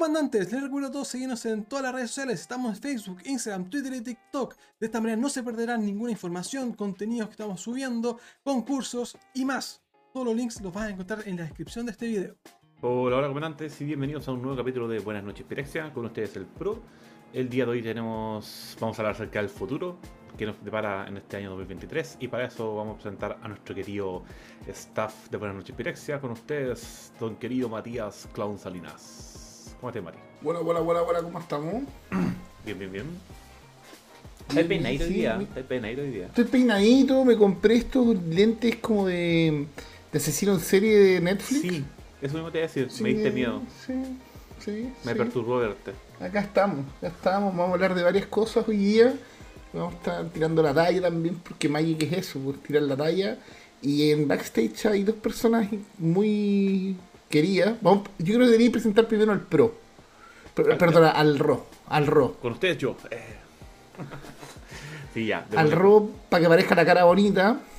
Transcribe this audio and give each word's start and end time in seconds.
Comandantes, 0.00 0.50
les 0.50 0.62
recuerdo 0.62 0.88
a 0.88 0.92
todos 0.92 1.08
seguirnos 1.08 1.44
en 1.44 1.62
todas 1.66 1.82
las 1.82 1.92
redes 1.92 2.08
sociales. 2.08 2.40
Estamos 2.40 2.74
en 2.74 2.82
Facebook, 2.82 3.18
Instagram, 3.22 3.68
Twitter 3.68 3.92
y 3.92 4.00
TikTok. 4.00 4.56
De 4.80 4.86
esta 4.86 4.98
manera 4.98 5.20
no 5.20 5.28
se 5.28 5.42
perderán 5.42 5.84
ninguna 5.84 6.10
información, 6.10 6.72
contenidos 6.72 7.28
que 7.28 7.32
estamos 7.32 7.60
subiendo, 7.60 8.18
concursos 8.42 9.18
y 9.34 9.44
más. 9.44 9.82
Todos 10.14 10.28
los 10.28 10.34
links 10.34 10.58
los 10.62 10.72
vas 10.72 10.84
a 10.84 10.90
encontrar 10.92 11.28
en 11.28 11.36
la 11.36 11.42
descripción 11.42 11.84
de 11.84 11.92
este 11.92 12.06
video. 12.06 12.34
Hola, 12.80 13.18
hola 13.18 13.28
comandantes 13.28 13.78
y 13.82 13.84
bienvenidos 13.84 14.26
a 14.26 14.32
un 14.32 14.40
nuevo 14.40 14.56
capítulo 14.56 14.88
de 14.88 15.00
Buenas 15.00 15.22
noches 15.22 15.44
Pirexia. 15.44 15.92
Con 15.92 16.06
ustedes 16.06 16.34
el 16.36 16.46
Pro. 16.46 16.80
El 17.34 17.50
día 17.50 17.66
de 17.66 17.72
hoy 17.72 17.82
tenemos, 17.82 18.78
vamos 18.80 18.98
a 18.98 19.02
hablar 19.02 19.16
acerca 19.16 19.40
del 19.40 19.50
futuro 19.50 19.98
que 20.38 20.46
nos 20.46 20.64
depara 20.64 21.08
en 21.08 21.18
este 21.18 21.36
año 21.36 21.50
2023 21.50 22.16
y 22.20 22.28
para 22.28 22.46
eso 22.46 22.74
vamos 22.74 22.94
a 22.94 23.02
presentar 23.02 23.38
a 23.42 23.48
nuestro 23.48 23.74
querido 23.74 24.22
staff 24.66 25.28
de 25.28 25.36
Buenas 25.36 25.58
noches 25.58 25.76
Pirexia. 25.76 26.22
Con 26.22 26.30
ustedes, 26.30 27.12
don 27.20 27.36
querido 27.36 27.68
Matías 27.68 28.26
Clown 28.32 28.58
Salinas. 28.58 29.29
¿Cómo 29.80 29.88
estás, 29.88 30.04
Mati? 30.04 30.18
Hola, 30.44 30.60
hola, 30.60 30.80
hola, 30.80 31.02
hola, 31.02 31.22
¿cómo 31.22 31.38
estamos? 31.38 31.74
Bien, 32.66 32.78
bien, 32.78 32.92
bien. 32.92 33.06
Estás 34.46 34.64
peinadito 34.66 35.04
hoy 35.04 35.12
día. 35.14 35.40
Estás 35.40 35.64
peinadito 35.64 36.02
hoy 36.02 36.10
día. 36.10 36.26
Estoy 36.26 36.44
peinadito, 36.44 37.24
me 37.24 37.34
compré 37.34 37.76
estos 37.76 38.22
lentes 38.24 38.76
como 38.76 39.06
de, 39.06 39.64
de 40.12 40.18
asesino 40.18 40.52
en 40.52 40.60
serie 40.60 40.98
de 40.98 41.20
Netflix. 41.22 41.62
Sí, 41.62 41.84
eso 42.20 42.34
mismo 42.34 42.50
te 42.50 42.58
iba 42.58 42.66
a 42.66 42.68
decir. 42.68 42.90
Sí, 42.90 43.02
Me 43.02 43.14
diste 43.14 43.30
miedo. 43.30 43.62
Sí, 43.86 43.94
sí. 44.58 44.92
Me 45.04 45.12
sí. 45.12 45.18
perturbó 45.18 45.56
verte. 45.56 45.92
Acá 46.20 46.40
estamos, 46.40 46.84
acá 46.98 47.06
estamos, 47.06 47.56
vamos 47.56 47.70
a 47.70 47.72
hablar 47.72 47.94
de 47.94 48.02
varias 48.02 48.26
cosas 48.26 48.68
hoy 48.68 48.76
día. 48.76 49.14
Vamos 49.72 49.94
a 49.94 49.96
estar 49.96 50.28
tirando 50.28 50.62
la 50.62 50.74
talla 50.74 51.00
también, 51.00 51.36
porque 51.36 51.70
Magic 51.70 52.02
es 52.02 52.12
eso, 52.12 52.38
pues, 52.40 52.62
tirar 52.62 52.82
la 52.82 52.98
talla. 52.98 53.38
Y 53.80 54.10
en 54.10 54.28
backstage 54.28 54.84
hay 54.84 55.04
dos 55.04 55.16
personas 55.16 55.66
muy 55.96 56.94
queridas. 57.30 57.76
Vamos, 57.80 58.10
yo 58.18 58.34
creo 58.34 58.40
que 58.40 58.52
debería 58.52 58.72
presentar 58.72 59.08
primero 59.08 59.32
al 59.32 59.40
pro. 59.40 59.79
Per- 60.54 60.76
Perdona, 60.78 61.10
al 61.10 61.38
Ro. 61.38 61.66
Al 61.88 62.06
Ro. 62.06 62.36
Con 62.40 62.52
ustedes 62.52 62.78
yo. 62.78 62.96
Eh. 63.10 63.18
sí, 65.14 65.26
ya. 65.26 65.46
Al 65.56 65.70
Ro 65.72 66.10
para 66.28 66.42
que 66.42 66.48
parezca 66.48 66.74
la 66.74 66.84
cara 66.84 67.04
bonita. 67.04 67.60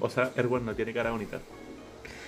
O 0.00 0.08
sea, 0.10 0.30
Erwan 0.36 0.64
no 0.64 0.74
tiene 0.74 0.92
cara 0.94 1.10
bonita. 1.10 1.38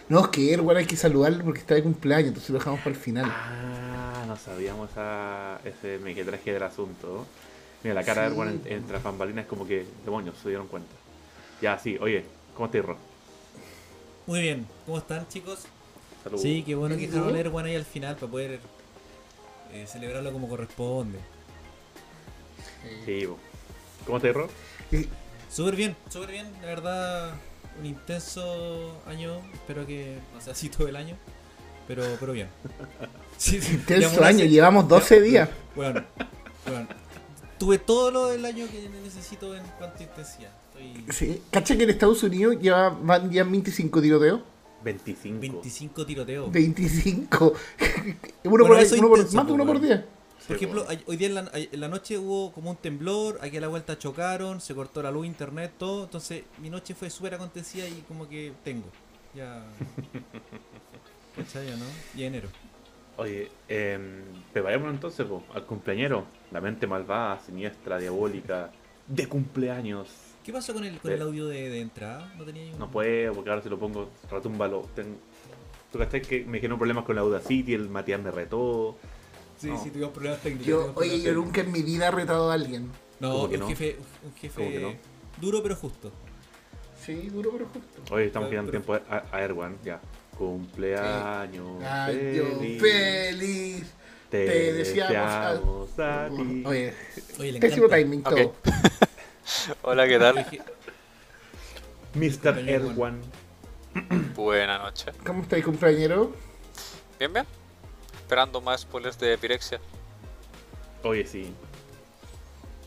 No, 0.08 0.20
es 0.20 0.28
que 0.28 0.52
Erwan 0.52 0.76
hay 0.76 0.84
que 0.86 0.96
saludarlo 0.96 1.42
porque 1.42 1.60
está 1.60 1.74
de 1.74 1.82
cumpleaños, 1.82 2.28
entonces 2.28 2.50
lo 2.50 2.58
dejamos 2.58 2.80
para 2.80 2.90
el 2.90 2.96
final. 2.96 3.24
Ah, 3.28 4.24
no 4.26 4.36
sabíamos 4.36 4.90
esa, 4.90 5.58
ese 5.64 5.98
mequetraje 5.98 6.52
del 6.52 6.62
asunto. 6.62 7.26
Mira, 7.82 7.94
la 7.94 8.04
cara 8.04 8.22
de. 8.22 8.28
Erwan 8.28 8.48
en- 8.64 8.72
entre 8.72 8.92
las 8.94 9.02
bambalinas 9.02 9.44
es 9.44 9.48
como 9.48 9.66
que, 9.66 9.86
demonios, 10.04 10.36
se 10.42 10.50
dieron 10.50 10.66
cuenta. 10.68 10.90
Ya, 11.62 11.78
sí, 11.78 11.96
oye, 12.00 12.24
¿cómo 12.54 12.66
estás, 12.66 12.84
Ro? 12.84 12.96
Muy 14.26 14.40
bien, 14.42 14.66
¿cómo 14.84 14.98
están 14.98 15.26
chicos? 15.28 15.64
Saludos. 16.22 16.42
Sí, 16.42 16.62
qué 16.64 16.74
bueno 16.74 16.94
que 16.96 17.02
¿Y 17.04 17.06
dejaron 17.06 17.52
bueno 17.52 17.68
ahí 17.68 17.76
al 17.76 17.84
final 17.84 18.16
para 18.16 18.30
poder 18.30 18.60
eh, 19.72 19.86
celebrarlo 19.86 20.32
como 20.32 20.48
corresponde. 20.48 21.18
Sí. 23.04 23.26
¿Cómo 24.04 24.18
estás, 24.18 24.34
Ro? 24.34 24.48
Y- 24.92 25.08
Súper 25.50 25.76
bien, 25.76 25.96
súper 26.10 26.32
bien, 26.32 26.46
la 26.60 26.66
verdad, 26.66 27.34
un 27.80 27.86
intenso 27.86 29.00
año, 29.06 29.40
espero 29.54 29.86
que 29.86 30.18
no 30.34 30.40
sea 30.40 30.52
así 30.52 30.68
todo 30.68 30.86
el 30.88 30.96
año, 30.96 31.16
pero, 31.86 32.02
pero 32.20 32.32
bien. 32.32 32.48
Sí, 33.38 33.60
sí, 33.60 33.74
Intenso 33.74 34.08
digamos, 34.10 34.26
año, 34.28 34.44
llevamos 34.46 34.88
12 34.88 35.20
días. 35.20 35.48
Bueno, 35.74 36.02
bueno, 36.66 36.88
tuve 37.58 37.78
todo 37.78 38.10
lo 38.10 38.26
del 38.28 38.44
año 38.46 38.66
que 38.70 38.88
necesito 39.04 39.54
en 39.54 39.62
cuanto 39.78 39.98
a 40.00 40.02
intensidad. 40.02 40.50
Estoy 40.74 41.04
Sí. 41.12 41.42
¿Cacha 41.50 41.76
que 41.76 41.84
en 41.84 41.90
Estados 41.90 42.22
Unidos 42.22 42.56
ya 42.60 42.88
van 42.88 43.30
ya 43.30 43.44
25 43.44 44.00
tiroteos? 44.02 44.40
25. 44.96 45.40
25 45.40 46.06
tiroteos. 46.06 46.52
25. 46.52 47.46
uno 47.46 47.54
Bueno, 48.44 48.66
por, 48.66 48.76
uno 48.76 49.08
por- 49.08 49.18
intenso, 49.18 49.36
más 49.36 49.46
de 49.46 49.52
uno 49.52 49.64
pues, 49.64 49.78
por 49.78 49.86
día. 49.86 50.06
Por 50.06 50.46
Sí, 50.46 50.52
ejemplo, 50.64 50.86
hoy 51.06 51.16
día 51.16 51.26
en 51.28 51.34
la, 51.34 51.50
ay- 51.52 51.68
en 51.72 51.80
la 51.80 51.88
noche 51.88 52.16
hubo 52.18 52.52
como 52.52 52.70
un 52.70 52.76
temblor, 52.76 53.38
aquí 53.42 53.56
a 53.56 53.60
la 53.60 53.66
vuelta 53.68 53.98
chocaron, 53.98 54.60
se 54.60 54.74
cortó 54.76 55.02
la 55.02 55.10
luz, 55.10 55.26
internet, 55.26 55.72
todo. 55.76 56.04
Entonces 56.04 56.44
mi 56.62 56.70
noche 56.70 56.94
fue 56.94 57.10
súper 57.10 57.34
acontecida 57.34 57.88
y 57.88 58.04
como 58.06 58.28
que 58.28 58.52
tengo. 58.62 58.86
Ya. 59.34 59.64
¿Cachai, 61.36 61.66
no? 61.76 61.84
Y 62.14 62.22
enero. 62.24 62.48
Oye, 63.18 63.50
eh, 63.68 63.98
preparémonos 64.52 64.94
entonces 64.94 65.26
po, 65.26 65.42
al 65.52 65.64
cumpleañero. 65.66 66.26
La 66.52 66.60
mente 66.60 66.86
malvada, 66.86 67.40
siniestra, 67.44 67.98
diabólica, 67.98 68.70
de 69.08 69.26
cumpleaños. 69.26 70.08
¿Qué 70.46 70.52
pasó 70.52 70.72
con 70.72 70.84
el, 70.84 70.96
con 71.00 71.10
el 71.10 71.20
audio 71.20 71.48
de, 71.48 71.68
de 71.70 71.80
entrada? 71.80 72.32
No 72.38 72.44
tenía 72.44 72.70
yo- 72.70 72.78
No 72.78 72.88
puedo, 72.88 73.32
porque 73.34 73.50
ahora 73.50 73.62
si 73.62 73.68
lo 73.68 73.78
pongo, 73.80 74.08
retúmbalo. 74.30 74.88
Ten... 74.94 75.16
¿Tú 75.90 75.98
cachai 75.98 76.22
que 76.22 76.44
me 76.44 76.58
generó 76.60 76.78
problemas 76.78 77.04
con 77.04 77.16
la 77.16 77.22
Audacity? 77.22 77.74
El 77.74 77.88
Matías 77.88 78.20
me 78.22 78.30
retó. 78.30 78.96
Sí, 79.58 79.66
No. 79.68 79.82
sí, 79.82 79.90
tuvimos 79.90 80.12
problemas 80.12 80.40
técnicos. 80.40 80.66
Yo, 80.68 80.76
tuvimos 80.76 80.96
oye, 80.98 81.08
problemas 81.08 81.24
yo 81.24 81.30
técnicos. 81.32 81.46
nunca 81.46 81.60
en 81.62 81.72
mi 81.72 81.82
vida 81.82 82.06
he 82.06 82.10
retado 82.12 82.50
a 82.50 82.54
alguien. 82.54 82.90
No, 83.18 83.32
¿Cómo 83.32 83.48
que 83.48 83.54
un 83.56 83.60
no? 83.60 83.68
jefe, 83.68 83.96
un 84.22 84.30
¿Cómo 84.30 84.34
que 84.34 84.40
jefe 84.40 84.80
no? 84.80 84.94
duro 85.40 85.62
pero 85.64 85.74
justo. 85.74 86.12
Sí, 87.04 87.28
duro 87.28 87.50
pero 87.52 87.66
justo. 87.66 88.14
Hoy 88.14 88.24
estamos 88.24 88.48
quedando 88.48 88.70
tiempo 88.70 88.94
a, 88.94 89.24
a 89.32 89.42
Erwan, 89.42 89.76
ya. 89.84 90.00
Cumpleaños 90.38 91.82
Año 91.82 92.06
feliz. 92.60 92.80
feliz. 92.82 93.92
Te, 94.30 94.44
te 94.46 94.72
deseamos 94.74 95.96
deseamos 95.96 95.98
a 95.98 96.28
ti. 96.28 96.62
Oye, 96.66 96.92
Oye, 97.40 97.52
le 97.52 97.58
pésimo 97.60 97.88
timing 97.88 98.22
todo. 98.22 98.54
Hola, 99.82 100.08
¿qué 100.08 100.18
tal? 100.18 100.46
Mr. 102.14 102.68
Erwan. 102.68 103.20
Buena 104.34 104.78
noche. 104.78 105.12
¿Cómo 105.24 105.42
estáis, 105.42 105.64
compañero? 105.64 106.32
Bien, 107.18 107.32
bien. 107.32 107.46
Esperando 108.14 108.60
más 108.60 108.80
spoilers 108.80 109.18
de 109.18 109.38
Pirexia. 109.38 109.80
Oye, 111.04 111.24
sí. 111.26 111.52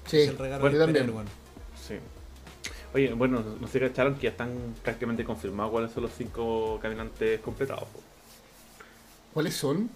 Sí, 0.06 0.22
es 0.22 0.30
el 0.30 0.38
regalo 0.38 0.62
bueno, 0.62 0.78
de 0.78 0.84
también. 0.84 1.06
Spider-Man. 1.06 1.28
Sí. 1.88 1.96
Oye, 2.94 3.14
bueno, 3.14 3.42
no 3.60 3.68
sé 3.68 3.80
cacharon 3.80 4.16
que 4.16 4.24
ya 4.24 4.30
están 4.32 4.76
prácticamente 4.84 5.24
confirmados 5.24 5.72
cuáles 5.72 5.92
son 5.92 6.04
los 6.04 6.12
cinco 6.14 6.80
caminantes 6.82 7.40
completados. 7.40 7.88
¿Cuáles 9.34 9.56
son? 9.56 9.90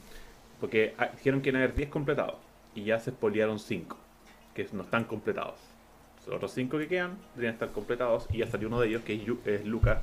Porque 0.61 0.93
ah, 0.97 1.09
dijeron 1.17 1.41
que 1.41 1.49
iban 1.49 1.61
a 1.61 1.65
haber 1.65 1.75
10 1.75 1.89
completados 1.89 2.35
y 2.75 2.85
ya 2.85 2.99
se 2.99 3.11
spoilearon 3.11 3.59
5 3.59 3.97
que 4.53 4.69
no 4.71 4.83
están 4.83 5.03
completados. 5.05 5.72
Los 6.27 6.35
otros 6.37 6.53
5 6.53 6.77
que 6.77 6.87
quedan 6.87 7.17
deberían 7.35 7.53
estar 7.55 7.71
completados 7.71 8.25
y 8.31 8.37
ya 8.39 8.47
salió 8.49 8.67
uno 8.69 8.79
de 8.79 8.87
ellos 8.87 9.01
que 9.03 9.15
es, 9.15 9.21
Yu- 9.25 9.39
es 9.45 9.65
Luca. 9.65 10.01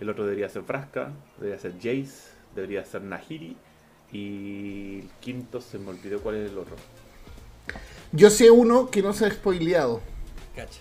El 0.00 0.08
otro 0.08 0.24
debería 0.24 0.48
ser 0.48 0.62
Frasca, 0.62 1.12
debería 1.38 1.58
ser 1.60 1.74
Jace, 1.76 2.30
debería 2.54 2.84
ser 2.84 3.02
Nahiri 3.02 3.56
y 4.12 5.00
el 5.00 5.10
quinto 5.20 5.60
se 5.60 5.78
me 5.78 5.90
olvidó 5.90 6.20
cuál 6.20 6.36
es 6.36 6.50
el 6.50 6.58
otro. 6.58 6.74
Yo 8.12 8.28
sé 8.30 8.50
uno 8.50 8.90
que 8.90 9.02
no 9.02 9.12
se 9.12 9.26
ha 9.26 9.30
spoileado. 9.30 10.00
Cacha. 10.56 10.80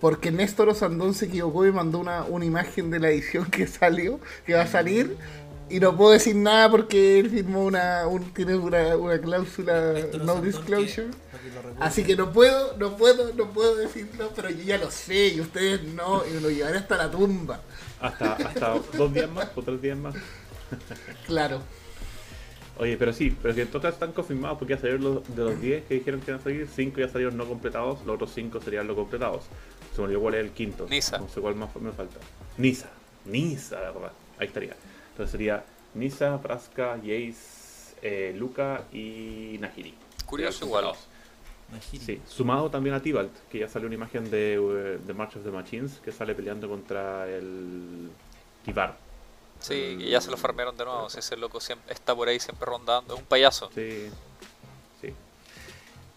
Porque 0.00 0.30
Néstor 0.32 0.68
Osandón 0.68 1.14
se 1.14 1.26
equivocó 1.26 1.64
y 1.64 1.72
mandó 1.72 1.98
una, 1.98 2.24
una 2.24 2.44
imagen 2.44 2.90
de 2.90 2.98
la 2.98 3.08
edición 3.10 3.46
que 3.46 3.66
salió, 3.66 4.18
que 4.44 4.54
va 4.54 4.62
a 4.62 4.66
salir. 4.66 5.16
Y 5.70 5.80
no 5.80 5.96
puedo 5.96 6.10
decir 6.12 6.36
nada 6.36 6.70
porque 6.70 7.18
él 7.18 7.30
firmó 7.30 7.64
una, 7.64 8.06
un- 8.06 8.32
tiene 8.34 8.54
una, 8.56 8.96
una 8.96 9.18
cláusula 9.18 9.94
no 10.22 10.40
disclosure. 10.42 11.08
que-. 11.08 11.24
Así 11.80 12.04
que 12.04 12.16
no 12.16 12.32
puedo, 12.32 12.76
no 12.76 12.96
puedo, 12.96 13.32
no 13.34 13.50
puedo 13.50 13.74
decirlo, 13.76 14.30
pero 14.36 14.50
yo 14.50 14.62
ya 14.62 14.78
lo 14.78 14.90
sé 14.90 15.28
y 15.28 15.40
ustedes 15.40 15.82
no, 15.84 16.22
y 16.26 16.30
me 16.32 16.40
lo 16.40 16.50
llevaré 16.50 16.78
hasta 16.78 16.96
la 16.96 17.10
tumba. 17.10 17.60
Hasta, 18.00 18.34
hasta 18.34 18.74
dos 18.96 19.12
días 19.12 19.30
más 19.30 19.48
o 19.54 19.62
tres 19.62 19.80
días 19.80 19.96
más. 19.96 20.14
Claro. 21.26 21.60
Oye, 22.78 22.96
pero 22.96 23.12
sí, 23.12 23.34
pero 23.40 23.54
que 23.54 23.62
en 23.62 23.68
total 23.68 23.92
están 23.92 24.12
confirmados 24.12 24.58
porque 24.58 24.74
ya 24.74 24.80
salieron 24.80 25.04
los, 25.04 25.36
de 25.36 25.44
los 25.44 25.60
10 25.60 25.84
que 25.84 25.94
dijeron 25.94 26.20
que 26.20 26.32
iban 26.32 26.40
a 26.40 26.42
salir, 26.44 26.68
5 26.74 27.00
ya 27.00 27.08
salieron 27.08 27.36
no 27.36 27.46
completados, 27.46 28.04
los 28.04 28.16
otros 28.16 28.32
5 28.34 28.60
serían 28.60 28.86
los 28.88 28.96
completados. 28.96 29.44
Se 29.94 30.00
me 30.00 30.06
olvidó 30.06 30.20
cuál 30.20 30.34
es 30.34 30.40
el 30.40 30.50
quinto. 30.50 30.86
Nisa. 30.90 31.18
No 31.18 31.28
sé 31.28 31.40
cuál 31.40 31.54
más 31.54 31.74
me 31.76 31.92
falta. 31.92 32.16
Nisa. 32.58 32.90
Nisa, 33.26 33.76
¿verdad? 33.78 34.10
Ahí 34.38 34.48
estaría. 34.48 34.74
Entonces 35.14 35.30
sería 35.30 35.64
Nisa, 35.94 36.42
Praska, 36.42 36.96
Jace, 36.96 37.94
eh, 38.02 38.34
Luca 38.36 38.82
y 38.92 39.56
Nahiri. 39.60 39.94
Curioso 40.26 40.64
igual. 40.66 40.92
Nahiri. 41.70 42.04
Sí, 42.04 42.20
sumado 42.28 42.68
también 42.68 42.96
a 42.96 43.00
Tibalt, 43.00 43.30
que 43.48 43.60
ya 43.60 43.68
salió 43.68 43.86
una 43.86 43.94
imagen 43.94 44.28
de, 44.28 44.54
eh, 44.54 44.98
de 45.06 45.14
March 45.14 45.36
of 45.36 45.44
the 45.44 45.52
Machines, 45.52 46.00
que 46.04 46.10
sale 46.10 46.34
peleando 46.34 46.68
contra 46.68 47.28
el 47.28 48.10
Kibar. 48.64 48.96
Sí, 49.60 49.96
y 50.00 50.10
ya 50.10 50.20
se 50.20 50.32
lo 50.32 50.36
farmearon 50.36 50.76
de 50.76 50.84
nuevo. 50.84 51.08
si 51.08 51.20
ese 51.20 51.36
loco 51.36 51.60
siempre 51.60 51.94
está 51.94 52.12
por 52.12 52.26
ahí 52.26 52.40
siempre 52.40 52.66
rondando. 52.66 53.14
Es 53.14 53.20
un 53.20 53.26
payaso. 53.26 53.70
Sí, 53.72 54.08
sí. 55.00 55.14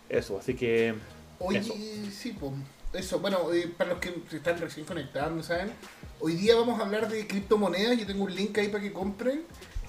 Eso, 0.09 0.39
así 0.39 0.55
que 0.55 0.95
Oye, 1.37 1.59
Eso. 1.59 1.75
sí, 2.11 2.35
pues. 2.39 2.51
Eso, 2.93 3.19
bueno, 3.19 3.51
eh, 3.53 3.69
para 3.77 3.91
los 3.91 3.99
que 3.99 4.13
se 4.29 4.37
están 4.37 4.59
recién 4.59 4.85
conectando, 4.85 5.43
¿saben? 5.43 5.71
Hoy 6.19 6.33
día 6.35 6.55
vamos 6.55 6.79
a 6.79 6.83
hablar 6.83 7.09
de 7.09 7.27
criptomonedas. 7.27 7.97
Yo 7.97 8.07
tengo 8.07 8.23
un 8.23 8.33
link 8.33 8.57
ahí 8.57 8.69
para 8.69 8.83
que 8.83 8.91
compren. 8.93 9.43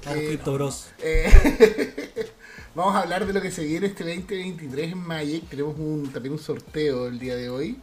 Vamos, 0.05 0.21
Eh, 0.21 0.27
Crypto 0.29 0.55
Bros. 0.55 0.89
Eh, 1.03 2.27
vamos 2.75 2.95
a 2.95 3.01
hablar 3.01 3.27
de 3.27 3.33
lo 3.33 3.41
que 3.41 3.51
se 3.51 3.65
viene 3.65 3.87
este 3.87 4.05
2023 4.05 4.93
en 4.93 4.99
Magic. 4.99 5.49
Tenemos 5.49 5.79
un, 5.79 6.11
también 6.13 6.33
un 6.35 6.39
sorteo 6.39 7.07
el 7.07 7.19
día 7.19 7.37
de 7.37 7.49
hoy. 7.49 7.79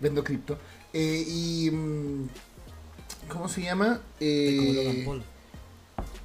Vendo 0.00 0.24
cripto. 0.24 0.58
Y. 0.92 1.70
mm, 1.72 2.28
¿Cómo 3.28 3.48
se 3.48 3.62
llama? 3.62 4.00
Como. 4.18 5.14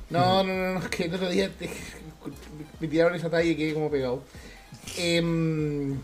No, 0.10 0.44
no, 0.44 0.44
no, 0.44 0.74
no, 0.74 0.80
es 0.80 0.88
que 0.90 1.04
el 1.06 1.14
otro 1.14 1.30
día 1.30 1.52
te- 1.56 1.70
me 2.80 2.88
tiraron 2.88 3.14
esa 3.16 3.30
talla 3.30 3.50
y 3.50 3.56
quedé 3.56 3.74
como 3.74 3.92
pegado. 3.92 4.24
Em, 4.98 6.00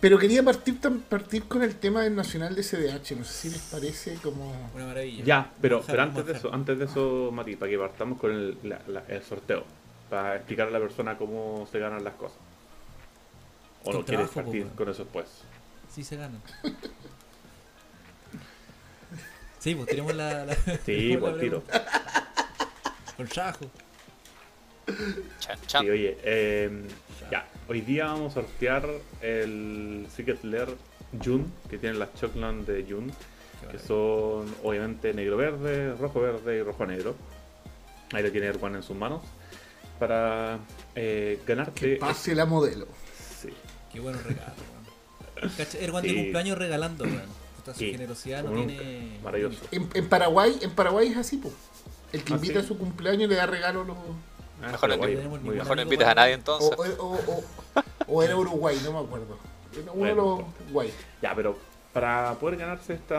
pero 0.00 0.18
quería 0.18 0.42
partir, 0.42 0.78
partir 1.08 1.44
con 1.44 1.62
el 1.62 1.74
tema 1.76 2.02
del 2.02 2.14
Nacional 2.14 2.54
de 2.54 2.62
CDH. 2.62 3.16
No 3.16 3.24
sé 3.24 3.32
si 3.32 3.50
les 3.50 3.62
parece 3.62 4.14
como. 4.22 4.70
Una 4.74 4.86
maravilla. 4.86 5.24
Ya, 5.24 5.50
pero, 5.60 5.82
pero 5.86 6.02
antes 6.02 6.26
de 6.26 6.32
eso, 6.34 6.52
antes 6.54 6.78
de 6.78 6.84
eso, 6.84 7.30
Mati, 7.32 7.56
para 7.56 7.70
que 7.70 7.78
partamos 7.78 8.18
con 8.20 8.30
el, 8.32 8.58
la- 8.62 8.80
la- 8.86 9.04
el 9.08 9.22
sorteo, 9.22 9.64
para 10.08 10.36
explicar 10.36 10.68
a 10.68 10.70
la 10.70 10.78
persona 10.80 11.16
cómo 11.18 11.66
se 11.70 11.78
ganan 11.78 12.04
las 12.04 12.14
cosas. 12.14 12.38
¿O 13.84 13.92
no 13.92 14.04
quieres 14.04 14.30
trabajo, 14.30 14.50
partir 14.50 14.66
po, 14.66 14.76
con 14.76 14.88
eso 14.90 15.02
después? 15.04 15.26
Sí 15.92 16.04
se 16.04 16.16
ganan. 16.16 16.40
Sí, 19.60 19.74
pues 19.74 19.88
tenemos 19.88 20.14
la. 20.14 20.44
la 20.46 20.54
Sí, 20.86 21.16
por 21.20 21.32
la 21.32 21.40
tiro. 21.40 21.62
Con 23.16 23.26
chan. 23.28 23.56
Sí, 25.66 25.90
oye, 25.90 26.16
eh, 26.22 26.70
ya, 27.30 27.44
hoy 27.68 27.80
día 27.82 28.06
vamos 28.06 28.32
a 28.32 28.40
sortear 28.42 28.88
el 29.20 30.06
Secret 30.14 30.42
Lair 30.44 30.68
Jun, 31.24 31.52
que 31.68 31.78
tiene 31.78 31.98
las 31.98 32.14
Chocland 32.14 32.66
de 32.66 32.84
Jun, 32.90 33.12
que 33.70 33.78
son 33.78 34.46
obviamente 34.62 35.12
negro-verde, 35.14 35.94
rojo-verde 35.96 36.58
y 36.58 36.62
rojo-negro. 36.62 37.14
Ahí 38.12 38.22
lo 38.22 38.30
tiene 38.32 38.46
Erwan 38.46 38.76
en 38.76 38.82
sus 38.82 38.96
manos. 38.96 39.22
Para 39.98 40.58
eh, 40.94 41.40
Que 41.44 41.54
ganarte. 41.54 41.96
pase 41.96 42.34
la 42.34 42.46
modelo. 42.46 42.86
Sí. 43.40 43.48
Qué 43.92 44.00
buenos 44.00 44.22
regalos, 44.24 44.54
weón. 44.56 45.68
Erwan 45.80 46.02
de 46.04 46.08
Sí. 46.10 46.14
cumpleaños 46.16 46.58
regalando, 46.58 47.04
weón. 47.04 47.48
Su 47.66 47.74
Sí, 47.74 47.90
generosidad 47.90 48.44
no 48.44 48.52
tiene. 48.64 49.18
Maravilloso. 49.22 49.58
En, 49.72 49.88
en 49.92 50.08
Paraguay, 50.08 50.56
en 50.62 50.70
Paraguay 50.70 51.08
es 51.08 51.16
así, 51.18 51.36
po. 51.36 51.52
El 52.12 52.22
que 52.22 52.32
¿Ah, 52.32 52.36
invita 52.36 52.60
sí? 52.60 52.64
a 52.64 52.68
su 52.68 52.78
cumpleaños 52.78 53.28
le 53.28 53.34
da 53.34 53.44
regalo 53.46 53.82
a 53.82 53.84
los. 53.84 53.96
Ah, 54.62 54.72
Mejor 54.72 54.88
no. 54.90 55.52
Mejor 55.52 55.80
invites 55.80 56.06
a 56.06 56.14
nadie 56.14 56.32
O, 56.32 56.36
entonces. 56.36 56.70
o- 56.98 57.04
o- 57.04 57.44
o 58.08 58.22
era 58.22 58.36
Uruguay, 58.36 58.76
no 58.84 58.92
me 58.92 58.98
acuerdo. 59.00 59.36
Era 59.72 59.92
Uno 59.92 59.92
de 59.92 59.98
Bueno, 60.14 60.44
los 60.60 60.72
guay. 60.72 60.92
Ya, 61.22 61.34
pero 61.34 61.56
para 61.92 62.34
poder 62.34 62.58
ganarse 62.58 62.94
este 62.94 63.14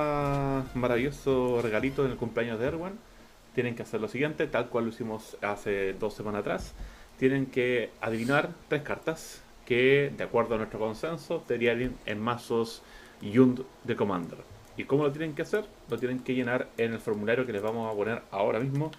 maravilloso 0.75 1.61
regalito 1.61 2.05
en 2.05 2.11
el 2.11 2.17
cumpleaños 2.17 2.59
de 2.59 2.67
Erwan, 2.67 2.99
tienen 3.53 3.75
que 3.75 3.83
hacer 3.83 3.99
lo 4.01 4.07
siguiente, 4.07 4.47
tal 4.47 4.69
cual 4.69 4.85
lo 4.85 4.89
hicimos 4.91 5.37
hace 5.41 5.93
dos 5.93 6.13
semanas 6.13 6.41
atrás. 6.41 6.73
Tienen 7.17 7.45
que 7.47 7.91
adivinar 8.01 8.49
tres 8.67 8.81
cartas 8.83 9.41
que, 9.65 10.11
de 10.15 10.23
acuerdo 10.23 10.55
a 10.55 10.57
nuestro 10.57 10.79
consenso, 10.79 11.43
deberían 11.47 11.81
ir 11.81 11.91
en 12.05 12.19
mazos 12.21 12.81
Yund 13.21 13.63
de 13.83 13.95
Commander. 13.95 14.37
¿Y 14.77 14.85
cómo 14.85 15.03
lo 15.03 15.11
tienen 15.11 15.35
que 15.35 15.41
hacer? 15.41 15.65
Lo 15.89 15.97
tienen 15.97 16.19
que 16.19 16.33
llenar 16.33 16.67
en 16.77 16.93
el 16.93 16.99
formulario 16.99 17.45
que 17.45 17.51
les 17.51 17.61
vamos 17.61 17.91
a 17.91 17.95
poner 17.95 18.21
ahora 18.31 18.59
mismo 18.59 18.91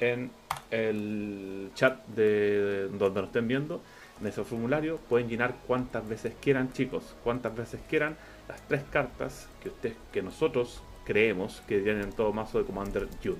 en 0.00 0.30
el 0.70 1.70
chat 1.74 2.06
de 2.08 2.88
donde 2.88 3.20
nos 3.20 3.28
estén 3.28 3.48
viendo. 3.48 3.80
En 4.20 4.26
ese 4.26 4.44
formulario 4.44 4.96
pueden 5.08 5.28
llenar 5.28 5.54
cuantas 5.66 6.08
veces 6.08 6.34
quieran, 6.40 6.72
chicos, 6.72 7.14
cuantas 7.22 7.54
veces 7.54 7.80
quieran 7.88 8.16
las 8.48 8.60
tres 8.62 8.82
cartas 8.90 9.48
que 9.62 9.68
ustedes, 9.68 9.96
que 10.12 10.22
nosotros 10.22 10.82
creemos 11.04 11.62
que 11.68 11.80
tienen 11.80 12.04
en 12.04 12.12
todo 12.12 12.32
mazo 12.32 12.58
de 12.58 12.64
Commander 12.64 13.08
Jude. 13.22 13.36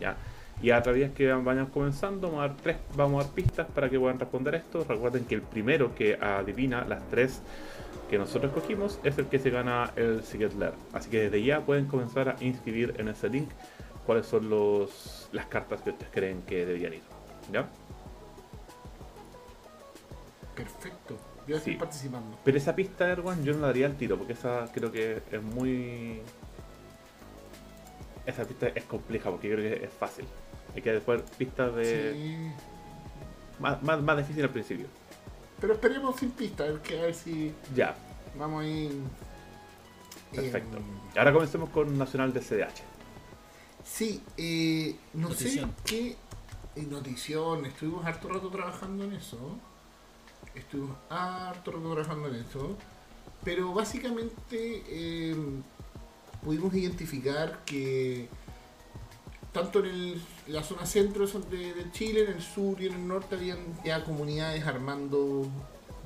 ¿ya? 0.00 0.16
Y 0.62 0.70
a 0.70 0.82
través 0.82 1.12
que 1.12 1.32
vayan 1.32 1.66
comenzando, 1.66 2.28
vamos 2.28 2.44
a 2.44 2.48
dar 2.48 2.56
tres, 2.56 2.76
vamos 2.94 3.20
a 3.20 3.26
dar 3.26 3.34
pistas 3.34 3.66
para 3.74 3.90
que 3.90 3.98
puedan 3.98 4.18
responder 4.18 4.54
esto. 4.54 4.84
Recuerden 4.88 5.24
que 5.26 5.34
el 5.34 5.42
primero 5.42 5.94
que 5.94 6.14
adivina 6.14 6.84
las 6.84 7.06
tres 7.10 7.42
que 8.10 8.18
nosotros 8.18 8.52
escogimos 8.54 8.98
es 9.04 9.18
el 9.18 9.26
que 9.26 9.38
se 9.38 9.50
gana 9.50 9.90
el 9.96 10.22
Secret 10.22 10.54
Lair. 10.54 10.72
Así 10.92 11.10
que 11.10 11.22
desde 11.22 11.42
ya 11.42 11.60
pueden 11.60 11.86
comenzar 11.86 12.28
a 12.28 12.36
inscribir 12.40 12.94
en 12.98 13.08
ese 13.08 13.28
link 13.28 13.48
cuáles 14.06 14.26
son 14.26 14.48
los, 14.48 15.28
las 15.32 15.46
cartas 15.46 15.82
que 15.82 15.90
ustedes 15.90 16.10
creen 16.12 16.42
que 16.42 16.64
deberían 16.64 16.94
ir. 16.94 17.02
¿Ya? 17.52 17.68
Perfecto. 20.54 21.16
Yo 21.46 21.56
estoy 21.56 21.74
Sí. 21.74 21.78
participando. 21.78 22.38
Pero 22.44 22.56
esa 22.58 22.74
pista, 22.74 23.08
Erwan, 23.10 23.44
yo 23.44 23.52
no 23.52 23.60
la 23.60 23.66
daría 23.68 23.86
al 23.86 23.96
tiro, 23.96 24.16
porque 24.16 24.32
esa 24.32 24.66
creo 24.72 24.90
que 24.90 25.22
es 25.30 25.42
muy. 25.42 26.20
Esa 28.24 28.44
pista 28.44 28.68
es 28.68 28.84
compleja, 28.84 29.30
porque 29.30 29.48
yo 29.48 29.56
creo 29.56 29.78
que 29.78 29.84
es 29.84 29.92
fácil. 29.92 30.24
Hay 30.74 30.82
que 30.82 30.92
después 30.92 31.22
pistas 31.38 31.74
de. 31.76 32.12
Sí. 32.12 32.52
Más, 33.60 33.82
más, 33.82 34.02
más 34.02 34.16
difícil 34.18 34.42
al 34.44 34.50
principio. 34.50 34.86
Pero 35.60 35.74
esperemos 35.74 36.16
sin 36.16 36.30
pista, 36.32 36.64
a 36.64 36.66
ver, 36.68 36.80
que- 36.80 36.98
a 36.98 37.02
ver 37.02 37.14
si 37.14 37.54
Ya, 37.74 37.94
vamos 38.36 38.64
a 38.64 38.66
ir. 38.66 38.92
perfecto. 40.34 40.78
eh, 40.78 41.18
Ahora 41.18 41.32
comencemos 41.32 41.70
con 41.70 41.96
Nacional 41.96 42.32
de 42.32 42.40
CDH. 42.40 42.82
Sí, 43.86 44.22
eh, 44.36 44.96
no 45.14 45.28
Notición. 45.30 45.70
sé 45.70 45.82
qué. 45.84 46.16
eh, 46.76 46.82
notición, 46.90 47.64
estuvimos 47.66 48.04
harto 48.04 48.28
rato 48.28 48.48
trabajando 48.50 49.04
en 49.04 49.14
eso. 49.14 49.38
Estuvimos 50.54 50.96
harto 51.08 51.72
rato 51.72 51.92
trabajando 51.94 52.28
en 52.28 52.34
eso. 52.36 52.76
Pero 53.44 53.72
básicamente 53.72 54.82
eh, 54.88 55.36
pudimos 56.44 56.74
identificar 56.74 57.64
que 57.64 58.28
tanto 59.52 59.78
en 59.80 59.86
el- 59.86 60.22
la 60.48 60.62
zona 60.62 60.84
centro 60.84 61.26
de, 61.26 61.72
de 61.74 61.90
Chile, 61.92 62.24
en 62.24 62.32
el 62.32 62.42
sur 62.42 62.80
y 62.80 62.86
en 62.86 62.94
el 62.94 63.08
norte 63.08 63.36
habían 63.36 63.58
ya 63.84 64.04
comunidades 64.04 64.66
armando 64.66 65.46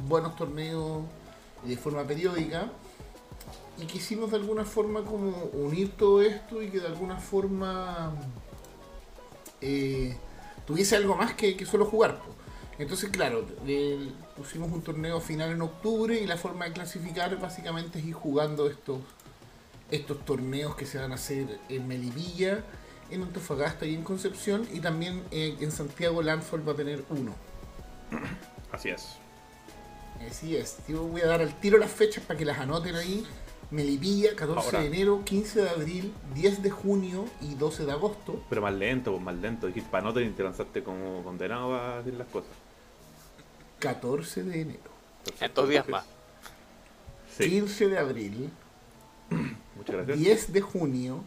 buenos 0.09 0.37
torneos 0.37 1.03
de 1.65 1.77
forma 1.77 2.05
periódica 2.05 2.71
y 3.81 3.87
quisimos 3.87 4.31
de 4.31 4.37
alguna 4.37 4.65
forma 4.65 5.05
como 5.05 5.31
unir 5.53 5.93
todo 5.97 6.23
esto 6.23 6.63
y 6.63 6.69
que 6.69 6.81
de 6.81 6.87
alguna 6.87 7.19
forma 7.19 8.13
eh, 9.61 10.17
tuviese 10.67 10.97
algo 10.97 11.17
más 11.17 11.35
que, 11.35 11.57
que 11.57 11.67
solo 11.67 11.87
jugar. 11.87 12.19
po. 12.19 12.41
Entonces, 12.79 13.11
claro, 13.11 13.47
pusimos 14.37 14.73
un 14.73 14.81
torneo 14.81 15.21
final 15.21 15.51
en 15.51 15.61
octubre 15.61 16.19
y 16.19 16.27
la 16.27 16.39
forma 16.39 16.65
de 16.65 16.73
clasificar 16.73 17.39
básicamente 17.39 17.99
es 17.99 18.07
ir 18.07 18.15
jugando 18.15 18.71
estos, 18.71 19.01
estos 19.91 20.25
torneos 20.25 20.75
que 20.77 20.87
se 20.87 20.99
van 20.99 21.13
a 21.13 21.17
hacer 21.17 21.61
en 21.69 21.87
Melipilla, 21.87 22.65
en 23.11 23.23
Antofagasta 23.23 23.85
y 23.85 23.95
en 23.95 24.03
Concepción 24.03 24.67
y 24.73 24.81
también 24.81 25.23
eh, 25.31 25.57
en 25.61 25.71
Santiago 25.71 26.23
Landfall 26.23 26.67
va 26.67 26.73
a 26.73 26.77
tener 26.77 27.05
uno. 27.11 27.35
Así 28.73 28.89
es. 28.89 29.17
Así 30.27 30.57
es, 30.57 30.79
yo 30.89 31.03
voy 31.03 31.21
a 31.21 31.27
dar 31.27 31.43
al 31.43 31.59
tiro 31.61 31.77
las 31.77 31.91
fechas 31.91 32.25
para 32.25 32.39
que 32.39 32.47
las 32.47 32.59
anoten 32.59 32.95
ahí. 32.95 33.27
Melipilla, 33.71 34.35
14 34.35 34.67
Ahora. 34.67 34.81
de 34.81 34.87
enero, 34.89 35.23
15 35.25 35.63
de 35.63 35.69
abril, 35.71 36.13
10 36.35 36.63
de 36.63 36.71
junio 36.71 37.25
y 37.41 37.55
12 37.55 37.87
de 37.87 37.93
agosto. 37.93 38.43
Pero 38.49 38.63
más 38.63 38.75
lento, 38.75 39.13
pues 39.13 39.23
más 39.23 39.37
lento. 39.37 39.69
Dijiste 39.69 39.89
para 39.91 40.03
no 40.05 40.13
te 40.13 40.43
lanzaste 40.43 40.83
como 40.83 41.23
condenado 41.23 41.75
a 41.77 41.99
decir 41.99 42.15
las 42.15 42.27
cosas. 42.29 42.51
14 43.79 44.43
de 44.45 44.61
enero, 44.61 44.91
Perfecto, 45.25 45.45
En 45.45 45.55
dos 45.55 45.69
días 45.69 45.85
entonces- 45.87 46.11
más. 46.11 46.17
Sí, 47.37 47.49
15 47.49 47.89
de 47.89 47.99
abril, 47.99 48.51
muchas 49.77 49.97
gracias. 49.97 50.19
10 50.19 50.53
de 50.53 50.61
junio 50.61 51.25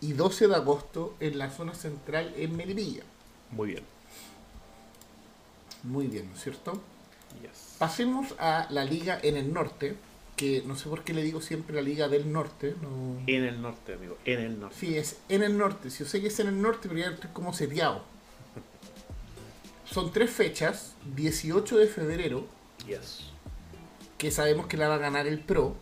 y 0.00 0.12
12 0.12 0.48
de 0.48 0.54
agosto 0.54 1.14
en 1.20 1.36
la 1.38 1.50
zona 1.50 1.74
central 1.74 2.32
en 2.36 2.56
Melipilla. 2.56 3.02
Muy 3.50 3.68
bien. 3.70 3.84
Muy 5.82 6.06
bien, 6.06 6.28
¿no 6.28 6.34
es 6.36 6.42
cierto? 6.42 6.80
Yes. 7.42 7.74
Pasemos 7.78 8.34
a 8.38 8.66
la 8.70 8.84
liga 8.84 9.18
en 9.22 9.36
el 9.36 9.52
norte, 9.52 9.96
que 10.36 10.62
no 10.66 10.76
sé 10.76 10.88
por 10.88 11.02
qué 11.02 11.14
le 11.14 11.22
digo 11.22 11.40
siempre 11.40 11.74
la 11.74 11.82
liga 11.82 12.08
del 12.08 12.30
norte. 12.30 12.74
No... 12.82 13.18
En 13.26 13.44
el 13.44 13.60
norte, 13.62 13.94
amigo. 13.94 14.18
En 14.24 14.40
el 14.40 14.60
norte. 14.60 14.76
Sí, 14.78 14.96
es 14.96 15.16
en 15.28 15.42
el 15.42 15.56
norte. 15.56 15.90
Si 15.90 16.04
yo 16.04 16.08
sé 16.10 16.20
que 16.20 16.28
es 16.28 16.38
en 16.40 16.48
el 16.48 16.60
norte, 16.60 16.88
pero 16.88 17.00
ya 17.00 17.06
estoy 17.10 17.30
como 17.32 17.52
seteado. 17.54 18.02
Son 19.84 20.12
tres 20.12 20.30
fechas. 20.30 20.94
18 21.14 21.78
de 21.78 21.86
febrero, 21.86 22.46
Yes. 22.86 23.30
que 24.18 24.30
sabemos 24.30 24.66
que 24.66 24.76
la 24.76 24.88
va 24.88 24.96
a 24.96 24.98
ganar 24.98 25.26
el 25.26 25.40
Pro. 25.40 25.76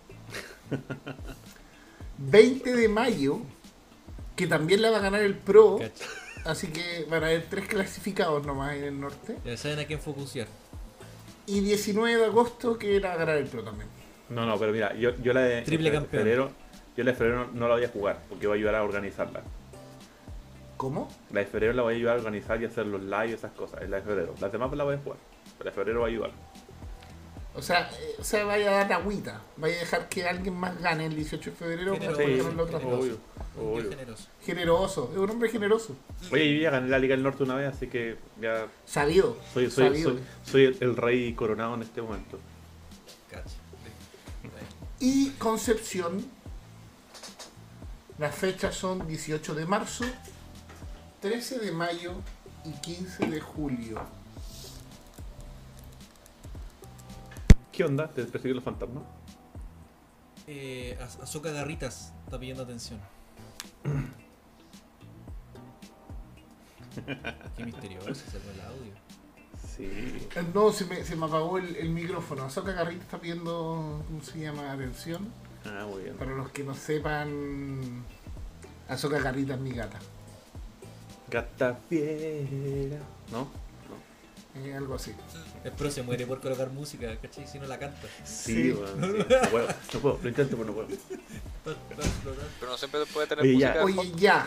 20 2.19 2.73
de 2.77 2.89
mayo, 2.89 3.39
que 4.37 4.47
también 4.47 4.83
la 4.83 4.91
va 4.91 4.99
a 4.99 5.01
ganar 5.01 5.23
el 5.23 5.35
Pro. 5.37 5.79
Cacha. 5.79 6.05
Así 6.45 6.69
que 6.69 7.07
van 7.09 7.23
a 7.25 7.27
haber 7.27 7.47
tres 7.49 7.67
clasificados 7.67 8.45
nomás 8.47 8.77
en 8.77 8.85
el 8.85 9.01
norte. 9.01 9.39
Ya 9.45 9.57
saben 9.57 9.79
a 9.79 9.87
quién 9.87 9.99
focusear. 9.99 10.47
Y 11.47 11.61
19 11.61 12.17
de 12.21 12.27
agosto, 12.27 12.79
que 12.79 13.01
la 13.01 13.09
va 13.09 13.15
a 13.15 13.19
ganar 13.19 13.37
el 13.39 13.47
Pro 13.47 13.65
también. 13.65 13.89
No, 14.31 14.47
no, 14.47 14.59
pero 14.59 14.73
mira, 14.73 14.95
yo, 14.95 15.15
yo 15.23 15.33
la 15.33 15.43
de 15.43 15.63
Triple 15.63 15.91
de 15.91 15.97
campeón. 15.97 16.23
febrero, 16.23 16.51
yo 16.97 17.05
la 17.05 17.11
de 17.13 17.17
febrero 17.17 17.51
no 17.53 17.69
la 17.69 17.75
voy 17.75 17.85
a 17.85 17.89
jugar, 17.89 18.19
porque 18.29 18.47
voy 18.47 18.57
a 18.57 18.59
ayudar 18.59 18.75
a 18.77 18.83
organizarla. 18.85 19.43
¿Cómo? 20.77 21.09
La 21.33 21.41
de 21.41 21.47
febrero 21.47 21.73
la 21.73 21.83
voy 21.83 21.95
a 21.95 21.97
ayudar 21.97 22.17
a 22.17 22.19
organizar 22.19 22.61
y 22.61 22.65
hacer 22.65 22.87
los 22.87 23.03
live 23.03 23.29
y 23.29 23.33
esas 23.33 23.53
cosas, 23.53 23.83
es 23.83 23.89
la 23.91 23.97
de 23.99 24.03
febrero. 24.03 24.35
Las 24.41 24.51
demás 24.53 24.73
la 24.73 24.85
voy 24.85 24.97
a 24.97 24.99
jugar, 24.99 25.19
pero 25.59 25.65
la 25.65 25.71
de 25.71 25.75
febrero 25.77 26.01
voy 26.01 26.11
a 26.11 26.13
ayudar. 26.15 26.31
O 27.57 27.63
sea, 27.63 27.89
eh, 28.01 28.15
o 28.19 28.25
sea, 28.25 28.45
vaya 28.45 28.69
a 28.71 28.75
dar 28.85 28.93
agüita. 28.95 29.41
Vaya 29.57 29.77
a 29.77 29.79
dejar 29.79 30.09
que 30.09 30.27
alguien 30.29 30.57
más 30.57 30.81
gane 30.83 31.07
el 31.07 31.15
18 31.15 31.51
de 31.51 31.57
febrero 31.57 31.93
para 31.97 32.13
Generoso. 32.17 32.17
poder 32.57 33.03
Sí, 33.03 33.09
dos. 33.09 33.19
obvio, 33.57 33.91
generoso. 33.91 34.29
Generoso, 34.45 35.11
es 35.13 35.19
un 35.19 35.31
hombre 35.31 35.49
generoso. 35.49 35.97
Oye, 36.33 36.57
yo 36.57 36.63
ya 36.63 36.71
gané 36.71 36.89
la 36.89 36.99
Liga 36.99 37.15
del 37.15 37.23
Norte 37.23 37.45
una 37.45 37.55
vez, 37.55 37.73
así 37.73 37.87
que 37.87 38.17
ya 38.41 38.67
Sabido. 38.85 39.37
soy, 39.53 39.71
soy, 39.71 39.87
sabido. 39.87 40.11
soy, 40.11 40.21
soy 40.45 40.65
el, 40.65 40.77
el 40.81 40.97
rey 40.97 41.33
coronado 41.35 41.77
en 41.77 41.83
este 41.83 42.03
momento. 42.03 42.41
Y 45.05 45.33
Concepción. 45.33 46.25
Las 48.17 48.35
fechas 48.35 48.75
son 48.75 49.07
18 49.07 49.55
de 49.55 49.67
marzo, 49.67 50.07
13 51.21 51.59
de 51.59 51.73
mayo 51.73 52.15
y 52.65 52.71
15 52.73 53.27
de 53.27 53.39
julio. 53.39 54.01
¿Qué 57.71 57.85
onda? 57.85 58.09
¿Te 58.11 58.25
persiguen 58.25 58.55
los 58.57 58.65
fantasmas? 58.65 59.03
Eh, 60.47 60.97
Az- 61.03 61.19
Azoka 61.21 61.51
Garritas 61.51 62.15
está 62.25 62.39
pidiendo 62.39 62.63
atención. 62.63 62.99
Qué 67.57 67.65
misterioso 67.67 68.09
ese 68.11 68.25
fue 68.41 68.53
el 68.55 68.61
audio. 68.63 69.04
Sí. 69.77 69.85
Eh, 69.85 70.45
No, 70.55 70.73
se 70.73 70.85
me, 70.87 71.05
se 71.05 71.17
me 71.17 71.27
apagó 71.27 71.59
el, 71.59 71.77
el 71.77 71.89
micrófono. 71.91 72.45
Azoka 72.45 72.73
Garrita 72.73 73.03
está 73.05 73.19
pidiendo, 73.19 74.03
¿cómo 74.07 74.23
se 74.23 74.39
llama? 74.39 74.73
Atención. 74.73 75.29
Ah, 75.65 75.87
muy 75.89 76.03
bien. 76.05 76.17
Para 76.17 76.33
los 76.33 76.51
que 76.51 76.63
no 76.63 76.75
sepan, 76.75 78.05
Azoka 78.89 79.19
Garrita 79.21 79.55
es 79.55 79.61
mi 79.61 79.73
gata. 79.73 79.99
Gata 81.31 81.79
fiera. 81.89 82.99
¿No? 83.33 83.49
Eh, 84.57 84.73
algo 84.75 84.95
así. 84.95 85.13
El 85.65 85.73
pro 85.73 85.91
se 85.91 86.03
muere 86.05 86.27
por 86.27 86.41
colocar 86.41 86.71
música, 86.71 87.17
¿cachai? 87.21 87.45
Si 87.49 87.59
no 87.59 87.67
la 87.67 87.77
canta. 87.79 88.03
Sí, 88.25 88.55
Sí. 88.55 88.73
weón, 88.73 89.01
sí. 89.01 89.25
No 89.43 89.51
puedo, 89.51 89.69
no 89.95 90.01
puedo, 90.01 90.19
lo 90.23 90.29
intento, 90.29 90.57
pero 90.57 90.65
no 90.69 90.73
puedo. 90.75 90.89
Pero 92.61 92.71
no 92.71 92.79
siempre 92.79 93.01
puede 93.13 93.27
tener 93.27 93.43
Oye, 93.45 93.59
ya. 93.59 93.81
música 93.83 94.01
Oye, 94.01 94.13
ya. 94.17 94.47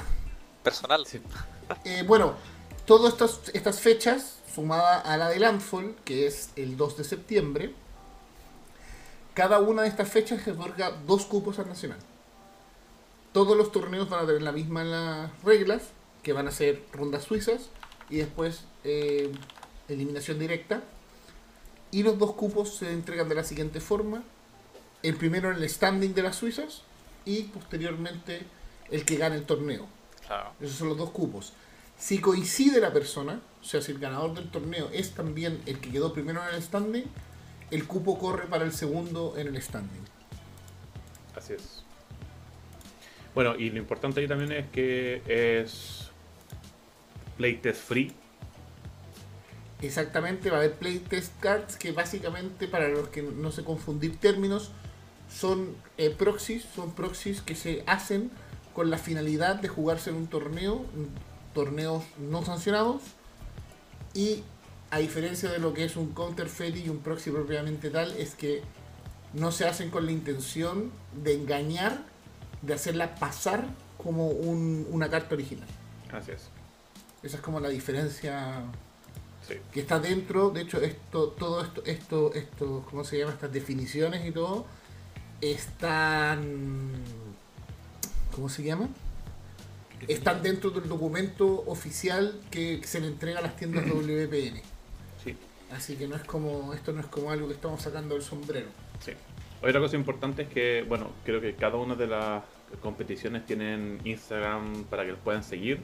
personal. 0.64 1.06
Sí. 1.06 1.20
Eh, 1.84 2.04
bueno, 2.08 2.36
todas 2.86 3.12
estas, 3.14 3.42
estas 3.54 3.82
fechas, 3.82 4.38
sumada 4.58 5.00
a 5.02 5.18
la 5.18 5.30
de 5.30 5.38
Landfall, 5.38 5.96
que 6.04 6.26
es 6.26 6.50
el 6.56 6.78
2 6.78 6.98
de 6.98 7.04
septiembre, 7.04 7.74
cada 9.36 9.60
una 9.60 9.84
de 9.84 9.88
estas 9.88 10.10
fechas 10.10 10.42
se 10.42 10.52
otorga 10.52 10.90
dos 11.06 11.26
cupos 11.26 11.60
al 11.60 11.68
Nacional. 11.68 12.00
Todos 13.34 13.56
los 13.56 13.72
torneos 13.72 14.10
van 14.10 14.24
a 14.24 14.26
tener 14.26 14.42
la 14.42 14.52
misma 14.52 14.84
las 14.84 15.44
reglas, 15.44 15.84
que 16.24 16.34
van 16.34 16.48
a 16.48 16.52
ser 16.52 16.84
rondas 16.92 17.26
suizas 17.26 17.70
y 18.10 18.18
después 18.18 18.64
eh, 18.84 19.32
eliminación 19.90 20.40
directa. 20.40 20.82
Y 21.92 22.02
los 22.02 22.18
dos 22.18 22.34
cupos 22.34 22.78
se 22.78 22.92
entregan 22.92 23.30
de 23.30 23.36
la 23.36 23.44
siguiente 23.44 23.80
forma. 23.80 24.24
El 25.04 25.18
primero 25.18 25.52
en 25.52 25.58
el 25.58 25.70
standing 25.70 26.16
de 26.16 26.24
las 26.24 26.36
suizas 26.36 26.82
y 27.26 27.44
posteriormente 27.44 28.42
el 28.90 29.06
que 29.06 29.18
gane 29.18 29.36
el 29.36 29.46
torneo. 29.46 29.86
Claro. 30.26 30.54
Esos 30.60 30.78
son 30.78 30.90
los 30.90 30.98
dos 30.98 31.12
cupos. 31.12 31.54
Si 31.98 32.20
coincide 32.20 32.80
la 32.80 32.94
persona, 32.94 33.42
o 33.62 33.64
sea, 33.64 33.82
si 33.82 33.92
el 33.92 34.00
ganador 34.00 34.34
del 34.36 34.50
torneo 34.50 34.90
es 34.94 35.12
también 35.12 35.62
el 35.66 35.80
que 35.80 35.90
quedó 35.90 36.14
primero 36.14 36.42
en 36.48 36.56
el 36.56 36.62
standing, 36.62 37.06
el 37.72 37.88
cupo 37.88 38.20
corre 38.20 38.48
para 38.48 38.64
el 38.64 38.72
segundo 38.72 39.36
en 39.38 39.48
el 39.48 39.62
standing. 39.62 40.06
Así 41.36 41.54
es. 41.54 41.84
Bueno, 43.34 43.56
y 43.56 43.70
lo 43.70 43.78
importante 43.78 44.22
ahí 44.22 44.28
también 44.28 44.52
es 44.52 44.70
que 44.70 45.22
es 45.28 46.10
playtest 47.38 47.82
free. 47.82 48.14
Exactamente, 49.82 50.50
va 50.50 50.58
a 50.58 50.60
haber 50.62 50.74
playtest 50.74 51.40
cards 51.40 51.78
que 51.78 51.92
básicamente, 51.92 52.68
para 52.68 52.88
los 52.88 53.10
que 53.10 53.22
no 53.22 53.52
se 53.52 53.64
confundir 53.64 54.18
términos, 54.18 54.72
son 55.30 55.76
eh, 55.98 56.10
proxies, 56.10 56.66
son 56.76 56.94
proxies 56.96 57.42
que 57.42 57.54
se 57.54 57.84
hacen 57.86 58.32
con 58.74 58.90
la 58.90 58.98
finalidad 58.98 59.56
de 59.58 59.68
jugarse 59.68 60.10
en 60.10 60.16
un 60.16 60.28
torneo, 60.28 60.86
torneos 61.62 62.04
no 62.20 62.46
sancionados, 62.46 63.02
y 64.14 64.44
a 64.92 65.00
diferencia 65.00 65.50
de 65.50 65.58
lo 65.58 65.74
que 65.74 65.86
es 65.86 65.96
un 65.96 66.14
counterfeit 66.14 66.76
y 66.78 66.88
un 66.90 67.00
proxy 67.00 67.32
propiamente 67.32 67.90
tal, 67.90 68.12
es 68.16 68.36
que 68.36 68.62
no 69.34 69.52
se 69.52 69.66
hacen 69.68 69.90
con 69.90 70.06
la 70.06 70.12
intención 70.12 70.92
de 71.24 71.34
engañar, 71.34 72.04
de 72.62 72.76
hacerla 72.76 73.16
pasar 73.16 73.66
como 73.98 74.28
un- 74.28 74.86
una 74.92 75.10
carta 75.10 75.34
original. 75.34 75.68
Así 76.14 76.32
es. 76.32 76.44
Esa 77.24 77.38
es 77.38 77.42
como 77.42 77.60
la 77.60 77.70
diferencia 77.70 78.62
Sí. 79.48 79.56
que 79.72 79.80
está 79.80 79.98
dentro, 80.00 80.52
de 80.52 80.62
hecho, 80.62 80.80
esto, 80.80 81.30
todo 81.30 81.64
esto, 81.64 81.82
esto, 81.86 82.34
esto, 82.36 82.86
¿cómo 82.88 83.04
se 83.04 83.18
llama? 83.18 83.32
Estas 83.34 83.52
definiciones 83.52 84.24
y 84.28 84.32
todo, 84.32 84.66
están, 85.42 86.92
¿cómo 88.36 88.48
se 88.48 88.64
llama? 88.64 88.88
Están 90.08 90.42
dentro 90.44 90.70
del 90.72 90.88
documento 90.88 91.64
oficial 91.68 92.40
que 92.52 92.82
se 92.84 93.00
le 93.00 93.08
entrega 93.08 93.40
a 93.40 93.42
las 93.42 93.56
tiendas 93.56 93.86
WPN. 93.92 94.62
Sí. 95.24 95.36
Así 95.72 95.96
que 95.96 96.08
no 96.08 96.16
es 96.16 96.24
como, 96.24 96.74
esto 96.74 96.94
no 96.94 97.02
es 97.02 97.08
como 97.08 97.32
algo 97.32 97.48
que 97.48 97.54
estamos 97.54 97.82
sacando 97.82 98.16
del 98.16 98.24
sombrero. 98.24 98.68
Sí. 99.00 99.12
Otra 99.62 99.80
cosa 99.80 99.96
importante 99.96 100.44
es 100.44 100.50
que, 100.50 100.86
bueno, 100.88 101.12
creo 101.26 101.42
que 101.42 101.56
cada 101.56 101.78
una 101.78 101.96
de 101.96 102.08
las 102.08 102.44
competiciones 102.82 103.46
tienen 103.46 104.00
Instagram 104.04 104.84
para 104.86 105.04
que 105.04 105.12
los 105.12 105.20
puedan 105.20 105.44
seguir, 105.44 105.80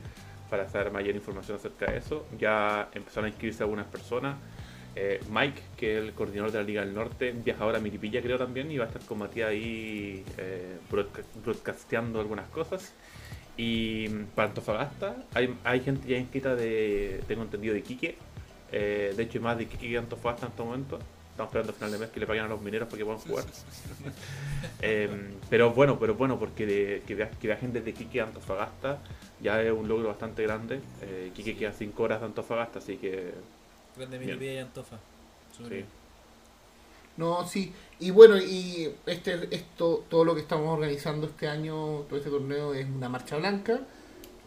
para 0.50 0.70
saber 0.70 0.92
mayor 0.92 1.16
información 1.16 1.58
acerca 1.58 1.92
de 1.92 1.98
eso. 1.98 2.26
Ya 2.38 2.90
empezaron 2.94 3.26
a 3.26 3.30
inscribirse 3.30 3.64
algunas 3.64 3.88
personas. 3.88 4.38
Eh, 4.96 5.20
Mike, 5.32 5.60
que 5.76 5.98
es 5.98 6.04
el 6.04 6.14
coordinador 6.14 6.52
de 6.52 6.60
la 6.60 6.64
Liga 6.64 6.86
del 6.86 6.94
Norte, 6.94 7.32
viaja 7.32 7.64
ahora 7.64 7.80
a 7.80 7.82
Miripilla, 7.82 8.22
creo 8.22 8.38
también, 8.38 8.70
y 8.72 8.78
va 8.78 8.86
a 8.86 8.88
estar 8.90 9.02
con 9.02 9.18
Matías 9.18 9.50
ahí 9.50 10.24
eh, 10.38 10.78
broadca- 10.92 11.24
broadcasteando 11.44 12.20
algunas 12.20 12.48
cosas. 12.50 12.94
Y 13.58 14.10
para 14.36 14.50
Antofagasta, 14.50 15.16
hay, 15.34 15.56
hay 15.64 15.80
gente 15.82 16.08
ya 16.08 16.18
inscrita 16.18 16.56
de, 16.56 17.24
tengo 17.28 17.44
entendido, 17.44 17.74
de 17.74 17.84
Quique. 17.84 18.16
Eh, 18.72 19.14
de 19.16 19.24
hecho, 19.24 19.38
hay 19.38 19.44
más 19.44 19.58
de 19.58 19.68
Quique 19.68 19.90
que 19.90 19.98
Antofagasta 19.98 20.48
en 20.48 20.52
este 20.52 20.64
momento. 20.64 21.00
Estamos 21.32 21.50
esperando 21.50 21.72
a 21.72 21.76
final 21.76 21.92
de 21.92 21.98
mes 22.00 22.10
que 22.10 22.20
le 22.20 22.28
paguen 22.28 22.46
a 22.46 22.48
los 22.48 22.62
mineros 22.62 22.88
para 22.88 22.98
que 22.98 23.06
puedan 23.06 23.20
jugar. 23.22 23.46
Eh, 24.82 25.10
pero 25.50 25.72
bueno, 25.72 26.00
pero 26.00 26.16
bueno, 26.16 26.40
porque 26.40 26.66
de- 26.66 27.04
que, 27.06 27.16
que 27.18 27.48
viajen 27.48 27.74
desde 27.74 27.94
Quique 27.94 28.22
a 28.22 28.26
Antofagasta 28.26 28.98
ya 29.42 29.62
es 29.62 29.72
un 29.74 29.88
logro 29.90 30.08
bastante 30.08 30.44
grande. 30.44 30.80
Eh, 31.02 31.32
Quique 31.36 31.56
queda 31.58 31.74
5 31.74 32.02
horas 32.04 32.22
de 32.22 32.28
Antofagasta, 32.28 32.80
así 32.80 32.96
que 32.98 33.34
Grande 33.98 34.18
Bien. 34.20 34.32
Milipilla 34.32 34.54
y 34.54 34.58
Antofa. 34.60 34.98
Sí. 35.58 35.84
No, 37.18 37.48
sí. 37.48 37.74
Y 38.00 38.12
bueno, 38.12 38.38
y 38.38 38.92
este, 39.06 39.48
esto, 39.56 40.04
todo 40.10 40.26
lo 40.26 40.36
que 40.36 40.42
estamos 40.42 40.68
organizando 40.68 41.28
este 41.28 41.48
año, 41.48 42.02
todo 42.10 42.18
este 42.18 42.30
torneo 42.30 42.74
es 42.74 42.88
una 42.88 43.10
marcha 43.10 43.38
blanca. 43.38 43.82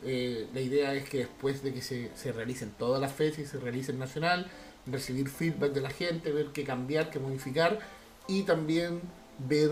Eh, 0.04 0.46
la 0.52 0.60
idea 0.60 0.94
es 0.94 1.08
que 1.08 1.18
después 1.18 1.62
de 1.62 1.72
que 1.72 1.80
se, 1.80 2.10
se 2.14 2.32
realicen 2.32 2.72
todas 2.78 3.00
las 3.00 3.12
fechas 3.12 3.40
y 3.40 3.46
se 3.46 3.58
realice 3.58 3.92
el 3.92 3.98
nacional, 3.98 4.50
recibir 4.86 5.28
feedback 5.28 5.72
de 5.72 5.80
la 5.80 5.90
gente, 5.90 6.32
ver 6.32 6.48
qué 6.48 6.64
cambiar, 6.64 7.10
qué 7.10 7.18
modificar 7.18 7.78
y 8.28 8.42
también 8.42 9.00
ver 9.38 9.70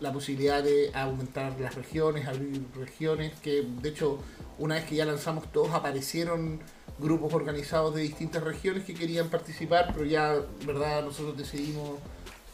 la 0.00 0.12
posibilidad 0.12 0.62
de 0.62 0.90
aumentar 0.94 1.58
las 1.60 1.74
regiones, 1.74 2.26
abrir 2.26 2.62
regiones, 2.74 3.32
que 3.40 3.62
de 3.62 3.88
hecho 3.88 4.18
una 4.58 4.76
vez 4.76 4.84
que 4.84 4.96
ya 4.96 5.04
lanzamos 5.04 5.50
todos 5.52 5.70
aparecieron 5.70 6.60
grupos 7.00 7.32
organizados 7.32 7.94
de 7.94 8.02
distintas 8.02 8.42
regiones 8.42 8.84
que 8.84 8.94
querían 8.94 9.28
participar, 9.28 9.92
pero 9.92 10.04
ya, 10.04 10.36
verdad, 10.66 11.02
nosotros 11.04 11.36
decidimos 11.36 11.98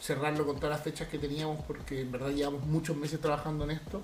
cerrarlo 0.01 0.45
con 0.45 0.55
todas 0.57 0.71
las 0.77 0.81
fechas 0.83 1.07
que 1.09 1.17
teníamos 1.19 1.63
porque 1.65 2.01
en 2.01 2.11
verdad 2.11 2.29
llevamos 2.29 2.63
muchos 2.65 2.95
meses 2.95 3.19
trabajando 3.19 3.63
en 3.65 3.71
esto. 3.71 4.01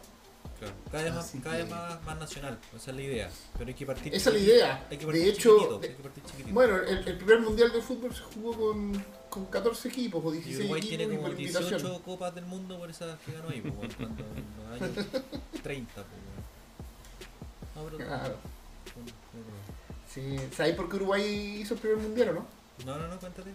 Claro. 0.59 0.73
Cada 0.91 1.03
vez, 1.03 1.13
más, 1.13 1.25
Así 1.25 1.39
cada 1.39 1.55
vez 1.57 1.65
que- 1.65 1.71
más, 1.71 2.03
más 2.03 2.19
nacional, 2.19 2.59
esa 2.75 2.91
es 2.91 2.95
la 2.97 3.03
idea. 3.03 3.29
Pero 3.57 3.67
hay 3.67 3.73
que 3.73 3.85
partir. 3.85 4.13
Esa 4.15 4.29
es 4.29 4.35
la 4.35 4.41
idea. 4.41 4.87
Hay 4.89 4.97
que 4.97 5.05
De 5.05 5.11
partir 5.11 5.27
hecho, 5.29 5.79
de- 5.79 5.87
hay 5.87 5.93
que 5.95 6.03
partir 6.03 6.23
chiquitito. 6.23 6.53
bueno, 6.53 6.75
el, 6.77 7.07
el 7.07 7.17
primer 7.17 7.39
mundial 7.41 7.71
de 7.71 7.81
fútbol 7.81 8.13
se 8.15 8.21
jugó 8.23 8.53
con, 8.53 9.05
con 9.29 9.45
14 9.47 9.87
equipos 9.89 10.23
o 10.23 10.29
Y 10.29 10.37
16 10.37 10.59
Uruguay 10.61 10.79
equipos 10.81 10.97
tiene 10.97 11.03
y 11.13 11.17
como 11.17 11.21
por 11.29 11.39
invitación. 11.39 11.69
18 11.81 12.01
copas 12.03 12.35
del 12.35 12.45
mundo 12.45 12.77
por 12.77 12.89
esas 12.89 13.19
que 13.19 13.31
ganó 13.33 13.49
ahí, 13.49 13.61
pues, 13.61 13.75
bueno, 13.75 13.93
cuando 13.97 14.23
en 14.23 14.81
los 14.81 14.81
años 14.81 15.07
30. 15.63 15.93
Pues, 15.93 16.05
bueno. 16.23 16.43
No, 17.75 17.83
pero- 17.85 17.97
Claro. 17.97 18.35
pero- 18.85 19.62
Sí, 20.13 20.37
¿Sabéis 20.55 20.75
por 20.75 20.89
qué 20.89 20.95
Uruguay 20.97 21.57
hizo 21.61 21.73
el 21.73 21.79
primer 21.79 21.97
mundial 21.97 22.29
o 22.29 22.33
no? 22.33 22.47
No, 22.85 22.97
no, 22.99 23.07
no, 23.07 23.19
cuéntate. 23.19 23.51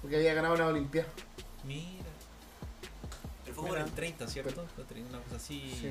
Porque 0.00 0.16
había 0.16 0.34
ganado 0.34 0.56
la 0.56 0.68
Olimpiada. 0.68 1.08
Mira. 1.66 2.04
Pero 3.44 3.54
fue 3.54 3.64
por 3.68 3.72
Mira. 3.72 3.84
el 3.84 3.92
30, 3.92 4.26
¿cierto? 4.28 4.66
Fue 4.76 4.84
Una 5.08 5.18
cosa 5.20 5.36
así. 5.36 5.60
Sí. 5.80 5.88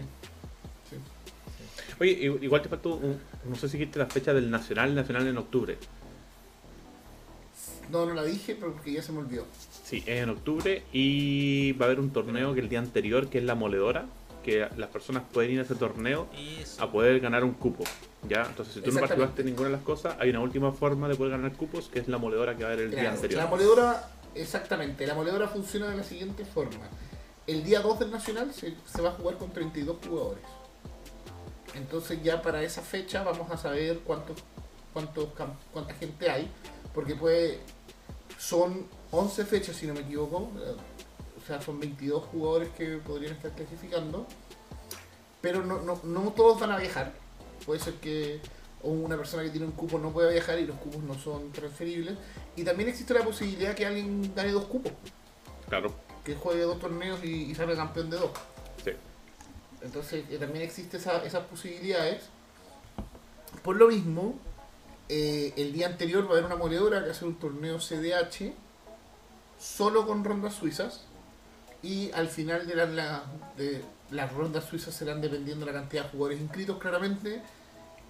sí. 0.89 0.95
Oye, 1.99 2.11
igual 2.41 2.61
te 2.61 2.69
faltó, 2.69 2.95
un- 2.95 3.19
no 3.45 3.55
sé 3.55 3.67
si 3.69 3.77
dijiste 3.77 3.99
la 3.99 4.05
fecha 4.07 4.33
del 4.33 4.49
Nacional, 4.49 4.95
Nacional 4.95 5.27
en 5.27 5.37
octubre. 5.37 5.77
No, 7.89 8.05
no 8.05 8.13
la 8.13 8.23
dije, 8.23 8.55
pero 8.55 8.73
porque 8.73 8.93
ya 8.93 9.01
se 9.03 9.11
me 9.11 9.19
olvidó. 9.19 9.45
Sí, 9.83 9.97
es 10.07 10.23
en 10.23 10.29
octubre 10.29 10.83
y 10.93 11.73
va 11.73 11.85
a 11.85 11.87
haber 11.87 11.99
un 11.99 12.11
torneo 12.11 12.53
que 12.53 12.61
el 12.61 12.69
día 12.69 12.79
anterior, 12.79 13.29
que 13.29 13.39
es 13.39 13.43
la 13.43 13.55
moledora, 13.55 14.05
que 14.43 14.67
las 14.77 14.89
personas 14.89 15.23
pueden 15.31 15.51
ir 15.51 15.59
a 15.59 15.63
ese 15.63 15.75
torneo 15.75 16.27
Eso. 16.59 16.83
a 16.83 16.91
poder 16.91 17.19
ganar 17.19 17.43
un 17.43 17.53
cupo. 17.53 17.83
¿ya? 18.27 18.45
Entonces, 18.47 18.75
si 18.75 18.81
tú 18.81 18.91
no 18.91 18.99
participaste 18.99 19.41
en 19.41 19.47
ninguna 19.47 19.69
de 19.69 19.75
las 19.75 19.83
cosas, 19.83 20.15
hay 20.19 20.29
una 20.29 20.41
última 20.41 20.71
forma 20.71 21.07
de 21.07 21.15
poder 21.15 21.31
ganar 21.31 21.53
cupos, 21.53 21.89
que 21.89 21.99
es 21.99 22.07
la 22.07 22.17
moledora 22.17 22.55
que 22.55 22.63
va 22.63 22.69
a 22.69 22.73
haber 22.73 22.85
el 22.85 22.91
día 22.91 23.11
anterior. 23.11 23.41
La 23.41 23.49
moledora, 23.49 24.09
exactamente, 24.35 25.05
la 25.07 25.15
moledora 25.15 25.47
funciona 25.47 25.89
de 25.89 25.97
la 25.97 26.03
siguiente 26.03 26.45
forma. 26.45 26.87
El 27.47 27.63
día 27.63 27.81
2 27.81 27.99
del 27.99 28.11
Nacional 28.11 28.53
se, 28.53 28.75
se 28.85 29.01
va 29.01 29.09
a 29.09 29.13
jugar 29.13 29.37
con 29.37 29.51
32 29.51 29.97
jugadores. 30.07 30.43
Entonces 31.75 32.21
ya 32.21 32.41
para 32.41 32.61
esa 32.63 32.81
fecha 32.81 33.23
vamos 33.23 33.49
a 33.49 33.57
saber 33.57 33.99
cuántos, 33.99 34.37
cuánta 34.93 35.93
gente 35.95 36.29
hay, 36.29 36.49
porque 36.93 37.15
puede, 37.15 37.59
son 38.37 38.85
11 39.11 39.45
fechas 39.45 39.75
si 39.75 39.87
no 39.87 39.93
me 39.93 40.01
equivoco, 40.01 40.51
sea, 41.51 41.61
son 41.61 41.79
22 41.79 42.23
jugadores 42.25 42.69
que 42.77 42.97
podrían 42.97 43.33
estar 43.33 43.51
clasificando, 43.51 44.25
pero 45.41 45.63
no, 45.65 45.81
no, 45.81 45.99
no 46.03 46.31
todos 46.33 46.59
van 46.59 46.71
a 46.71 46.77
viajar. 46.77 47.13
Puede 47.65 47.79
ser 47.79 47.95
que 47.95 48.39
una 48.83 49.15
persona 49.17 49.43
que 49.43 49.49
tiene 49.49 49.65
un 49.67 49.73
cupo 49.73 49.99
no 49.99 50.11
puede 50.11 50.31
viajar 50.33 50.57
y 50.59 50.65
los 50.65 50.77
cupos 50.77 51.03
no 51.03 51.13
son 51.19 51.51
transferibles. 51.51 52.15
Y 52.55 52.63
también 52.63 52.89
existe 52.89 53.13
la 53.13 53.23
posibilidad 53.23 53.75
que 53.75 53.85
alguien 53.85 54.33
gane 54.35 54.51
dos 54.51 54.65
cupos, 54.65 54.91
Claro, 55.69 55.93
que 56.25 56.35
juegue 56.35 56.61
dos 56.63 56.79
torneos 56.79 57.23
y, 57.23 57.51
y 57.51 57.55
salga 57.55 57.75
campeón 57.75 58.09
de 58.09 58.17
dos. 58.17 58.31
sí. 58.83 58.91
Entonces 59.83 60.25
eh, 60.29 60.37
también 60.37 60.63
existe 60.63 60.97
esa- 60.97 61.23
esas 61.25 61.43
posibilidades. 61.45 62.23
Por 63.63 63.75
lo 63.77 63.87
mismo, 63.87 64.35
eh, 65.09 65.53
el 65.57 65.73
día 65.73 65.87
anterior 65.87 66.23
va 66.25 66.29
a 66.29 66.31
haber 66.33 66.45
una 66.45 66.55
moledora 66.55 67.03
que 67.03 67.09
hacer 67.11 67.27
un 67.27 67.35
torneo 67.35 67.79
CDH 67.79 68.53
solo 69.59 70.05
con 70.07 70.23
rondas 70.23 70.53
suizas. 70.55 71.05
Y 71.83 72.11
al 72.11 72.27
final 72.27 72.67
de, 72.67 72.75
la- 72.75 72.85
la- 72.85 73.23
de 73.57 73.81
las 74.11 74.31
rondas 74.33 74.65
suizas 74.65 74.93
serán 74.93 75.21
dependiendo 75.21 75.65
de 75.65 75.71
la 75.71 75.79
cantidad 75.79 76.03
de 76.03 76.09
jugadores 76.09 76.39
inscritos 76.41 76.77
claramente. 76.77 77.41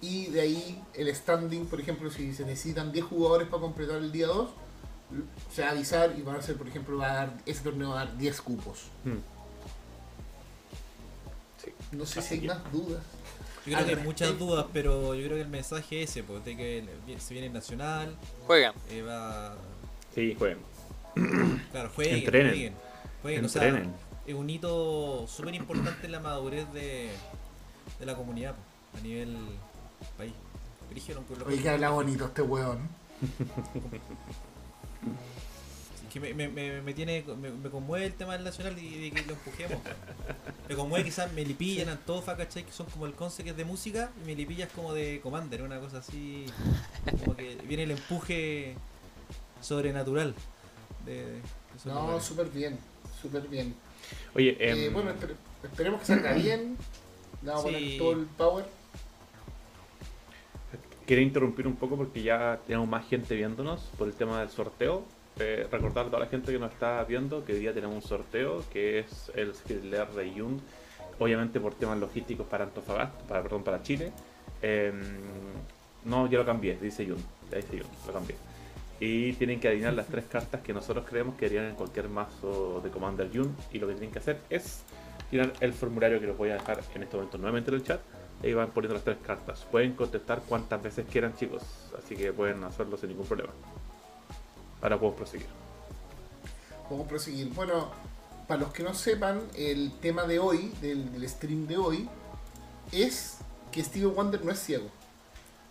Y 0.00 0.26
de 0.26 0.40
ahí 0.40 0.82
el 0.94 1.14
standing, 1.14 1.66
por 1.66 1.80
ejemplo, 1.80 2.10
si 2.10 2.34
se 2.34 2.44
necesitan 2.44 2.90
10 2.92 3.04
jugadores 3.06 3.48
para 3.48 3.60
completar 3.62 3.96
el 3.98 4.10
día 4.12 4.26
2, 4.26 4.50
se 5.54 5.62
va 5.62 5.68
a 5.68 5.70
avisar 5.72 6.14
y 6.18 6.22
van 6.22 6.36
a 6.36 6.42
ser, 6.42 6.56
por 6.56 6.66
ejemplo, 6.68 6.96
va 6.98 7.10
a 7.10 7.14
dar, 7.14 7.32
ese 7.46 7.62
torneo 7.62 7.90
va 7.90 8.00
a 8.02 8.04
dar 8.06 8.16
10 8.18 8.40
cupos. 8.40 8.80
Mm. 9.04 9.18
Sí. 11.64 11.70
No 11.92 12.06
sé 12.06 12.18
Así 12.18 12.28
si 12.28 12.34
hay 12.34 12.40
que- 12.40 12.46
más 12.48 12.72
dudas. 12.72 13.02
Yo 13.64 13.76
creo 13.76 13.78
Al 13.78 13.84
que 13.84 13.90
hay 13.92 13.96
muchas 14.02 14.28
respecto- 14.30 14.44
dudas, 14.52 14.66
pero 14.72 15.14
yo 15.14 15.24
creo 15.24 15.36
que 15.36 15.42
el 15.42 15.48
mensaje 15.48 16.02
es 16.02 16.10
ese, 16.10 16.24
pues, 16.24 16.44
de 16.44 16.56
que 16.56 16.84
se 17.20 17.32
viene 17.34 17.46
el 17.46 17.52
nacional, 17.52 18.16
Jueguen. 18.46 18.72
eh, 18.90 19.02
va. 19.02 19.54
Sí, 20.14 20.34
jueguen. 20.36 20.58
Claro, 21.70 21.90
jueguen, 21.94 22.16
Entrenen. 22.16 22.50
jueguen. 22.50 22.74
Jueguen, 23.22 23.44
o 23.44 23.48
sea, 23.48 23.62
Entrenen. 23.62 23.94
es 24.26 24.34
un 24.34 24.50
hito 24.50 25.26
súper 25.28 25.54
importante 25.54 26.06
en 26.06 26.12
la 26.12 26.20
madurez 26.20 26.70
de, 26.72 27.10
de 27.98 28.06
la 28.06 28.14
comunidad 28.16 28.54
a 28.98 29.00
nivel 29.00 29.36
país. 30.16 30.34
Oye, 31.46 31.62
que 31.62 31.70
habla 31.70 31.90
bonito 31.90 32.26
este 32.26 32.42
weón. 32.42 32.88
Que 36.12 36.20
me, 36.20 36.34
me, 36.34 36.48
me, 36.48 36.82
me 36.82 36.92
tiene, 36.92 37.24
me, 37.40 37.50
me 37.50 37.70
conmueve 37.70 38.04
el 38.04 38.12
tema 38.12 38.34
del 38.34 38.44
nacional 38.44 38.78
y 38.78 38.98
de 39.08 39.10
que 39.12 39.24
lo 39.26 39.32
empujemos. 39.32 39.78
Me 40.68 40.74
conmueve 40.74 41.06
quizás 41.06 41.32
Melipilla 41.32 41.84
en 41.84 41.88
Antofa, 41.88 42.36
¿cachai? 42.36 42.64
Que 42.64 42.72
son 42.72 42.84
como 42.86 43.06
el 43.06 43.14
conce 43.14 43.42
que 43.42 43.50
es 43.50 43.56
de 43.56 43.64
música 43.64 44.10
y 44.22 44.26
Melipilla 44.26 44.66
es 44.66 44.72
como 44.72 44.92
de 44.92 45.20
Commander, 45.22 45.62
una 45.62 45.80
cosa 45.80 45.98
así. 45.98 46.44
Como 47.24 47.34
que 47.34 47.56
viene 47.66 47.84
el 47.84 47.92
empuje 47.92 48.76
sobrenatural. 49.62 50.34
De, 51.06 51.14
de 51.24 51.40
esos 51.76 51.86
No, 51.86 52.20
súper 52.20 52.50
bien, 52.50 52.78
súper 53.22 53.42
bien. 53.48 53.74
Oye, 54.34 54.56
Eh, 54.58 54.86
em, 54.86 54.92
bueno, 54.92 55.10
espere- 55.10 55.36
esperemos 55.62 56.00
que 56.00 56.06
salga 56.06 56.32
bien. 56.34 56.76
Le 57.42 57.48
vamos 57.50 57.64
a 57.64 57.68
Sí. 57.68 57.74
poner 57.74 57.98
todo 57.98 58.12
el 58.12 58.26
power. 58.26 58.64
quería 61.06 61.24
interrumpir 61.24 61.66
un 61.66 61.74
poco 61.76 61.96
porque 61.96 62.22
ya 62.22 62.58
tenemos 62.66 62.88
más 62.88 63.06
gente 63.06 63.34
viéndonos 63.34 63.80
por 63.98 64.06
el 64.08 64.14
tema 64.14 64.40
del 64.40 64.48
sorteo. 64.50 65.02
Eh, 65.38 65.66
recordar 65.70 66.06
a 66.06 66.08
toda 66.08 66.20
la 66.20 66.26
gente 66.26 66.52
que 66.52 66.58
nos 66.58 66.72
está 66.72 67.02
viendo 67.04 67.44
que 67.44 67.54
hoy 67.54 67.58
día 67.58 67.74
tenemos 67.74 67.96
un 67.96 68.02
sorteo 68.02 68.64
que 68.72 69.00
es 69.00 69.30
el 69.34 69.52
Skiller 69.54 70.08
de 70.12 70.32
Yun, 70.32 70.60
obviamente 71.18 71.58
por 71.58 71.74
temas 71.74 71.98
logísticos 71.98 72.46
para 72.46 72.64
Antofagasta, 72.64 73.18
para, 73.26 73.42
perdón, 73.42 73.64
para 73.64 73.82
Chile. 73.82 74.12
Em, 74.62 74.94
no, 76.04 76.28
ya 76.30 76.38
lo 76.38 76.46
cambié, 76.46 76.78
dice 76.80 77.04
Yun, 77.04 77.18
ya 77.50 77.56
dice 77.56 77.78
Yun, 77.78 77.86
lo 78.06 78.12
cambié. 78.12 78.36
Y 79.04 79.32
tienen 79.32 79.58
que 79.58 79.66
adivinar 79.66 79.94
las 79.94 80.06
tres 80.06 80.26
cartas 80.26 80.60
que 80.60 80.72
nosotros 80.72 81.04
creemos 81.08 81.34
que 81.34 81.46
harían 81.46 81.64
en 81.64 81.74
cualquier 81.74 82.08
mazo 82.08 82.80
de 82.84 82.90
Commander 82.90 83.28
Yun. 83.32 83.52
Y 83.72 83.80
lo 83.80 83.88
que 83.88 83.94
tienen 83.94 84.12
que 84.12 84.20
hacer 84.20 84.38
es 84.48 84.82
llenar 85.32 85.52
el 85.58 85.72
formulario 85.72 86.20
que 86.20 86.28
los 86.28 86.38
voy 86.38 86.50
a 86.50 86.54
dejar 86.54 86.80
en 86.94 87.02
este 87.02 87.16
momento 87.16 87.36
nuevamente 87.36 87.72
en 87.72 87.78
el 87.78 87.82
chat. 87.82 88.00
Ahí 88.44 88.54
van 88.54 88.70
poniendo 88.70 88.94
las 88.94 89.02
tres 89.02 89.16
cartas. 89.26 89.66
Pueden 89.72 89.94
contestar 89.94 90.42
cuantas 90.42 90.80
veces 90.80 91.04
quieran, 91.10 91.34
chicos. 91.34 91.64
Así 91.98 92.14
que 92.14 92.32
pueden 92.32 92.62
hacerlo 92.62 92.96
sin 92.96 93.08
ningún 93.08 93.26
problema. 93.26 93.50
Ahora 94.80 95.00
podemos 95.00 95.18
proseguir. 95.18 95.48
A 96.88 97.08
proseguir. 97.08 97.52
Bueno, 97.54 97.90
para 98.46 98.60
los 98.60 98.72
que 98.72 98.84
no 98.84 98.94
sepan, 98.94 99.40
el 99.56 99.98
tema 100.00 100.28
de 100.28 100.38
hoy, 100.38 100.72
del, 100.80 101.12
del 101.12 101.28
stream 101.28 101.66
de 101.66 101.76
hoy, 101.76 102.08
es 102.92 103.38
que 103.72 103.82
Steve 103.82 104.06
Wonder 104.06 104.44
no 104.44 104.52
es 104.52 104.60
ciego. 104.60 104.86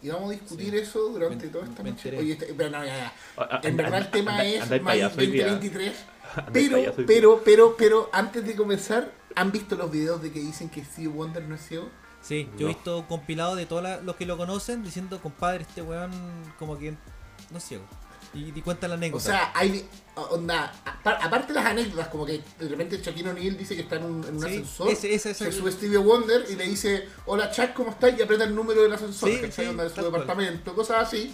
Y 0.02 0.10
vamos 0.10 0.30
a 0.30 0.32
discutir 0.34 0.72
Sí. 0.72 0.78
eso 0.78 1.00
durante 1.10 1.46
Me- 1.46 1.52
toda 1.52 1.66
esta 1.66 1.84
noche. 1.84 2.18
Oye, 2.18 2.34
este- 2.34 2.54
pero 2.56 2.70
no, 2.72 2.84
ya, 2.84 3.14
ya. 3.38 3.60
En 3.64 3.78
verdad 3.78 4.00
el 4.00 4.10
tema 4.12 4.32
anda- 4.32 4.46
es 4.46 4.62
anda 4.64 4.76
el 4.76 4.82
Magic 4.82 5.02
payaso 5.04 5.20
hoy 5.20 5.28
día. 5.28 5.48
2023. 5.48 5.96
Anda 6.36 6.60
el 6.60 6.70
Pero, 6.70 7.06
pero, 7.06 7.42
pero, 7.44 7.76
pero, 7.78 8.10
antes 8.14 8.46
de 8.46 8.56
comenzar, 8.56 9.12
¿han 9.36 9.52
visto 9.52 9.76
los 9.76 9.92
videos 9.92 10.22
de 10.22 10.32
que 10.32 10.40
dicen 10.40 10.70
que 10.70 10.84
Steve 10.84 11.10
Wonder 11.10 11.44
no 11.44 11.56
es 11.56 11.62
ciego? 11.68 11.90
Sí, 12.22 12.50
yo 12.58 12.68
he 12.68 12.70
visto 12.70 13.06
compilado 13.10 13.56
de 13.56 13.66
todos 13.66 13.84
los 14.04 14.16
que 14.16 14.26
lo 14.26 14.38
conocen 14.38 14.82
diciendo, 14.84 15.20
compadre, 15.22 15.64
este 15.64 15.82
weón 15.82 16.12
como 16.58 16.78
que 16.78 16.92
no 17.50 17.58
es 17.58 17.64
ciego. 17.64 17.84
Y, 18.34 18.58
y 18.58 18.62
cuenta 18.62 18.88
la 18.88 18.94
O 18.96 18.98
anécdota. 18.98 19.24
sea, 19.26 19.52
hay 19.54 19.86
onda, 20.15 20.72
apa- 20.86 21.17
aparte 21.22 21.48
de 21.54 21.60
las 21.60 21.65
anécdotas, 21.65 22.08
como 22.08 22.26
que 22.26 22.41
de 22.60 22.67
repente 22.70 22.98
Shaquille 23.04 23.30
O'Neal 23.30 23.58
dice 23.58 23.76
que 23.76 23.82
está 23.82 23.98
en 23.98 24.06
un, 24.06 24.24
en 24.24 24.36
un 24.36 24.41
Sí, 24.41 24.48
ascensor, 24.48 24.89
ese- 24.89 25.13
ese- 25.13 25.32
ese- 25.32 25.46
se 25.46 25.58
sube 25.58 25.72
Stevie 25.72 25.98
Wonder 25.98 26.46
y 26.50 26.56
le 26.56 26.63
dice, 26.65 27.08
hola 27.26 27.52
Chuck, 27.52 27.74
¿cómo 27.74 27.91
estás? 27.91 28.17
Y 28.17 28.22
aprieta 28.22 28.46
el 28.46 28.56
número 28.56 28.82
del 28.84 28.94
ascensor, 28.94 29.30
Sí, 29.30 29.36
¿cachai? 29.41 29.65
sí, 29.65 29.70
Onda 29.72 29.84
de 29.84 29.89
su 29.89 29.96
cual. 29.96 30.06
departamento, 30.12 30.74
cosas 30.76 31.08
así. 31.08 31.34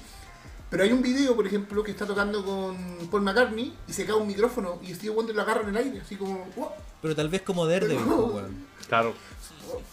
Pero 0.69 0.83
hay 0.83 0.91
un 0.91 1.01
video, 1.01 1.35
por 1.35 1.47
ejemplo, 1.47 1.81
que 1.83 1.91
está 1.91 2.05
tocando 2.05 2.43
con 2.43 3.07
Paul 3.09 3.21
McCartney 3.21 3.73
y 3.87 3.93
se 3.93 4.05
cae 4.05 4.15
un 4.15 4.27
micrófono 4.27 4.79
y 4.83 4.93
Stevie 4.93 5.11
Wonder 5.11 5.35
lo 5.35 5.43
agarra 5.43 5.61
en 5.61 5.69
el 5.69 5.77
aire, 5.77 6.01
así 6.01 6.15
como, 6.17 6.45
"Wow, 6.57 6.69
Pero 7.01 7.15
tal 7.15 7.29
vez 7.29 7.41
como 7.43 7.65
Daredevil, 7.67 8.03
Pero- 8.03 8.31
pues. 8.31 8.43
Claro. 8.87 9.13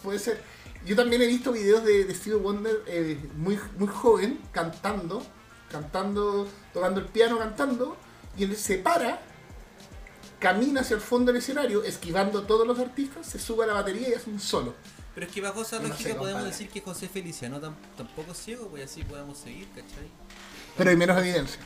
puede 0.03 0.19
ser. 0.19 0.41
Yo 0.85 0.95
también 0.95 1.21
he 1.21 1.27
visto 1.27 1.51
videos 1.51 1.83
de, 1.83 2.03
de 2.05 2.13
Stevie 2.15 2.39
Wonder 2.39 2.83
eh, 2.87 3.17
muy, 3.37 3.57
muy 3.77 3.87
joven, 3.87 4.39
cantando, 4.51 5.25
cantando, 5.69 6.47
tocando 6.73 6.99
el 6.99 7.07
piano, 7.07 7.37
cantando, 7.37 7.97
y 8.37 8.43
él 8.43 8.55
se 8.55 8.77
para, 8.77 9.19
camina 10.39 10.81
hacia 10.81 10.95
el 10.95 11.01
fondo 11.01 11.31
del 11.31 11.41
escenario, 11.41 11.83
esquivando 11.83 12.39
a 12.39 12.47
todos 12.47 12.67
los 12.67 12.79
artistas, 12.79 13.25
se 13.25 13.39
sube 13.39 13.63
a 13.63 13.67
la 13.67 13.73
batería 13.73 14.09
y 14.09 14.13
hace 14.13 14.29
un 14.29 14.39
solo. 14.39 14.73
Pero 15.13 15.27
es 15.27 15.33
que 15.33 15.41
bajo 15.41 15.61
esa 15.61 15.79
No 15.79 15.87
lógica 15.87 16.15
podemos 16.17 16.43
decir 16.43 16.69
que 16.69 16.81
José 16.81 17.07
Feliciano 17.07 17.61
tam- 17.61 17.75
tampoco 17.95 18.33
es 18.33 18.37
ciego, 18.37 18.67
pues 18.67 18.83
así 18.83 19.03
podemos 19.03 19.37
seguir, 19.37 19.67
¿cachai? 19.69 20.09
Pero 20.77 20.89
hay 20.89 20.97
menos 20.97 21.17
evidencia. 21.17 21.59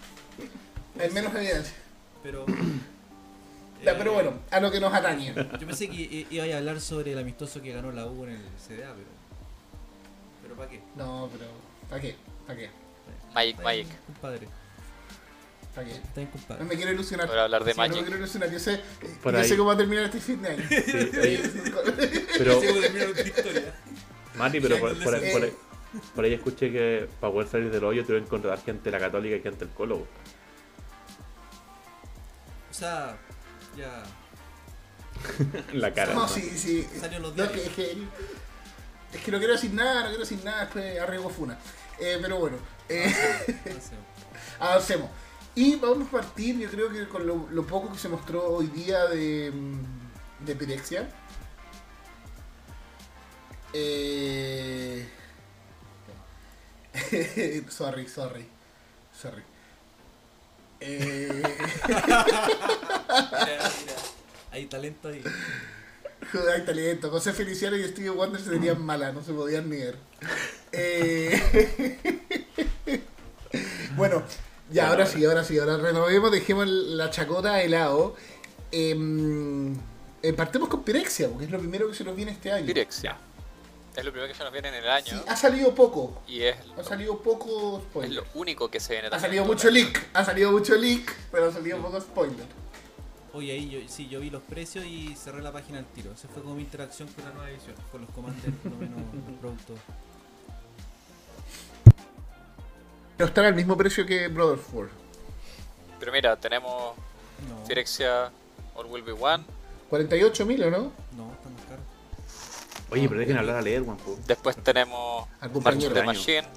Hay 0.99 1.09
menos 1.12 1.33
evidencia. 1.33 1.73
Pero... 2.23 2.45
Ya, 3.81 3.93
eh, 3.93 3.95
pero 3.97 4.12
bueno, 4.12 4.33
a 4.51 4.59
lo 4.59 4.69
que 4.69 4.81
nos 4.81 4.93
atañe. 4.93 5.33
Yo 5.33 5.65
pensé 5.65 5.89
que 5.89 6.27
iba 6.29 6.43
a 6.43 6.57
hablar 6.57 6.81
sobre 6.81 7.13
el 7.13 7.17
amistoso 7.17 7.62
que 7.62 7.71
ganó 7.71 7.93
la 7.93 8.07
U 8.07 8.25
en 8.25 8.31
el 8.31 8.41
CDA, 8.67 8.93
pero... 8.93 9.07
Pero 10.41 10.55
¿para 10.55 10.69
qué? 10.69 10.81
No, 10.97 11.29
pero. 11.31 11.45
¿Para 11.89 12.01
qué? 12.01 12.17
¿Para 12.45 12.59
qué? 12.59 12.69
Magic, 13.39 13.62
Magic. 13.63 13.88
Compadre, 14.06 14.47
¿Para 15.75 15.88
qué? 15.88 15.93
está 15.93 16.21
bien, 16.21 16.32
No 16.60 16.65
me 16.65 16.75
quiero 16.75 16.91
ilusionar. 16.91 17.28
Para 17.28 17.43
hablar 17.45 17.63
de 17.63 17.73
Sí, 17.73 17.78
No 17.80 17.88
me 17.88 17.93
quiero 18.02 18.17
ilusionar. 18.17 18.52
Yo 18.52 18.60
sé, 18.60 18.82
Por 19.23 19.34
yo 19.34 19.39
ahí. 19.39 19.47
sé 19.47 19.56
cómo 19.58 19.67
va 19.69 19.73
a 19.75 19.78
terminar 19.78 20.06
este 20.06 20.19
fin 20.19 20.41
de 20.41 20.49
año. 20.49 20.65
Sí, 20.69 21.41
pero. 22.38 22.62
Mati, 24.36 24.60
pero 24.62 24.80
por, 24.80 25.04
por, 25.04 25.15
Eh. 25.15 25.32
por 25.32 25.43
ahí, 25.43 25.54
por 26.15 26.25
ahí 26.25 26.34
escuché 26.34 26.71
que 26.71 27.10
para 27.19 27.34
poder 27.34 27.47
salir 27.49 27.71
del 27.71 27.84
hoyo 27.84 28.04
tuvieron 28.04 28.23
que 28.23 28.28
encontrar 28.28 28.62
gente 28.63 28.91
la 28.91 28.99
católica 28.99 29.36
y 29.36 29.41
gente 29.41 29.65
del 29.65 29.73
colo. 29.73 30.06
O 32.69 32.73
sea, 32.73 33.17
ya... 33.78 34.04
La 35.73 35.93
cara. 35.93 36.13
No, 36.13 36.21
¿no? 36.21 36.28
sí, 36.30 36.41
sí. 36.56 36.88
Salió 36.99 37.19
los 37.19 37.36
No, 37.36 37.43
diarios. 37.45 37.67
es, 37.67 37.73
que, 37.73 37.97
es 39.13 39.21
que 39.23 39.32
no 39.32 39.38
quiero 39.39 39.54
decir 39.54 39.73
nada, 39.73 40.02
no 40.02 40.08
quiero 40.08 40.19
decir 40.23 40.39
nada, 40.45 40.62
después 40.62 40.99
arriesgo 40.99 41.30
funa. 41.30 41.58
Eh, 41.99 42.17
pero 42.21 42.38
bueno, 42.39 42.58
eh, 42.89 43.15
avancemos. 44.60 45.10
Y 45.56 45.75
vamos 45.75 46.08
a 46.08 46.12
partir, 46.12 46.58
yo 46.58 46.69
creo 46.69 46.89
que 46.89 47.08
con 47.08 47.25
lo, 47.25 47.47
lo 47.52 47.65
poco 47.65 47.91
que 47.91 47.99
se 47.99 48.10
mostró 48.10 48.45
hoy 48.45 48.67
día 48.67 49.06
de, 49.06 49.52
mm, 49.52 50.45
de 50.45 50.56
Pirexia. 50.56 51.10
Eh... 53.73 55.08
sorry, 57.69 58.08
sorry. 58.08 58.47
Sorry. 59.13 59.43
Eh... 60.80 61.43
Mira, 61.88 63.71
mira. 63.80 63.95
Hay 64.52 64.65
talento 64.67 65.10
ahí. 65.10 65.23
Hay 66.54 66.65
talento. 66.65 67.10
José 67.10 67.34
Feliciano 67.34 67.75
y 67.75 67.84
Stevie 67.84 68.10
Wonder 68.10 68.41
se 68.41 68.52
tenían 68.52 68.82
malas, 68.82 69.13
no 69.13 69.23
se 69.23 69.34
podían 69.34 69.69
ni 69.69 69.78
ver. 69.78 69.97
Eh, 70.71 71.41
bueno, 73.95 74.23
ya, 74.71 74.89
ahora 74.89 75.05
sí, 75.05 75.23
ahora 75.25 75.43
sí, 75.43 75.57
ahora 75.57 75.77
renovemos, 75.77 76.31
dejemos 76.31 76.67
la 76.67 77.09
chacota 77.09 77.55
de 77.55 77.69
lado. 77.69 78.15
Em, 78.71 79.73
eh, 80.21 80.33
partemos 80.33 80.69
con 80.69 80.83
Pirexia, 80.83 81.29
porque 81.29 81.45
es 81.45 81.51
lo 81.51 81.59
primero 81.59 81.88
que 81.88 81.95
se 81.95 82.03
nos 82.03 82.15
viene 82.15 82.31
este 82.31 82.51
año. 82.51 82.65
Pirexia. 82.65 83.17
Es 83.95 84.05
lo 84.05 84.12
primero 84.12 84.31
que 84.31 84.38
se 84.38 84.43
nos 84.43 84.53
viene 84.53 84.69
en 84.69 84.75
el 84.75 84.88
año. 84.89 85.07
Sí, 85.07 85.21
ha 85.27 85.35
salido 85.35 85.73
poco, 85.73 86.21
Y 86.27 86.41
es, 86.43 86.55
ha 86.77 86.83
salido 86.83 87.17
poco 87.21 87.79
es 87.79 87.83
spoiler. 87.85 88.12
lo 88.13 88.23
único 88.35 88.69
que 88.69 88.79
se 88.79 88.93
viene 88.93 89.07
Ha 89.07 89.12
también. 89.12 89.29
salido 89.29 89.43
en 89.43 89.47
todo 89.47 89.55
mucho 89.55 89.69
leak, 89.71 90.07
ha 90.13 90.23
salido 90.25 90.51
mucho 90.51 90.75
leak, 90.75 91.15
pero 91.31 91.47
ha 91.47 91.51
salido 91.51 91.77
poco 91.79 91.99
spoiler. 91.99 92.45
Oye, 93.33 93.51
ahí 93.51 93.69
yo, 93.69 93.79
sí, 93.88 94.07
yo 94.07 94.19
vi 94.19 94.29
los 94.29 94.41
precios 94.43 94.85
y 94.85 95.15
cerré 95.15 95.41
la 95.41 95.51
página 95.51 95.79
al 95.79 95.85
tiro. 95.85 96.12
Esa 96.13 96.27
fue 96.27 96.41
como 96.43 96.55
mi 96.55 96.62
interacción 96.63 97.07
con 97.09 97.25
la 97.25 97.31
nueva 97.31 97.49
edición, 97.49 97.75
con 97.91 98.01
los 98.01 98.09
comandos, 98.12 98.43
por 98.63 98.71
lo 98.71 98.77
menos 98.77 98.99
los 99.27 99.38
productos. 99.39 99.79
Pero 103.19 103.27
están 103.27 103.43
al 103.43 103.53
mismo 103.53 103.75
precio 103.75 104.05
que 104.05 104.29
Brothers 104.29 104.62
4. 104.71 104.89
Pero 105.99 106.12
mira, 106.13 106.38
tenemos 106.38 106.95
No, 107.49 107.65
Phyrexia 107.67 108.32
All 108.75 108.86
Will 108.86 109.03
Be 109.03 109.12
One. 109.12 109.43
48.000 109.91 110.67
¿o 110.67 110.71
no? 110.71 110.77
no, 111.17 111.34
está 111.34 111.49
más 111.49 111.62
caro. 111.67 111.82
Oye, 112.91 113.10
pero 113.10 113.19
dejen 113.19 113.38
hablar 113.38 113.58
a 113.58 113.62
leer, 113.62 113.84
po. 113.84 113.97
Después 114.25 114.55
tenemos 114.63 115.27
March 115.62 115.84
of 115.84 115.93
the. 115.93 116.03
Machine. 116.03 116.47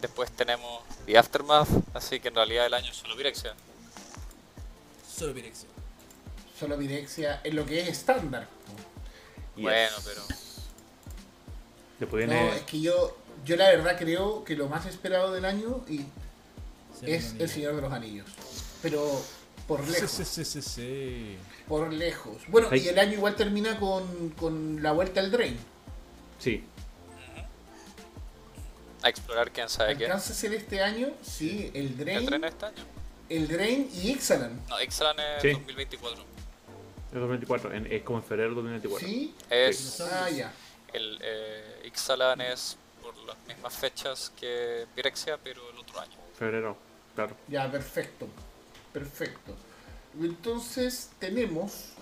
Después 0.00 0.30
tenemos 0.30 0.82
The 1.04 1.18
Aftermath. 1.18 1.68
Así 1.94 2.20
que 2.20 2.28
en 2.28 2.36
realidad 2.36 2.66
el 2.66 2.74
año 2.74 2.92
es 2.92 2.96
solo 2.96 3.16
Phyrexia. 3.16 3.54
Solo 5.12 5.34
Pirexia. 5.34 5.68
Solo 6.60 6.76
Virexia 6.76 7.40
en 7.42 7.56
lo 7.56 7.66
que 7.66 7.80
es 7.80 7.88
estándar. 7.88 8.46
Yes. 9.56 9.64
Bueno, 9.64 9.96
pero 10.04 10.22
Después 11.98 12.28
No, 12.28 12.32
viene. 12.34 12.56
es 12.56 12.62
que 12.62 12.80
yo, 12.80 13.16
yo 13.44 13.56
la 13.56 13.68
verdad 13.68 13.96
creo 13.98 14.44
que 14.44 14.56
lo 14.56 14.68
más 14.68 14.86
esperado 14.86 15.32
del 15.32 15.44
año 15.44 15.84
y 15.88 16.04
es 17.02 17.34
El 17.38 17.48
Señor 17.48 17.76
de 17.76 17.82
los 17.82 17.92
Anillos. 17.92 18.26
Pero 18.82 19.20
por 19.66 19.86
lejos. 19.88 20.10
sí, 20.10 20.24
sí, 20.24 20.44
sí, 20.44 20.62
sí. 20.62 21.36
Por 21.66 21.92
lejos. 21.92 22.36
Bueno, 22.48 22.74
y 22.74 22.88
el 22.88 22.98
año 22.98 23.12
igual 23.14 23.34
termina 23.36 23.78
con, 23.78 24.30
con 24.30 24.82
la 24.82 24.92
vuelta 24.92 25.20
al 25.20 25.30
Drain. 25.30 25.56
Sí, 26.38 26.64
a 29.02 29.08
explorar 29.08 29.50
quién 29.52 29.68
sabe 29.68 29.96
qué. 29.96 30.06
¿Alcanza 30.06 30.32
a 30.32 30.36
ser 30.36 30.54
este 30.54 30.82
año? 30.82 31.08
Sí, 31.22 31.70
el 31.74 31.86
¿El 31.86 31.96
Drain, 31.98 32.26
tren 32.26 32.44
este 32.44 32.66
año? 32.66 32.84
el 33.28 33.46
Drain 33.48 33.88
y 33.94 34.10
Ixalan. 34.10 34.60
No, 34.68 34.80
Ixalan 34.82 35.16
es 35.20 35.42
Sí. 35.42 35.50
2024. 35.52 36.22
es 36.22 37.14
2024. 37.14 37.74
en- 37.74 37.92
es 37.92 38.02
como 38.02 38.18
en 38.18 38.24
febrero 38.24 38.48
de 38.50 38.54
2024. 38.56 39.06
¿Sí? 39.08 39.34
Es, 39.50 40.00
Ah, 40.00 40.28
ya. 40.30 40.52
el 40.92 41.18
eh, 41.22 41.82
Ixalan 41.86 42.40
es 42.40 42.76
las 43.28 43.36
mismas 43.46 43.74
fechas 43.76 44.32
que 44.38 44.86
Pirexia, 44.94 45.38
pero 45.42 45.60
el 45.70 45.78
otro 45.78 46.00
año. 46.00 46.16
Febrero, 46.38 46.76
claro. 47.14 47.36
Ya, 47.48 47.70
perfecto. 47.70 48.26
Perfecto. 48.92 49.54
Entonces 50.20 51.10
tenemos. 51.18 51.92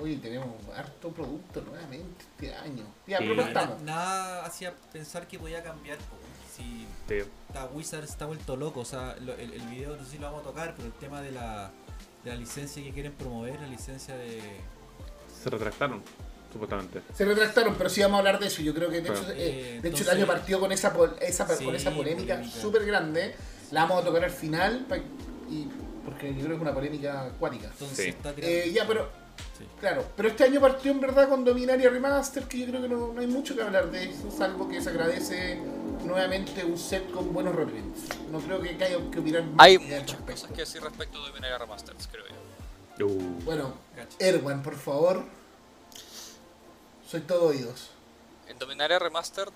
Oye, 0.00 0.16
tenemos 0.16 0.48
harto 0.74 1.10
producto 1.10 1.60
nuevamente 1.62 2.24
este 2.34 2.54
año. 2.54 2.84
Ya, 3.06 3.18
Sí. 3.18 3.24
pero 3.28 3.42
estamos. 3.42 3.82
Nada 3.82 4.46
hacía 4.46 4.74
pensar 4.92 5.26
que 5.26 5.38
podía 5.38 5.62
cambiar. 5.62 5.98
Si 6.56 6.86
Sí. 7.08 7.24
está 7.48 7.66
Wizard 7.66 8.04
está 8.04 8.26
vuelto 8.26 8.56
loco, 8.56 8.80
o 8.80 8.84
sea, 8.84 9.16
lo- 9.20 9.34
el, 9.34 9.52
el 9.52 9.62
video 9.68 9.96
no 9.96 10.04
sé 10.04 10.12
si 10.12 10.18
lo 10.18 10.26
vamos 10.26 10.42
a 10.42 10.44
tocar, 10.44 10.74
pero 10.76 10.86
el 10.86 10.94
tema 10.94 11.20
de 11.20 11.32
la, 11.32 11.70
de 12.24 12.30
la 12.30 12.36
licencia 12.36 12.82
que 12.82 12.92
quieren 12.92 13.12
promover, 13.12 13.60
la 13.60 13.66
licencia 13.66 14.16
de... 14.16 14.40
Se 15.42 15.50
retractaron, 15.50 16.02
supuestamente. 16.52 17.02
Se 17.14 17.24
retractaron, 17.24 17.74
pero 17.76 17.88
sí 17.90 18.00
vamos 18.02 18.16
a 18.16 18.18
hablar 18.18 18.38
de 18.38 18.46
eso. 18.46 18.62
Yo 18.62 18.74
creo 18.74 18.90
que 18.90 19.00
de 19.00 19.08
hecho, 19.08 19.30
eh, 19.32 19.34
de 19.34 19.76
entonces- 19.76 20.00
hecho 20.02 20.10
el 20.10 20.16
año 20.18 20.26
partió 20.26 20.60
con 20.60 20.72
esa, 20.72 20.92
pol- 20.92 21.16
esa, 21.20 21.46
Sí, 21.56 21.64
con 21.64 21.74
esa 21.74 21.90
polémica 21.92 22.42
súper 22.44 22.84
grande. 22.84 23.34
La 23.70 23.82
vamos 23.82 24.02
a 24.02 24.06
tocar 24.06 24.24
al 24.24 24.30
final 24.30 24.86
y 25.48 25.66
porque 26.04 26.28
yo 26.34 26.38
creo 26.40 26.48
que 26.48 26.54
es 26.56 26.60
una 26.60 26.74
polémica 26.74 27.22
acuática. 27.26 27.68
Entonces 27.68 27.96
Sí. 27.98 28.08
está. 28.10 28.32
Eh, 28.38 28.70
ya, 28.74 28.86
pero 28.86 29.08
Sí. 29.58 29.64
claro, 29.78 30.04
pero 30.16 30.28
este 30.28 30.44
año 30.44 30.60
partió 30.60 30.90
en 30.90 31.00
verdad 31.00 31.28
con 31.28 31.44
Dominaria 31.44 31.88
Remaster, 31.90 32.44
que 32.44 32.58
yo 32.58 32.66
creo 32.66 32.82
que 32.82 32.88
no, 32.88 33.12
no 33.12 33.20
hay 33.20 33.26
mucho 33.26 33.54
que 33.54 33.62
hablar 33.62 33.90
de 33.90 34.10
eso, 34.10 34.30
salvo 34.30 34.68
que 34.68 34.80
se 34.80 34.88
agradece 34.90 35.60
nuevamente 36.04 36.64
un 36.64 36.76
set 36.78 37.10
con 37.12 37.32
buenos 37.32 37.54
reprints. 37.54 38.00
No 38.32 38.38
creo 38.40 38.60
que 38.60 38.70
haya 38.70 38.96
que 39.10 39.18
opinar 39.20 39.42
más 39.44 39.54
Hay 39.58 39.78
muchas 39.78 40.18
cosas 40.22 40.50
que 40.50 40.62
decir 40.62 40.82
respecto 40.82 41.20
de 41.22 41.28
Dominaria 41.28 41.58
Remasters, 41.58 42.08
creo 42.10 42.24
yo. 42.26 43.06
Uh, 43.06 43.40
Bueno. 43.44 43.74
Erwan, 44.18 44.62
por 44.62 44.76
favor. 44.76 45.24
Soy 47.10 47.22
todo 47.22 47.46
oídos. 47.48 47.90
En 48.46 48.58
Dominaria 48.58 48.98
Remastered, 48.98 49.52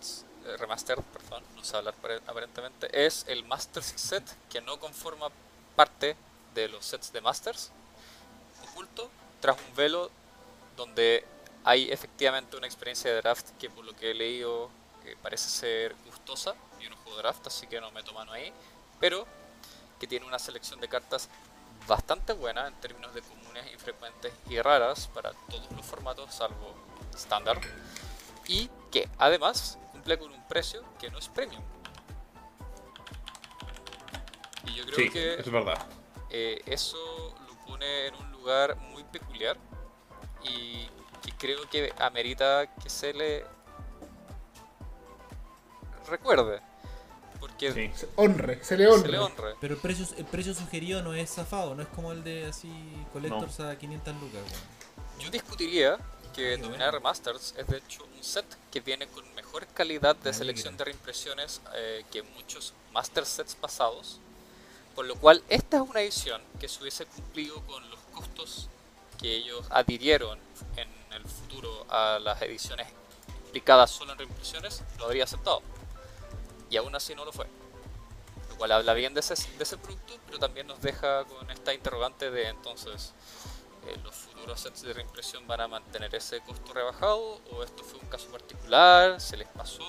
eh, 0.46 0.56
Remastered, 0.56 1.02
perdón, 1.12 1.44
no 1.54 1.62
sé 1.62 1.76
hablar 1.76 1.94
apare- 1.94 2.20
aparentemente, 2.26 3.06
es 3.06 3.24
el 3.28 3.44
Masters 3.44 3.92
set 3.96 4.24
que 4.50 4.60
no 4.60 4.80
conforma 4.80 5.28
parte 5.76 6.16
de 6.54 6.68
los 6.68 6.84
sets 6.84 7.12
de 7.12 7.20
Masters, 7.20 7.70
oculto 8.70 9.08
tras 9.40 9.56
un 9.56 9.76
velo 9.76 10.10
donde 10.76 11.24
hay 11.64 11.90
efectivamente 11.92 12.56
una 12.56 12.66
experiencia 12.66 13.10
de 13.12 13.20
draft 13.20 13.50
que 13.58 13.70
por 13.70 13.84
lo 13.84 13.94
que 13.94 14.10
he 14.10 14.14
leído 14.14 14.68
parece 15.22 15.48
ser 15.48 15.94
gustosa, 16.06 16.54
yo 16.80 16.88
no 16.90 16.96
juego 16.96 17.18
draft 17.18 17.46
así 17.46 17.66
que 17.66 17.80
no 17.80 17.90
meto 17.90 18.12
mano 18.14 18.32
ahí, 18.32 18.52
pero 18.98 19.26
que 20.00 20.06
tiene 20.06 20.26
una 20.26 20.38
selección 20.38 20.80
de 20.80 20.88
cartas 20.88 21.28
bastante 21.86 22.32
buena 22.32 22.66
en 22.68 22.74
términos 22.80 23.14
de 23.14 23.22
comunes, 23.22 23.70
infrecuentes 23.72 24.32
y 24.48 24.60
raras 24.60 25.08
para 25.08 25.32
todos 25.50 25.70
los 25.72 25.84
formatos 25.84 26.34
salvo 26.34 26.74
estándar 27.14 27.60
y 28.46 28.70
que 28.90 29.08
además 29.18 29.78
cumple 29.92 30.18
con 30.18 30.32
un 30.32 30.46
precio 30.48 30.82
que 30.98 31.10
no 31.10 31.18
es 31.18 31.28
premium. 31.28 31.62
Y 34.66 34.74
yo 34.74 34.84
creo 34.84 34.96
sí, 34.96 35.10
que 35.10 35.34
eso 35.34 35.42
es 35.42 35.52
verdad. 35.52 35.86
eh, 36.30 36.60
eso 36.66 37.34
lo 37.48 37.54
pone 37.66 38.06
en 38.08 38.14
un 38.16 38.32
lugar 38.32 38.76
muy 38.76 39.04
peculiar 39.04 39.56
y 40.42 40.86
que 41.22 41.32
creo 41.38 41.68
que 41.70 41.92
amerita 41.98 42.66
que 42.82 42.88
se 42.90 43.12
le 43.12 43.44
recuerde. 46.08 46.60
Porque 47.40 47.72
Sí. 47.72 47.90
Se 47.94 48.08
honre, 48.16 48.62
se 48.64 48.76
le 48.76 48.86
honre. 48.88 49.02
se 49.02 49.08
le 49.08 49.18
honre. 49.18 49.54
Pero 49.60 49.74
el 49.74 49.80
precio, 49.80 50.06
el 50.16 50.24
precio 50.24 50.54
sugerido 50.54 51.02
no 51.02 51.12
es 51.14 51.30
zafado, 51.34 51.74
no 51.74 51.82
es 51.82 51.88
como 51.88 52.12
el 52.12 52.24
de 52.24 52.46
así 52.46 52.70
Collectors 53.12 53.60
a 53.60 53.76
500 53.76 54.14
lucas. 54.14 54.40
weón. 54.42 55.20
Yo 55.20 55.30
discutiría 55.30 55.98
que 56.34 56.56
bueno. 56.56 56.90
Remasters 56.90 57.54
es 57.56 57.66
de 57.66 57.78
hecho 57.78 58.04
un 58.04 58.22
set 58.22 58.44
que 58.70 58.80
viene 58.80 59.06
con 59.06 59.32
mejor 59.34 59.66
calidad 59.68 60.16
de 60.16 60.30
Me 60.30 60.36
selección 60.36 60.76
de 60.76 60.84
reimpresiones 60.84 61.60
eh, 61.74 62.04
que 62.10 62.22
muchos 62.22 62.74
Master 62.92 63.24
Sets 63.24 63.54
pasados. 63.54 64.18
Por 64.94 65.06
lo 65.06 65.16
cual, 65.16 65.42
esta 65.48 65.78
es 65.78 65.82
una 65.82 66.00
edición 66.00 66.40
que 66.60 66.68
si 66.68 66.80
hubiese 66.80 67.06
cumplido 67.06 67.60
con 67.66 67.88
los 67.90 67.98
costos 68.12 68.68
que 69.20 69.34
ellos 69.34 69.66
adhirieron 69.70 70.38
en 70.76 70.88
el 71.12 71.24
futuro 71.24 71.86
a 71.88 72.18
las 72.20 72.40
ediciones 72.42 72.88
implicadas 73.46 73.90
solo 73.90 74.12
en 74.12 74.18
reimpresiones, 74.18 74.82
lo 74.98 75.06
habría 75.06 75.24
aceptado. 75.24 75.62
Y 76.70 76.76
aún 76.76 76.94
así 76.94 77.14
no 77.14 77.24
lo 77.24 77.32
fue. 77.32 77.46
Lo 78.50 78.56
cual 78.56 78.72
habla 78.72 78.94
bien 78.94 79.14
de 79.14 79.20
ese, 79.20 79.34
de 79.34 79.62
ese 79.62 79.78
producto, 79.78 80.14
pero 80.26 80.38
también 80.38 80.66
nos 80.66 80.80
deja 80.80 81.24
con 81.24 81.50
esta 81.50 81.74
interrogante 81.74 82.30
de 82.30 82.48
entonces, 82.48 83.12
eh, 83.86 83.96
¿los 84.02 84.14
futuros 84.14 84.60
sets 84.60 84.82
de 84.82 84.92
reimpresión 84.92 85.46
van 85.46 85.60
a 85.62 85.68
mantener 85.68 86.14
ese 86.14 86.40
costo 86.40 86.72
rebajado? 86.72 87.40
¿O 87.52 87.62
esto 87.62 87.82
fue 87.84 88.00
un 88.00 88.06
caso 88.06 88.30
particular? 88.30 89.20
¿Se 89.20 89.36
les 89.36 89.48
pasó? 89.48 89.82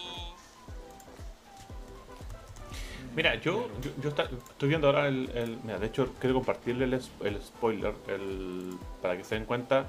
Mira, 3.15 3.35
yo, 3.35 3.69
yo, 3.81 3.91
yo 4.01 4.09
está- 4.09 4.23
estoy 4.23 4.69
viendo 4.69 4.87
ahora 4.87 5.07
el, 5.07 5.29
el- 5.35 5.57
Mira, 5.63 5.79
de 5.79 5.87
hecho, 5.87 6.13
quiero 6.19 6.35
compartirle 6.35 6.83
el, 6.85 6.93
el 7.21 7.41
spoiler 7.41 7.93
el, 8.07 8.77
para 9.01 9.15
que 9.15 9.23
se 9.23 9.35
den 9.35 9.45
cuenta 9.45 9.85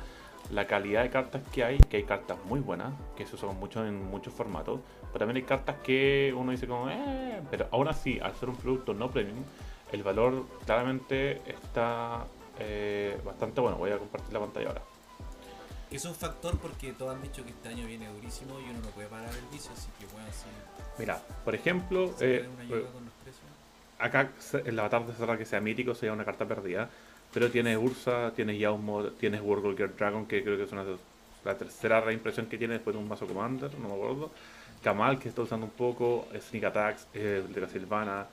la 0.52 0.66
calidad 0.68 1.02
de 1.02 1.10
cartas 1.10 1.42
que 1.52 1.64
hay, 1.64 1.78
que 1.78 1.96
hay 1.96 2.04
cartas 2.04 2.38
muy 2.44 2.60
buenas, 2.60 2.92
que 3.16 3.26
se 3.26 3.34
usan 3.34 3.58
mucho 3.58 3.84
en 3.84 4.00
muchos 4.10 4.32
formatos, 4.32 4.78
pero 5.12 5.18
también 5.26 5.38
hay 5.38 5.42
cartas 5.42 5.74
que 5.82 6.32
uno 6.36 6.52
dice 6.52 6.68
como, 6.68 6.88
eh, 6.88 7.42
pero 7.50 7.66
aún 7.72 7.88
así, 7.88 8.20
al 8.20 8.32
ser 8.36 8.48
un 8.50 8.56
producto 8.56 8.94
no 8.94 9.10
premium, 9.10 9.42
el 9.90 10.04
valor 10.04 10.46
claramente 10.64 11.42
está 11.50 12.26
eh, 12.58 13.18
bastante 13.24 13.60
bueno. 13.60 13.76
Voy 13.76 13.90
a 13.90 13.98
compartir 13.98 14.32
la 14.32 14.40
pantalla 14.40 14.68
ahora. 14.68 14.82
Que 15.90 15.96
es 15.96 16.04
un 16.04 16.14
factor 16.14 16.58
porque 16.58 16.92
todos 16.92 17.14
han 17.14 17.22
dicho 17.22 17.44
que 17.44 17.50
este 17.50 17.68
año 17.68 17.86
viene 17.86 18.08
durísimo 18.12 18.58
y 18.60 18.70
uno 18.70 18.80
no 18.80 18.88
puede 18.90 19.08
parar 19.08 19.30
el 19.32 19.46
vicio, 19.52 19.70
así 19.72 19.88
que 19.98 20.06
bueno, 20.06 20.28
así. 20.28 20.46
Mira, 20.98 21.20
por 21.44 21.54
ejemplo, 21.54 22.14
eh, 22.20 22.48
precios. 23.22 23.44
acá 23.98 24.30
la 24.72 24.82
avatar 24.82 25.06
de 25.06 25.12
cerrar 25.14 25.38
que 25.38 25.44
sea 25.44 25.60
mítico 25.60 25.94
sería 25.94 26.12
una 26.12 26.24
carta 26.24 26.44
perdida. 26.46 26.88
Pero 27.32 27.50
tiene 27.50 27.76
Ursa, 27.76 28.32
tiene 28.34 28.56
Yaumo, 28.56 29.04
tienes 29.04 29.42
Wargolger 29.42 29.94
Dragon, 29.96 30.26
que 30.26 30.42
creo 30.42 30.56
que 30.56 30.62
es 30.62 30.72
una 30.72 30.84
la 31.44 31.56
tercera 31.56 32.00
reimpresión 32.00 32.46
que 32.46 32.58
tiene 32.58 32.74
después 32.74 32.94
de 32.94 33.02
un 33.02 33.08
mazo 33.08 33.26
Commander, 33.26 33.72
no 33.78 33.88
me 33.88 33.94
acuerdo. 33.94 34.30
Kamal, 34.82 35.18
que 35.18 35.28
está 35.28 35.42
usando 35.42 35.66
un 35.66 35.72
poco, 35.72 36.26
Sneak 36.38 36.64
Attacks, 36.64 37.06
eh, 37.14 37.44
de 37.48 37.60
la 37.60 37.68
Silvana, 37.68 38.26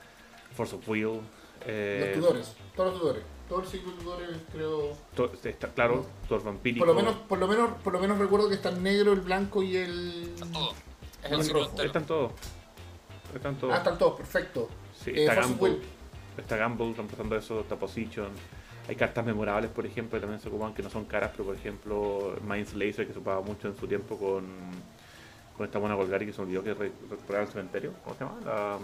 Force 0.54 0.74
of 0.76 0.88
Will. 0.88 1.20
eh, 1.66 2.12
Los 2.16 2.24
tudores, 2.24 2.56
todos 2.76 2.92
los 2.92 3.00
tudores. 3.00 3.22
Todo 3.48 3.60
el 3.60 3.66
ciclo 3.66 3.92
de 3.92 3.98
tudores 4.02 4.36
creo. 4.52 4.92
to- 5.14 5.32
está 5.44 5.68
claro, 5.68 6.06
Thor 6.28 6.42
Vampírico. 6.42 6.84
Por 6.86 6.94
lo 6.94 7.00
menos, 7.00 7.16
por 7.28 7.38
lo 7.38 7.46
menos, 7.48 7.70
por 7.82 7.92
lo 7.92 8.00
menos 8.00 8.18
recuerdo 8.18 8.48
que 8.48 8.54
está 8.54 8.70
el 8.70 8.82
negro, 8.82 9.12
el 9.12 9.20
blanco 9.20 9.62
y 9.62 9.76
el. 9.76 10.32
Está 10.34 10.46
todo. 10.50 10.70
Es 11.22 11.30
el 11.30 11.50
rojo. 11.50 11.68
entero. 11.70 11.86
Están 11.86 12.06
todos. 12.06 12.32
Están 13.34 13.56
todos. 13.56 13.74
Ah, 13.74 13.78
están 13.78 13.98
todos, 13.98 14.16
perfecto. 14.16 14.68
Sí, 15.02 15.10
Eh, 15.10 15.22
está 15.26 15.34
Gamble. 15.34 15.78
Está 16.38 16.56
Gamble 16.56 16.92
reemplazando 16.94 17.36
eso, 17.36 17.60
está 17.60 17.76
Position. 17.76 18.28
Hay 18.88 18.96
cartas 18.96 19.24
memorables, 19.24 19.70
por 19.70 19.84
ejemplo, 19.86 20.16
que 20.18 20.20
también 20.20 20.40
se 20.40 20.48
ocupan 20.48 20.72
que 20.74 20.82
no 20.82 20.90
son 20.90 21.04
caras, 21.06 21.30
pero 21.32 21.44
por 21.44 21.54
ejemplo, 21.54 22.36
Minds 22.46 22.74
Laser, 22.74 23.06
que 23.06 23.12
se 23.12 23.18
ocupaba 23.18 23.40
mucho 23.40 23.68
en 23.68 23.76
su 23.78 23.86
tiempo 23.86 24.18
con, 24.18 24.44
con 25.56 25.66
esta 25.66 25.78
buena 25.78 25.94
Golgari 25.94 26.26
que 26.26 26.32
se 26.32 26.42
olvidó 26.42 26.62
que 26.62 26.74
re- 26.74 26.92
recuperaba 27.10 27.44
el 27.46 27.50
cementerio. 27.50 27.92
¿Cómo 28.04 28.16
se 28.16 28.24
llama? 28.24 28.40
La, 28.44 28.78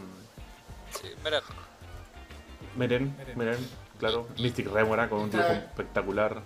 Sí, 0.93 1.09
miren, 1.23 1.41
mm, 2.75 2.79
Meren, 2.79 3.15
Meren. 3.19 3.39
Meren, 3.39 3.59
claro. 4.01 4.27
Mystic 4.39 4.67
Remora 4.69 5.09
con 5.09 5.21
un 5.21 5.31
dibujo 5.31 5.53
espectacular. 5.53 6.43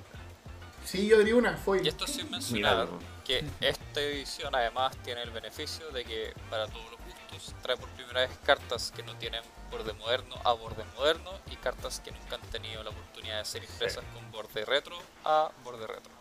Sí, 0.84 1.06
yo 1.06 1.18
diría 1.18 1.36
una, 1.36 1.56
fue. 1.56 1.82
y 1.82 1.88
esto 1.88 2.06
sin 2.06 2.30
mencionar 2.30 2.74
Milagro. 2.74 2.98
que 3.24 3.42
esta 3.62 4.00
edición 4.02 4.54
además 4.54 4.94
tiene 5.02 5.22
el 5.22 5.30
beneficio 5.30 5.88
de 5.92 6.04
que 6.04 6.34
para 6.50 6.66
todos 6.66 6.84
los 6.90 7.00
gustos. 7.00 7.54
Trae 7.62 7.76
por 7.78 7.88
primera 7.90 8.20
vez 8.20 8.30
cartas 8.44 8.92
que 8.94 9.02
no 9.02 9.16
tienen 9.16 9.42
borde 9.70 9.92
moderno 9.94 10.36
a 10.44 10.52
borde 10.52 10.84
moderno 10.94 11.30
y 11.50 11.56
cartas 11.56 12.00
que 12.00 12.10
nunca 12.12 12.36
han 12.36 12.42
tenido 12.50 12.82
la 12.82 12.90
oportunidad 12.90 13.38
de 13.38 13.44
ser 13.46 13.64
impresas 13.64 14.04
con 14.12 14.30
borde 14.30 14.64
retro 14.66 14.96
a 15.24 15.50
borde 15.64 15.86
retro. 15.86 16.12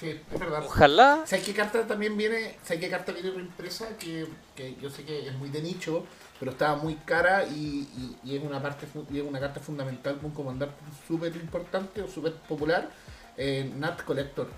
Sí, 0.00 0.20
es 0.32 0.40
verdad. 0.40 0.64
Ojalá 0.64 1.22
¿Sabes 1.26 1.44
qué 1.44 1.54
carta 1.54 1.86
también 1.86 2.16
viene? 2.16 2.58
¿Sabes 2.64 2.80
qué 2.80 2.90
carta 2.90 3.12
viene 3.12 3.30
reimpresa? 3.30 3.96
Que, 3.98 4.26
que 4.56 4.76
yo 4.80 4.90
sé 4.90 5.04
que 5.04 5.28
es 5.28 5.34
muy 5.34 5.50
de 5.50 5.60
nicho, 5.62 6.04
pero 6.38 6.50
estaba 6.52 6.76
muy 6.76 6.94
cara 6.96 7.44
y, 7.46 7.88
y- 7.96 8.18
y 8.24 8.36
es 8.36 8.42
una 8.44 8.60
parte 8.60 8.86
y 9.10 9.18
es 9.18 9.24
una 9.24 9.40
carta 9.40 9.60
fundamental 9.60 10.14
para 10.16 10.26
un 10.26 10.34
comandante 10.34 10.74
súper 11.06 11.34
importante 11.36 12.02
o 12.02 12.08
súper 12.08 12.34
popular, 12.34 12.88
eh, 13.36 13.70
Nat 13.76 14.02
Collector, 14.02 14.48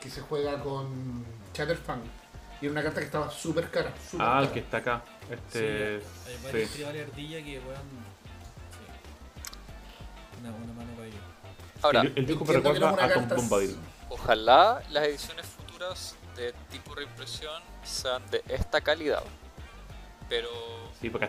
que 0.00 0.10
se 0.10 0.20
juega 0.20 0.60
con 0.62 1.24
Chatterfang. 1.52 2.02
Y 2.60 2.66
es 2.66 2.72
una 2.72 2.82
carta 2.82 3.00
que 3.00 3.06
estaba 3.06 3.30
súper 3.30 3.70
cara. 3.70 3.92
súper 4.10 4.26
Ah, 4.28 4.40
el 4.42 4.50
que 4.50 4.58
está 4.60 4.76
acá. 4.78 5.02
Este. 5.30 6.02
Hay 6.26 6.36
varios 6.44 6.70
Sí. 6.70 6.84
ardilla 6.84 7.42
que 7.42 7.58
weón. 7.58 7.88
Sí. 8.70 10.40
Una 10.40 10.50
buena 10.50 10.72
mano 10.74 10.92
para 10.94 11.06
ellos. 11.06 11.20
ahora 11.82 12.00
El, 12.02 12.12
el 12.16 12.26
disco 12.26 12.44
me 12.44 12.52
recuerda 12.54 12.90
a 12.90 12.92
una 12.92 13.08
carta- 13.08 13.34
Bombadil. 13.36 13.76
Ojalá 14.10 14.82
las 14.90 15.04
ediciones 15.06 15.46
futuras 15.46 16.16
de 16.36 16.52
tipo 16.70 16.94
reimpresión 16.94 17.62
sean 17.84 18.22
de 18.30 18.42
esta 18.48 18.80
calidad. 18.80 19.22
Pero 20.30 20.48
Sí, 21.00 21.10
porque, 21.10 21.28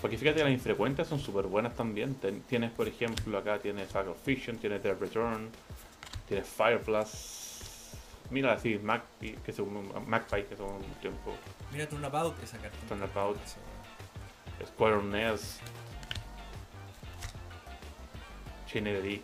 porque 0.00 0.16
fíjate, 0.18 0.44
las 0.44 0.52
infrecuentes 0.52 1.08
son 1.08 1.18
súper 1.18 1.46
buenas 1.46 1.74
también. 1.74 2.14
Ten- 2.16 2.42
tienes, 2.42 2.70
por 2.70 2.86
ejemplo, 2.86 3.36
acá 3.38 3.58
tienes 3.58 3.92
of 4.08 4.16
Fiction, 4.22 4.58
tienes 4.58 4.82
The 4.82 4.94
Return, 4.94 5.50
tienes 6.28 6.46
Fireblast. 6.46 7.42
Mira, 8.30 8.52
así, 8.52 8.78
Magpie, 8.78 9.34
que 9.44 9.52
son, 9.52 10.08
Magpie, 10.08 10.46
que 10.46 10.56
son 10.56 10.66
un 10.76 10.94
tiempo. 11.00 11.34
Mira 11.72 11.88
Turnabout 11.88 12.40
esa 12.42 12.58
carta. 12.58 12.76
Turnabout. 12.88 13.38
Square 14.66 15.02
Nest, 15.02 15.60
Chain. 18.66 19.22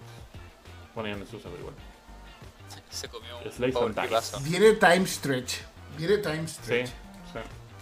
Bueno, 0.95 1.09
ya 1.11 1.17
no 1.17 1.25
se 1.27 1.37
usa, 1.37 1.49
pero 1.51 1.61
igual. 1.61 1.75
se 2.91 3.09
comió 3.09 3.39
un. 3.39 4.45
Viene 4.45 4.73
Time 4.75 5.07
Stretch. 5.07 5.55
Viene 5.97 6.19
Time 6.19 6.47
Sí, 6.47 6.55
Stretch. 6.63 6.89
sí. 6.89 7.39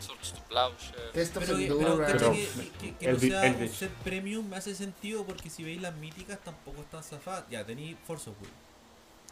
Swords 0.06 0.34
to 0.48 0.54
Plowshare. 0.54 1.12
Test 1.12 1.36
of 1.36 1.44
Pero, 1.44 1.56
que- 1.58 1.66
pero 1.68 1.96
Pero- 2.06 2.32
que, 2.32 2.48
que- 2.80 2.94
que 2.96 3.06
el 3.06 3.12
no 3.14 3.18
vi- 3.20 3.28
sea 3.30 3.46
el 3.46 3.52
un 3.54 3.60
vi- 3.60 3.68
set 3.68 3.90
premium 4.04 4.48
me 4.48 4.56
hace 4.56 4.74
sentido 4.74 5.24
porque 5.24 5.50
si 5.50 5.62
veis 5.64 5.80
las 5.80 5.94
míticas 5.94 6.38
tampoco 6.44 6.80
están 6.82 7.02
zafadas. 7.02 7.44
Ya, 7.50 7.64
tenéis 7.64 7.96
Force 8.06 8.30
of 8.30 8.40
Will. 8.40 8.50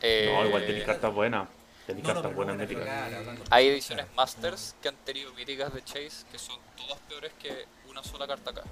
Eh, 0.03 0.31
No, 0.33 0.47
igual 0.47 0.67
tenéis 0.67 0.85
cartas 0.85 1.13
buenas. 1.15 1.49
Tenéis 1.87 2.07
No, 2.07 2.15
cartas 2.15 2.35
buenas 2.35 2.57
míticas. 2.57 2.85
claro, 2.85 3.35
Hay 3.51 3.69
ediciones 3.69 4.07
Masters 4.17 4.75
que 4.83 4.89
han 4.89 4.97
tenido 5.05 5.33
míticas 5.35 5.73
de 5.73 5.83
Chase 5.85 6.27
que 6.31 6.39
son 6.39 6.59
todas 6.77 6.99
peores 7.09 7.33
que 7.41 7.65
una 7.89 8.03
sola 8.03 8.27
carta 8.27 8.51
acá. 8.51 8.63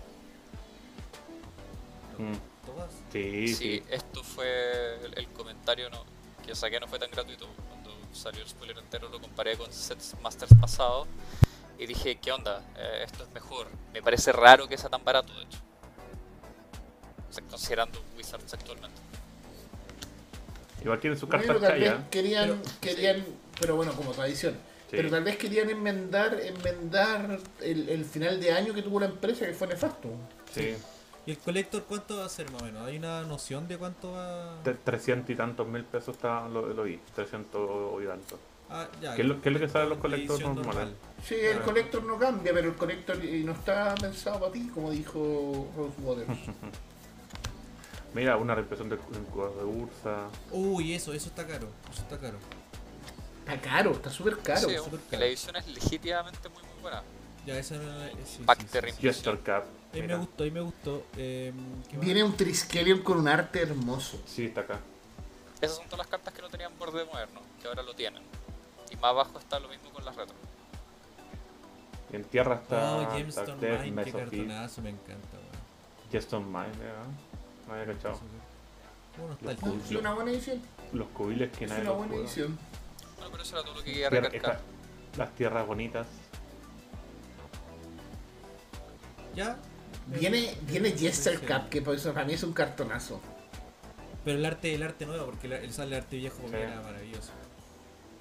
Mm, 2.18 2.34
Todas. 2.66 2.90
Sí, 3.12 3.48
Sí, 3.48 3.54
sí. 3.54 3.82
esto 3.90 4.22
fue 4.22 4.96
el, 5.04 5.18
el 5.18 5.28
comentario 5.28 5.90
no, 5.90 6.04
que 6.46 6.54
saqué 6.54 6.80
no 6.80 6.86
fue 6.88 6.98
tan 6.98 7.10
gratuito. 7.10 7.46
Cuando 7.68 7.94
salió 8.12 8.42
el 8.42 8.48
spoiler 8.48 8.78
entero 8.78 9.08
lo 9.08 9.20
comparé 9.20 9.56
con 9.56 9.72
sets 9.72 10.14
Masters 10.22 10.52
pasados 10.60 11.06
y 11.78 11.86
dije, 11.86 12.16
¿qué 12.16 12.32
onda? 12.32 12.62
Eh, 12.76 13.02
esto 13.04 13.24
es 13.24 13.30
mejor. 13.32 13.66
Me 13.92 14.02
parece 14.02 14.32
raro 14.32 14.68
que 14.68 14.76
sea 14.78 14.90
tan 14.90 15.04
barato, 15.04 15.32
de 15.34 15.42
hecho. 15.44 15.58
O 17.30 17.32
sea, 17.32 17.44
considerando 17.48 18.00
Wizards 18.16 18.54
actualmente. 18.54 19.00
Igual 20.82 21.00
tienen 21.00 21.18
sus 21.18 21.28
Bueno, 21.28 21.44
cartas 21.46 21.62
tal 21.68 21.80
vez 21.80 21.88
chayas. 21.90 22.04
querían, 22.10 22.48
Pero- 22.62 22.80
querían, 22.80 23.24
pero 23.60 23.76
bueno, 23.76 23.92
como 23.94 24.12
tradición. 24.12 24.54
Sí. 24.90 24.96
Pero 24.98 25.10
tal 25.10 25.24
vez 25.24 25.36
querían 25.36 25.70
enmendar, 25.70 26.38
enmendar 26.40 27.38
el, 27.62 27.88
el 27.88 28.04
final 28.04 28.38
de 28.40 28.52
año 28.52 28.74
que 28.74 28.82
tuvo 28.82 29.00
la 29.00 29.06
empresa, 29.06 29.46
que 29.46 29.54
fue 29.54 29.66
nefasto. 29.66 30.08
Sí. 30.52 30.76
¿Y 31.26 31.30
el 31.30 31.38
Collector 31.38 31.84
cuánto 31.84 32.18
va 32.18 32.26
a 32.26 32.28
ser 32.28 32.50
más 32.52 32.60
o 32.62 32.64
menos? 32.66 32.86
¿Hay 32.86 32.98
una 32.98 33.22
noción 33.22 33.66
de 33.66 33.78
cuánto 33.78 34.12
va 34.12 34.62
Tre- 34.62 34.76
300 34.84 35.30
y 35.30 35.34
tantos 35.34 35.66
mil 35.66 35.82
pesos 35.84 36.14
está, 36.16 36.46
lo, 36.48 36.66
lo 36.68 36.82
vi. 36.82 37.00
300 37.14 38.02
y 38.02 38.06
tanto. 38.06 38.38
Ah, 38.68 38.86
ya. 39.00 39.14
¿Qué 39.14 39.22
es 39.22 39.28
lo- 39.28 39.40
qué 39.40 39.48
es 39.48 39.52
lo 39.54 39.60
que 39.60 39.68
salen 39.70 39.88
los 39.88 39.98
colectores 39.98 40.46
normales? 40.46 40.94
Sí, 41.26 41.34
el 41.36 41.58
Ah. 41.58 41.62
colector 41.62 42.02
no 42.04 42.18
cambia, 42.18 42.52
pero 42.52 42.68
el 42.68 42.76
colector 42.76 43.16
eh, 43.24 43.42
no 43.44 43.52
está 43.52 43.94
pensado 43.94 44.40
para 44.40 44.52
ti, 44.52 44.68
como 44.68 44.90
dijo 44.90 45.68
Rosewater. 45.76 46.26
Mira, 48.14 48.36
una 48.36 48.54
reimpresión 48.54 48.96
jugador 49.32 49.56
de 49.58 49.64
Ursa. 49.64 50.28
Uy, 50.52 50.94
eso, 50.94 51.12
eso 51.12 51.28
está 51.28 51.46
caro. 51.46 51.68
Eso 51.92 52.02
está 52.02 52.18
caro. 52.18 52.38
Está 53.46 53.60
caro, 53.60 53.90
está 53.92 54.10
súper 54.10 54.38
caro. 54.38 54.60
sí, 54.60 54.66
que 54.68 54.74
caro. 54.76 55.20
la 55.20 55.26
edición 55.26 55.56
es 55.56 55.66
legítimamente 55.68 56.48
muy 56.48 56.62
muy 56.62 56.80
buena. 56.82 57.02
Ya, 57.46 57.58
esa 57.58 57.76
no 57.76 58.04
es. 58.04 58.14
Sí, 58.28 58.42
Pack 58.44 58.58
sí, 58.60 58.64
de 58.64 58.68
sí, 58.68 58.72
sí. 58.72 58.80
reimpresión. 58.80 59.14
Jester 59.14 59.40
Cap. 59.42 59.64
Ahí 59.92 60.02
me 60.02 60.16
gustó, 60.16 60.44
ahí 60.44 60.50
me 60.50 60.60
gustó. 60.60 61.06
Eh. 61.16 61.52
Viene 62.00 62.22
un 62.24 62.36
Triskelion 62.36 63.00
con 63.02 63.18
un 63.18 63.28
arte 63.28 63.60
hermoso. 63.62 64.20
Sí, 64.26 64.46
está 64.46 64.62
acá. 64.62 64.80
Esas 65.60 65.76
son 65.76 65.84
todas 65.86 65.98
las 65.98 66.06
cartas 66.08 66.32
que 66.34 66.40
no 66.42 66.48
tenían 66.48 66.72
borde 66.78 67.04
moderno, 67.04 67.40
que 67.60 67.68
ahora 67.68 67.82
lo 67.82 67.94
tienen. 67.94 68.22
Y 68.90 68.96
más 68.96 69.04
abajo 69.10 69.38
está 69.38 69.58
lo 69.58 69.68
mismo 69.68 69.90
con 69.90 70.04
las 70.04 70.14
retro. 70.16 70.34
En 72.14 72.24
tierra 72.24 72.54
está. 72.56 72.96
Oh, 72.96 73.10
Gemstone 73.16 73.78
Mine, 73.90 74.04
qué 74.04 74.12
cartonazo, 74.12 74.82
me 74.82 74.90
encanta, 74.90 75.36
weón. 75.36 76.10
Gemstone 76.12 76.44
Mine, 76.46 76.68
mira. 76.78 77.02
No 77.66 77.72
había 77.74 77.86
cachado. 77.94 78.20
¿Cómo 79.16 79.28
no 79.28 79.34
está 79.34 79.50
el 79.50 79.56
cool. 79.58 79.80
Es 79.84 79.90
una 79.96 80.14
buena 80.14 80.30
edición. 80.30 80.62
Los 80.92 81.08
cubiles 81.08 81.50
que 81.56 81.64
Es 81.64 81.70
nadie 81.70 81.82
una 81.82 81.90
los 81.90 81.98
buena 81.98 82.12
juega. 82.14 82.26
edición. 82.28 82.58
Bueno, 83.16 83.30
pero 83.32 83.42
eso 83.42 83.56
era 83.56 83.64
todo 83.64 83.74
lo 83.74 83.82
que 83.84 83.92
quería 83.92 84.10
recalcar. 84.10 84.36
esta- 84.54 85.18
las 85.18 85.34
tierras 85.34 85.66
bonitas. 85.66 86.06
¿Ya? 89.34 89.56
Viene, 90.06 90.54
viene 90.62 90.90
Jester. 90.92 91.40
Cap, 91.40 91.68
que 91.68 91.80
por 91.82 91.94
eso 91.94 92.12
para 92.12 92.26
mí 92.26 92.34
es 92.34 92.42
un 92.42 92.52
cartonazo. 92.52 93.20
Pero 94.24 94.38
el 94.38 94.44
arte, 94.44 94.74
el 94.74 94.82
arte 94.82 95.06
nuevo, 95.06 95.26
porque 95.26 95.46
el, 95.48 95.52
el 95.54 95.72
sale 95.72 95.96
el 95.96 96.02
arte 96.02 96.16
viejo 96.16 96.36
Sí. 96.48 96.54
era 96.54 96.80
maravilloso. 96.82 97.32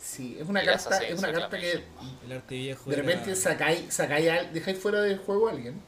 Sí, 0.04 0.38
es 0.38 0.48
una 0.50 0.62
Y 0.62 0.66
carta, 0.66 0.98
es 0.98 1.18
una 1.18 1.32
carta 1.32 1.58
que 1.58 1.72
Reclamation. 1.76 2.20
El 2.26 2.32
arte 2.34 2.56
viejo 2.56 2.90
de 2.90 2.96
repente 2.98 3.32
era... 3.32 3.40
sacáis, 3.40 3.94
sacáis 3.94 4.30
al- 4.30 4.52
dejáis 4.54 4.78
fuera 4.78 5.00
del 5.02 5.18
juego 5.18 5.48
a 5.48 5.52
alguien. 5.52 5.82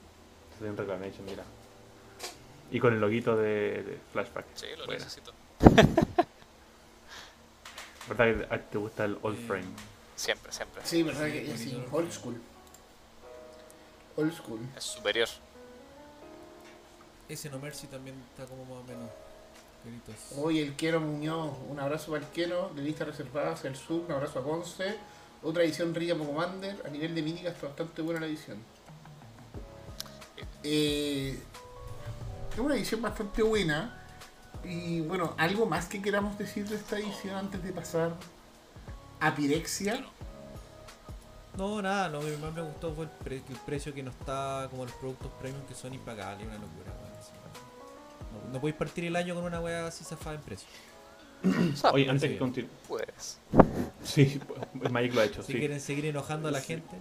En 0.62 0.78
Reclamation, 0.78 1.26
mira. 1.26 1.44
Y 2.72 2.80
con 2.80 2.94
el 2.94 3.02
loguito 3.02 3.36
de, 3.36 3.84
de 3.84 3.98
Flashback. 4.14 4.46
Sí, 4.56 4.68
lo 4.78 4.86
Buena. 4.86 5.04
necesito. 5.04 5.34
¿Verdad 8.08 8.48
que 8.48 8.56
a 8.56 8.60
te 8.62 8.78
gusta 8.78 9.04
el 9.06 9.18
old 9.22 9.46
frame? 9.48 9.66
Siempre, 10.16 10.52
siempre. 10.52 10.82
Sí, 10.86 11.04
verdad 11.04 11.26
Sí, 11.26 11.32
que 11.34 11.58
sí, 11.58 11.72
el 11.76 11.86
old 11.92 12.12
school. 12.12 12.42
Old 14.16 14.34
school. 14.34 14.60
Es 14.78 14.84
superior. 14.86 15.28
Ese 17.28 17.50
No 17.50 17.60
Mercy 17.60 17.88
también 17.88 18.16
está 18.30 18.46
como 18.46 18.64
más 18.64 18.84
o 18.84 18.88
menos. 18.88 19.10
Hoy 20.38 20.60
el 20.60 20.74
Quiero 20.74 21.00
Muñoz, 21.00 21.58
un 21.70 21.80
abrazo 21.80 22.12
para 22.12 22.24
el 22.26 22.32
Quiero, 22.32 22.72
de 22.76 22.82
lista 22.82 23.06
reservada 23.06 23.54
hacia 23.54 23.70
el 23.70 23.76
sur, 23.76 24.02
un 24.02 24.12
abrazo 24.12 24.40
a 24.40 24.44
Ponce. 24.44 24.98
Otra 25.44 25.64
edición 25.64 25.94
rica 25.94 26.16
para 26.16 26.26
Commander, 26.26 26.82
a 26.86 26.90
nivel 26.90 27.14
de 27.14 27.22
mítica 27.22 27.50
está 27.50 27.68
bastante 27.68 28.02
buena 28.02 28.20
la 28.22 28.26
edición. 28.26 28.58
Eh, 30.64 31.40
es 32.52 32.60
una 32.60 32.76
edición 32.76 33.02
bastante 33.02 33.44
buena. 33.44 34.02
Y 34.64 35.02
bueno, 35.02 35.36
algo 35.38 35.68
más 35.68 35.86
que 35.86 36.02
queramos 36.02 36.38
decir 36.40 36.68
de 36.68 36.76
esta 36.76 36.98
edición 36.98 37.36
antes 37.36 37.64
de 37.64 37.72
pasar 37.72 38.14
a 39.20 39.36
Pirexia. 39.36 40.04
No, 41.56 41.80
nada, 41.84 42.10
lo 42.10 42.22
que 42.22 42.36
más 42.38 42.52
me 42.52 42.64
gustó 42.64 42.94
fue 42.96 43.06
el, 43.06 43.12
pre- 43.12 43.44
el 43.48 43.60
precio 43.66 43.94
que 43.94 44.02
no 44.02 44.10
está 44.10 44.68
como 44.72 44.84
los 44.86 44.94
productos 44.96 45.32
premium 45.40 45.64
que 45.68 45.76
son 45.76 45.94
impagables, 45.94 46.48
una 46.48 46.56
locura. 46.56 46.92
No, 48.56 48.62
podéis 48.62 48.78
partir 48.78 49.04
el 49.06 49.16
año 49.18 49.36
con 49.36 49.44
una 49.44 49.60
wea 49.60 49.88
así 49.88 50.04
zafada 50.06 50.38
en 50.38 50.42
precio. 50.42 50.68
Oye, 51.92 52.10
antes 52.10 52.24
sí. 52.24 52.30
que 52.30 52.40
continúe. 52.40 52.70
pues. 52.88 53.40
Sí, 54.04 54.40
el 54.82 54.90
Magic 54.92 55.14
lo 55.14 55.22
ha 55.22 55.26
hecho, 55.26 55.44
Si 55.44 55.52
sí. 55.54 55.60
quieren 55.60 55.80
seguir 55.82 56.06
enojando 56.06 56.48
a 56.48 56.52
la 56.52 56.62
gente, 56.62 56.96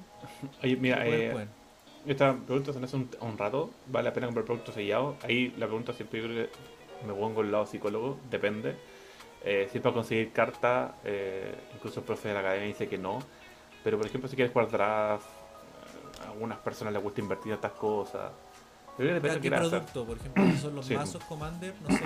Oye, 0.63 0.77
mira, 0.77 1.07
eh, 1.07 1.31
pueden. 1.31 1.49
esta 2.07 2.35
pregunta 2.35 2.73
se 2.73 2.79
me 2.81 2.87
hace 2.87 2.97
un, 2.97 3.09
un 3.21 3.39
rato. 3.39 3.71
¿Vale 3.87 4.09
la 4.09 4.13
pena 4.13 4.27
comprar 4.27 4.45
productos 4.45 4.75
sellados? 4.75 5.17
Ahí 5.23 5.55
la 5.59 5.67
pregunta 5.67 5.93
siempre 5.93 6.21
yo 6.21 6.27
creo 6.29 6.47
que 6.47 7.07
me 7.07 7.15
pongo 7.15 7.43
el 7.43 7.53
lado 7.53 7.67
psicólogo, 7.67 8.19
depende. 8.31 8.77
Eh, 9.45 9.69
si 9.71 9.79
es 9.79 9.83
para 9.83 9.95
conseguir 9.95 10.33
cartas, 10.33 10.93
eh, 11.05 11.55
incluso 11.75 12.01
el 12.01 12.07
profe 12.07 12.29
de 12.29 12.35
la 12.35 12.41
academia 12.41 12.67
dice 12.67 12.89
que 12.89 12.99
no. 12.99 13.21
Pero 13.85 13.97
por 13.99 14.07
ejemplo, 14.07 14.29
si 14.29 14.35
quieres 14.37 14.53
jugar 14.53 14.71
draft, 14.71 15.25
eh, 15.27 16.23
a 16.27 16.31
algunas 16.33 16.59
personas 16.59 16.93
les 16.95 17.03
gusta 17.03 17.21
invertir 17.21 17.53
en 17.53 17.55
estas 17.57 17.73
cosas. 17.73 18.33
Yo 18.95 18.99
creo 18.99 19.09
que 19.09 19.15
depende 19.15 19.29
de 19.29 19.35
¿Qué 19.37 19.43
qué 19.43 19.49
quieras 19.49 19.67
hacer. 19.67 19.79
producto? 19.81 20.05
Por 20.07 20.17
ejemplo, 20.19 20.45
si 20.53 20.59
son 20.59 20.75
los 20.77 20.87
Sí. 20.87 20.95
mazos 20.95 21.25
Commander, 21.25 21.75
no 21.83 21.91
sé. 21.91 22.05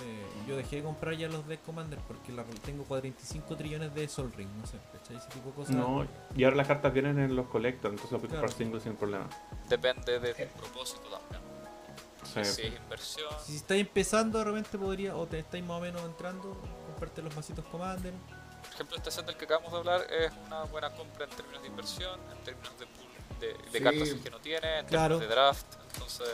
eh, 0.00 0.24
yo 0.46 0.56
dejé 0.56 0.76
de 0.76 0.82
comprar 0.84 1.14
ya 1.16 1.26
los 1.26 1.44
de 1.48 1.58
Commander 1.58 1.98
porque 2.06 2.30
la, 2.32 2.44
tengo 2.64 2.84
45 2.84 3.56
trillones 3.56 3.92
de 3.96 4.06
Sol 4.06 4.32
Ring, 4.36 4.48
no 4.56 4.64
sé, 4.64 4.78
¿cachai? 4.92 5.16
Ese 5.16 5.28
tipo 5.30 5.48
de 5.48 5.54
cosas. 5.56 5.74
No, 5.74 6.06
y 6.36 6.44
ahora 6.44 6.56
las 6.56 6.68
cartas 6.68 6.92
vienen 6.92 7.18
en 7.18 7.34
los 7.34 7.46
collectors, 7.48 7.90
entonces 7.94 8.12
lo 8.12 8.18
puedes 8.18 8.30
Claro. 8.30 8.46
comprar 8.46 8.56
single 8.58 8.80
sin 8.80 8.94
problema. 8.94 9.26
Depende 9.68 10.20
de 10.20 10.34
tu 10.34 10.58
propósito 10.60 11.02
también. 11.08 11.42
Sí. 12.24 12.44
Si 12.44 12.62
es 12.68 12.76
inversión. 12.76 13.28
Si 13.44 13.56
estáis 13.56 13.80
empezando, 13.80 14.38
de 14.38 14.44
repente 14.44 14.78
podría, 14.78 15.16
o 15.16 15.26
te 15.26 15.40
estáis 15.40 15.64
más 15.64 15.78
o 15.78 15.80
menos 15.80 16.02
entrando, 16.04 16.56
comprarte 16.86 17.20
los 17.22 17.34
macitos 17.34 17.64
Commander. 17.64 18.12
Por 18.62 18.74
ejemplo, 18.74 18.96
este 18.98 19.10
set 19.10 19.26
del 19.26 19.36
que 19.36 19.44
acabamos 19.46 19.72
de 19.72 19.78
hablar 19.78 20.02
es 20.12 20.30
una 20.46 20.62
buena 20.64 20.90
compra 20.90 21.24
en 21.24 21.30
términos 21.30 21.62
de 21.62 21.68
inversión, 21.68 22.20
en 22.30 22.44
términos 22.44 22.78
de 22.78 22.86
pool 22.86 23.08
de, 23.40 23.48
de 23.48 23.78
Sí. 23.78 23.82
cartas 23.84 24.08
que 24.22 24.30
no 24.30 24.38
tiene, 24.38 24.78
en 24.80 24.86
Claro. 24.86 25.18
términos 25.18 25.20
de 25.20 25.34
draft. 25.34 25.66
Entonces, 25.98 26.28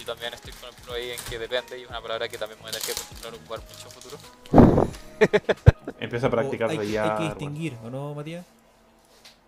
y 0.00 0.04
también 0.04 0.32
estoy 0.34 0.52
con 0.54 0.68
el 0.70 0.74
pro 0.76 0.94
ahí 0.94 1.10
en 1.10 1.20
que 1.28 1.38
depende, 1.38 1.78
y 1.78 1.82
es 1.82 1.88
una 1.88 2.00
palabra 2.00 2.28
que 2.28 2.38
también 2.38 2.58
me 2.58 2.62
voy 2.62 2.70
a 2.70 2.72
tener 2.72 2.86
que 2.86 2.92
acostumbrar 2.92 3.32
a 3.32 3.36
ocupar 3.36 3.60
mucho 3.60 3.90
futuro. 3.90 4.18
Empieza 6.00 6.26
a 6.26 6.30
practicar 6.30 6.68
O 6.68 6.80
hay, 6.80 6.90
ya. 6.92 7.02
hay 7.04 7.08
que 7.10 7.14
bueno. 7.16 7.34
distinguir, 7.34 7.76
¿o 7.84 7.90
no, 7.90 8.14
Matías? 8.14 8.44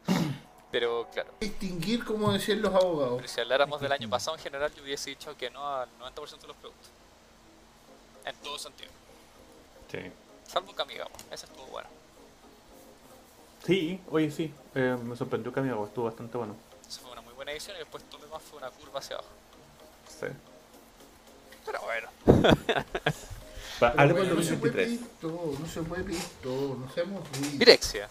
Pero 0.71 1.09
claro, 1.12 1.31
Distinguir, 1.41 2.05
como 2.05 2.33
decían 2.33 2.61
los 2.61 2.75
abogados. 2.75 3.17
pero 3.17 3.29
si 3.29 3.41
habláramos 3.41 3.81
del 3.81 3.93
año 3.93 4.11
pasado 4.11 4.37
en 4.37 4.43
general, 4.43 4.71
yo 4.75 4.83
hubiese 4.83 5.11
dicho 5.11 5.35
que 5.37 5.49
no 5.49 5.67
al 5.67 5.89
90% 5.99 6.41
de 6.41 6.47
los 6.49 6.57
productos. 6.57 6.91
En 8.25 8.35
todo 8.37 8.59
sentido. 8.59 8.91
Sí. 9.91 9.99
Salvo 10.47 10.73
Kamigawa, 10.75 11.11
ese 11.31 11.47
estuvo 11.47 11.67
bueno. 11.67 11.89
Sí, 13.65 14.01
oye, 14.11 14.31
sí. 14.31 14.53
eh, 14.75 14.97
me 15.03 15.17
sorprendió 15.17 15.53
que 15.53 15.61
amigo 15.61 15.87
estuvo 15.87 16.05
bastante 16.07 16.37
bueno. 16.37 16.55
Esa 16.87 17.01
fue 17.01 17.12
una 17.12 17.21
muy 17.23 17.26
buena 17.37 17.53
edición 17.53 17.77
y 17.77 17.81
después 17.81 18.03
todo 18.11 18.20
lo 18.20 18.27
demás 18.27 18.42
fue 18.49 18.59
una 18.59 18.70
curva 18.70 18.99
hacia 19.01 19.16
abajo. 19.16 19.31
Sí. 20.09 20.27
Pero 21.64 21.81
bueno. 21.83 22.09
Va, 23.83 23.92
Pero 23.92 24.03
hablemos 24.03 24.29
bueno, 24.29 24.35
del 24.35 24.37
no 24.37 24.42
se 24.42 24.57
puede 24.57 24.72
2023. 24.72 24.88
pedir 24.88 25.09
todo, 25.20 25.59
no 25.59 25.66
se 25.68 25.83
puede 25.83 26.05
pedir 26.05 26.22
todo, 26.42 26.77
no 26.77 26.90
seamos 26.92 27.29
ruidos. 27.31 27.59
Direxia. 27.59 28.09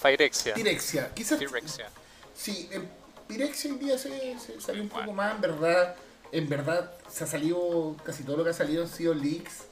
Firexia. 0.00 0.54
Direxia, 0.54 1.14
quizás. 1.14 1.38
Direxia. 1.38 1.90
Sí, 2.34 2.68
el 2.72 2.88
Pirexia 3.26 3.72
hoy 3.72 3.78
día 3.78 3.98
se, 3.98 4.38
se 4.38 4.60
salió 4.60 4.82
un 4.82 4.88
poco 4.90 5.12
más, 5.12 5.34
en 5.34 5.40
verdad. 5.40 5.96
En 6.32 6.48
verdad, 6.48 6.92
se 7.08 7.24
ha 7.24 7.26
salido. 7.26 7.96
Casi 8.04 8.24
todo 8.24 8.36
lo 8.38 8.44
que 8.44 8.50
ha 8.50 8.54
salido 8.54 8.82
han 8.84 8.88
sido 8.90 9.14
leaks. 9.14 9.68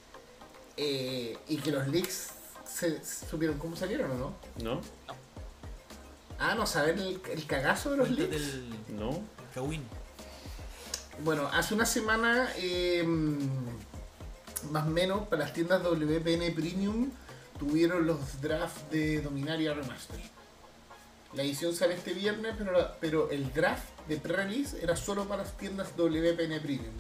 eh, 0.77 1.39
y 1.49 1.59
que 1.59 1.71
los 1.71 1.87
leaks 1.89 2.31
se, 2.65 3.05
supieron 3.05 3.59
cómo 3.59 3.77
salieron 3.77 4.11
o 4.13 4.15
no. 4.15 4.35
¿No? 4.57 4.81
Ah, 6.45 6.55
no 6.57 6.67
saben 6.67 6.99
el, 6.99 7.21
el 7.31 7.47
cagazo 7.47 7.93
de 7.93 7.97
los 7.99 8.09
Cuéntate 8.09 8.39
leaks. 8.39 8.55
el, 8.55 8.97
¿No? 8.99 9.11
el 9.11 9.23
Kawin. 9.55 9.83
Bueno, 11.25 11.47
hace 11.53 11.75
una 11.75 11.87
semana, 11.87 12.49
eh, 12.57 13.05
más 14.71 14.87
o 14.87 14.91
menos, 14.91 15.29
para 15.29 15.45
las 15.45 15.53
tiendas 15.53 15.83
WPN 15.85 16.53
Premium, 16.55 17.11
tuvieron 17.59 18.07
los 18.07 18.41
drafts 18.41 18.91
de 18.91 19.21
Dominaria 19.23 19.73
Remaster. 19.73 20.19
La 21.35 21.43
edición 21.45 21.75
sale 21.75 21.95
este 21.95 22.13
viernes, 22.13 22.55
pero, 22.59 22.73
la- 22.73 22.97
pero 22.99 23.31
el 23.31 23.53
draft 23.53 23.85
de 24.09 24.17
pre-release 24.17 24.83
era 24.83 24.97
solo 24.97 25.27
para 25.27 25.45
las 25.45 25.57
tiendas 25.57 25.97
WPN 25.97 26.61
Premium. 26.61 26.95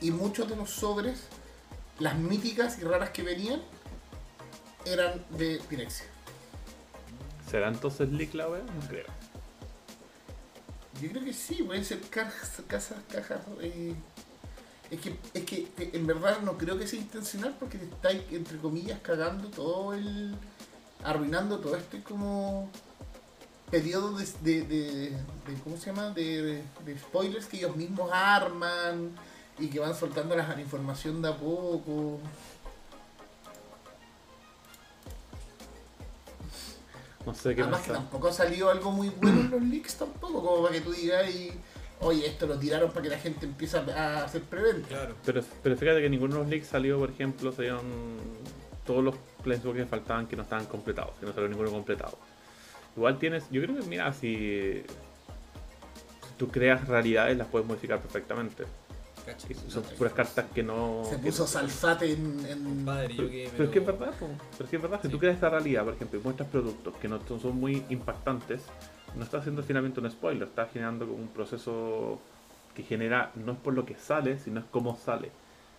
Y 0.00 0.10
muchos 0.10 0.48
de 0.48 0.56
los 0.56 0.70
sobres, 0.70 1.20
las 2.00 2.18
míticas 2.18 2.78
y 2.78 2.82
raras 2.82 3.10
que 3.10 3.22
venían, 3.22 3.62
eran 4.84 5.24
de 5.30 5.60
Pirexia. 5.68 6.06
¿Será 7.50 7.68
entonces 7.68 8.10
Leak 8.10 8.34
la 8.34 8.48
wea? 8.48 8.62
No 8.62 8.88
creo. 8.88 9.06
Yo 11.00 11.10
creo 11.10 11.24
que 11.24 11.32
sí, 11.32 11.62
pueden 11.62 11.84
ser 11.84 12.00
cajas, 12.00 12.62
casas, 12.66 12.98
cajas. 13.12 13.40
eh, 13.60 13.94
es, 14.90 15.00
que, 15.00 15.16
es 15.34 15.44
que 15.44 15.68
eh, 15.78 15.90
en 15.92 16.06
verdad 16.06 16.40
no 16.40 16.56
creo 16.56 16.78
que 16.78 16.86
sea 16.86 16.98
intencional 16.98 17.54
porque 17.58 17.78
te 17.78 17.84
estáis, 17.84 18.22
entre 18.30 18.56
comillas, 18.58 18.98
cagando 19.00 19.48
todo 19.48 19.94
el. 19.94 20.34
arruinando 21.04 21.58
todo 21.60 21.76
este 21.76 22.02
como. 22.02 22.70
periodo 23.70 24.16
de. 24.16 24.24
de, 24.42 24.62
de- 24.62 25.10
de- 25.10 25.60
¿cómo 25.62 25.76
se 25.76 25.86
llama? 25.86 26.10
De, 26.10 26.62
de 26.84 26.98
spoilers 26.98 27.46
que 27.46 27.58
ellos 27.58 27.76
mismos 27.76 28.10
arman 28.12 29.10
y 29.58 29.68
que 29.68 29.78
van 29.80 29.94
soltando 29.94 30.34
la 30.34 30.60
información 30.60 31.20
de 31.20 31.28
a 31.28 31.36
poco. 31.36 32.18
No 37.26 37.34
sé 37.34 37.54
qué 37.54 37.62
Además 37.62 37.82
que 37.82 37.92
tampoco 37.92 38.28
ha 38.28 38.32
salido 38.32 38.70
algo 38.70 38.92
muy 38.92 39.08
bueno 39.08 39.40
en 39.40 39.50
los 39.50 39.62
leaks 39.62 39.96
tampoco, 39.96 40.42
como 40.42 40.62
para 40.62 40.74
que 40.74 40.80
tú 40.80 40.92
digas 40.92 41.28
y. 41.28 41.50
Oye, 42.00 42.26
esto 42.26 42.46
lo 42.46 42.58
tiraron 42.58 42.90
para 42.90 43.02
que 43.02 43.08
la 43.08 43.18
gente 43.18 43.46
empiece 43.46 43.78
a 43.78 44.24
hacer 44.24 44.42
preventa. 44.42 44.86
Claro. 44.86 45.14
Pero, 45.24 45.42
pero 45.62 45.76
fíjate 45.76 46.02
que 46.02 46.10
ninguno 46.10 46.34
de 46.34 46.40
los 46.40 46.48
leaks 46.48 46.68
salió, 46.68 46.98
por 46.98 47.10
ejemplo, 47.10 47.50
salieron 47.52 47.80
todos 48.84 49.02
los 49.02 49.14
planeswalkers 49.42 49.86
que 49.86 49.90
faltaban 49.90 50.26
que 50.26 50.36
no 50.36 50.42
estaban 50.42 50.66
completados, 50.66 51.14
que 51.18 51.26
no 51.26 51.32
salió 51.32 51.48
ninguno 51.48 51.70
completado. 51.70 52.18
Igual 52.96 53.18
tienes, 53.18 53.44
yo 53.50 53.62
creo 53.62 53.76
que 53.76 53.86
mira, 53.86 54.12
si, 54.12 54.84
si 54.86 56.34
tú 56.36 56.48
creas 56.48 56.86
realidades 56.86 57.36
las 57.36 57.48
puedes 57.48 57.66
modificar 57.66 58.00
perfectamente. 58.00 58.64
Son 59.68 59.82
puras 59.98 60.12
cartas 60.12 60.44
que 60.54 60.62
no... 60.62 61.02
Se 61.08 61.16
que- 61.16 61.26
puso 61.26 61.46
salfate 61.46 62.12
en. 62.12 62.46
en- 62.46 62.64
Compadre, 62.64 63.08
yo 63.14 63.16
Pero, 63.16 63.30
que. 63.30 63.50
pero 63.52 63.64
es 63.64 63.70
que 63.70 63.78
es 63.80 63.86
verdad, 63.86 64.10
po. 64.18 64.28
pero 64.52 64.64
es 64.64 64.70
que 64.70 64.76
es 64.76 64.82
verdad, 64.82 65.00
si 65.02 65.08
tú 65.08 65.18
creas 65.18 65.34
esta 65.34 65.50
realidad, 65.50 65.84
por 65.84 65.94
ejemplo, 65.94 66.18
y 66.18 66.22
muestras 66.22 66.48
productos 66.48 66.94
que 66.96 67.08
no 67.08 67.18
son 67.26 67.40
son 67.40 67.56
muy 67.58 67.84
impactantes, 67.90 68.62
no 69.16 69.24
estás 69.24 69.40
haciendo 69.40 69.62
finalmente 69.62 70.00
un 70.00 70.10
spoiler, 70.10 70.48
estás 70.48 70.70
generando 70.72 71.06
como 71.06 71.18
un 71.18 71.28
proceso 71.28 72.18
que 72.74 72.82
genera, 72.82 73.32
no 73.34 73.52
es 73.52 73.58
por 73.58 73.74
lo 73.74 73.84
que 73.86 73.94
sale, 73.96 74.38
sino 74.38 74.60
es 74.60 74.66
cómo 74.70 74.96
sale. 74.96 75.30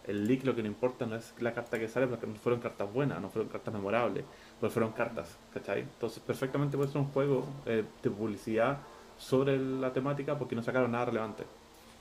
El 0.08 0.26
leak 0.28 0.46
lo 0.46 0.56
que 0.56 0.62
no 0.62 0.68
importa 0.70 1.06
no 1.06 1.16
es 1.16 1.34
la 1.40 1.54
carta 1.54 1.78
que 1.78 1.88
sale, 1.88 2.08
porque 2.08 2.26
no 2.28 2.36
fueron 2.36 2.60
cartas 2.62 2.92
buenas, 2.92 3.22
no 3.22 3.30
fueron 3.30 3.50
cartas 3.50 3.74
memorables, 3.74 4.24
pero 4.60 4.72
fueron 4.72 4.92
cartas, 4.94 5.36
¿cachai? 5.54 5.82
Entonces 5.82 6.24
perfectamente 6.26 6.78
puede 6.78 6.90
ser 6.92 7.02
un 7.02 7.08
juego 7.12 7.46
eh, 7.66 7.84
de 8.02 8.10
publicidad 8.10 8.78
sobre 9.20 9.58
la 9.60 9.92
temática 9.94 10.38
porque 10.38 10.56
no 10.56 10.64
sacaron 10.64 10.92
nada 10.92 11.06
relevante. 11.06 11.44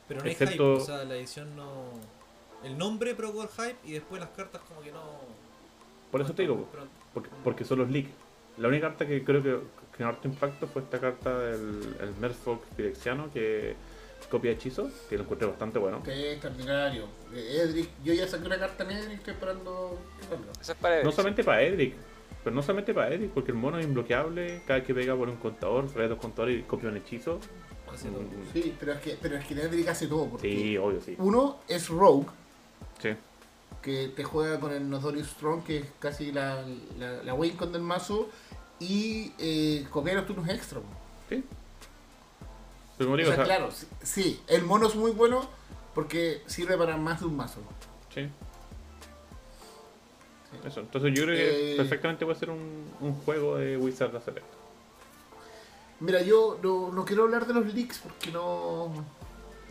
Pero 0.09 0.21
no 0.21 0.27
hay 0.27 0.33
excepto- 0.33 0.75
hype, 0.75 0.83
o 0.83 0.87
sea, 0.87 1.05
la 1.05 1.17
edición 1.17 1.57
no. 1.57 1.85
El 2.65 2.79
nombre 2.79 3.15
provocó 3.15 3.43
el 3.43 3.49
hype 3.49 3.77
y 3.85 3.93
después 3.93 4.21
las 4.21 4.31
cartas 4.31 4.63
como 4.69 4.81
que 4.81 4.93
no. 4.93 5.03
Por 6.11 6.21
eso 6.21 6.35
te 6.35 6.43
digo, 6.43 6.67
Porque, 7.13 7.31
porque 7.45 7.65
son 7.65 7.79
los 7.81 7.91
leaks. 7.91 8.11
La 8.59 8.69
única 8.69 8.89
carta 8.89 9.07
que 9.07 9.23
creo 9.23 9.43
que 9.43 9.59
generó 9.97 10.15
harto 10.15 10.29
impacto 10.29 10.67
fue 10.67 10.83
esta 10.83 10.99
carta 10.99 11.39
del 11.39 11.97
el 12.01 12.15
Merfolk 12.21 12.63
Pirexiano 12.77 13.31
que 13.33 13.75
copia 14.31 14.51
hechizo, 14.53 14.91
que 15.09 15.17
lo 15.17 15.25
encontré 15.25 15.47
bastante 15.47 15.79
bueno. 15.79 16.03
Qué 16.03 16.33
extraordinario. 16.33 17.05
Eh, 17.35 17.61
Edric, 17.63 17.91
yo 18.03 18.13
ya 18.15 18.27
saqué 18.27 18.47
una 18.47 18.59
carta 18.59 18.85
en 18.85 18.91
Edric, 18.93 19.19
estoy 19.19 19.35
esperando 19.35 19.99
que 20.19 20.73
es 20.73 20.79
para 20.79 21.03
No 21.03 21.13
solamente 21.13 21.45
para 21.45 21.63
Edric, 21.63 21.95
pero 22.43 22.57
no 22.57 22.63
solamente 22.63 22.95
para 22.95 23.15
Edric, 23.15 23.31
porque 23.31 23.53
el 23.53 23.59
mono 23.59 23.79
es 23.79 23.87
imbloqueable, 23.87 24.63
cada 24.67 24.79
vez 24.79 24.87
que 24.87 24.95
pega 24.95 25.15
por 25.15 25.29
un 25.29 25.37
contador, 25.37 25.89
trae 25.93 26.09
dos 26.09 26.19
contadores 26.19 26.59
y 26.59 26.63
copia 26.63 26.89
un 26.89 26.97
hechizo. 26.97 27.39
Hace 27.95 28.09
todo. 28.11 28.23
Sí, 28.53 28.75
pero 28.79 28.93
es 28.93 29.01
que, 29.01 29.19
pero 29.21 29.37
es 29.37 29.45
que 29.47 29.55
Edric 29.55 29.89
hace 29.89 30.07
todo. 30.07 30.27
Porque 30.27 30.49
Sí, 30.51 30.77
obvio, 30.77 31.01
sí. 31.01 31.15
Uno 31.19 31.59
es 31.69 31.89
Rogue, 31.89 32.27
Sí. 33.03 33.11
que 33.83 34.09
te 34.09 34.25
juega 34.25 34.59
con 34.61 34.73
el 34.73 34.89
Notorious 34.89 35.29
Strong, 35.29 35.63
que 35.65 35.79
es 35.79 35.87
casi 35.99 36.33
la, 36.33 36.65
la, 36.99 37.23
la 37.23 37.35
Waycon 37.35 37.73
del 37.73 37.83
mazo, 37.83 38.29
y 38.81 39.33
eh, 39.39 39.87
copiar 39.91 40.17
los 40.17 40.27
turnos 40.27 40.49
extra. 40.49 40.81
po. 40.81 40.87
sí. 41.29 41.45
Pero 42.99 43.09
como 43.11 43.15
O 43.15 43.17
digo, 43.19 43.31
sea, 43.33 43.43
o 43.43 43.47
sea, 43.47 43.57
claro, 43.57 43.71
sí, 43.71 43.87
sí, 44.03 44.41
el 44.47 44.63
mono 44.65 44.87
es 44.89 44.95
muy 44.97 45.11
bueno 45.11 45.49
porque 45.95 46.43
sirve 46.47 46.77
para 46.79 46.97
más 46.97 47.21
de 47.21 47.27
un 47.27 47.37
mazo. 47.37 47.61
sí. 48.15 48.29
Eso. 50.65 50.81
Entonces 50.81 51.13
yo 51.15 51.25
creo 51.25 51.37
que 51.37 51.73
Eh, 51.75 51.77
perfectamente 51.77 52.25
puede 52.25 52.39
ser 52.39 52.51
un, 52.51 52.87
un 53.01 53.15
juego 53.23 53.57
de 53.59 53.77
Wizard 53.77 54.17
hacer 54.17 54.39
esto. 54.39 54.57
Mira, 56.01 56.21
yo 56.23 56.59
no, 56.63 56.93
no 56.93 57.05
quiero 57.05 57.23
hablar 57.25 57.47
de 57.47 57.55
los 57.55 57.73
leaks 57.73 57.99
porque 57.99 58.31
no, 58.31 58.93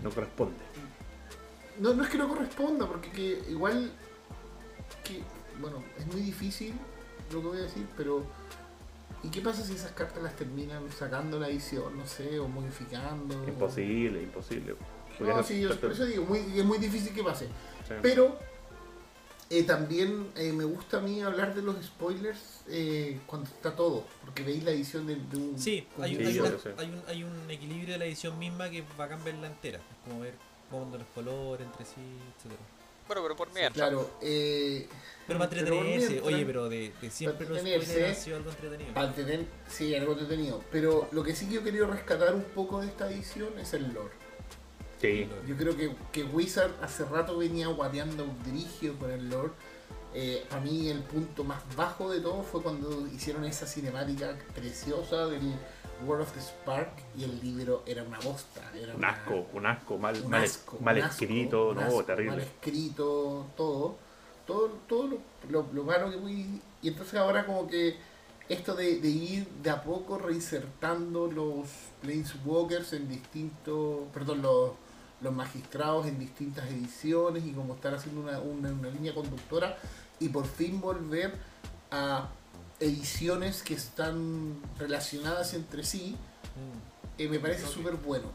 No 0.02 0.10
corresponde. 0.10 0.56
No, 1.80 1.94
no 1.94 2.04
es 2.04 2.10
que 2.10 2.18
no 2.18 2.28
corresponda, 2.28 2.88
porque 2.88 3.12
que 3.12 3.44
igual 3.50 3.92
que, 5.04 5.22
bueno, 5.60 5.84
es 5.98 6.08
muy 6.08 6.22
difícil 6.22 6.74
lo 7.32 7.42
que 7.42 7.48
voy 7.48 7.58
a 7.58 7.62
decir, 7.64 7.86
pero 7.98 8.24
¿y 9.24 9.30
qué 9.30 9.42
pasa 9.42 9.64
si 9.64 9.74
esas 9.74 9.92
cartas 9.92 10.24
las 10.24 10.36
terminan 10.36 10.90
sacando 10.92 11.40
la 11.40 11.50
edición, 11.50 11.98
no 11.98 12.08
sé, 12.08 12.40
o 12.40 12.48
modificando? 12.48 13.44
Imposible, 13.48 14.24
imposible. 14.24 14.76
Porque 15.18 15.34
No, 15.34 15.44
sí, 15.44 15.62
yo, 15.62 15.80
por 15.80 15.92
eso 15.92 16.06
digo, 16.06 16.26
muy, 16.26 16.40
es 16.40 16.66
muy 16.66 16.78
difícil 16.78 17.14
que 17.14 17.24
pase. 17.24 17.46
sí. 17.88 17.94
Pero 18.02 18.38
eh, 19.50 19.64
también 19.64 20.32
eh, 20.36 20.52
me 20.54 20.64
gusta 20.64 20.98
a 20.98 21.02
mí 21.02 21.22
hablar 21.22 21.54
de 21.56 21.62
los 21.62 21.76
spoilers 21.86 22.40
eh, 22.68 23.20
cuando 23.28 23.50
está 23.50 23.76
todo, 23.76 24.04
porque 24.24 24.44
veis 24.44 24.64
la 24.64 24.72
edición 24.72 25.06
de, 25.08 25.16
de 25.16 25.38
un... 25.38 25.60
Sí, 25.60 25.88
hay, 26.02 26.16
Sí, 26.16 26.24
hay, 26.26 26.40
una- 26.40 26.58
hay 26.78 26.88
un, 26.90 27.04
hay 27.08 27.24
un 27.24 27.52
equilibrio 27.52 27.94
de 27.94 27.98
la 28.00 28.06
edición 28.06 28.38
misma 28.40 28.70
que 28.70 28.84
va 29.00 29.06
a 29.06 29.10
cambiarla 29.10 29.48
entera. 29.48 29.78
Es 29.78 30.10
como 30.10 30.22
ver 30.22 30.34
cómo 30.72 30.86
andan 30.86 31.00
los 31.02 31.10
colores 31.10 31.66
entre 31.68 31.86
sí, 31.86 32.02
etcétera 32.38 32.62
Bueno, 33.08 33.22
pero 33.22 33.36
por 33.36 33.48
mientras. 33.54 33.74
Claro, 33.74 34.10
eh, 34.22 34.88
Pero 35.28 35.38
para 35.40 35.52
entretenerse, 35.52 36.10
mientras- 36.10 36.34
oye, 36.34 36.46
pero 36.46 36.70
de, 36.70 36.92
de 37.02 37.10
siempre 37.12 37.48
los 37.48 37.60
spoilers 37.60 37.90
han 38.10 38.16
sido 38.16 38.38
algo 38.38 38.50
entretenido. 38.50 38.94
para 38.96 39.14
tener, 39.14 39.46
sí, 39.70 39.94
algo 39.96 40.14
entretenido. 40.14 40.64
Pero 40.72 41.08
lo 41.12 41.24
que 41.24 41.36
sí 41.36 41.46
que 41.48 41.54
yo 41.56 41.62
he 41.62 41.64
querido 41.64 41.86
rescatar 41.86 42.34
un 42.34 42.44
poco 42.46 42.82
de 42.82 42.88
esta 42.88 43.12
edición 43.12 43.58
es 43.60 43.74
el 43.74 43.94
lore. 43.94 44.25
Sí. 45.02 45.28
Yo 45.48 45.56
creo 45.58 45.76
que, 45.76 45.96
que 46.12 46.24
Wizard 46.24 46.72
hace 46.82 47.04
rato 47.06 47.38
venía 47.38 47.68
guateando 47.68 48.26
dirigio 48.46 48.98
con 48.98 49.12
el 49.12 49.30
lore. 49.30 49.52
Eh, 50.14 50.46
para 50.50 50.62
mí 50.62 50.88
el 50.88 51.04
punto 51.04 51.44
más 51.44 51.62
bajo 51.76 52.10
de 52.10 52.22
todo 52.22 52.42
fue 52.44 52.62
cuando 52.64 53.06
hicieron 53.08 53.44
esa 53.44 53.68
cinemática 53.68 54.38
preciosa 54.56 55.28
del 55.28 55.54
World 56.06 56.24
of 56.24 56.32
the 56.34 56.40
Spark 56.40 56.92
y 57.18 57.26
el 57.26 57.40
libro 57.42 57.84
era 57.86 58.04
una 58.04 58.20
bosta. 58.20 58.62
Era 58.74 58.94
Un 58.94 59.00
una- 59.00 59.10
asco, 59.10 59.46
un 59.54 59.66
asco, 59.66 59.98
mal, 59.98 60.22
un 60.24 60.30
mal, 60.30 60.44
asco, 60.46 60.78
mal 60.80 60.96
un 60.98 61.04
asco, 61.04 61.24
escrito, 61.24 61.70
un 61.70 61.76
no, 61.76 62.04
terrible. 62.04 62.32
Mal 62.32 62.40
escrito, 62.42 63.48
todo. 63.58 63.98
Todo, 64.48 64.70
todo 64.88 65.08
lo, 65.08 65.18
lo, 65.50 65.68
lo 65.74 65.84
malo 65.84 66.10
que 66.12 66.18
muy. 66.18 66.62
Y 66.82 66.88
entonces 66.88 67.16
ahora 67.16 67.46
como 67.46 67.68
que 67.68 67.98
esto 68.48 68.76
de, 68.76 69.00
de 69.00 69.10
ir 69.10 69.48
de 69.64 69.70
a 69.72 69.84
poco 69.84 70.18
reinsertando 70.20 71.30
los 71.30 71.68
Planeswalkers 72.02 72.94
en 72.94 73.10
distintos, 73.10 74.02
perdón, 74.14 74.42
los, 74.44 74.72
los 75.22 75.34
magistrados 75.34 76.06
en 76.08 76.20
distintas 76.20 76.68
ediciones 76.70 77.46
y 77.46 77.52
como 77.52 77.76
estar 77.76 77.94
haciendo 77.96 78.22
una, 78.22 78.40
una, 78.40 78.70
una 78.70 78.90
línea 78.90 79.14
conductora 79.14 79.78
y 80.20 80.30
por 80.30 80.46
fin 80.46 80.80
volver 80.82 81.34
a 81.92 82.28
ediciones 82.80 83.64
que 83.64 83.74
están 83.74 84.56
relacionadas 84.78 85.54
entre 85.54 85.84
sí, 85.84 86.16
Mm. 86.56 87.22
eh, 87.22 87.28
me 87.28 87.40
parece 87.40 87.66
súper 87.68 87.96
bueno. 87.96 88.28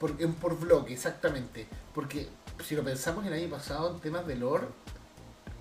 Por, 0.00 0.14
en- 0.20 0.34
por 0.34 0.58
bloque, 0.58 0.92
exactamente. 0.94 1.66
Porque 1.94 2.28
si 2.64 2.74
lo 2.74 2.82
pensamos 2.82 3.24
el 3.26 3.32
año 3.32 3.48
pasado 3.48 3.92
en 3.94 4.00
temas 4.00 4.26
de 4.26 4.34
lore, 4.36 4.66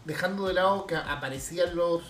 dejando 0.05 0.47
de 0.47 0.53
lado 0.53 0.87
que 0.87 0.95
aparecían 0.95 1.75
los, 1.75 2.01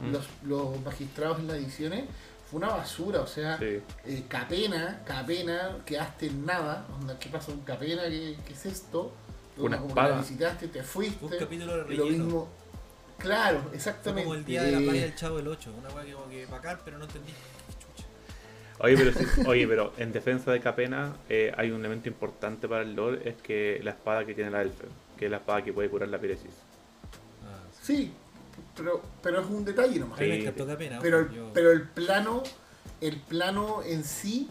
Mm. 0.00 0.12
los, 0.12 0.26
los 0.44 0.80
magistrados 0.82 1.40
en 1.40 1.48
las 1.48 1.56
ediciones, 1.58 2.04
fue 2.50 2.58
una 2.58 2.68
basura. 2.68 3.20
O 3.20 3.26
sea, 3.26 3.58
Sí. 3.58 3.80
eh, 4.06 4.24
Capena, 4.28 5.02
Capena, 5.06 5.78
quedaste 5.86 6.26
en 6.26 6.44
nada. 6.46 6.86
Onda, 7.00 7.18
¿Qué 7.18 7.28
pasa 7.28 7.46
con 7.52 7.60
Capena? 7.60 8.02
¿Qué, 8.04 8.36
qué 8.46 8.52
es 8.52 8.66
esto? 8.66 9.12
Una 9.56 9.76
como 9.76 9.88
que 9.88 9.92
espada. 10.00 10.14
la 10.16 10.20
visitaste, 10.22 10.68
te 10.68 10.82
fuiste. 10.82 11.24
Un 11.24 11.32
capítulo 11.38 11.84
de 11.84 11.94
y 11.94 11.96
lo 11.96 12.06
mismo. 12.06 12.48
Claro, 13.18 13.60
Fue 13.68 13.76
exactamente. 13.76 14.24
como 14.24 14.34
el 14.34 14.44
día 14.46 14.62
de 14.62 14.72
la 14.72 14.78
playa 14.78 15.02
del 15.02 15.14
Chavo 15.14 15.36
del 15.36 15.48
8. 15.48 15.70
Una 15.78 15.90
weá 15.90 16.04
que 16.06 16.12
como 16.14 16.28
que 16.30 16.46
bacán, 16.46 16.78
pero 16.84 16.96
no 16.98 17.04
entendí. 17.04 17.32
Oye, 18.78 18.96
pero, 18.96 19.12
sí- 19.12 19.26
oye, 19.46 19.66
pero 19.68 19.92
en 19.98 20.10
defensa 20.12 20.50
de 20.52 20.60
Capena 20.60 21.14
eh, 21.28 21.52
hay 21.56 21.70
un 21.70 21.80
elemento 21.80 22.08
importante 22.08 22.66
para 22.66 22.80
el 22.82 22.94
lore, 22.94 23.28
es 23.28 23.34
que 23.42 23.78
la 23.82 23.90
espada 23.90 24.24
que 24.24 24.34
tiene 24.34 24.50
la 24.50 24.62
Elfen, 24.62 24.88
que 25.18 25.26
es 25.26 25.30
la 25.30 25.36
espada 25.36 25.62
que 25.62 25.70
puede 25.74 25.90
curar 25.90 26.08
la 26.08 26.18
piresis. 26.18 26.50
Ah, 27.44 27.58
sí. 27.82 27.94
Sí, 27.96 28.12
pero, 28.76 29.02
pero 29.22 29.40
es 29.40 29.46
un 29.46 29.64
detalle 29.64 29.98
nomás. 29.98 30.18
Sí. 30.18 30.24
Pero, 31.00 31.18
el, 31.20 31.30
yo- 31.30 31.50
pero 31.52 31.70
el 31.72 31.88
plano, 31.88 32.42
el 33.00 33.16
plano 33.20 33.82
en 33.84 34.04
sí, 34.04 34.48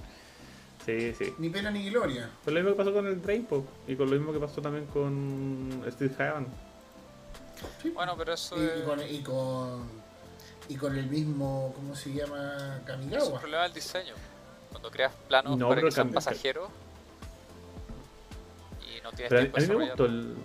Sí, 0.85 1.13
sí. 1.13 1.33
ni 1.37 1.49
pena 1.49 1.69
ni 1.71 1.89
gloria. 1.89 2.29
Fue 2.43 2.51
lo 2.53 2.59
mismo 2.59 2.71
que 2.71 2.77
pasó 2.77 2.93
con 2.93 3.05
el 3.07 3.21
Drain, 3.21 3.45
po, 3.45 3.65
y 3.87 3.95
con 3.95 4.09
lo 4.09 4.15
mismo 4.17 4.33
que 4.33 4.39
pasó 4.39 4.61
también 4.61 4.85
con 4.87 5.83
Steve 5.91 6.13
Haven. 6.17 6.47
Sí. 7.81 7.89
Bueno, 7.89 8.15
pero 8.17 8.33
eso 8.33 8.55
Y, 8.57 8.83
con, 8.83 8.99
y 9.07 9.21
con 9.21 9.99
y 10.69 10.75
con 10.75 10.95
el 10.97 11.07
mismo, 11.07 11.73
¿cómo 11.75 11.95
se 11.95 12.13
llama? 12.13 12.75
es 12.75 12.79
un 12.79 12.85
Kamigawa. 12.85 13.39
problema 13.39 13.63
del 13.63 13.73
diseño. 13.73 14.13
Cuando 14.71 14.91
creas 14.91 15.11
planos 15.27 15.57
No, 15.57 15.67
para 15.69 15.81
que 15.81 15.91
sean 15.91 16.11
pasajeros 16.11 16.69
y 18.81 19.01
no 19.01 19.11
tienes 19.11 19.29
Pero 19.29 19.41
tiempo 19.41 19.57
a 19.57 19.61
de 19.61 19.67
mí 19.67 19.75
me 19.75 19.85
gustó 19.87 20.05
el. 20.05 20.35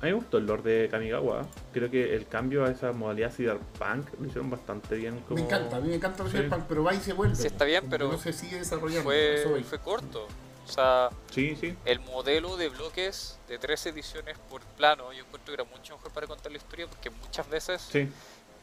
A 0.00 0.04
mí 0.04 0.10
me 0.10 0.14
gustó 0.14 0.38
el 0.38 0.46
lore 0.46 0.62
de 0.62 0.88
Kamigawa. 0.88 1.44
Creo 1.72 1.90
que 1.90 2.14
el 2.14 2.26
cambio 2.28 2.64
a 2.64 2.70
esa 2.70 2.92
modalidad 2.92 3.32
Cyberpunk 3.32 4.08
lo 4.20 4.26
hicieron 4.26 4.48
bastante 4.48 4.94
bien. 4.94 5.18
Como... 5.20 5.34
Me 5.34 5.40
encanta, 5.42 5.76
a 5.76 5.80
mí 5.80 5.88
me 5.88 5.96
encanta 5.96 6.22
el 6.22 6.30
Sí. 6.30 6.36
Cyberpunk, 6.36 6.64
pero 6.68 6.84
va 6.84 6.94
y 6.94 6.98
se 7.00 7.12
vuelve. 7.12 7.34
Sí, 7.34 7.46
está 7.48 7.64
bien, 7.64 7.84
pero 7.90 8.08
No 8.12 8.18
se 8.18 8.32
sigue 8.32 8.58
desarrollando. 8.58 9.02
Fue, 9.10 9.78
corto. 9.82 10.28
O 10.66 10.70
sea, 10.70 11.08
Sí, 11.30 11.56
sí. 11.60 11.74
el 11.84 11.98
modelo 12.00 12.56
de 12.56 12.68
bloques 12.68 13.38
de 13.48 13.58
tres 13.58 13.84
ediciones 13.86 14.36
por 14.50 14.60
plano, 14.76 15.12
yo 15.12 15.20
encuentro 15.24 15.46
que 15.56 15.62
era 15.62 15.64
mucho 15.64 15.96
mejor 15.96 16.12
para 16.12 16.26
contar 16.26 16.52
la 16.52 16.58
historia 16.58 16.86
porque 16.86 17.08
muchas 17.10 17.48
veces 17.48 17.80
Sí. 17.90 18.08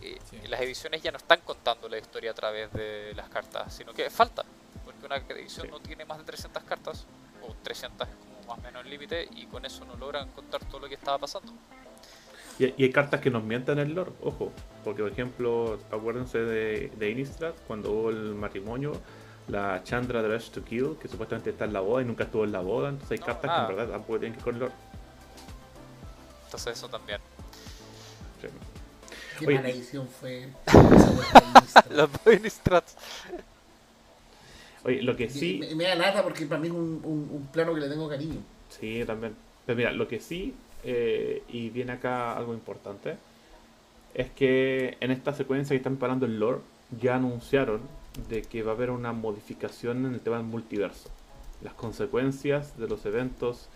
eh, 0.02 0.18
Sí. 0.30 0.40
las 0.48 0.62
ediciones 0.62 1.02
ya 1.02 1.12
no 1.12 1.18
están 1.18 1.42
contando 1.42 1.90
la 1.90 1.98
historia 1.98 2.32
a 2.32 2.34
través 2.36 2.72
de 2.74 3.12
las 3.16 3.28
cartas, 3.30 3.74
sino 3.74 3.92
que 3.94 4.10
falta. 4.10 4.46
Porque 4.86 5.06
una 5.06 5.18
edición 5.18 5.66
Sí. 5.66 5.72
no 5.72 5.80
tiene 5.80 6.06
más 6.06 6.20
de 6.20 6.24
300 6.26 6.64
cartas, 6.64 7.06
o 7.42 7.54
300 7.64 8.08
es 8.08 8.16
como 8.16 8.35
más 8.48 8.58
o 8.58 8.62
menos 8.62 8.84
el 8.84 8.90
límite, 8.92 9.28
y 9.36 9.46
con 9.48 9.66
eso 9.66 9.86
no 9.86 9.96
logran 9.96 10.30
contar 10.30 10.64
todo 10.66 10.80
lo 10.82 10.88
que 10.90 10.96
estaba 10.96 11.18
pasando. 11.20 11.54
Y, 12.58 12.66
y 12.78 12.84
hay 12.86 12.92
cartas 12.92 13.20
que 13.20 13.30
nos 13.30 13.44
mientan 13.44 13.80
el 13.80 13.94
lore, 13.94 14.12
ojo. 14.22 14.52
Porque, 14.84 15.02
por 15.04 15.12
ejemplo, 15.12 15.80
acuérdense 15.92 16.38
de, 16.40 16.90
de 16.96 17.10
Innistrad, 17.10 17.54
cuando 17.68 17.92
hubo 17.92 18.10
el 18.12 18.36
matrimonio, 18.36 18.94
la 19.48 19.84
Chandra 19.84 20.22
Dress 20.22 20.52
to 20.52 20.64
Kill, 20.64 20.98
que 21.00 21.08
supuestamente 21.08 21.50
está 21.52 21.66
en 21.66 21.74
la 21.74 21.82
boda 21.82 22.02
y 22.02 22.06
nunca 22.06 22.24
estuvo 22.24 22.44
en 22.46 22.52
la 22.52 22.62
boda. 22.62 22.90
Entonces 22.90 23.12
hay 23.12 23.20
No, 23.20 23.26
cartas 23.26 23.46
nada. 23.48 23.66
que 23.68 23.72
en 23.74 23.78
verdad 23.78 23.94
tampoco 23.94 24.20
tienen 24.20 24.34
que 24.34 24.40
ir 24.40 24.44
con 24.46 24.60
lore. 24.60 24.74
Entonces 26.46 26.78
eso 26.78 26.88
también. 26.88 27.20
Sí. 28.42 28.48
Qué 29.40 29.48
Oye, 29.48 29.56
mala 29.58 29.70
edición 29.70 30.08
fue 30.08 30.48
de 32.26 32.34
Innistrad. 32.38 32.84
Oye, 34.86 35.02
lo 35.02 35.16
que 35.18 35.30
sí. 35.30 35.58
Me, 35.60 35.76
me 35.76 35.84
da 35.86 35.96
lata 35.96 36.24
porque 36.24 36.46
para 36.46 36.62
mí 36.62 36.68
es 36.68 36.74
un, 36.74 37.02
un- 37.04 37.30
un 37.32 37.48
plano 37.52 37.74
que 37.74 37.82
le 37.82 37.90
tengo 37.90 38.08
cariño. 38.08 38.38
Sí, 38.70 39.04
también. 39.06 39.36
Pero 39.66 39.76
mira, 39.78 39.92
lo 39.92 40.08
que 40.08 40.20
sí, 40.20 40.54
eh, 40.84 41.44
y 41.50 41.70
viene 41.72 41.94
acá 41.94 42.38
algo 42.38 42.54
importante, 42.54 43.18
es 44.14 44.30
que 44.32 44.98
en 45.00 45.12
esta 45.12 45.34
secuencia 45.34 45.74
que 45.74 45.78
están 45.78 45.98
parando 45.98 46.26
el 46.26 46.40
lore, 46.40 46.60
ya 47.02 47.16
anunciaron 47.16 47.82
de 48.30 48.44
que 48.44 48.64
va 48.64 48.72
a 48.72 48.76
haber 48.76 48.92
una 48.92 49.12
modificación 49.12 50.06
en 50.06 50.14
el 50.14 50.20
tema 50.22 50.38
del 50.38 50.46
multiverso. 50.46 51.10
Las 51.64 51.74
consecuencias 51.74 52.78
de 52.78 52.88
los 52.88 53.06
eventos 53.06 53.68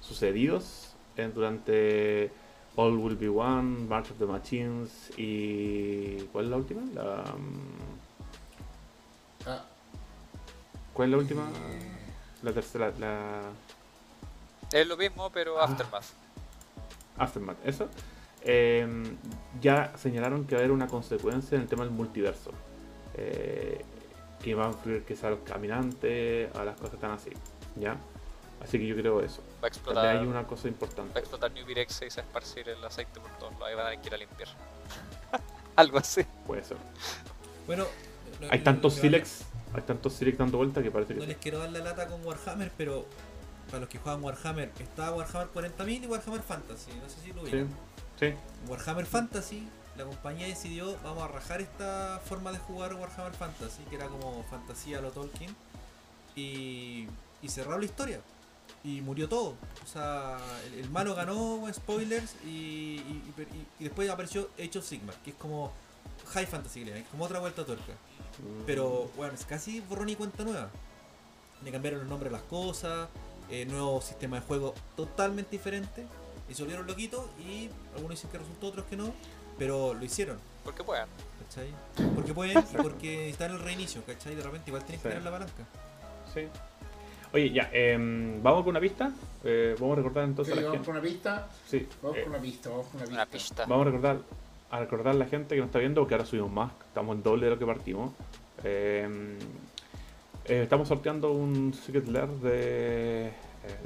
sucedidos 0.00 0.94
en- 1.16 1.34
durante 1.34 2.30
All 2.76 2.96
Will 2.96 3.16
Be 3.16 3.28
One, 3.28 3.86
March 3.86 4.10
of 4.10 4.18
the 4.18 4.26
Machines 4.26 5.12
y... 5.18 6.16
¿Cuál 6.32 6.46
es 6.46 6.50
la 6.50 6.56
última? 6.56 6.82
La, 6.94 7.22
mm, 7.36 9.46
Ah, 9.46 9.64
¿Cuál 10.94 11.08
es 11.08 11.12
la 11.12 11.18
última? 11.18 11.46
La 12.42 12.52
tercera, 12.52 12.92
la... 12.98 13.40
Es 14.72 14.86
lo 14.86 14.96
mismo, 14.96 15.30
pero 15.30 15.60
Ah. 15.60 15.64
Aftermath. 15.64 16.04
Aftermath, 17.18 17.56
eso. 17.66 17.88
eh, 18.42 18.86
ya 19.60 19.92
señalaron 19.96 20.46
que 20.46 20.54
va 20.54 20.60
a 20.60 20.64
haber 20.64 20.72
una 20.72 20.86
consecuencia 20.86 21.56
en 21.56 21.62
el 21.62 21.68
tema 21.68 21.84
del 21.84 21.92
multiverso. 21.92 22.50
eh, 23.16 23.84
que 24.42 24.54
va 24.54 24.66
a 24.66 24.68
influir 24.68 25.04
que 25.04 25.14
sea 25.16 25.28
a 25.28 25.32
los 25.32 25.40
caminantes, 25.40 26.54
a 26.54 26.64
las 26.64 26.76
cosas 26.78 26.98
tan 27.00 27.12
así. 27.12 27.30
¿Ya? 27.76 27.96
Así 28.62 28.76
que 28.78 28.86
yo 28.86 28.94
creo 28.96 29.20
eso. 29.22 29.40
Va 29.40 29.68
a 29.68 29.70
También 29.70 29.72
explotar, 29.72 30.06
hay 30.16 30.26
una 30.26 30.46
cosa 30.46 30.64
va 30.64 30.68
a 30.68 30.72
importante. 30.72 31.18
explotar 31.18 31.52
New 31.52 31.64
Virex 31.64 32.02
y 32.02 32.10
se 32.10 32.20
va 32.20 32.24
a 32.24 32.26
esparcir 32.26 32.68
el 32.68 32.84
aceite 32.84 33.20
por 33.20 33.30
todos 33.38 33.52
lados 33.54 33.68
y 33.72 33.74
van 33.76 33.86
a 33.86 33.90
tener 33.90 34.00
que 34.02 34.08
ir 34.08 34.14
a 34.14 34.18
limpiar. 34.18 34.48
Algo 35.76 35.98
así. 35.98 36.24
Puede 36.46 36.62
ser. 36.64 36.76
Bueno, 37.66 37.86
no- 38.40 38.48
Hay 38.50 38.58
tantos 38.62 38.94
Silex, 38.94 39.44
hay 39.74 39.82
tantos 39.82 40.12
Silex 40.14 40.38
dando 40.38 40.58
vuelta 40.58 40.82
que 40.82 40.90
parece 40.90 41.14
que 41.14 41.20
No 41.20 41.26
les 41.26 41.36
quiero 41.38 41.58
dar 41.58 41.70
la 41.72 41.80
lata 41.80 42.06
con 42.06 42.24
Warhammer, 42.24 42.70
pero 42.76 43.06
para 43.66 43.80
los 43.80 43.88
que 43.88 43.98
juegan 43.98 44.22
Warhammer, 44.22 44.70
está 44.78 45.12
Warhammer 45.12 45.48
40.000 45.52 46.04
y 46.04 46.06
Warhammer 46.06 46.42
Fantasy. 46.42 46.90
No 47.02 47.08
sé 47.08 47.20
si 47.24 47.32
lo 47.32 47.42
vieron. 47.42 47.68
sí. 48.20 48.32
Warhammer 48.68 49.06
Fantasy, 49.06 49.68
la 49.96 50.04
compañía 50.04 50.46
decidió, 50.46 50.96
vamos 51.02 51.22
a 51.24 51.28
rajar 51.28 51.60
esta 51.60 52.20
forma 52.24 52.52
de 52.52 52.58
jugar 52.58 52.94
Warhammer 52.94 53.32
Fantasy, 53.34 53.82
que 53.90 53.96
era 53.96 54.06
como 54.06 54.44
fantasía 54.50 54.98
a 54.98 55.00
lo 55.02 55.10
Tolkien, 55.10 55.54
y, 56.36 57.06
y 57.42 57.48
cerraron 57.48 57.80
la 57.80 57.86
historia. 57.86 58.20
Y 58.82 59.00
murió 59.00 59.28
todo. 59.28 59.56
O 59.82 59.86
sea, 59.86 60.36
el, 60.66 60.80
el 60.80 60.90
malo 60.90 61.14
ganó, 61.14 61.66
spoilers, 61.72 62.34
y, 62.44 62.48
y- 63.00 63.32
después 63.80 64.08
apareció 64.10 64.48
Age 64.58 64.78
of 64.78 64.84
Sigmar, 64.86 65.14
que 65.24 65.30
es 65.30 65.36
como 65.36 65.72
High 66.32 66.46
Fantasy, 66.46 66.80
que 66.84 66.90
llaman, 66.90 67.04
como 67.10 67.24
otra 67.24 67.38
vuelta 67.40 67.62
a 67.62 67.64
tuerca. 67.66 67.92
Mm. 68.38 68.62
Pero, 68.66 69.10
bueno, 69.16 69.34
es 69.34 69.44
casi 69.44 69.80
borrón 69.80 70.08
y 70.08 70.16
cuenta 70.16 70.44
nueva. 70.44 70.68
Le 71.64 71.70
cambiaron 71.70 72.00
el 72.00 72.08
nombre 72.08 72.28
a 72.28 72.32
las 72.32 72.42
cosas, 72.42 73.08
eh, 73.50 73.64
nuevo 73.66 74.00
sistema 74.00 74.40
de 74.40 74.46
juego 74.46 74.74
totalmente 74.96 75.52
diferente. 75.52 76.06
Y 76.48 76.54
se 76.54 76.62
volvieron 76.62 76.86
loquitos 76.86 77.24
y 77.40 77.70
algunos 77.94 78.10
dicen 78.10 78.30
que 78.30 78.38
resultó, 78.38 78.68
otros 78.68 78.84
que 78.86 78.96
no. 78.96 79.12
Pero 79.58 79.94
lo 79.94 80.04
hicieron, 80.04 80.38
Porque 80.64 80.82
puedan. 80.82 81.08
¿cachai? 81.44 81.68
Porque 82.14 82.34
pueden 82.34 82.58
y 82.58 82.76
porque 82.82 83.28
está 83.30 83.46
en 83.46 83.52
el 83.52 83.60
reinicio, 83.60 84.02
¿cachai? 84.04 84.34
De 84.34 84.42
repente 84.42 84.70
igual 84.70 84.84
tienes 84.84 85.02
que 85.02 85.08
tirar 85.08 85.22
la 85.22 85.30
palanca. 85.30 85.64
Sí. 86.32 86.40
Oye, 87.32 87.50
ya, 87.52 87.68
em, 87.72 88.42
vamos 88.42 88.62
con 88.62 88.70
una 88.70 88.80
pista. 88.80 89.12
Eh, 89.42 89.74
vamos 89.78 89.94
a 89.94 89.96
recordar 89.96 90.24
entonces 90.24 90.54
sí, 90.54 90.58
a 90.58 90.62
la 90.62 90.68
vamos 90.68 90.86
gente. 90.86 90.86
con 90.86 90.96
una 90.96 91.12
pista. 91.12 91.48
Sí, 91.68 91.88
Vamos 92.02 92.18
eh, 92.18 92.22
con 92.22 92.32
una 92.32 92.42
pista, 92.42 92.68
vamos 92.70 92.86
con 92.86 92.96
una 92.96 93.04
pista. 93.06 93.14
Una 93.22 93.26
pista. 93.26 93.66
Vamos 93.66 93.82
a 93.82 93.90
recordar 93.90 94.18
a 94.74 94.80
recordar 94.80 95.14
a 95.14 95.18
la 95.18 95.26
gente 95.26 95.54
que 95.54 95.60
nos 95.60 95.68
está 95.68 95.78
viendo 95.78 96.04
que 96.06 96.14
ahora 96.14 96.26
subimos 96.26 96.50
más, 96.50 96.72
estamos 96.88 97.16
en 97.16 97.22
doble 97.22 97.44
de 97.46 97.50
lo 97.50 97.58
que 97.58 97.66
partimos. 97.66 98.12
Eh, 98.64 99.36
eh, 100.46 100.62
estamos 100.62 100.88
sorteando 100.88 101.30
un 101.30 101.72
Secret 101.72 102.08
Lair 102.08 102.28
de 102.28 103.26
eh, 103.28 103.32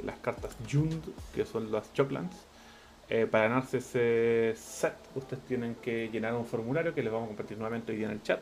las 0.03 0.17
cartas 0.17 0.57
Jund, 0.69 1.03
que 1.35 1.45
son 1.45 1.71
las 1.71 1.93
Chocklands. 1.93 2.35
Eh, 3.07 3.27
para 3.29 3.49
ganarse 3.49 3.77
ese 3.77 4.55
set, 4.59 4.95
ustedes 5.13 5.43
tienen 5.45 5.75
que 5.75 6.09
llenar 6.09 6.33
un 6.33 6.45
formulario 6.45 6.93
que 6.95 7.03
les 7.03 7.11
vamos 7.11 7.25
a 7.25 7.29
compartir 7.29 7.57
nuevamente 7.57 7.91
hoy 7.91 7.99
día 7.99 8.07
en 8.07 8.13
el 8.13 8.23
chat. 8.23 8.41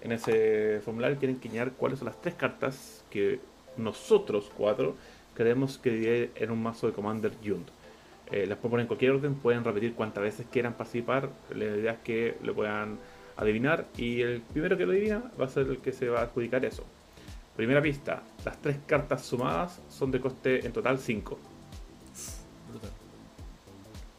En 0.00 0.12
ese 0.12 0.80
formulario 0.82 1.18
tienen 1.18 1.38
que 1.38 1.50
llenar 1.50 1.72
cuáles 1.72 1.98
son 1.98 2.06
las 2.06 2.20
tres 2.20 2.34
cartas 2.34 3.04
que 3.10 3.40
nosotros 3.76 4.50
cuatro 4.56 4.96
creemos 5.34 5.76
que 5.76 6.30
en 6.34 6.50
un 6.50 6.62
mazo 6.62 6.86
de 6.86 6.94
Commander 6.94 7.32
Jund. 7.44 7.66
Eh, 8.30 8.46
las 8.46 8.58
pueden 8.58 8.70
poner 8.70 8.80
en 8.84 8.86
cualquier 8.88 9.10
orden, 9.12 9.34
pueden 9.34 9.64
repetir 9.64 9.94
cuantas 9.94 10.22
veces 10.22 10.46
quieran 10.50 10.74
participar. 10.74 11.28
La 11.50 11.64
idea 11.64 11.92
es 11.92 11.98
que 11.98 12.38
lo 12.42 12.54
puedan 12.54 12.98
adivinar 13.36 13.86
y 13.96 14.22
el 14.22 14.40
primero 14.40 14.76
que 14.76 14.86
lo 14.86 14.92
adivina 14.92 15.30
va 15.40 15.46
a 15.46 15.48
ser 15.48 15.66
el 15.66 15.78
que 15.78 15.92
se 15.92 16.08
va 16.08 16.20
a 16.20 16.22
adjudicar 16.24 16.64
eso. 16.64 16.84
Primera 17.56 17.80
pista, 17.80 18.22
las 18.44 18.60
tres 18.60 18.78
cartas 18.86 19.24
sumadas 19.24 19.80
son 19.88 20.10
de 20.10 20.20
coste 20.20 20.66
en 20.66 20.72
total 20.72 20.98
5. 20.98 21.38
Brutal. 22.70 22.90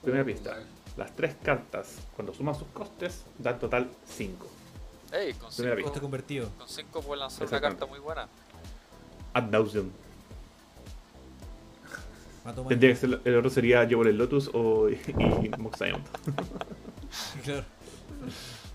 Primera 0.01 0.24
pista, 0.24 0.58
las 0.95 1.14
tres 1.14 1.36
cartas 1.43 1.99
cuando 2.16 2.34
suman 2.34 2.56
sus 2.56 2.68
costes 2.70 3.26
dan 3.38 3.60
total 3.60 3.89
5. 4.06 4.47
Ey, 5.12 5.34
con 5.34 5.51
5 5.51 6.01
convertido. 6.01 6.49
con 6.58 6.68
cinco 6.68 7.01
puede 7.01 7.20
lanzar 7.20 7.47
una 7.47 7.62
carta 7.62 7.86
muy 7.86 7.99
buena. 7.99 8.28
Ad 9.34 9.49
nauseam. 9.49 9.91
Tendría 12.68 12.91
que 12.91 12.96
ser, 12.96 13.22
el 13.24 13.38
otro 13.38 13.50
sería 13.50 13.88
Jewel 13.88 14.10
el 14.10 14.18
Lotus 14.18 14.50
o 14.54 14.89
y, 14.89 14.93
y 15.43 15.50
Mox 15.58 15.80
Diamond. 15.80 16.06
Claro. 17.43 17.64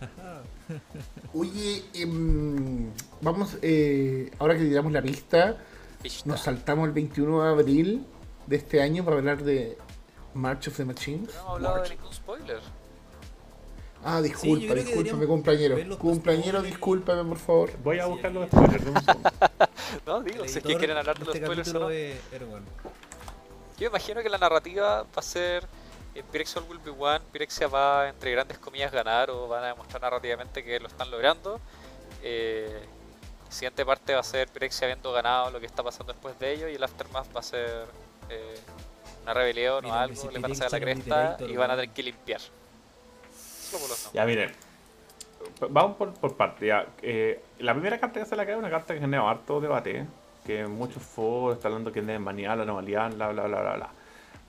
Oye, 1.34 1.82
em, 1.94 2.90
vamos, 3.20 3.58
eh, 3.60 4.30
ahora 4.38 4.56
que 4.56 4.64
tiramos 4.64 4.92
la 4.92 5.02
pista, 5.02 5.58
Pista. 6.02 6.22
nos 6.28 6.40
saltamos 6.40 6.86
el 6.88 6.92
21 6.94 7.42
de 7.42 7.48
abril 7.50 8.06
de 8.46 8.56
este 8.56 8.80
año 8.80 9.04
para 9.04 9.16
hablar 9.18 9.42
de 9.44 9.76
March 10.34 10.68
of 10.68 10.76
the 10.76 10.84
Machines. 10.86 11.28
Pero 11.30 11.42
no 11.42 11.42
hemos 11.42 11.54
hablado 11.56 11.82
de 11.82 11.88
ningún 11.90 12.12
spoiler. 12.12 12.58
Ah, 14.02 14.20
Sí, 14.22 14.28
disculpa, 14.28 14.66
yo 14.68 14.74
que 14.74 14.80
discúlpame, 14.82 15.26
compañero. 15.26 15.76
Compañero, 15.98 16.42
spoilers. 16.42 16.64
discúlpame, 16.64 17.24
por 17.28 17.38
favor. 17.38 17.70
Voy 17.84 17.98
a 17.98 18.04
Sí, 18.04 18.10
buscar 18.10 18.32
los 18.32 18.46
spoilers. 18.48 18.84
dame 18.84 18.96
un 18.98 19.04
segundo. 19.04 19.32
No, 20.06 20.22
digo, 20.22 20.48
si 20.48 20.58
es 20.58 20.64
que 20.64 20.76
quieren 20.76 20.96
hablar 20.96 21.18
de 21.18 21.24
los 21.26 21.34
este 21.34 21.46
spoilers 21.46 21.74
o 21.74 21.80
no. 21.80 21.90
Erwan. 21.90 22.62
Yo 23.80 23.88
imagino 23.88 24.22
que 24.22 24.28
la 24.28 24.36
narrativa 24.36 25.02
va 25.02 25.08
a 25.16 25.22
ser 25.22 25.66
eh, 26.14 26.22
Pyrexia 26.30 26.60
will 26.68 26.78
be 26.84 26.90
one, 26.90 27.20
Pyrexia 27.32 27.66
va 27.66 28.10
entre 28.10 28.30
grandes 28.30 28.58
comillas 28.58 28.92
ganar 28.92 29.30
o 29.30 29.48
van 29.48 29.64
a 29.64 29.68
demostrar 29.68 30.02
narrativamente 30.02 30.62
que 30.62 30.78
lo 30.78 30.86
están 30.86 31.10
logrando. 31.10 31.58
Eh, 32.22 32.84
la 33.46 33.50
siguiente 33.50 33.86
parte 33.86 34.12
va 34.12 34.20
a 34.20 34.22
ser 34.22 34.48
Pyrexia 34.48 34.84
habiendo 34.84 35.10
ganado 35.12 35.50
lo 35.50 35.58
que 35.60 35.66
está 35.66 35.82
pasando 35.82 36.12
después 36.12 36.38
de 36.38 36.52
ello 36.52 36.68
y 36.68 36.74
el 36.74 36.82
aftermath 36.84 37.34
va 37.34 37.40
a 37.40 37.42
ser 37.42 37.86
eh, 38.28 38.58
una 39.22 39.32
rebelión 39.32 39.82
Mira, 39.82 39.96
o 39.96 39.98
algo, 39.98 40.16
si 40.16 40.28
le 40.28 40.38
van 40.40 40.52
a 40.52 40.54
sacar 40.54 40.72
la 40.72 40.80
cresta 40.80 41.36
y 41.40 41.56
van 41.56 41.70
a 41.70 41.76
tener 41.76 41.90
que 41.90 42.02
limpiar. 42.02 42.40
Solo 42.40 43.80
por 43.80 43.88
los 43.88 44.04
nombres. 44.04 44.12
Ya, 44.12 44.26
miren. 44.26 44.52
Vamos 45.70 45.96
por, 45.96 46.12
por 46.12 46.36
parte. 46.36 46.66
Ya. 46.66 46.86
Eh, 47.00 47.42
la 47.60 47.72
primera 47.72 47.98
carta 47.98 48.20
que 48.20 48.26
se 48.26 48.36
la 48.36 48.44
cae 48.44 48.52
es 48.52 48.58
una 48.58 48.68
carta 48.68 48.92
que 48.92 49.00
genera 49.00 49.30
harto 49.30 49.58
debate. 49.58 50.06
Muchos 50.68 51.02
foros 51.02 51.56
está 51.56 51.68
hablando 51.68 51.92
que 51.92 52.00
deben 52.00 52.24
banear 52.24 52.56
la 52.56 52.64
anomalía, 52.64 53.08
bla, 53.08 53.28
bla, 53.28 53.46
bla, 53.46 53.60
bla, 53.60 53.76
bla. 53.76 53.90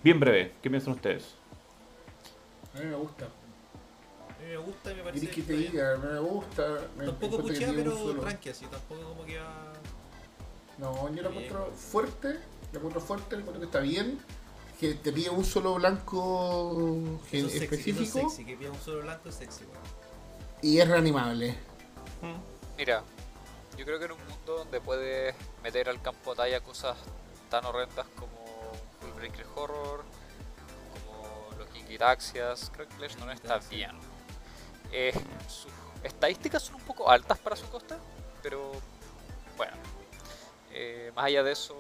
Bien 0.04 0.20
breve, 0.20 0.54
¿qué 0.62 0.70
piensan 0.70 0.94
ustedes? 0.94 1.36
A 2.74 2.80
mí 2.80 2.86
me 2.86 2.96
gusta. 2.96 3.26
A 3.26 4.42
mí 4.44 4.50
me 4.50 4.58
gusta 4.58 4.92
y 4.92 4.96
me 4.96 5.04
parece. 5.04 5.20
¿Quieres 5.28 5.36
que 5.36 5.42
que 5.42 5.48
te 5.48 5.72
diga? 5.72 5.98
Me 5.98 6.20
gusta. 6.20 6.64
Me 6.98 7.06
Tampoco 7.06 7.40
puchea, 7.40 7.72
pero 7.76 8.14
tranqui 8.20 8.50
así. 8.50 8.66
Tampoco 8.66 9.02
como 9.10 9.26
que 9.26 9.38
va. 9.38 9.74
No, 10.78 11.14
yo 11.14 11.22
la 11.22 11.30
encuentro 11.30 11.72
fuerte, 11.76 12.40
la 12.72 12.78
encuentro 12.78 13.02
fuerte, 13.02 13.36
la 13.36 13.42
encuentro 13.42 13.60
que 13.60 13.66
está 13.66 13.80
bien. 13.80 14.20
Que 14.80 14.96
te 14.96 15.12
pide 15.12 15.30
un 15.30 15.46
solo 15.46 15.76
blanco 15.76 16.74
Eso 17.32 17.46
es 17.48 17.54
sexy, 17.54 17.56
eso 17.56 17.56
es 17.58 17.62
específico 17.62 18.20
sexy. 18.30 18.46
Que 18.46 18.58
pida 18.58 18.72
un 18.72 18.80
solo 18.80 19.02
blanco 19.04 19.30
es 19.30 19.36
sexy, 19.36 19.66
weón. 19.66 19.84
y 20.64 20.80
es 20.80 20.88
reanimable. 20.88 21.56
Mira, 22.78 23.04
yo 23.82 23.86
creo 23.88 23.98
que 23.98 24.06
en 24.06 24.12
un 24.12 24.28
mundo 24.28 24.58
donde 24.60 24.80
puedes 24.80 25.34
meter 25.64 25.90
al 25.90 26.00
campo 26.04 26.36
de 26.36 26.38
batalla 26.38 26.60
cosas 26.62 26.96
tan 27.50 27.66
horrendas 27.66 28.06
como 28.16 28.38
Breaker 29.16 29.44
Horror, 29.56 30.04
como 30.94 31.50
los 31.58 31.68
Gingiraxias, 31.72 32.70
creo 32.76 32.88
que 32.88 32.96
Clash 32.98 33.16
no 33.16 33.32
está 33.32 33.58
bien. 33.72 33.98
Eh, 34.92 35.12
sus 35.48 35.72
estadísticas 36.04 36.62
son 36.62 36.76
un 36.76 36.82
poco 36.82 37.10
altas 37.10 37.40
para 37.40 37.56
su 37.56 37.68
costa, 37.72 37.98
pero 38.44 38.72
bueno, 39.58 39.74
eh, 40.74 41.12
más 41.16 41.26
allá 41.26 41.42
de 41.42 41.54
eso, 41.54 41.76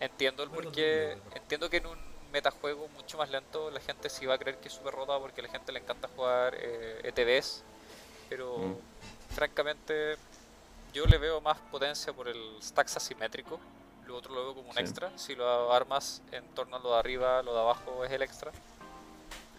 entiendo 0.00 0.42
el 0.42 0.50
porqué. 0.50 1.16
Entiendo 1.36 1.70
que 1.70 1.76
en 1.76 1.86
un 1.86 1.98
metajuego 2.32 2.88
mucho 2.88 3.16
más 3.16 3.30
lento 3.30 3.70
la 3.70 3.78
gente 3.78 4.10
sí 4.10 4.26
va 4.26 4.34
a 4.34 4.38
creer 4.38 4.58
que 4.58 4.66
es 4.66 4.74
súper 4.74 4.92
rota 4.92 5.16
porque 5.20 5.40
a 5.40 5.44
la 5.44 5.50
gente 5.50 5.70
le 5.70 5.78
encanta 5.78 6.08
jugar 6.16 6.56
eh, 6.58 7.00
ETBs, 7.04 7.62
pero 8.28 8.58
Mm. 8.58 9.34
francamente 9.36 10.16
yo 10.92 11.06
le 11.06 11.18
veo 11.18 11.40
más 11.40 11.58
potencia 11.70 12.12
por 12.12 12.28
el 12.28 12.56
stacks 12.62 12.96
asimétrico. 12.96 13.58
Lo 14.06 14.16
otro 14.16 14.34
lo 14.34 14.42
veo 14.44 14.54
como 14.54 14.68
un 14.68 14.74
Sí. 14.74 14.80
extra. 14.80 15.10
Si 15.16 15.34
lo 15.34 15.72
armas 15.72 16.22
en 16.32 16.44
torno 16.54 16.76
a 16.76 16.78
lo 16.78 16.92
de 16.94 16.98
arriba, 16.98 17.42
lo 17.42 17.52
de 17.54 17.60
abajo 17.60 18.04
es 18.04 18.10
el 18.12 18.22
extra. 18.22 18.50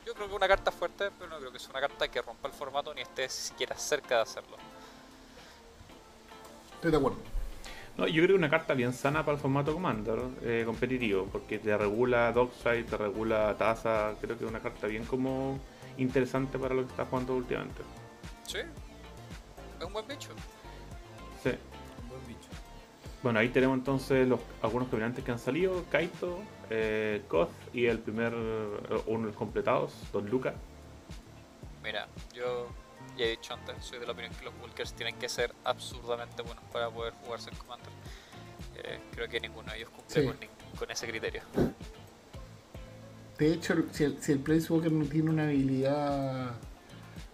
Yo 0.05 0.13
creo 0.13 0.25
que 0.25 0.32
es 0.34 0.38
una 0.38 0.47
carta 0.47 0.71
fuerte, 0.71 1.11
pero 1.17 1.30
no 1.30 1.38
creo 1.38 1.51
que 1.51 1.59
sea 1.59 1.69
una 1.69 1.82
carta 1.82 2.07
que 2.07 2.21
rompa 2.21 2.47
el 2.47 2.53
formato 2.53 2.93
ni 2.93 3.01
esté 3.01 3.30
siquiera 3.30 3.75
cerca 3.77 4.15
de 4.15 4.21
hacerlo. 4.21 4.57
Estoy 6.75 6.91
de 6.91 6.97
acuerdo. 6.97 7.17
No, 7.97 8.07
yo 8.07 8.23
creo 8.23 8.27
que 8.30 8.34
una 8.39 8.49
carta 8.49 8.73
bien 8.73 8.93
sana 8.93 9.25
para 9.25 9.36
el 9.36 9.41
formato 9.41 9.73
Commander 9.73 10.19
eh, 10.41 10.63
competitivo, 10.65 11.25
porque 11.25 11.59
te 11.59 11.77
regula 11.77 12.32
Dockside, 12.32 12.84
te 12.86 12.95
regula 12.97 13.55
Taza, 13.57 14.13
creo 14.21 14.38
que 14.38 14.45
es 14.45 14.49
una 14.49 14.61
carta 14.61 14.88
bien 14.88 15.05
como 15.05 15.59
interesante 15.97 16.57
para 16.57 16.73
lo 16.73 16.84
que 16.86 16.91
estás 16.91 17.07
jugando 17.09 17.36
últimamente. 17.36 17.82
Sí, 18.47 18.59
es 18.59 19.86
un 19.86 19.91
buen 19.91 20.07
bicho. 20.07 20.30
Bueno, 23.22 23.39
ahí 23.39 23.49
tenemos 23.49 23.78
entonces 23.78 24.28
los, 24.28 24.39
algunos 24.61 24.88
caminantes 24.88 25.24
que 25.26 25.32
han 25.32 25.39
salido, 25.39 25.84
Kaito, 25.91 26.39
eh, 26.70 27.24
Koth 27.28 27.51
y 27.74 27.86
el 27.86 27.99
primer, 27.99 28.34
eh, 28.34 29.01
uno 29.07 29.20
de 29.22 29.28
los 29.28 29.36
completados, 29.36 29.93
Don 30.13 30.30
Luca. 30.30 30.53
Mira, 31.84 32.07
yo 32.34 32.67
ya 33.17 33.26
he 33.26 33.32
dicho 33.32 33.53
antes, 33.53 33.76
soy 33.84 33.99
de 33.99 34.05
la 34.05 34.13
opinión 34.13 34.34
que 34.36 34.45
los 34.45 34.53
Walkers 34.61 34.93
tienen 34.93 35.15
que 35.17 35.28
ser 35.28 35.53
absurdamente 35.65 36.41
buenos 36.43 36.63
para 36.72 36.89
poder 36.89 37.13
jugarse 37.26 37.49
en 37.49 37.57
Commander. 37.57 37.89
Eh, 38.76 38.99
creo 39.11 39.28
que 39.28 39.39
ninguno 39.41 39.70
de 39.72 39.80
ellos 39.80 39.89
cumple 39.89 40.22
Sí. 40.22 40.26
con, 40.26 40.39
nin- 40.39 40.78
con 40.78 40.89
ese 40.91 41.07
criterio. 41.07 41.41
De 43.38 43.53
hecho, 43.53 43.74
si 43.91 44.03
el, 44.05 44.22
si 44.22 44.32
el 44.34 44.39
Planeswalker 44.39 44.91
no 44.91 45.05
tiene 45.05 45.30
una 45.30 45.43
habilidad 45.43 46.51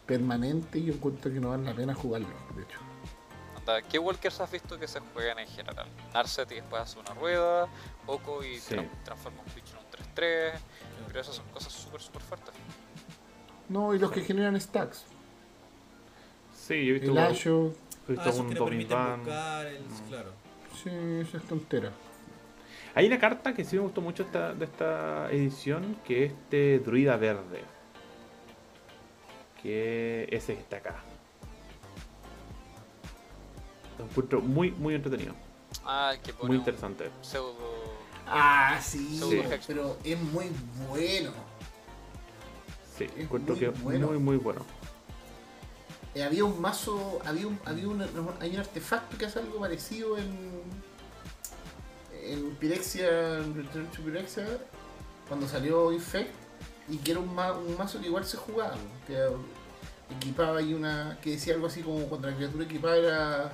permanente, 0.07 0.81
yo 0.83 0.93
encuentro 0.93 1.31
que 1.31 1.39
no 1.39 1.49
vale 1.49 1.63
la 1.63 1.73
pena 1.73 1.93
jugarlo, 1.93 2.27
de 2.55 2.63
hecho. 2.63 2.79
¿Qué 3.89 3.97
Walkers 3.99 4.39
has 4.41 4.51
visto 4.51 4.77
que 4.79 4.87
se 4.87 4.99
juegan 4.99 5.39
en 5.39 5.47
general? 5.47 5.87
Narset 6.13 6.51
y 6.51 6.55
después 6.55 6.81
hace 6.83 6.99
una 6.99 7.13
rueda, 7.15 7.67
Oko 8.05 8.43
y 8.43 8.57
Sí. 8.59 8.75
tra- 8.75 8.87
transforma 9.03 9.41
un 9.41 9.55
bicho 9.55 9.73
en 9.73 9.79
un 9.79 9.91
3-3, 9.91 10.59
pero 11.07 11.19
esas 11.19 11.35
son 11.35 11.45
cosas 11.49 11.73
súper 11.73 12.01
súper 12.01 12.21
fuertes. 12.21 12.53
No, 13.69 13.93
y 13.95 13.99
los 13.99 14.11
que 14.11 14.21
generan 14.21 14.59
stacks. 14.61 15.05
Sí, 16.53 16.85
yo 16.85 16.95
he 16.95 16.99
visto, 16.99 17.11
El 17.11 17.17
he 17.17 17.29
visto 17.29 18.29
Ah, 18.29 18.33
un 18.41 18.53
Domin 18.53 18.87
Van. 18.87 19.19
buscar 19.23 19.65
el. 19.67 19.81
Mm. 19.83 20.07
Claro. 20.09 20.31
sí, 20.83 20.89
esa 21.21 21.37
es 21.37 21.43
tontera. 21.45 21.91
Hay 22.93 23.07
una 23.07 23.19
carta 23.19 23.53
que 23.53 23.63
sí 23.65 23.75
me 23.75 23.81
gustó 23.81 23.99
mucho 24.01 24.23
esta, 24.23 24.53
de 24.53 24.65
esta 24.65 25.29
edición, 25.31 25.97
que 26.05 26.25
es 26.25 26.31
este 26.31 26.79
druida 26.79 27.17
verde. 27.17 27.63
Que 29.61 30.27
ese 30.31 30.53
que 30.55 30.61
está 30.61 30.77
acá. 30.77 30.95
Lo 33.97 34.05
encuentro 34.05 34.41
muy, 34.41 34.71
muy 34.71 34.95
entretenido. 34.95 35.33
Ah, 35.85 36.13
que 36.23 36.33
pone 36.33 36.47
Muy 36.47 36.55
un 36.57 36.61
interesante. 36.61 37.09
pseudo... 37.21 37.55
Ah, 38.27 38.79
sí, 38.81 39.19
Sí. 39.19 39.41
pero 39.67 39.97
es 40.03 40.19
muy 40.19 40.49
bueno. 40.89 41.31
Sí, 42.97 43.03
Es 43.03 43.11
encuentro 43.17 43.53
muy 43.55 43.59
que 43.59 43.69
es 43.71 43.81
bueno. 43.83 44.07
muy, 44.07 44.17
muy 44.17 44.37
bueno. 44.37 44.65
Eh, 46.15 46.23
había 46.23 46.45
un 46.45 46.59
mazo, 46.59 47.19
había 47.25 47.45
un, 47.45 47.59
había 47.65 47.87
un, 47.87 48.01
hay 48.39 48.51
un 48.53 48.57
artefacto 48.59 49.17
que 49.17 49.25
hace 49.25 49.39
algo 49.39 49.59
parecido 49.59 50.17
en 50.17 50.61
en 52.23 52.55
Pyrexia, 52.55 53.37
en 53.39 53.53
Return 53.55 53.85
to 53.91 54.01
Pyrexia, 54.01 54.47
cuando 55.27 55.47
salió 55.47 55.91
Infect, 55.91 56.33
y 56.89 56.97
que 56.97 57.11
era 57.11 57.19
un, 57.19 57.35
ma- 57.35 57.51
un 57.53 57.77
mazo 57.77 57.99
que 57.99 58.07
igual 58.07 58.25
se 58.25 58.37
jugaba, 58.37 58.73
que 59.05 59.15
equipaba 60.15 60.57
ahí 60.57 60.73
una, 60.73 61.19
que 61.21 61.31
decía 61.31 61.53
algo 61.53 61.67
así 61.67 61.81
como 61.81 61.99
cuando 62.07 62.29
la 62.31 62.35
criatura 62.35 62.65
equipada 62.65 62.97
era, 62.97 63.51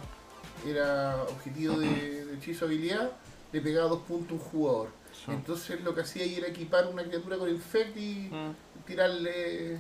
era 0.66 1.24
objetivo 1.30 1.78
de, 1.80 2.26
de 2.26 2.36
hechizo 2.36 2.66
habilidad, 2.66 3.12
le 3.52 3.62
pegaba 3.62 3.90
dos 3.90 4.02
puntos 4.04 4.32
a 4.32 4.34
un 4.36 4.40
jugador. 4.40 4.90
Entonces 5.28 5.82
lo 5.84 5.94
que 5.94 6.02
hacía 6.02 6.24
ahí 6.24 6.36
era 6.36 6.48
equipar 6.48 6.88
una 6.88 7.04
criatura 7.04 7.38
con 7.38 7.50
Infect 7.50 7.96
y 7.98 8.30
Mm. 8.32 8.56
tirarle 8.88 9.80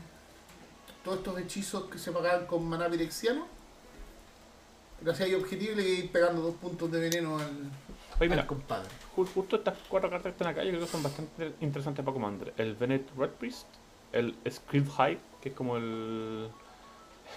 todos 1.03 1.17
estos 1.19 1.39
hechizos 1.39 1.85
que 1.85 1.97
se 1.97 2.11
pagaban 2.11 2.45
con 2.45 2.67
maná 2.67 2.89
pirexiano. 2.89 3.45
Lo 5.03 5.11
hacía 5.11 5.25
ahí 5.25 5.33
objetivo 5.33 5.71
y 5.71 5.75
le 5.75 5.81
iba 5.83 5.97
a 6.01 6.03
ir 6.05 6.11
pegando 6.11 6.41
dos 6.41 6.55
puntos 6.55 6.91
de 6.91 6.99
veneno 6.99 7.37
al, 7.39 7.49
Oye, 8.19 8.29
mira, 8.29 8.41
al 8.41 8.47
compadre. 8.47 8.87
ju- 9.15 9.27
justo 9.33 9.55
estas 9.55 9.75
cuatro 9.89 10.09
cartas 10.11 10.31
que 10.31 10.37
están 10.37 10.47
acá, 10.49 10.63
yo 10.63 10.69
creo 10.69 10.81
que 10.81 10.87
son 10.91 11.01
bastante 11.01 11.53
interesantes 11.61 12.05
para 12.05 12.13
Commander. 12.13 12.53
El 12.57 12.75
Venet 12.75 13.09
Red 13.17 13.29
Priest, 13.31 13.65
el 14.11 14.35
Script 14.49 14.89
High, 14.97 15.17
que 15.41 15.49
es 15.49 15.55
como 15.55 15.77
el. 15.77 16.49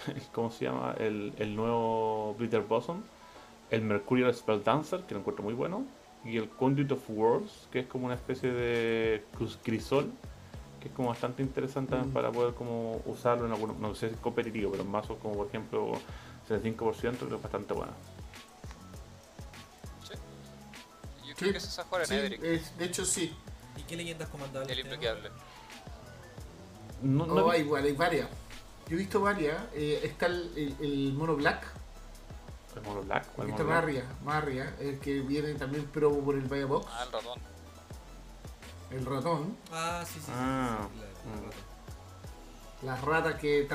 ¿Cómo 0.34 0.50
se 0.50 0.64
llama? 0.66 0.94
El, 0.98 1.32
el 1.38 1.56
nuevo 1.56 2.36
Bitter 2.38 2.60
Boson. 2.60 3.02
El 3.70 3.82
Mercurial 3.82 4.34
Spell 4.34 4.62
Dancer, 4.62 5.00
que 5.02 5.14
lo 5.14 5.20
encuentro 5.20 5.42
muy 5.44 5.54
bueno. 5.54 5.84
Y 6.24 6.36
el 6.38 6.48
Conduit 6.48 6.90
of 6.92 7.02
Worlds, 7.10 7.68
que 7.70 7.80
es 7.80 7.86
como 7.86 8.06
una 8.06 8.14
especie 8.14 8.50
de 8.52 9.24
cruz- 9.36 9.58
crisol, 9.62 10.10
que 10.80 10.88
es 10.88 10.94
como 10.94 11.08
bastante 11.08 11.42
interesante 11.42 11.90
también 11.90 12.10
Mm. 12.10 12.14
para 12.14 12.30
poder 12.32 12.54
como 12.54 13.00
usarlo 13.06 13.46
en 13.46 13.52
algunos, 13.52 13.76
no 13.78 13.94
sé 13.94 14.08
si 14.08 14.14
es 14.14 14.20
competitivo, 14.20 14.70
pero 14.70 14.82
en 14.84 14.90
mazos 14.90 15.18
como 15.20 15.34
por 15.34 15.46
ejemplo 15.48 15.92
75% 16.48 17.16
creo 17.26 17.28
que 17.30 17.36
es 17.36 17.42
bastante 17.42 17.74
bueno. 17.74 17.92
Sí. 20.06 20.14
Yo 21.28 21.34
creo 21.34 21.52
que 21.52 21.60
se 21.60 21.66
sabe 21.70 21.88
jugar 21.88 22.02
en 22.02 22.08
Sí, 22.08 22.14
Edric, 22.14 22.42
es- 22.44 22.78
de 22.78 22.84
hecho 22.84 23.04
sí. 23.04 23.34
¿Y 23.76 23.82
qué 23.82 23.96
leyendas 23.96 24.28
comandables? 24.28 24.70
el 24.70 24.80
inbloqueable. 24.80 25.30
No, 27.02 27.26
no 27.26 27.34
No, 27.34 27.52
he 27.52 27.56
hay, 27.56 27.62
igual, 27.62 27.84
hay 27.84 27.92
varias. 27.92 28.28
Yo 28.88 28.96
he 28.96 28.98
visto 28.98 29.20
varias. 29.20 29.62
eh, 29.74 30.00
está 30.04 30.26
el, 30.26 30.52
el- 30.56 30.76
el 30.80 31.12
mono 31.14 31.34
black. 31.36 31.66
¿El 32.76 32.82
mono 32.82 33.02
black? 33.02 33.26
¿Cuál 33.34 33.46
black? 33.52 34.04
más 34.24 34.34
arriba. 34.36 34.66
El 34.80 34.98
que 34.98 35.20
viene 35.20 35.54
también 35.54 35.88
pero 35.92 36.12
por 36.20 36.34
el 36.34 36.42
Vaya 36.46 36.66
Box. 36.66 36.86
Ah, 36.90 37.04
el 37.06 37.12
ratón. 37.12 37.38
El 38.90 39.06
ratón. 39.06 39.56
Ah, 39.72 40.04
sí, 40.06 40.14
sí. 40.20 40.26
sí, 40.26 40.32
Ah, 40.34 40.78
sí, 40.92 40.98
sí, 40.98 41.00
la- 41.00 41.32
la 41.32 41.40
mm. 41.40 41.44
rata. 41.44 41.56
Las 42.82 43.00
ratas 43.02 43.34
que 43.40 43.66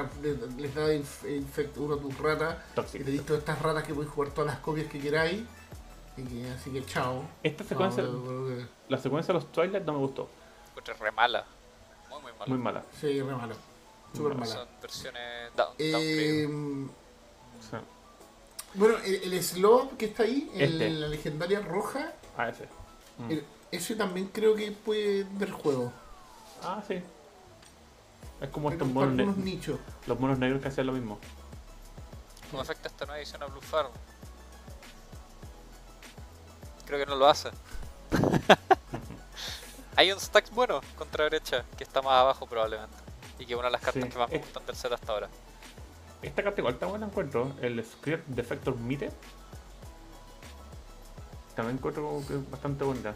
les 0.58 0.76
da 0.76 0.94
inf- 0.94 1.36
infect 1.36 1.78
uno 1.78 1.96
a 1.96 2.00
tus 2.00 2.18
ratas. 2.20 2.58
Y 2.94 3.00
tenéis 3.00 3.26
todas 3.26 3.40
estas 3.40 3.60
ratas 3.62 3.84
que 3.84 3.94
podéis 3.94 4.12
jugar 4.14 4.32
todas 4.32 4.52
las 4.54 4.60
copias 4.60 4.88
que 4.88 5.00
queráis. 5.00 5.44
Y 6.16 6.24
que- 6.24 6.50
así 6.52 6.70
que 6.72 6.86
chao. 6.86 7.24
Esta 7.42 7.64
secuencia, 7.64 8.04
No, 8.04 8.22
pero- 8.24 8.46
pero- 8.48 8.68
la 8.88 8.98
secuencia 8.98 9.34
de 9.34 9.40
los 9.40 9.52
Twilight 9.52 9.84
no 9.86 9.94
me 9.94 10.00
gustó. 10.00 10.30
Encontré 10.70 10.94
re 10.94 11.12
mala. 11.12 11.46
Muy, 12.10 12.22
muy 12.22 12.32
mala. 12.34 12.46
Muy 12.48 12.58
mala. 12.58 12.84
Sí, 13.00 13.22
re 13.22 13.34
malo. 13.36 13.56
Súper 14.14 14.34
Mala. 14.36 14.40
mala. 14.40 14.54
Son 14.54 14.68
versiones 14.82 15.56
down, 15.56 15.74
Eh. 15.78 16.46
Sí. 16.48 16.92
Bueno, 18.76 18.98
el, 19.00 19.34
el 19.34 19.44
Slob 19.44 19.98
que 19.98 20.06
está 20.06 20.24
ahí, 20.24 20.50
el- 20.56 20.74
Este. 20.82 20.90
la 20.92 21.08
legendaria 21.08 21.60
roja, 21.62 22.14
Ah, 22.38 22.50
ese. 22.50 22.68
Mm. 23.18 23.32
el- 23.32 23.46
ese 23.72 23.96
también 23.96 24.28
creo 24.28 24.56
que 24.56 24.72
puede 24.72 25.26
ver 25.32 25.52
juego. 25.52 25.92
Ah, 26.64 26.82
sí. 26.88 27.02
Es 28.42 28.50
como 28.50 28.70
Pero 28.70 28.84
estos 28.84 28.88
para 28.94 29.06
monos, 29.08 29.14
ne- 29.16 29.24
algunos 29.24 29.44
nichos. 29.46 29.80
los 30.08 30.20
monos 30.20 30.40
negros 30.40 30.62
que 30.62 30.68
hacían 30.70 30.88
lo 30.88 30.94
mismo. 30.94 31.20
¿Cómo 32.50 32.62
afecta 32.64 32.88
esta 32.88 33.06
nueva 33.06 33.20
edición 33.20 33.44
a 33.44 33.46
Blue 33.48 33.62
Farm? 33.62 33.92
Creo 36.86 37.00
que 37.00 37.06
no 37.06 37.16
lo 37.16 37.28
hace. 37.28 37.50
Hay 39.96 40.12
un 40.12 40.20
stack 40.20 40.50
bueno 40.52 40.82
contra 40.98 41.26
derecha 41.26 41.66
que 41.78 41.84
está 41.84 42.02
más 42.02 42.14
abajo 42.14 42.48
probablemente. 42.48 42.96
Y 43.38 43.46
que 43.46 43.54
es 43.54 43.60
una 43.60 43.68
de 43.68 43.74
las 43.74 43.82
cartas 43.82 44.04
Sí, 44.04 44.10
que 44.10 44.18
más 44.18 44.30
me 44.30 44.38
es- 44.38 44.42
gustan 44.44 44.66
del 44.66 44.76
set 44.76 44.92
hasta 44.92 45.12
ahora. 45.12 45.30
Esta 46.22 46.44
carta 46.44 46.60
igual 46.62 46.74
está 46.74 46.86
buena 46.88 47.06
encuentro. 47.06 47.54
El 47.62 47.84
Script 47.84 48.28
Defector 48.28 48.76
Mite. 48.78 49.10
También 51.56 51.78
encuentro 51.78 52.04
como 52.04 52.26
que 52.28 52.36
es 52.36 52.52
bastante 52.52 52.84
bonita. 52.84 53.14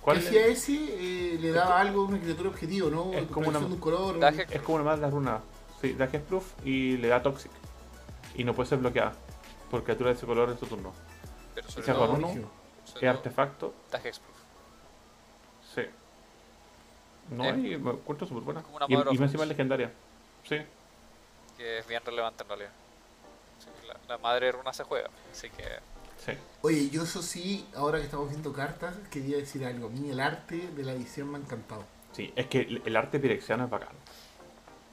¿Cuál 0.00 0.18
Que 0.18 0.24
es? 0.24 0.28
si 0.30 0.38
a 0.38 0.46
ese 0.46 1.34
eh, 1.34 1.38
le 1.38 1.50
daba 1.52 1.80
algo 1.80 2.02
a 2.02 2.04
una 2.06 2.18
criatura 2.20 2.48
objetivo, 2.50 2.88
¿no? 2.90 3.12
Es 3.12 3.26
como 3.28 3.48
una- 3.48 3.58
un 3.58 3.76
color. 3.78 4.16
un- 4.16 4.24
Es 4.24 4.62
como 4.62 4.76
una 4.76 4.84
más 4.84 4.96
de 4.98 5.02
la 5.02 5.10
runa. 5.10 5.40
Sí, 5.80 5.92
da 5.94 6.06
Proof 6.08 6.44
y 6.64 6.96
le 6.98 7.08
da 7.08 7.22
Toxic. 7.22 7.50
Y 8.34 8.44
no 8.44 8.54
puede 8.54 8.68
ser 8.68 8.78
bloqueada 8.78 9.12
por 9.70 9.82
criatura 9.84 10.10
de 10.10 10.16
ese 10.16 10.26
color 10.26 10.50
en 10.50 10.58
su 10.58 10.66
turno. 10.66 10.92
Pero 11.54 11.68
sobre 11.70 11.86
se 11.86 11.92
todo, 11.92 12.12
uno. 12.12 12.50
Es 12.96 13.02
artefacto. 13.04 13.74
da 13.90 13.98
Hexproof. 13.98 14.36
Sí. 15.74 15.82
No, 17.30 17.44
Eh, 17.44 17.50
y 17.74 17.76
me 17.78 17.90
encuentro 17.92 18.26
súper 18.26 18.42
buena. 18.42 18.62
como 18.62 18.76
una 18.76 18.86
Y, 18.88 18.94
y 18.94 18.96
más 18.96 19.20
encima 19.20 19.44
legendaria. 19.46 19.92
Sí. 20.48 20.56
Que 21.60 21.78
es 21.80 21.86
bien 21.86 22.02
relevante 22.02 22.42
en 22.42 22.48
realidad. 22.48 22.70
Sí, 23.58 23.68
la, 23.86 23.94
la 24.08 24.16
madre 24.18 24.46
de 24.46 24.52
runa 24.52 24.72
se 24.72 24.82
juega. 24.84 25.10
Así 25.30 25.50
que 25.50 25.64
Sí. 26.24 26.32
Oye, 26.62 26.88
yo 26.90 27.02
eso 27.04 27.22
sí, 27.22 27.66
ahora 27.74 27.98
que 27.98 28.04
estamos 28.04 28.28
viendo 28.30 28.52
cartas, 28.52 28.94
quería 29.10 29.36
decir 29.38 29.64
algo. 29.64 29.86
A 29.88 29.90
mí 29.90 30.10
el 30.10 30.20
arte 30.20 30.56
de 30.56 30.82
la 30.82 30.92
edición 30.92 31.30
me 31.30 31.38
ha 31.38 31.40
encantado. 31.40 31.84
Sí, 32.12 32.30
es 32.36 32.46
que 32.46 32.60
el, 32.60 32.82
el 32.84 32.96
arte 32.96 33.18
pirexiano 33.18 33.64
es 33.64 33.70
bacán. 33.70 33.94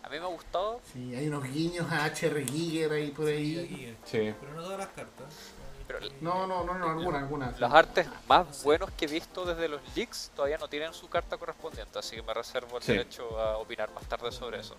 a 0.03 0.09
mí 0.09 0.20
me 0.20 0.24
ha 0.26 0.30
gustado. 0.30 0.80
Sí, 0.93 1.13
hay 1.15 1.28
unos 1.28 1.43
guiños 1.43 1.89
a 1.91 2.05
HR 2.05 2.45
Giger 2.45 2.91
ahí 2.93 3.11
por 3.11 3.28
ahí. 3.28 3.97
Sí. 4.05 4.34
Pero 4.39 4.53
no 4.55 4.63
todas 4.63 4.78
las 4.80 4.88
cartas. 4.88 5.26
Pero 5.86 5.99
No, 6.22 6.47
no, 6.47 6.63
no, 6.65 6.74
no, 6.76 6.89
algunas, 6.91 7.24
algunas. 7.24 7.59
Los 7.59 7.74
artes 7.74 8.07
más 8.28 8.63
buenos 8.63 8.89
que 8.91 9.05
he 9.05 9.07
visto 9.09 9.43
desde 9.45 9.68
los 9.70 9.82
leaks 9.95 10.32
todavía 10.36 10.57
no 10.57 10.68
tienen 10.70 10.93
su 10.93 11.09
carta 11.09 11.38
correspondiente, 11.38 11.99
así 11.99 12.15
que 12.18 12.22
me 12.24 12.34
reservo 12.34 12.78
el 12.78 12.84
Sí. 12.84 12.91
derecho 12.93 13.38
a 13.39 13.57
opinar 13.57 13.91
más 13.91 14.05
tarde 14.05 14.32
sobre 14.32 14.59
eso. 14.61 14.76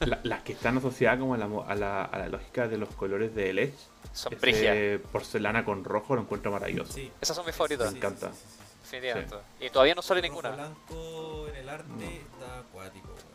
La- 0.00 0.20
las 0.22 0.42
que 0.42 0.52
están 0.52 0.78
asociadas 0.78 1.18
como 1.18 1.34
a 1.34 1.38
la, 1.38 1.46
mo- 1.48 1.64
a 1.66 1.74
la, 1.74 2.04
a 2.04 2.18
la 2.18 2.28
lógica 2.28 2.68
de 2.68 2.78
los 2.78 2.88
colores 2.94 3.34
de 3.34 3.50
Edge. 3.50 3.74
Son 4.12 4.32
ese 4.40 4.98
porcelana 5.12 5.64
con 5.64 5.84
rojo 5.84 6.14
lo 6.14 6.22
encuentro 6.22 6.50
maravilloso. 6.50 6.92
Sí. 6.92 7.10
Esas 7.20 7.36
son 7.36 7.44
mis 7.46 7.54
favoritas, 7.54 7.92
Me 7.92 7.98
encanta. 7.98 8.30
sí, 8.32 8.36
sí, 8.38 8.46
sí, 8.48 8.56
sí. 8.90 8.96
definitivamente. 8.96 9.36
Y 9.60 9.70
todavía 9.70 9.94
no 9.94 10.02
sale 10.02 10.22
ninguna. 10.22 10.50
blanco 10.50 11.46
en 11.48 11.56
el 11.56 11.68
arte 11.68 12.22
está 12.32 12.58
acuático, 12.60 13.08
weón. 13.08 13.27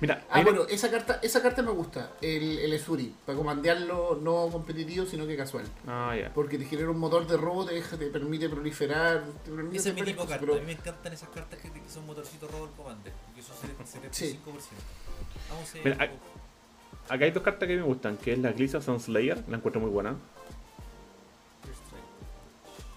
Mira, 0.00 0.24
Ah, 0.30 0.42
bueno, 0.42 0.62
esa 0.68 0.90
carta, 0.90 1.18
esa 1.22 1.42
carta 1.42 1.60
me 1.60 1.72
gusta, 1.72 2.12
el, 2.20 2.58
el 2.60 2.72
Esuri, 2.72 3.12
para 3.26 3.36
comandearlo 3.36 4.16
no 4.22 4.48
competitivo, 4.52 5.04
sino 5.06 5.26
que 5.26 5.36
casual. 5.36 5.64
Ah, 5.88 6.14
ya. 6.16 6.32
Porque 6.32 6.56
te 6.56 6.66
genera 6.66 6.90
un 6.90 6.98
motor 7.00 7.26
de 7.26 7.36
robo, 7.36 7.64
te, 7.66 7.74
deja- 7.74 7.96
te 7.98 8.06
permite 8.06 8.48
proliferar, 8.48 9.24
te 9.44 9.50
permite 9.50 9.76
Esa 9.78 9.88
es 9.88 9.94
mi 9.96 10.02
tipo 10.02 10.22
de 10.22 10.28
carta. 10.28 10.52
A 10.52 10.54
mí 10.54 10.60
me 10.66 10.72
encantan 10.72 11.12
esas 11.12 11.28
cartas 11.30 11.58
que, 11.60 11.72
que 11.72 11.80
son 11.88 12.06
motorcitos 12.06 12.48
robo 12.50 12.68
commander. 12.76 13.12
Porque 13.26 13.42
son 13.42 13.56
75%. 13.56 14.38
Vamos 15.50 15.74
a 15.74 15.78
Mira, 15.84 16.10
Acá 17.08 17.24
hay 17.24 17.30
dos 17.32 17.42
cartas 17.42 17.66
que 17.66 17.74
me 17.76 17.82
gustan, 17.82 18.18
que 18.18 18.34
es 18.34 18.38
la 18.38 18.52
Glissa 18.52 18.80
Sun 18.80 19.00
Slayer, 19.00 19.42
la 19.48 19.56
encuentro 19.56 19.80
muy 19.80 19.90
buena. 19.90 20.14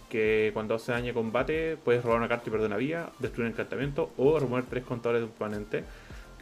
Que 0.09 0.51
cuando 0.53 0.75
hace 0.75 0.91
daño 0.91 1.07
de 1.07 1.13
combate 1.13 1.77
puedes 1.77 2.03
robar 2.03 2.17
una 2.19 2.27
carta 2.27 2.43
y 2.47 2.51
perder 2.51 2.67
una 2.67 2.75
vía, 2.75 3.09
destruir 3.19 3.47
un 3.47 3.53
encantamiento 3.53 4.11
o 4.17 4.37
remover 4.37 4.65
tres 4.65 4.83
contadores 4.83 5.21
de 5.21 5.25
un 5.27 5.31
permanente. 5.31 5.85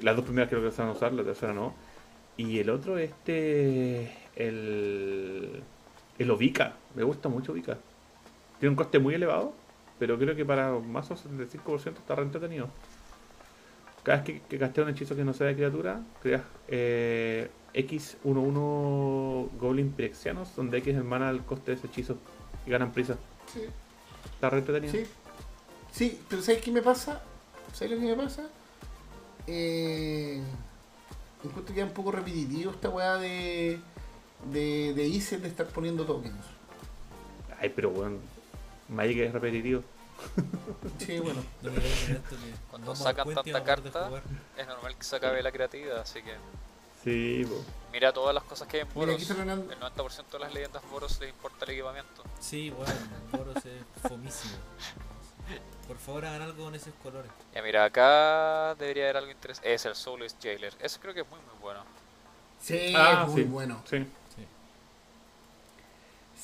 Las 0.02 0.16
dos 0.16 0.26
primeras 0.26 0.50
creo 0.50 0.64
que 0.64 0.72
se 0.72 0.82
van 0.82 0.90
a 0.92 0.94
usar, 0.94 1.14
la 1.14 1.24
tercera 1.24 1.54
no. 1.54 1.74
Y 2.38 2.60
el 2.60 2.70
otro, 2.70 2.98
este. 2.98 4.12
El. 4.36 5.62
El 6.18 6.32
Ovica. 6.32 6.74
Me 6.96 7.04
gusta 7.04 7.30
mucho 7.30 7.52
Ovica. 7.52 7.78
Tiene 8.60 8.72
un 8.72 8.76
coste 8.76 9.00
muy 9.00 9.14
elevado, 9.14 9.54
pero 10.00 10.18
creo 10.18 10.36
que 10.36 10.46
para 10.46 10.72
más 10.80 11.10
o 11.12 11.16
75% 11.16 11.98
está 11.98 12.16
re 12.16 12.24
entretenido. 12.24 12.70
Cada 14.04 14.18
vez 14.20 14.26
que, 14.26 14.42
que 14.48 14.58
castea 14.58 14.84
un 14.86 14.90
hechizo 14.92 15.16
que 15.16 15.24
no 15.24 15.34
sea 15.34 15.48
de 15.48 15.56
criatura, 15.56 16.02
creas 16.22 16.44
eh, 16.68 17.50
X11 17.74 19.50
Goblin 19.60 19.92
Pirexianos, 19.92 20.56
donde 20.56 20.78
X 20.80 20.96
es 20.96 21.04
mana 21.04 21.30
el 21.30 21.42
coste 21.42 21.72
de 21.72 21.78
ese 21.78 21.88
hechizo 21.88 22.18
y 22.66 22.70
ganan 22.72 22.92
prisa. 22.92 23.18
Sí, 23.54 23.62
Está 24.36 24.50
re 24.50 24.60
entretenido. 24.60 24.94
sí. 24.94 25.06
Sí, 25.92 26.20
pero 26.30 26.42
¿sabes 26.42 26.62
qué 26.62 26.72
me 26.72 26.82
pasa? 26.84 27.22
¿Sabes 27.74 27.94
lo 27.96 28.00
que 28.00 28.06
me 28.16 28.16
pasa? 28.16 28.48
Eh, 29.48 30.42
encuentro 31.44 31.74
que 31.74 31.82
es 31.82 31.88
un 31.88 31.94
poco 31.94 32.12
repetitivo 32.12 32.72
esta 32.72 32.90
weá 32.90 33.16
de, 33.18 33.80
de, 34.52 34.94
de 34.94 35.08
ICE 35.08 35.38
de 35.40 35.48
estar 35.48 35.68
poniendo 35.68 36.06
tokens. 36.06 36.46
Ay, 37.60 37.70
pero 37.70 37.90
bueno, 37.90 38.18
Magic 38.90 39.18
es 39.20 39.34
repetitivo. 39.34 39.84
Sí, 41.00 41.18
bueno. 41.20 41.42
Cuando 42.70 42.94
sacan 42.96 43.34
tanta 43.34 43.64
carta. 43.64 44.10
Es 44.58 44.68
normal 44.68 44.96
que 44.98 45.04
se 45.04 45.16
acabe 45.16 45.42
la 45.42 45.52
creatividad, 45.52 46.00
así 46.00 46.22
que 46.22 46.34
Sí, 47.04 47.46
po. 47.50 47.64
mira 47.94 48.12
todas 48.12 48.36
las 48.36 48.44
cosas 48.44 48.68
que 48.68 48.78
hay 48.78 48.84
en 48.84 48.94
Boros. 48.94 49.30
El 49.30 49.38
90% 49.38 50.30
de 50.32 50.40
las 50.40 50.54
leyendas 50.54 50.84
Boros 50.92 51.18
les 51.22 51.30
importa 51.30 51.64
el 51.66 51.72
equipamiento. 51.72 52.24
Sí, 52.40 52.70
bueno, 52.70 52.94
Boros 53.32 53.56
es 53.66 54.10
fomísimo. 54.10 54.56
Por 55.88 55.98
favor, 55.98 56.26
hagan 56.26 56.42
algo 56.44 56.64
con 56.66 56.76
esos 56.76 56.94
colores. 57.02 57.32
Ya 57.54 57.62
mira, 57.64 57.84
acá 57.86 58.76
debería 58.76 59.06
haber 59.06 59.18
algo 59.18 59.32
interesante. 59.32 59.74
Es 59.74 59.86
el 59.86 59.96
Soulless 59.96 60.36
Jailer. 60.42 60.74
Ese 60.80 61.00
creo 61.00 61.14
que 61.14 61.22
es 61.22 61.30
muy 61.30 61.40
muy 61.40 61.60
bueno. 61.62 61.82
Sí, 62.62 62.94
Ah, 62.96 63.24
es 63.26 63.32
muy 63.34 63.42
sí. 63.44 63.48
bueno. 63.48 63.82
Sí. 63.90 64.06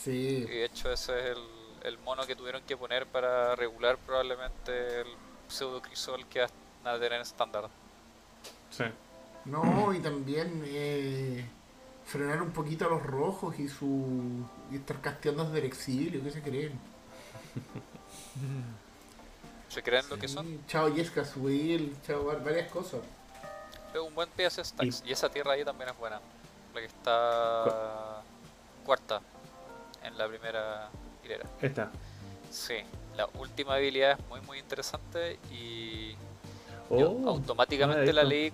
Sí. 0.04 0.12
Y 0.12 0.42
de 0.46 0.66
hecho 0.66 0.92
ese 0.92 1.18
es 1.20 1.38
el, 1.38 1.44
el 1.84 1.98
mono 2.00 2.26
que 2.26 2.36
tuvieron 2.36 2.62
que 2.64 2.78
poner 2.78 3.06
para 3.08 3.56
regular 3.56 3.98
probablemente 3.98 5.02
el 5.02 5.08
pseudo 5.48 5.82
crisol 5.82 6.26
que 6.28 6.42
van 6.42 6.50
a 6.86 6.94
tener 6.94 7.14
en 7.14 7.22
estándar. 7.22 7.70
Sí. 8.70 8.84
No, 9.46 9.94
y 9.94 10.00
también 10.00 10.64
eh, 10.66 11.46
frenar 12.06 12.42
un 12.42 12.52
poquito 12.52 12.86
a 12.86 12.90
los 12.90 13.04
rojos 13.04 13.58
y 13.60 13.68
su 13.68 14.44
y 14.72 14.76
estar 14.78 15.00
casteando 15.02 15.46
desde 15.46 15.60
el 15.60 15.66
exilio, 15.66 16.24
¿qué 16.24 16.32
se 16.32 16.42
creen? 16.42 16.80
¿Se 19.76 19.84
creen 19.84 20.06
lo 20.10 20.18
que 20.18 20.30
son? 20.30 20.46
Sí, 20.46 20.60
Chao 20.70 20.96
Jessica 20.96 21.26
Swill, 21.26 21.94
chao 22.08 22.24
var- 22.24 22.42
varias 22.42 22.72
cosas. 22.72 23.02
Es 23.94 24.00
un 24.00 24.16
buen 24.16 24.30
PS 24.30 24.64
Stacks. 24.64 25.04
Y 25.06 25.12
esa 25.12 25.28
tierra 25.28 25.52
ahí 25.52 25.66
también 25.66 25.90
es 25.90 25.98
buena. 25.98 26.22
La 26.74 26.80
que 26.80 26.86
está 26.88 28.22
cuarta 28.86 29.20
en 30.02 30.18
la 30.18 30.30
primera 30.30 30.88
hilera. 31.26 31.46
Esta. 31.62 31.92
Sí, 32.50 32.76
la 33.18 33.28
última 33.38 33.74
habilidad 33.76 34.18
es 34.18 34.26
muy 34.30 34.40
muy 34.42 34.60
interesante 34.60 35.38
y 35.52 36.16
Oh, 36.90 36.98
yo 37.00 37.08
automáticamente 37.28 38.14
la 38.14 38.24
leí 38.24 38.54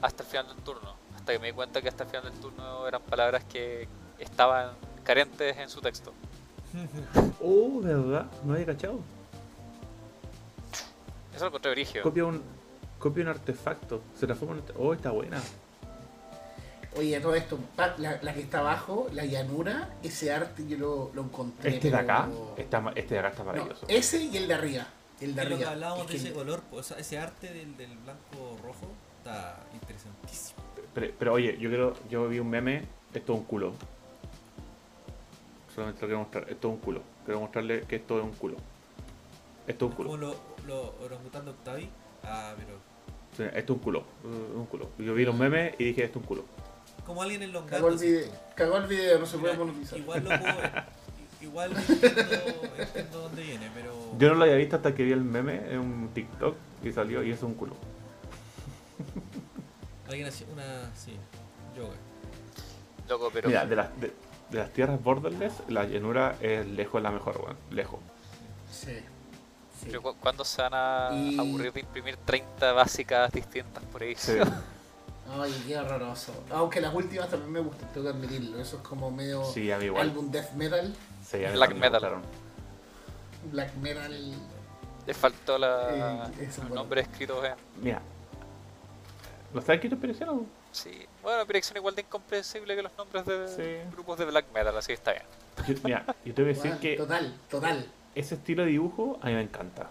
hasta 0.00 0.22
el 0.22 0.28
final 0.30 0.46
del 0.48 0.56
turno. 0.64 0.94
Hasta 1.14 1.32
que 1.32 1.38
me 1.40 1.48
di 1.48 1.52
cuenta 1.52 1.82
que 1.82 1.88
hasta 1.88 2.04
el 2.04 2.08
final 2.08 2.24
del 2.24 2.40
turno 2.40 2.88
eran 2.88 3.02
palabras 3.02 3.44
que 3.44 3.86
estaban 4.18 4.70
carentes 5.02 5.58
en 5.58 5.68
su 5.68 5.82
texto. 5.82 6.14
Oh, 7.42 7.80
¿verdad? 7.82 8.26
No 8.44 8.54
había 8.54 8.64
cachado. 8.66 9.00
Eso 11.34 11.44
lo 11.44 11.48
encontré 11.48 11.70
brigio. 11.72 12.02
Copia 12.02 12.24
un, 12.24 12.42
copia 12.98 13.22
un 13.22 13.28
artefacto. 13.30 14.02
Se 14.18 14.26
transforma 14.26 14.54
en. 14.54 14.60
arte- 14.60 14.74
Oh, 14.78 14.92
está 14.94 15.10
buena. 15.10 15.40
Oye, 16.96 17.16
a 17.16 17.20
todo 17.20 17.34
esto, 17.34 17.58
la, 17.98 18.20
la 18.22 18.34
que 18.34 18.40
está 18.40 18.60
abajo, 18.60 19.08
la 19.12 19.24
llanura, 19.24 19.90
ese 20.04 20.32
arte 20.32 20.64
yo 20.68 20.78
lo, 20.78 21.10
lo 21.12 21.22
encontré. 21.22 21.74
Este 21.74 21.90
de 21.90 21.96
acá, 21.96 22.28
está, 22.56 22.92
este 22.94 23.14
de 23.14 23.18
acá 23.20 23.28
está 23.30 23.42
No, 23.42 23.46
maravilloso. 23.46 23.84
ese 23.88 24.22
y 24.22 24.36
el 24.36 24.46
de 24.46 24.54
arriba. 24.54 24.86
El 25.20 25.34
de 25.34 25.42
Es 25.42 25.48
lo 25.50 25.56
que 25.56 25.64
arriba. 25.64 25.70
hablábamos 25.72 26.04
Es 26.06 26.10
de 26.12 26.16
ese 26.18 26.28
el- 26.28 26.34
color, 26.34 26.62
o 26.70 26.82
sea, 26.84 26.96
ese 26.98 27.18
arte 27.18 27.52
del, 27.52 27.76
del 27.76 27.96
blanco 27.98 28.58
rojo 28.62 28.86
está 29.18 29.58
interesantísimo. 29.72 30.60
Pero, 30.94 31.12
pero 31.18 31.32
oye, 31.32 31.58
yo 31.58 31.68
creo, 31.68 31.94
yo 32.08 32.28
vi 32.28 32.38
un 32.38 32.48
meme, 32.50 32.84
esto 33.12 33.32
es 33.32 33.38
un 33.40 33.44
culo. 33.44 33.72
Solamente 35.74 36.00
lo 36.02 36.06
quiero 36.06 36.18
mostrar, 36.20 36.46
esto 36.48 36.68
es 36.68 36.74
un 36.74 36.80
culo. 36.80 37.02
Quiero 37.24 37.40
mostrarle 37.40 37.80
que 37.82 37.96
esto 37.96 38.18
es 38.18 38.24
un 38.24 38.32
culo. 38.34 38.56
Esto 39.66 39.86
es 39.86 39.90
un 39.90 39.96
Como 39.96 40.10
culo. 40.10 40.36
Los 40.66 40.76
lo, 40.98 41.04
orangután 41.04 41.44
de 41.44 41.50
Octavi. 41.50 41.90
Ah, 42.22 42.54
pero. 42.56 42.78
Sí, 43.36 43.42
esto 43.56 43.72
es 43.72 43.78
un 43.78 43.78
culo. 43.78 44.04
un 44.22 44.66
culo. 44.66 44.90
Yo 44.98 45.14
vi 45.14 45.24
los 45.24 45.34
memes 45.34 45.74
y 45.78 45.84
dije 45.84 46.04
esto 46.04 46.18
es 46.18 46.22
un 46.22 46.28
culo. 46.28 46.44
Como 47.04 47.22
alguien 47.22 47.42
en 47.42 47.52
los 47.52 47.64
Cagó 47.64 47.88
el 47.88 47.98
video, 47.98 48.28
cagó 48.54 48.76
el 48.78 48.86
video, 48.86 49.18
no 49.18 49.26
se 49.26 49.38
puede 49.38 49.56
monetizar. 49.56 49.98
Igual 49.98 50.24
lo 50.24 50.28
puedo. 50.30 50.44
Igual 51.42 51.72
entiendo, 51.76 52.22
entiendo 52.78 53.20
dónde 53.20 53.42
viene, 53.42 53.70
pero. 53.74 53.92
Yo 54.18 54.28
no 54.30 54.34
lo 54.36 54.44
había 54.44 54.56
visto 54.56 54.76
hasta 54.76 54.94
que 54.94 55.02
vi 55.02 55.12
el 55.12 55.20
meme 55.20 55.60
en 55.70 55.78
un 55.78 56.08
TikTok 56.14 56.56
y 56.82 56.92
salió 56.92 57.22
y 57.22 57.30
eso 57.32 57.44
es 57.46 57.52
un 57.52 57.54
culo. 57.54 57.74
Alguien 60.08 60.28
hacía 60.28 60.46
una. 60.50 60.94
Sí, 60.94 61.12
yoga. 61.76 61.94
Loco, 63.08 63.30
pero 63.32 63.48
Mira, 63.48 63.66
de 63.66 63.76
las, 63.76 64.00
de, 64.00 64.14
de 64.50 64.58
las 64.58 64.72
tierras 64.72 65.02
borderless, 65.02 65.52
la 65.68 65.84
llanura 65.84 66.36
es 66.40 66.66
lejos 66.66 67.02
la 67.02 67.10
mejor, 67.10 67.36
weón. 67.36 67.56
Lejos. 67.70 68.00
Sí. 68.70 68.96
Sí. 69.84 69.88
pero 69.90 70.02
cu- 70.02 70.16
¿cuándo 70.20 70.44
se 70.44 70.60
van 70.62 70.74
a 70.74 71.10
Y- 71.14 71.38
aburrir 71.38 71.72
de 71.72 71.80
imprimir 71.80 72.16
30 72.16 72.72
básicas 72.72 73.30
distintas 73.32 73.82
por 73.84 74.02
ahí? 74.02 74.14
Sí. 74.16 74.32
Ay, 75.40 75.64
qué 75.66 75.78
horroroso. 75.78 76.32
Aunque 76.50 76.80
las 76.82 76.94
últimas 76.94 77.30
también 77.30 77.50
me 77.52 77.60
gustan, 77.60 77.88
tengo 77.94 78.06
que 78.10 78.12
admitirlo. 78.16 78.60
Eso 78.60 78.76
es 78.76 78.82
como 78.82 79.10
medio 79.10 79.42
Sí, 79.44 79.70
a 79.72 79.78
mí 79.78 79.86
igual. 79.86 80.10
álbum 80.10 80.30
death 80.30 80.52
metal, 80.52 80.94
Sí, 81.24 81.44
a 81.44 81.48
mí 81.48 81.54
Black 81.56 81.74
metal. 81.74 81.90
gustaron. 81.92 82.22
black 83.50 83.74
metal. 83.76 84.34
Le 85.06 85.14
faltó 85.14 85.58
la, 85.58 85.90
Eh, 86.30 86.46
los 86.46 86.56
bueno. 86.58 86.74
nombres 86.76 87.06
escritos 87.08 87.44
en. 87.44 87.54
Mira. 87.82 88.00
¿Los 89.52 89.62
está 89.62 89.74
escrito 89.74 89.96
en 90.02 90.46
Sí, 90.72 91.06
bueno, 91.22 91.44
dirección 91.44 91.76
igual 91.76 91.94
de 91.94 92.02
incomprensible 92.02 92.74
que 92.74 92.82
los 92.82 92.92
nombres 92.98 93.24
de 93.24 93.48
Sí. 93.48 93.90
grupos 93.92 94.18
de 94.18 94.24
black 94.24 94.46
metal, 94.52 94.76
así 94.76 94.88
que 94.88 94.92
está 94.94 95.12
bien. 95.12 95.24
Yo, 95.68 95.74
mira, 95.84 96.04
yo 96.24 96.34
te 96.34 96.42
voy 96.42 96.50
a 96.50 96.54
decir 96.54 96.62
Bueno, 96.72 96.80
que 96.80 96.96
Total, 96.96 97.34
total. 97.48 97.86
Ese 98.14 98.34
estilo 98.36 98.62
de 98.64 98.70
dibujo 98.70 99.18
a 99.22 99.26
mí 99.26 99.34
me 99.34 99.42
encanta. 99.42 99.90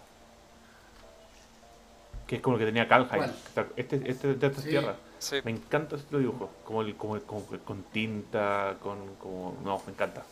Que 2.28 2.38
es 2.38 2.42
como 2.42 2.56
el 2.56 2.60
que 2.62 2.66
tenía 2.66 2.88
Kalheim. 2.88 3.32
Este, 3.76 4.10
este 4.10 4.34
de 4.36 4.48
estas 4.48 4.64
Sí. 4.64 4.70
tierras. 4.70 4.96
Sí, 5.20 5.38
Me 5.46 5.52
encanta 5.52 5.96
ese 5.96 6.04
estilo 6.04 6.20
de 6.20 6.26
dibujo. 6.26 6.52
Como, 6.66 6.82
el, 6.82 6.96
como, 6.96 7.16
el- 7.16 7.24
como 7.24 7.46
el- 7.52 7.60
con 7.60 7.84
tinta, 7.84 8.78
con. 8.82 9.16
Como, 9.16 9.58
no, 9.64 9.82
me 9.86 9.92
encanta. 9.94 10.24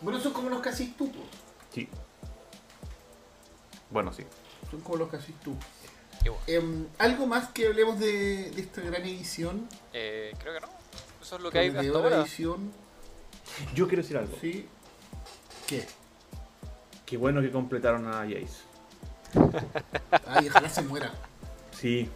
Bueno, 0.00 0.20
son 0.20 0.32
como 0.32 0.48
los 0.50 0.60
que 0.62 0.68
hacís 0.70 0.96
tú. 0.96 1.10
Sí. 1.72 1.88
Bueno, 3.90 4.12
sí. 4.12 4.24
Son 4.70 4.80
como 4.80 4.96
los 4.98 5.10
que 5.10 5.18
tú. 5.42 5.56
Em, 6.46 6.86
¿Algo 6.98 7.26
más 7.26 7.48
que 7.48 7.66
hablemos 7.66 7.98
de, 7.98 8.50
de 8.50 8.60
esta 8.62 8.80
gran 8.80 9.02
edición? 9.02 9.68
eh, 9.92 10.34
creo 10.38 10.54
que 10.54 10.60
no. 10.60 10.68
Eso 11.20 11.36
es 11.36 11.42
lo 11.42 11.50
que 11.50 11.58
hay 11.58 11.68
hasta 11.68 11.80
ahora. 11.98 12.20
edición, 12.22 12.72
Yo 13.74 13.86
quiero 13.88 14.02
decir 14.02 14.16
algo. 14.16 14.34
sí. 14.40 14.66
¿Qué? 15.66 15.86
Qué 17.14 17.18
bueno 17.18 17.40
que 17.40 17.52
completaron 17.52 18.08
a 18.08 18.22
Jace. 18.24 18.64
Ay, 20.26 20.48
ojalá 20.48 20.68
se 20.68 20.82
muera. 20.82 21.12
Sí, 21.70 22.08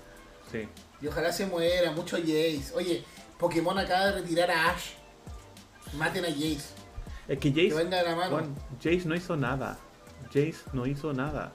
sí. 0.51 0.68
Y 1.01 1.07
ojalá 1.07 1.30
se 1.32 1.46
muera, 1.46 1.92
mucho 1.92 2.16
Jace. 2.16 2.72
Oye, 2.74 3.05
Pokémon 3.38 3.78
acaba 3.78 4.07
de 4.07 4.12
retirar 4.22 4.51
a 4.51 4.70
Ash. 4.70 4.94
Maten 5.96 6.24
a 6.24 6.28
Jace. 6.30 6.74
Es 7.28 7.38
que 7.38 7.55
Que 7.55 7.68
Jace. 7.70 7.80
venga 7.80 7.99
de 7.99 8.03
la 8.11 8.16
mano. 8.16 8.30
Juan, 8.38 8.55
Jace 8.82 9.05
no 9.05 9.14
hizo 9.14 9.36
nada. 9.36 9.78
Jace 10.34 10.57
no 10.72 10.84
hizo 10.84 11.12
nada. 11.12 11.53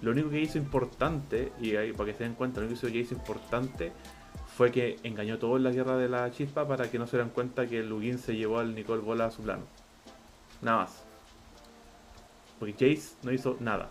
Lo 0.00 0.10
único 0.10 0.28
que 0.30 0.40
hizo 0.40 0.58
importante, 0.58 1.52
y 1.60 1.76
ahí 1.76 1.92
para 1.92 2.10
que 2.10 2.18
se 2.18 2.24
den 2.24 2.34
cuenta, 2.34 2.58
lo 2.60 2.66
único 2.66 2.80
que 2.80 2.88
hizo 2.88 2.98
Jace 3.00 3.14
importante 3.14 3.92
fue 4.56 4.72
que 4.72 4.98
engañó 5.04 5.38
todo 5.38 5.56
en 5.56 5.62
la 5.62 5.70
guerra 5.70 5.96
de 5.98 6.08
la 6.08 6.28
chispa 6.32 6.66
para 6.66 6.90
que 6.90 6.98
no 6.98 7.06
se 7.06 7.16
den 7.16 7.28
cuenta 7.28 7.68
que 7.68 7.84
Lugin 7.84 8.18
se 8.18 8.34
llevó 8.34 8.58
al 8.58 8.74
Nicole 8.74 9.02
Bola 9.02 9.26
a 9.26 9.30
su 9.30 9.42
plano. 9.42 9.62
Nada 10.62 10.78
más. 10.78 11.05
Porque 12.58 12.72
Jace 12.72 13.14
no 13.22 13.32
hizo 13.32 13.56
nada. 13.60 13.90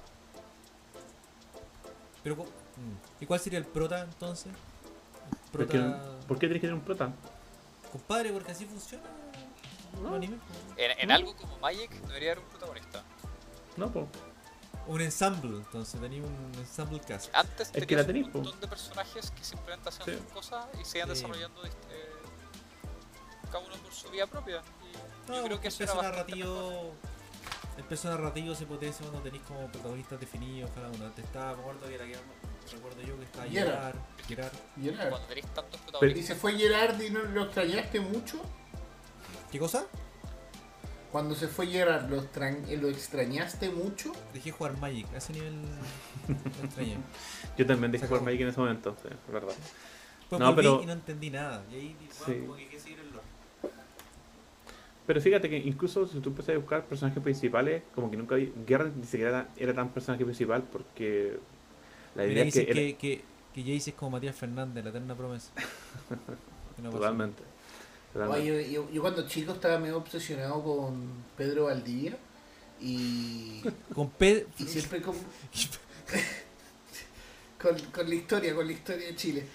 Pero, 2.23 2.35
mm, 2.35 3.21
¿Y 3.21 3.25
cuál 3.25 3.39
sería 3.39 3.59
el 3.59 3.65
prota 3.65 4.01
entonces? 4.01 4.47
El 4.47 5.51
Porque- 5.51 5.77
Prota. 5.79 6.01
¿Por 6.27 6.37
qué 6.37 6.47
tienes 6.47 6.55
que 6.61 6.67
tener 6.67 6.73
un 6.75 6.81
prota? 6.81 7.11
Compadre, 7.91 8.31
porque 8.33 8.51
así 8.51 8.65
funciona. 8.65 9.03
los 10.01 10.11
animes, 10.11 10.39
po. 10.41 10.53
En, 10.81 10.99
en 10.99 11.11
algo 11.11 11.33
como 11.37 11.57
Magic 11.59 11.89
debería 12.07 12.33
haber 12.33 12.43
un 12.43 12.49
protagonista. 12.49 13.01
No, 13.77 13.89
pues. 13.91 14.05
Un 14.87 14.99
ensemble, 15.01 15.55
entonces 15.57 15.99
tenía 16.01 16.21
un 16.21 16.51
ensemble 16.57 16.99
cast. 16.99 17.33
Antes 17.33 17.69
Es 17.73 17.85
que 17.87 17.95
tenías 17.95 18.07
la 18.07 18.25
un 18.25 18.31
po. 18.31 18.37
montón 18.39 18.59
de 18.59 18.67
personajes 18.67 19.31
que 19.31 19.43
simplemente 19.43 19.87
hacían 19.87 20.05
Sí. 20.05 20.21
sus 20.23 20.33
cosas 20.33 20.65
y 20.79 20.83
se 20.83 20.97
iban 20.97 21.09
Sí. 21.09 21.15
desarrollando 21.15 21.65
eh, 21.65 21.71
cada 23.51 23.59
uno 23.65 23.75
por 23.77 23.93
su 23.93 24.09
vía 24.09 24.27
propia. 24.27 24.61
Y 25.27 25.29
No, 25.31 25.35
yo 25.37 25.43
creo 25.45 25.61
que 25.61 25.69
eso 25.69 25.83
era 25.83 25.93
mejor. 25.95 26.25
El 27.77 27.83
peso 27.83 28.09
narrativo 28.09 28.55
se 28.55 28.65
potencia 28.65 29.01
cuando 29.05 29.21
tenéis 29.21 29.43
como 29.43 29.67
protagonistas 29.71 30.19
definidos 30.19 30.71
cada 30.73 30.87
uno. 30.89 31.05
Antes 31.05 31.25
estaba, 31.25 31.53
me 31.55 31.61
acuerdo 31.61 31.87
que 31.87 31.95
era 31.95 32.05
que 32.05 32.15
recuerdo 32.73 33.01
yo 33.01 33.17
que 33.19 33.25
estaba 33.25 33.45
Gerard. 33.47 33.95
Gerard. 34.27 34.53
Gerard. 34.81 35.09
Cuando 35.09 35.27
tenéis 35.27 35.47
tantos 35.47 35.79
¿Y 35.79 35.83
protagonistas. 35.83 36.25
se 36.25 36.35
fue 36.35 36.53
Gerard 36.57 37.01
y 37.01 37.09
no 37.09 37.21
lo 37.23 37.43
extrañaste 37.43 37.99
mucho? 37.99 38.41
¿Qué 39.51 39.59
cosa? 39.59 39.85
Cuando 41.11 41.35
se 41.35 41.47
fue 41.47 41.67
Gerard, 41.67 42.09
¿lo, 42.09 42.21
extrañ- 42.21 42.65
lo 42.77 42.89
extrañaste 42.89 43.69
mucho? 43.69 44.11
Dejé 44.33 44.51
jugar 44.51 44.77
Magic, 44.79 45.07
a 45.13 45.17
ese 45.17 45.33
nivel 45.33 45.61
lo 46.27 46.65
extrañé. 46.65 46.97
Yo 47.57 47.65
también 47.65 47.91
dejé 47.91 48.07
jugar. 48.07 48.23
Magic 48.23 48.41
en 48.41 48.47
ese 48.49 48.59
momento, 48.59 48.95
sí, 49.01 49.07
es 49.11 49.33
verdad. 49.33 49.53
Pues 50.29 50.39
No, 50.39 50.47
volví 50.47 50.55
pero- 50.57 50.81
y 50.81 50.85
no 50.87 50.93
entendí 50.93 51.29
nada. 51.29 51.63
Y 51.71 51.75
ahí 51.75 51.95
bueno, 51.99 52.13
Sí. 52.25 52.39
como 52.41 52.55
que 52.55 52.67
quise 52.67 52.79
seguir 52.83 52.99
el 52.99 53.04
lore. 53.04 53.04
Pero 55.07 55.21
fíjate 55.21 55.49
que 55.49 55.57
incluso 55.57 56.07
si 56.07 56.19
tú 56.19 56.29
empiezas 56.29 56.55
a 56.55 56.57
buscar 56.57 56.85
personajes 56.85 57.21
principales, 57.21 57.83
como 57.93 58.09
que 58.09 58.17
nunca 58.17 58.35
vi. 58.35 58.51
Guerra 58.65 58.91
ni 58.95 59.03
siquiera 59.05 59.29
era, 59.29 59.49
era 59.57 59.73
tan 59.73 59.89
personaje 59.89 60.23
principal 60.25 60.63
porque 60.63 61.37
la 62.15 62.23
Mira, 62.23 62.33
idea 62.33 62.43
es 62.45 62.53
que, 62.53 62.59
dicen 62.61 62.77
era- 62.77 62.97
que, 62.97 62.97
que, 62.97 63.21
que 63.53 63.61
Jace 63.77 63.91
es 63.91 63.95
como 63.95 64.11
Matías 64.11 64.35
Fernández, 64.35 64.83
la 64.83 64.89
eterna 64.89 65.15
promesa. 65.15 65.51
Que 66.75 66.81
no 66.81 66.89
totalmente. 66.89 67.41
totalmente. 68.11 68.51
Oye, 68.51 68.71
yo, 68.71 68.89
yo 68.91 69.01
cuando 69.01 69.25
chico 69.27 69.53
estaba 69.53 69.79
medio 69.79 69.95
obsesionado 69.97 70.61
con 70.61 71.07
Pedro 71.37 71.65
Valdivia 71.65 72.17
y, 72.81 73.61
Con 73.93 74.09
Pedro. 74.09 74.47
y 74.59 74.63
siempre 74.63 75.01
con, 75.01 75.15
con, 77.61 77.79
con 77.91 78.09
la 78.09 78.15
historia, 78.15 78.55
con 78.55 78.65
la 78.67 78.73
historia 78.73 79.07
de 79.07 79.15
Chile. 79.15 79.45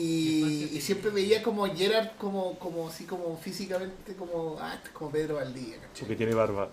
Y, 0.00 0.70
y 0.76 0.80
siempre 0.80 1.10
veía 1.10 1.42
como 1.42 1.66
Gerard 1.74 2.10
como, 2.18 2.56
como 2.60 2.86
así 2.88 3.04
como 3.04 3.36
físicamente 3.36 4.14
como, 4.14 4.56
ah, 4.60 4.78
es 4.84 4.90
como 4.90 5.10
Pedro 5.10 5.34
Valdivia, 5.36 5.76
¿cachai? 5.80 6.00
Porque 6.02 6.14
tiene 6.14 6.34
barba. 6.34 6.68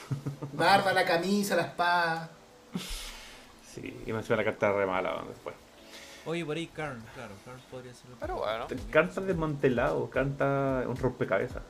Barba, 0.52 0.92
la 0.92 1.04
camisa, 1.06 1.56
la 1.56 1.62
espada. 1.62 2.28
sí, 3.74 3.96
y 4.04 4.12
me 4.12 4.18
encima 4.18 4.36
la 4.36 4.44
carta 4.44 4.72
re 4.72 4.84
mala 4.84 5.24
después. 5.26 5.54
Oye, 6.26 6.44
por 6.44 6.56
ahí 6.56 6.66
Karn, 6.66 7.02
claro, 7.14 7.32
Karn 7.46 7.58
podría 7.70 7.94
ser. 7.94 8.10
Pero 8.20 8.36
bueno. 8.36 8.66
Canta 8.90 9.20
desmantelado, 9.22 10.10
canta 10.10 10.84
un 10.86 10.96
rompecabezas. 10.96 11.62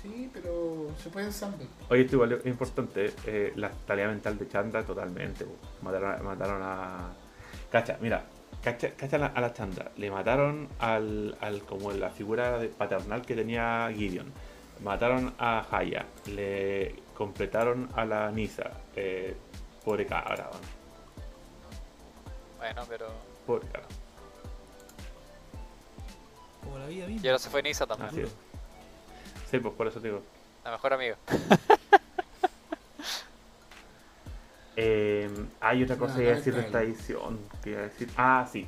Sí, 0.00 0.30
pero 0.32 0.88
se 1.02 1.10
puede 1.10 1.26
ensamblar. 1.26 1.68
Oye, 1.90 2.02
esto 2.02 2.16
igual 2.16 2.32
es 2.32 2.46
importante, 2.46 3.12
eh, 3.26 3.52
la 3.56 3.70
tarea 3.70 4.08
mental 4.08 4.38
de 4.38 4.48
Chandra 4.48 4.82
totalmente. 4.84 5.46
Mataron, 5.82 6.14
a- 6.14 6.22
mataron 6.22 6.62
a. 6.62 7.10
Cacha, 7.70 7.98
mira, 8.00 8.24
cacha, 8.62 8.90
cacha 8.96 9.16
a 9.16 9.18
la, 9.18 9.26
a 9.26 9.40
la 9.40 9.52
Chandra. 9.52 9.90
Le 9.96 10.10
mataron 10.10 10.68
al, 10.78 11.36
al 11.40 11.62
como 11.62 11.92
la 11.92 12.10
figura 12.10 12.58
de- 12.58 12.68
paternal 12.68 13.22
que 13.22 13.34
tenía 13.34 13.90
Gideon. 13.94 14.32
Mataron 14.82 15.34
a 15.38 15.66
Haya. 15.70 16.06
Le 16.26 16.96
completaron 17.16 17.88
a 17.94 18.04
la 18.04 18.30
Nisa. 18.32 18.70
Eh, 18.96 19.36
pobre 19.84 20.06
cabra. 20.06 20.50
Bueno, 22.58 22.82
pero. 22.88 23.06
Pobre 23.46 23.66
cabra. 23.68 23.86
Como 26.62 26.78
la 26.78 26.86
vida 26.86 27.04
Y 27.06 27.12
misma. 27.14 27.28
ahora 27.28 27.38
se 27.38 27.50
fue 27.50 27.62
Nisa 27.62 27.86
también. 27.86 28.08
Así 28.10 28.20
es. 28.22 28.34
Sí, 29.50 29.58
pues 29.58 29.74
por 29.74 29.86
eso 29.86 30.00
te 30.00 30.08
digo. 30.08 30.22
La 30.64 30.70
mejor 30.72 30.92
amiga. 30.94 31.16
Eh, 34.76 35.28
hay 35.60 35.82
otra 35.82 35.96
cosa 35.96 36.16
que 36.16 36.22
iba 36.22 36.32
a 36.32 36.36
decir 36.36 36.54
de 36.54 36.60
esta 36.62 36.82
edición. 36.82 37.38
Que 37.62 37.70
iba 37.70 37.80
a 37.80 37.84
decir. 37.84 38.08
Ah, 38.16 38.48
sí. 38.50 38.66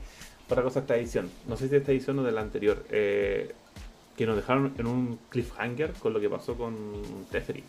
Otra 0.49 0.63
cosa 0.63 0.81
de 0.81 0.85
esta 0.85 0.97
edición. 0.97 1.31
No 1.47 1.57
sé 1.57 1.65
si 1.65 1.71
de 1.71 1.79
esta 1.79 1.93
edición 1.93 2.19
o 2.19 2.23
de 2.23 2.33
la 2.33 2.41
anterior. 2.43 2.85
eh, 2.91 3.55
que 4.17 4.27
nos 4.27 4.37
dejaron 4.37 4.73
en 4.79 4.87
un 4.87 5.19
cliffhanger 5.29 5.93
con 5.95 6.13
lo 6.13 6.21
que 6.21 6.31
pasó 6.31 6.57
con 6.57 7.27
Teferi. 7.33 7.65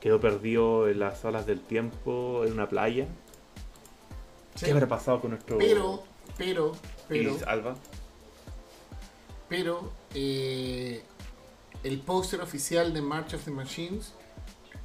Quedó 0.00 0.20
perdido 0.20 0.88
en 0.88 0.98
las 0.98 1.24
olas 1.24 1.46
del 1.46 1.60
tiempo 1.60 2.44
en 2.44 2.52
una 2.52 2.68
playa. 2.68 3.06
Sí. 4.54 4.66
¿Qué 4.66 4.72
habrá 4.72 4.86
pasado 4.86 5.20
con 5.20 5.30
nuestro 5.30 5.56
Pero, 5.56 6.02
pero, 6.36 6.72
pero, 7.08 7.36
Alba? 7.46 7.74
pero, 9.48 9.92
eh, 10.14 11.02
el 11.82 11.98
póster 12.00 12.40
oficial 12.42 12.92
de 12.92 13.00
March 13.00 13.34
of 13.34 13.44
the 13.44 13.50
Machines 13.50 14.12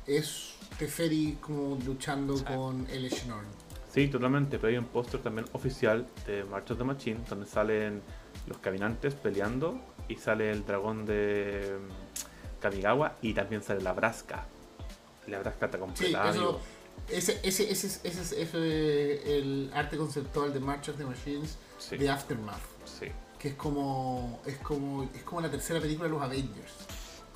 es 0.06 0.54
Teferi 0.78 1.38
como 1.42 1.78
luchando 1.86 2.38
Sí. 2.38 2.44
con 2.44 2.88
el 2.90 3.10
Schnorn. 3.12 3.46
Sí, 3.94 4.04
Sí, 4.06 4.08
totalmente, 4.10 4.60
pero 4.60 4.70
hay 4.70 4.78
un 4.78 4.86
póster 4.86 5.22
también 5.22 5.48
oficial 5.54 6.06
de 6.28 6.44
March 6.44 6.70
of 6.72 6.78
the 6.78 6.84
Machine 6.84 7.20
donde 7.28 7.48
salen 7.48 8.02
los 8.46 8.58
caminantes 8.60 9.16
peleando 9.16 9.80
y 10.08 10.16
sale 10.16 10.52
el 10.52 10.66
dragón 10.66 11.06
de 11.06 11.78
mm, 11.80 12.60
Kamigawa 12.62 13.16
y 13.22 13.34
también 13.34 13.64
sale 13.64 13.82
la 13.82 13.94
Brasca. 13.94 14.46
La 15.28 15.40
Brasca 15.40 15.66
está 15.66 15.78
Sí, 15.78 15.82
completa. 15.82 16.30
eso, 16.30 16.60
ese, 17.10 17.40
ese, 17.44 17.72
ese, 17.72 17.88
es- 17.88 18.02
ese, 18.04 18.22
es- 18.22 18.32
ese 18.34 19.14
es 19.14 19.26
el 19.26 19.72
arte 19.74 19.98
conceptual 19.98 20.54
de 20.54 20.60
March 20.60 20.90
of 20.90 20.98
the 20.98 21.06
Machines 21.06 21.58
Sí, 21.80 21.98
de 21.98 22.10
Aftermath. 22.10 22.62
sí. 22.86 23.08
Que 23.40 23.50
es 23.50 23.56
como, 23.56 24.42
es 24.46 24.58
como 24.58 25.04
es 25.14 25.24
como 25.24 25.42
la 25.42 25.50
tercera 25.50 25.80
película 25.80 26.08
de 26.08 26.14
los 26.16 26.22
Avengers. 26.24 26.74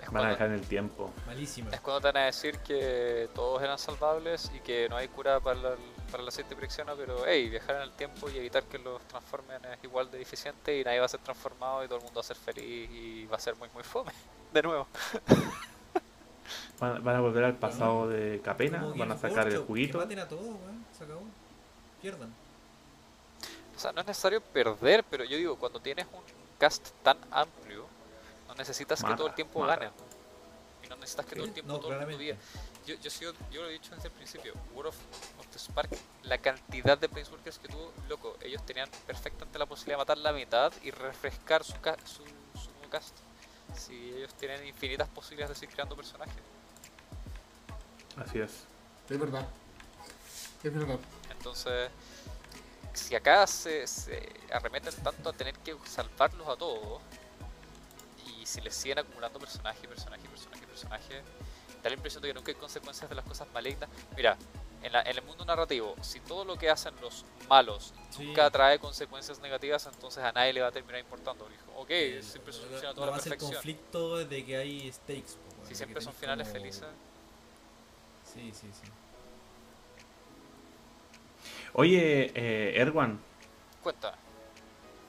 Es 0.02 0.10
Van 0.12 0.26
a 0.26 0.30
dejar 0.30 0.48
en 0.48 0.54
el 0.54 0.62
tiempo. 0.68 1.12
Malísima. 1.28 1.70
es 1.72 1.80
cuando 1.80 2.02
te 2.02 2.08
van 2.08 2.18
a 2.18 2.26
decir 2.26 2.58
que 2.60 3.30
todos 3.36 3.62
eran 3.62 3.78
salvables 3.78 4.52
y 4.56 4.60
que 4.62 4.90
no 4.90 4.98
hay 4.98 5.08
cura 5.08 5.40
para, 5.40 5.60
la- 5.60 5.76
para 6.10 6.24
el 6.24 6.30
aceite 6.30 6.56
pirexeno, 6.56 6.96
pero 6.96 7.24
hey, 7.26 7.50
viajar 7.50 7.76
en 7.78 7.82
el 7.84 7.92
tiempo 7.92 8.30
y 8.30 8.38
evitar 8.38 8.64
que 8.64 8.78
los 8.80 9.02
transformen 9.08 9.64
es 9.66 9.84
igual 9.84 10.10
de 10.12 10.22
eficiente 10.22 10.80
y 10.80 10.84
nadie 10.84 11.00
va 11.00 11.06
a 11.06 11.10
ser 11.10 11.20
transformado 11.22 11.84
y 11.84 11.88
todo 11.88 12.00
el 12.00 12.04
mundo 12.04 12.18
va 12.20 12.22
a 12.22 12.28
ser 12.28 12.36
feliz 12.38 12.90
y 12.92 13.26
va 13.28 13.38
a 13.38 13.40
ser 13.40 13.56
muy 13.56 13.70
muy 13.74 13.84
fome. 13.84 14.12
De 14.54 14.62
nuevo. 14.62 14.88
Van, 16.80 17.04
van 17.04 17.16
a 17.16 17.20
volver 17.22 17.44
al 17.44 17.56
pasado 17.56 18.10
de 18.10 18.42
Capena, 18.44 18.84
van 18.96 19.12
a 19.12 19.18
sacar 19.18 19.48
el 19.48 19.60
juguito. 19.60 20.00
Que 20.00 20.04
maten 20.06 20.20
a 20.20 20.28
todos, 20.28 20.44
weón. 20.46 20.84
Se 20.98 21.04
acabó. 21.04 21.22
Pierdan. 22.02 22.34
O 23.76 23.80
sea, 23.80 23.92
no 23.92 24.02
es 24.02 24.08
necesario 24.08 24.42
perder, 24.42 25.04
pero 25.10 25.24
yo 25.24 25.38
digo, 25.38 25.56
cuando 25.58 25.80
tienes 25.80 26.08
un 26.12 26.22
cast 26.58 26.90
tan 27.04 27.18
amplio, 27.30 27.86
necesitas 28.62 29.04
que 29.04 29.16
todo 29.16 29.28
el 29.28 29.34
tiempo 29.36 29.60
mata. 29.60 29.76
ganen. 29.76 29.94
Y 30.84 30.88
no 30.88 30.96
necesitas 30.96 31.26
que 31.26 31.36
todo 31.36 31.46
el 31.46 31.54
tiempo 31.54 31.74
no, 31.74 31.80
todo 31.80 31.94
el 31.94 32.00
mundo 32.00 32.18
diga. 32.18 32.36
Yo, 32.86 32.96
yo, 32.96 33.10
sigo- 33.12 33.34
yo 33.52 33.62
lo 33.62 33.68
he 33.70 33.74
dicho 33.74 33.94
desde 33.96 34.08
el 34.08 34.14
principio, 34.14 34.54
World 34.74 34.90
of, 34.90 34.96
of 35.40 35.48
the 35.48 35.60
Spark, 35.60 35.90
la 36.24 36.38
cantidad 36.40 36.98
de 36.98 37.08
Planeswalkers 37.10 37.60
que 37.60 37.68
tuvo, 37.68 37.92
loco, 38.10 38.38
ellos 38.42 38.66
tenían 38.66 38.90
perfectamente 39.06 39.60
la 39.60 39.66
posibilidad 39.68 39.98
de 39.98 40.02
matar 40.02 40.18
la 40.18 40.34
mitad 40.34 40.74
y 40.82 40.90
refrescar 40.92 41.64
su, 41.64 41.80
ca- 41.82 41.98
su, 42.06 42.24
su 42.60 42.72
nuevo 42.72 42.90
cast. 42.90 43.16
Si 43.78 43.94
ellos 44.16 44.34
tienen 44.34 44.66
infinitas 44.66 45.08
posibilidades 45.10 45.56
de 45.56 45.60
seguir 45.60 45.76
creando 45.76 45.96
personajes. 45.96 46.36
Así 48.18 48.40
es. 48.40 48.52
Es 49.10 49.20
verdad. 49.20 49.46
Es 50.64 50.74
verdad. 50.74 50.98
Entonces, 51.30 51.90
si 52.94 53.16
acá 53.16 53.46
se, 53.48 53.88
se 53.88 54.30
arremeten 54.52 54.94
tanto 55.04 55.30
a 55.30 55.34
tener 55.34 55.56
que 55.60 55.76
salvarlos 55.86 56.48
a 56.48 56.56
todos, 56.56 57.02
si 58.52 58.60
les 58.62 58.76
siguen 58.76 59.00
acumulando 59.00 59.40
personaje, 59.40 59.88
personaje, 59.88 60.28
personaje, 60.28 60.66
personaje, 60.68 61.22
da 61.82 61.90
la 61.90 61.96
impresión 61.96 62.22
de 62.22 62.28
que 62.30 62.34
nunca 62.34 62.52
hay 62.52 62.58
consecuencias 62.58 63.10
de 63.10 63.16
las 63.16 63.24
cosas 63.26 63.48
malignas. 63.54 63.90
Mira, 64.16 64.38
en, 64.84 64.92
la- 64.92 65.02
en 65.04 65.18
el 65.18 65.24
mundo 65.24 65.46
narrativo, 65.46 65.96
si 66.02 66.20
todo 66.20 66.44
lo 66.44 66.58
que 66.58 66.70
hacen 66.70 66.94
los 67.02 67.24
malos 67.48 67.94
Sí. 68.10 68.26
nunca 68.26 68.50
trae 68.50 68.78
consecuencias 68.80 69.40
negativas, 69.40 69.86
entonces 69.86 70.22
a 70.24 70.32
nadie 70.34 70.52
le 70.54 70.62
va 70.62 70.68
a 70.68 70.72
terminar 70.72 71.00
importando. 71.00 71.48
Dijo, 71.48 71.80
ok, 71.82 71.90
Eh, 71.92 72.22
siempre 72.24 72.52
soluciona 72.52 72.94
toda 72.94 73.08
la 73.08 73.14
perfección. 73.14 73.54
conflicto 73.54 74.18
de 74.18 74.46
que 74.46 74.58
hay 74.58 74.92
stakes. 74.92 75.38
weón, 75.56 75.68
Si 75.68 75.76
siempre 75.76 76.02
son 76.02 76.14
finales 76.14 76.48
como- 76.48 76.60
felices. 76.60 76.84
Sí, 78.34 78.52
sí, 78.54 78.68
sí. 78.74 78.92
Oye, 81.74 82.32
eh, 82.36 82.82
Erwan, 82.82 83.20
Cuenta, 83.82 84.14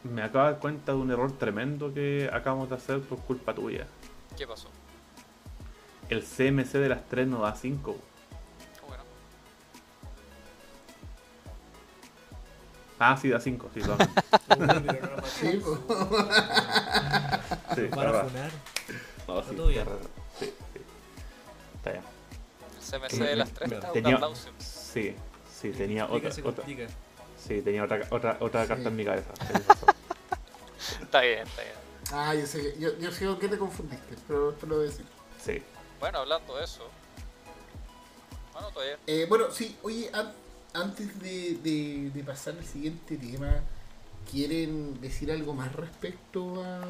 me 0.05 0.23
acabo 0.23 0.47
de 0.47 0.53
dar 0.53 0.61
cuenta 0.61 0.93
de 0.93 0.99
un 0.99 1.11
error 1.11 1.33
tremendo 1.39 1.93
que 1.93 2.29
acabamos 2.33 2.69
de 2.69 2.77
hacer 2.77 3.01
por 3.01 3.19
culpa 3.21 3.55
tuya. 3.55 3.87
¿qué 4.37 4.47
pasó? 4.47 4.69
El 6.09 6.23
CMC 6.25 6.73
de 6.79 6.89
las 6.89 7.09
3 7.09 7.27
no 7.29 7.41
da 7.43 7.55
5. 7.55 7.97
Bueno, 8.89 9.03
Ah, 12.99 13.17
sí, 13.21 13.29
da 13.29 13.41
5, 13.41 13.71
sí. 13.75 13.81
Sí, 15.41 15.57
po. 15.59 15.77
Sí, 17.75 17.87
Van 17.91 17.99
a 17.99 18.13
verdad. 18.13 18.29
funar. 18.29 18.51
No, 19.29 19.43
sí, 19.43 19.57
todo 19.57 19.67
bien. 19.69 19.85
Sí, 20.39 20.53
sí. 20.73 20.81
Está 21.77 21.91
bien. 21.93 22.03
el 22.79 23.01
CMC 23.01 23.19
de 23.25 23.37
las 23.37 23.49
me- 23.49 23.55
tres 23.55 23.69
me- 23.71 23.75
está 23.77 23.87
un 23.89 23.93
tenía- 23.95 24.15
aplauso. 24.17 24.49
Sí, 24.59 25.15
sí, 25.61 25.71
tenía 25.71 26.07
otra, 26.07 26.31
otra. 26.45 26.65
Sí, 27.47 27.61
tenía 27.63 27.85
otra, 27.85 28.07
otra, 28.11 28.37
otra 28.41 28.63
Sí. 28.63 28.69
carta 28.69 28.89
en 28.89 28.97
mi 28.97 29.05
cabeza. 29.05 29.31
Está 31.03 31.21
bien, 31.21 31.47
está 31.47 31.63
bien. 31.63 31.75
Ah, 32.13 32.35
yo 32.35 32.47
sé, 32.47 32.75
yo, 32.79 32.99
yo 32.99 33.11
sé 33.13 33.27
con 33.27 33.39
qué 33.39 33.49
te 33.49 33.59
confundiste, 33.59 34.17
pero 34.27 34.51
después 34.51 34.69
lo 34.71 34.77
voy 34.77 34.87
a 34.87 34.91
decir. 34.91 35.05
Sí. 35.43 35.63
Bueno, 36.01 36.19
hablando 36.19 36.57
de 36.57 36.65
eso. 36.65 36.89
Bueno, 38.53 38.69
todavía. 38.71 38.99
Eh, 39.07 39.27
bueno, 39.29 39.51
sí, 39.51 39.77
oye, 39.83 40.11
an- 40.13 40.33
antes 40.75 41.19
de, 41.21 41.55
de- 41.63 42.11
de 42.13 42.25
pasar 42.25 42.55
al 42.59 42.65
siguiente 42.65 43.17
tema, 43.17 43.61
¿quieren 44.31 45.01
decir 45.01 45.31
algo 45.31 45.55
más 45.55 45.73
respecto 45.73 46.63
a, 46.65 46.87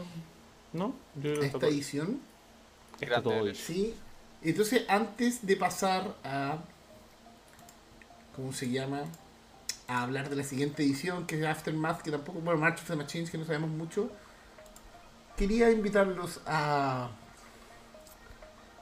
¿No? 0.72 0.94
Yo 1.16 1.32
creo 1.34 1.42
a 1.42 1.46
esta 1.46 1.66
edición? 1.66 2.20
está 2.94 3.06
Grande 3.06 3.30
todo. 3.30 3.54
Sí. 3.54 3.94
Entonces, 4.42 4.84
antes 4.88 5.44
de 5.46 5.56
pasar 5.56 6.14
a. 6.24 6.58
¿Cómo 8.34 8.52
se 8.52 8.70
llama? 8.70 9.02
A 9.92 10.02
hablar 10.04 10.30
de 10.30 10.36
la 10.36 10.42
siguiente 10.42 10.82
edición, 10.82 11.26
que 11.26 11.38
es 11.38 11.44
Aftermath, 11.44 12.00
que 12.00 12.10
tampoco. 12.10 12.40
Bueno, 12.40 12.58
March 12.58 12.78
of 12.80 12.86
the 12.86 12.96
Machines, 12.96 13.30
que 13.30 13.36
no 13.36 13.44
sabemos 13.44 13.68
mucho. 13.68 14.10
Quería 15.36 15.70
invitarlos 15.70 16.40
a. 16.46 17.10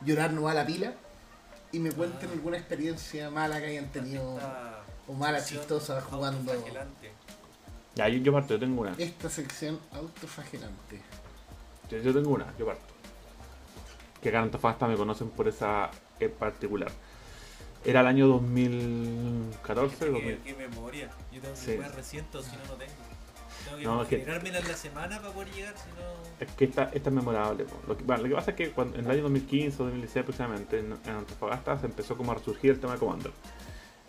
Llorar 0.03 0.33
no 0.33 0.43
va 0.43 0.53
a 0.53 0.55
la 0.55 0.65
pila. 0.67 0.95
Y 1.73 1.81
me 1.81 1.91
cuenten 1.91 2.29
Ah. 2.29 2.33
alguna 2.33 2.57
experiencia 2.59 3.29
mala 3.31 3.59
que 3.61 3.67
hayan 3.67 3.91
tenido. 3.91 4.39
O 5.09 5.13
mala, 5.15 5.45
chistosa, 5.45 6.01
jugando. 6.01 6.53
Ya, 7.97 8.09
yo, 8.09 8.19
yo 8.19 8.33
parto, 8.33 8.55
yo 8.55 8.61
tengo 8.61 8.83
una. 8.83 8.93
Esta 8.97 9.29
sección 9.29 9.81
autoflagelante. 9.93 11.01
Yo, 11.91 11.99
yo 11.99 12.15
tengo 12.15 12.31
una, 12.31 12.47
yo 12.57 12.67
parto. 12.67 12.95
Que 14.23 14.29
acá 14.29 14.39
en 14.39 14.45
Antofagasta 14.45 14.87
me 14.87 14.97
conocen 14.97 15.31
por 15.31 15.49
esa 15.49 15.91
en 16.21 16.31
particular. 16.31 16.93
Era 17.85 18.01
el 18.01 18.07
año 18.07 18.26
2014, 18.28 19.97
Qué, 19.99 20.11
2000. 20.11 20.39
qué 20.39 20.55
memoria. 20.55 21.11
Yo 21.33 21.41
tengo 21.41 21.55
que 21.55 21.61
Sí. 21.61 21.76
jugar 21.76 21.95
reciente 21.95 22.39
o 22.39 22.43
si 22.43 22.51
no, 22.57 22.62
no 22.68 22.74
tengo. 22.74 22.93
Tengo 23.64 23.76
que 23.78 23.85
No, 23.85 24.03
es 24.03 24.09
que- 24.09 24.18
generármela 24.20 24.59
en 24.59 24.68
la 24.68 24.74
semana 24.76 25.20
para 25.20 25.33
poder 25.33 25.51
llegar, 25.53 25.74
si 25.76 25.89
no. 25.91 26.45
Es 26.47 26.53
que 26.53 26.64
esta, 26.66 26.85
esta 26.93 27.09
es 27.09 27.14
memorable. 27.14 27.64
Lo 27.87 27.97
que, 27.97 28.05
bueno, 28.05 28.22
lo 28.24 28.28
que 28.28 28.35
pasa 28.35 28.51
es 28.51 28.57
que 28.57 28.70
cuando, 28.70 28.99
en 28.99 29.05
el 29.07 29.11
año 29.11 29.22
2015 29.22 29.76
o 29.83 29.85
2016 29.87 30.22
aproximadamente 30.22 30.78
en, 30.78 30.93
en 31.05 31.11
Antofagasta 31.11 31.78
se 31.78 31.87
empezó 31.87 32.16
como 32.16 32.33
a 32.33 32.35
resurgir 32.35 32.70
el 32.72 32.81
tema 32.81 32.95
de 32.95 32.99
Commander. 32.99 33.33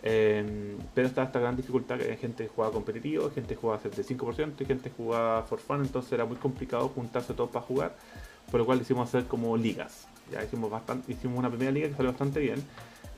Eh, 0.04 0.76
pero 0.94 1.06
estaba 1.06 1.26
esta 1.28 1.38
gran 1.38 1.56
dificultad 1.56 1.96
que 1.98 2.10
hay 2.10 2.16
gente 2.16 2.44
que 2.44 2.50
jugaba 2.50 2.72
competitivo, 2.72 3.30
gente 3.30 3.54
que 3.54 3.60
jugaba 3.60 3.80
75% 3.80 4.64
y 4.64 4.66
gente 4.66 4.90
que 4.90 4.96
jugaba 4.96 5.44
for 5.44 5.60
fun, 5.60 5.80
entonces 5.82 6.12
era 6.12 6.24
muy 6.24 6.36
complicado 6.36 6.88
juntarse 6.88 7.32
todos 7.34 7.50
para 7.50 7.64
jugar, 7.64 7.94
por 8.50 8.58
lo 8.58 8.66
cual 8.66 8.80
hicimos 8.80 9.08
hacer 9.08 9.26
como 9.28 9.56
ligas. 9.56 10.08
Ya 10.32 10.42
hicimos 10.42 10.70
bastante, 10.70 11.12
hicimos 11.12 11.38
una 11.38 11.48
primera 11.50 11.70
liga 11.70 11.88
que 11.88 11.94
salió 11.94 12.10
bastante 12.10 12.40
bien. 12.40 12.64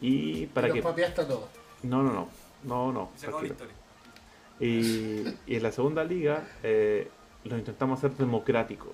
Y 0.06 0.46
para 0.46 0.68
que. 0.68 0.74
los 0.76 0.84
papeaste 0.84 1.24
todo. 1.24 1.48
No, 1.82 2.02
no, 2.02 2.12
no. 2.12 2.28
No, 2.64 2.92
no. 2.92 3.10
Se 3.16 3.26
acabó 3.26 3.42
la 3.42 3.48
tranquilo. 3.54 3.70
historia. 3.70 5.36
Y, 5.46 5.52
y 5.52 5.56
en 5.56 5.62
la 5.62 5.72
segunda 5.72 6.04
liga 6.04 6.44
eh, 6.62 7.08
lo 7.44 7.56
intentamos 7.58 7.98
hacer 7.98 8.16
democrático. 8.16 8.92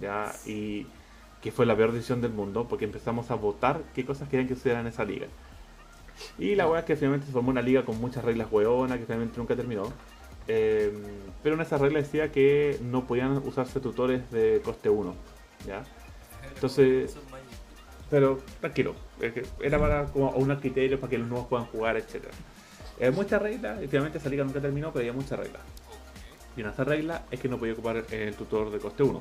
¿ya? 0.00 0.32
Y 0.46 0.86
que 1.40 1.52
fue 1.52 1.66
la 1.66 1.76
peor 1.76 1.92
decisión 1.92 2.20
del 2.20 2.32
mundo 2.32 2.66
porque 2.68 2.84
empezamos 2.84 3.30
a 3.30 3.34
votar 3.34 3.82
qué 3.94 4.04
cosas 4.04 4.28
querían 4.28 4.48
que 4.48 4.54
sucedieran 4.54 4.86
en 4.86 4.92
esa 4.92 5.04
liga. 5.04 5.26
Y 6.38 6.54
la 6.54 6.64
verdad 6.64 6.80
es 6.80 6.84
que 6.86 6.96
finalmente 6.96 7.26
se 7.26 7.32
formó 7.32 7.50
una 7.50 7.62
liga 7.62 7.84
con 7.84 8.00
muchas 8.00 8.24
reglas 8.24 8.48
hueonas 8.50 8.98
que 8.98 9.04
finalmente 9.04 9.38
nunca 9.38 9.54
terminó. 9.56 9.92
Eh, 10.46 10.92
pero 11.42 11.54
en 11.54 11.60
esa 11.62 11.78
regla 11.78 11.98
decía 12.00 12.30
que 12.30 12.78
no 12.82 13.06
podían 13.06 13.36
usarse 13.38 13.80
tutores 13.80 14.30
de 14.30 14.60
coste 14.64 14.88
1. 14.90 15.14
¿ya? 15.66 15.84
Entonces-. 16.54 17.16
Pero 18.14 18.38
tranquilo, 18.60 18.94
era 19.60 19.76
para 19.76 20.04
como 20.04 20.30
unos 20.36 20.60
criterios 20.60 21.00
para 21.00 21.10
que 21.10 21.18
los 21.18 21.26
nuevos 21.26 21.48
puedan 21.48 21.66
jugar, 21.66 21.96
etc. 21.96 22.22
Hay 23.00 23.10
muchas 23.10 23.42
reglas, 23.42 23.82
y 23.82 23.88
finalmente 23.88 24.18
esa 24.18 24.28
liga 24.28 24.44
nunca 24.44 24.60
terminó, 24.60 24.92
pero 24.92 25.00
había 25.00 25.12
muchas 25.12 25.36
reglas. 25.36 25.60
Y 26.56 26.60
una 26.60 26.68
de 26.68 26.74
esas 26.74 26.86
reglas 26.86 27.22
es 27.32 27.40
que 27.40 27.48
no 27.48 27.58
podía 27.58 27.72
ocupar 27.72 28.04
el 28.08 28.34
tutor 28.36 28.70
de 28.70 28.78
coste 28.78 29.02
1. 29.02 29.20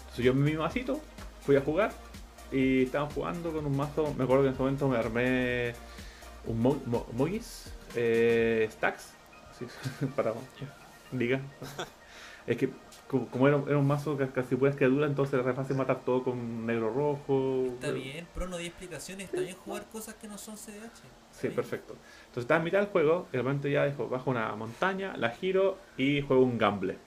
Entonces 0.00 0.22
yo 0.22 0.32
en 0.32 0.44
mi 0.44 0.54
vasito 0.54 1.00
fui 1.46 1.56
a 1.56 1.62
jugar 1.62 1.92
y 2.52 2.82
estábamos 2.82 3.14
jugando 3.14 3.52
con 3.54 3.64
un 3.64 3.74
mazo. 3.74 4.12
Me 4.18 4.24
acuerdo 4.24 4.42
que 4.42 4.48
en 4.48 4.52
ese 4.54 4.62
momento 4.62 4.88
me 4.90 4.98
armé 4.98 5.72
un 6.44 6.60
Mo- 6.60 6.82
Mo- 6.84 7.06
Mogis, 7.14 7.72
eh, 7.94 8.68
Stacks, 8.70 9.12
para 10.14 10.34
liga. 11.10 11.40
Es 12.46 12.58
que 12.58 12.68
como, 13.08 13.28
como 13.28 13.48
era, 13.48 13.62
era 13.68 13.78
un 13.78 13.86
mazo 13.86 14.16
que 14.16 14.28
casi 14.28 14.56
puras 14.56 14.76
criaturas, 14.76 15.08
entonces 15.10 15.34
era 15.34 15.42
re 15.42 15.54
fácil 15.54 15.76
matar 15.76 16.04
todo 16.04 16.24
con 16.24 16.66
negro 16.66 16.92
rojo. 16.92 17.64
Está 17.66 17.90
bien, 17.92 18.26
pero 18.34 18.48
no 18.48 18.56
di 18.58 18.66
explicaciones. 18.66 19.26
Está 19.26 19.40
bien 19.40 19.56
jugar 19.56 19.84
cosas 19.90 20.14
que 20.14 20.28
no 20.28 20.38
son 20.38 20.56
CDH. 20.56 21.02
Sí, 21.32 21.48
bien. 21.48 21.54
perfecto. 21.56 21.94
Entonces 22.26 22.42
estaba 22.44 22.58
en 22.58 22.64
mitad 22.64 22.80
del 22.80 22.88
juego, 22.88 23.28
y 23.32 23.36
de 23.36 23.42
repente 23.42 23.70
ya 23.70 23.84
dijo, 23.86 24.08
bajo 24.08 24.30
una 24.30 24.54
montaña, 24.56 25.16
la 25.16 25.30
giro 25.30 25.78
y 25.96 26.20
juego 26.22 26.42
un 26.42 26.58
gamble. 26.58 26.98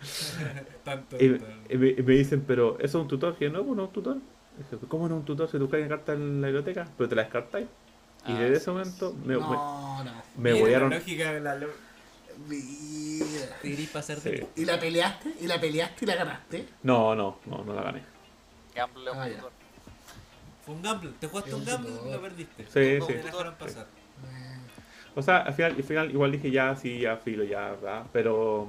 Tan, 0.84 1.04
tan, 1.08 1.18
Y, 1.20 1.38
tan. 1.38 1.64
y 1.70 1.76
me, 1.78 1.88
y 1.88 2.02
me 2.02 2.12
dicen, 2.14 2.44
pero 2.46 2.74
¿eso 2.78 2.98
es 2.98 3.02
un 3.02 3.08
tutor? 3.08 3.36
Que 3.36 3.48
no, 3.50 3.64
pues 3.64 3.76
no 3.76 3.82
es 3.84 3.88
un 3.88 3.92
tutor. 3.92 4.16
Dije, 4.58 4.86
¿Cómo 4.88 5.08
no 5.08 5.14
es 5.16 5.20
un 5.20 5.24
tutor 5.26 5.48
si 5.48 5.58
tú 5.58 5.68
caes 5.68 5.88
carta 5.88 6.12
en 6.14 6.40
la 6.40 6.48
biblioteca? 6.48 6.86
Pero 6.96 7.08
te 7.08 7.14
la 7.16 7.22
descartáis. 7.22 7.66
Y 8.26 8.32
Ah, 8.32 8.40
desde 8.40 8.56
ese 8.56 8.70
momento 8.70 9.14
me, 9.24 9.34
me, 9.34 9.40
No, 9.40 10.04
no. 10.04 10.22
me. 10.36 10.52
La 10.70 10.78
lógica, 10.88 11.32
la 11.40 11.56
Mira. 12.48 13.46
te 13.62 13.70
querís 13.70 13.88
pasar 13.90 14.18
Sí. 14.20 14.30
de 14.30 14.46
¿Y 14.56 14.64
la 14.64 14.78
peleaste? 14.78 15.34
¿Y 15.40 15.46
la 15.46 15.60
peleaste 15.60 16.04
y 16.04 16.08
la 16.08 16.14
ganaste? 16.16 16.68
No, 16.82 17.14
no, 17.14 17.38
no, 17.46 17.64
no 17.64 17.74
la 17.74 17.82
gané. 17.82 18.02
Gamble 18.74 19.10
Ah, 19.14 19.28
ya. 19.28 19.44
Fue 20.64 20.74
un 20.74 20.82
gamble. 20.82 21.12
Te 21.20 21.28
jugaste 21.28 21.54
un 21.54 21.64
gamble 21.64 21.90
y 22.06 22.12
lo 22.12 22.20
perdiste. 22.20 22.64
Sí, 22.64 23.00
sí. 23.06 23.12
te 23.14 23.22
dejaron 23.22 23.54
pasar. 23.54 23.86
O 25.14 25.22
sea, 25.22 25.38
al 25.38 25.54
final, 25.54 25.72
al 25.76 25.82
final 25.84 26.10
igual 26.10 26.32
dije 26.32 26.50
ya, 26.50 26.76
sí, 26.76 26.98
ya, 27.00 27.16
filo, 27.16 27.42
ya, 27.44 27.70
¿verdad? 27.70 28.04
Pero 28.12 28.68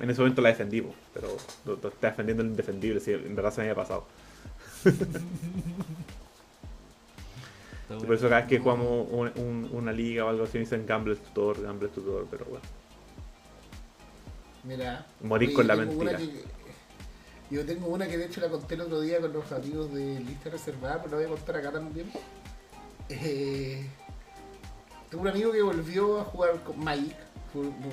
en 0.00 0.10
ese 0.10 0.20
momento 0.20 0.42
la 0.42 0.50
defendí, 0.50 0.82
po, 0.82 0.94
pero 1.14 1.34
lo, 1.64 1.76
lo 1.76 1.88
está 1.88 2.08
defendiendo 2.10 2.42
el 2.42 2.50
indefendible, 2.50 3.00
sí, 3.00 3.12
en 3.12 3.34
verdad 3.34 3.50
se 3.52 3.62
me 3.62 3.70
había 3.70 3.74
pasado. 3.82 4.06
Bueno. 7.88 8.04
por 8.04 8.14
eso 8.16 8.28
cada 8.28 8.40
vez 8.40 8.48
que 8.48 8.58
jugamos 8.58 9.06
un- 9.10 9.32
un- 9.36 9.68
una 9.72 9.92
liga 9.92 10.24
o 10.24 10.28
algo 10.28 10.44
así 10.44 10.54
me 10.54 10.60
dicen 10.64 10.84
Gamble 10.86 11.16
tutor, 11.16 11.62
Gamble 11.62 11.88
tutor, 11.88 12.26
pero 12.30 12.44
bueno. 12.46 12.64
Mira. 14.64 15.06
Morir 15.22 15.48
oye, 15.50 15.56
con 15.56 15.66
la 15.66 15.74
yo 15.76 15.80
tengo 15.82 15.92
mentira. 16.04 16.18
una 16.18 16.32
que- 16.32 16.44
yo 17.54 17.64
tengo 17.66 17.86
una 17.86 18.08
que 18.08 18.18
de 18.18 18.26
hecho 18.26 18.40
la 18.40 18.48
conté 18.48 18.74
el 18.74 18.80
otro 18.80 19.00
día 19.00 19.20
con 19.20 19.32
los 19.32 19.52
amigos 19.52 19.94
de 19.94 20.18
lista 20.20 20.50
reservada, 20.50 20.96
pero 21.02 21.10
la 21.12 21.16
voy 21.16 21.26
a 21.26 21.36
contar 21.36 21.56
acá 21.56 21.70
también. 21.72 22.10
Eh, 23.08 23.86
tengo 25.10 25.22
un 25.22 25.28
amigo 25.28 25.52
que 25.52 25.62
volvió 25.62 26.20
a 26.20 26.24
jugar 26.24 26.60
con 26.64 26.82
Magic. 26.82 27.14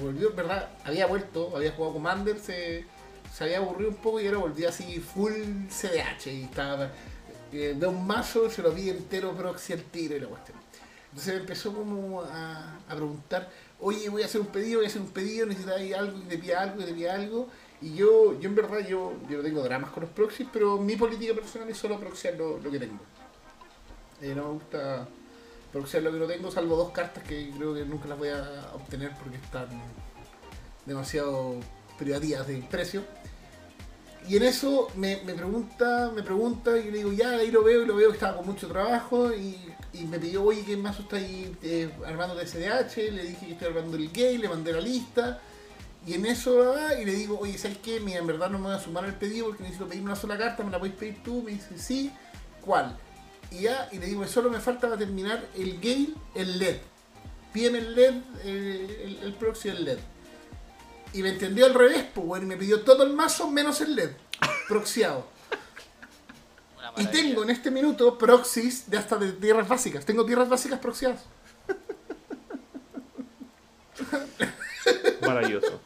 Volvió, 0.02 0.32
en 0.32 0.36
verdad, 0.36 0.70
había 0.84 1.06
vuelto, 1.06 1.56
había 1.56 1.72
jugado 1.72 1.94
Commander, 1.94 2.38
se, 2.40 2.86
se 3.32 3.44
había 3.44 3.60
aburrido 3.60 3.92
un 3.92 3.96
poco 3.98 4.20
y 4.20 4.26
ahora 4.26 4.40
volvió 4.40 4.68
así 4.68 5.00
full 5.00 5.32
CDH 5.70 6.34
y 6.34 6.44
estaba 6.44 6.90
eh, 7.54 7.76
de 7.76 7.88
un 7.88 8.06
mazo, 8.06 8.50
se 8.50 8.62
lo 8.62 8.72
vi 8.72 8.90
entero 8.90 9.34
proxy 9.34 9.74
al 9.74 9.84
tiro 9.84 10.16
y 10.16 10.20
la 10.20 10.28
cuestión. 10.28 10.58
Entonces 11.10 11.36
me 11.36 11.40
empezó 11.42 11.74
como 11.74 12.22
a, 12.24 12.80
a 12.90 12.96
preguntar, 12.96 13.50
oye, 13.80 14.10
voy 14.10 14.24
a 14.24 14.26
hacer 14.26 14.42
un 14.42 14.48
pedido, 14.48 14.80
voy 14.80 14.86
a 14.86 14.90
hacer 14.90 15.02
un 15.02 15.12
pedido, 15.12 15.46
necesitáis 15.46 15.94
algo, 15.94 16.18
y 16.18 16.38
pida 16.38 16.62
algo, 16.62 16.82
y 16.82 16.94
pida 16.94 17.14
algo. 17.14 17.48
Y 17.82 17.96
yo, 17.96 18.40
yo 18.40 18.50
en 18.50 18.56
verdad, 18.56 18.80
yo, 18.80 19.14
yo 19.30 19.38
no 19.38 19.44
tengo 19.44 19.62
dramas 19.62 19.92
con 19.92 20.04
los 20.04 20.12
proxies, 20.12 20.50
pero 20.52 20.78
mi 20.78 20.96
política 20.96 21.34
personal 21.34 21.70
es 21.70 21.78
solo 21.78 22.00
proxiar 22.00 22.36
lo, 22.36 22.58
lo 22.58 22.72
que 22.72 22.80
tengo. 22.80 23.00
Eh, 24.22 24.34
no 24.34 24.44
me 24.44 24.54
gusta 24.54 25.08
proxiar 25.72 26.04
lo 26.04 26.12
que 26.12 26.20
no 26.20 26.26
tengo, 26.26 26.50
salvo 26.50 26.76
dos 26.76 26.92
cartas 26.92 27.24
que 27.24 27.52
creo 27.56 27.74
que 27.74 27.84
nunca 27.84 28.08
las 28.08 28.18
voy 28.18 28.30
a 28.30 28.70
obtener 28.74 29.12
porque 29.22 29.38
están 29.38 29.68
demasiado 30.86 31.58
privativas 31.98 32.48
de 32.48 32.58
precio. 32.70 33.04
Y 34.28 34.38
en 34.38 34.44
eso 34.44 34.88
me, 34.96 35.18
pregunta, 35.18 36.12
me 36.16 36.24
pregunta 36.24 36.78
y 36.78 36.92
le 36.92 37.00
digo, 37.00 37.12
ya, 37.12 37.32
ahí 37.32 37.52
lo 37.52 37.64
veo 37.64 37.84
y 37.84 37.86
lo 37.86 37.96
veo 37.96 38.10
que 38.10 38.16
estaba 38.16 38.38
con 38.38 38.46
mucho 38.46 38.68
trabajo 38.68 39.34
y, 39.34 39.58
me 40.08 40.18
pidió, 40.20 40.44
oye, 40.44 40.64
¿qué 40.66 40.76
mazo 40.76 41.04
está 41.04 41.18
ahí 41.18 41.56
eh, 41.62 41.90
armando 42.06 42.36
de 42.36 42.48
SDH? 42.48 43.12
Le 43.12 43.24
dije 43.24 43.46
que 43.46 43.52
estoy 43.54 43.68
armando 43.68 43.96
el 43.96 44.12
gay, 44.12 44.38
le 44.38 44.50
mandé 44.50 44.74
la 44.74 44.82
lista. 44.82 45.40
Y 46.06 46.16
en 46.16 46.26
eso, 46.26 46.74
ah, 46.76 47.00
y 47.00 47.06
le 47.06 47.14
digo, 47.14 47.40
oye, 47.40 47.58
¿sabes 47.58 47.78
qué? 47.78 48.00
Mira, 48.00 48.20
en 48.20 48.28
verdad 48.28 48.50
no 48.50 48.60
me 48.60 48.66
voy 48.66 48.76
a 48.76 48.80
sumar 48.80 49.06
al 49.06 49.16
pedido 49.16 49.48
porque 49.48 49.64
necesito 49.64 49.88
pedirme 49.88 50.08
una 50.08 50.16
sola 50.16 50.38
carta, 50.38 50.64
¿me 50.64 50.72
la 50.72 50.80
podéis 50.80 50.96
pedir 50.96 51.24
tú? 51.24 51.44
Me 51.44 51.52
dice, 51.52 51.78
sí, 51.78 52.12
¿cuál? 52.62 52.98
Y 53.52 53.62
ya, 53.62 53.88
y 53.92 54.00
le 54.00 54.08
digo, 54.08 54.26
solo 54.28 54.50
me 54.50 54.60
falta 54.60 54.88
para 54.88 54.98
terminar 54.98 55.46
el 55.56 55.80
gay, 55.80 56.14
el 56.36 56.60
LED. 56.60 56.78
Pídeme 57.54 57.78
el 57.78 57.96
LED, 57.96 58.14
eh, 58.46 59.04
el, 59.06 59.28
el 59.28 59.34
proxy 59.34 59.70
el 59.70 59.86
LED. 59.86 60.00
Y 61.14 61.22
me 61.22 61.30
entendió 61.30 61.66
al 61.66 61.74
revés, 61.74 62.06
pues, 62.14 62.26
bueno, 62.26 62.46
y 62.46 62.50
me 62.50 62.58
pidió 62.58 62.82
todo 62.82 63.04
el 63.04 63.14
mazo 63.14 63.50
menos 63.50 63.82
el 63.82 63.96
LED, 63.96 64.12
proxiado. 64.68 65.28
Y 66.98 67.06
tengo 67.08 67.44
en 67.44 67.50
este 67.50 67.72
minuto 67.72 68.18
proxies 68.18 68.90
de 68.90 68.98
hasta 68.98 69.18
de 69.18 69.32
tierras 69.34 69.68
básicas. 69.68 70.06
Tengo 70.06 70.26
tierras 70.26 70.50
básicas 70.50 70.80
proxiadas. 70.80 71.24
Maravilloso. 75.22 75.80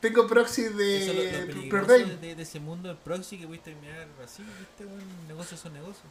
Tengo 0.00 0.22
lo, 0.22 0.34
lo 0.34 0.44
de 0.44 2.16
de, 2.20 2.34
de 2.34 2.42
ese 2.42 2.58
mundo 2.58 2.88
del 2.88 2.96
proxy 2.96 3.38
que 3.38 3.46
pudiste 3.46 3.72
terminar 3.72 4.08
así, 4.24 4.42
viste, 4.42 4.86
weón, 4.86 5.28
negocios 5.28 5.60
son 5.60 5.74
negocios. 5.74 6.06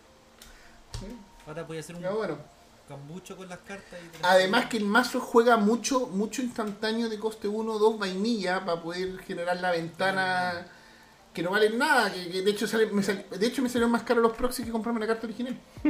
Ahora 1.48 1.64
voy 1.64 1.78
a 1.78 1.80
hacer 1.80 1.96
un 1.96 2.04
Ya, 2.04 2.12
bueno. 2.12 2.38
Cambucho 2.90 3.38
con 3.38 3.48
las 3.48 3.60
cartas 3.60 4.00
y 4.02 4.18
Además 4.24 4.66
que 4.66 4.78
el 4.78 4.86
mazo 4.86 5.20
juega 5.22 5.56
mucho, 5.58 6.08
mucho 6.08 6.42
instantáneo 6.42 7.08
de 7.08 7.20
coste 7.20 7.48
1 7.48 7.72
o 7.72 7.80
2 7.80 8.00
vainilla 8.00 8.66
para 8.66 8.82
poder 8.82 9.20
generar 9.20 9.58
la 9.62 9.70
ventana 9.72 10.66
que 11.34 11.44
no 11.44 11.52
valen 11.52 11.78
nada, 11.78 12.12
que, 12.12 12.30
que 12.32 12.42
de 12.42 12.50
hecho 12.52 12.68
sale, 12.68 12.88
me 12.88 13.04
sal- 13.04 13.26
de 13.30 13.46
hecho 13.46 13.62
me 13.62 13.70
salieron 13.70 13.92
más 13.92 14.02
caros 14.04 14.24
los 14.24 14.34
proxies 14.36 14.66
que 14.66 14.72
comprarme 14.72 15.00
la 15.00 15.08
carta 15.08 15.26
original. 15.28 15.58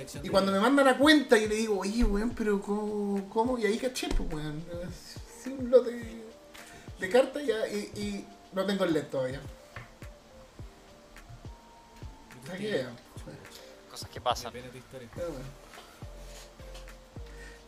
Y 0.00 0.18
de- 0.22 0.30
cuando 0.30 0.50
me 0.50 0.58
mandan 0.58 0.86
la 0.86 0.96
cuenta 0.96 1.36
y 1.36 1.46
le 1.46 1.54
digo, 1.56 1.78
oye 1.80 2.02
weón, 2.04 2.30
pero 2.30 2.60
¿cómo? 2.62 3.28
cómo? 3.28 3.58
Y 3.58 3.66
ahí 3.66 3.76
caché, 3.76 4.08
pues 4.08 4.32
weón. 4.32 4.64
Sí, 5.44 5.50
un 5.58 5.70
lote 5.70 6.24
de 6.98 7.08
cartas 7.10 7.44
ya, 7.46 7.68
y, 7.68 7.78
y 7.96 8.26
no 8.54 8.64
tengo 8.64 8.84
el 8.84 8.94
LED 8.94 9.04
todavía. 9.08 9.40
Cosas 13.90 14.08
que 14.08 14.20
pasan. 14.22 14.52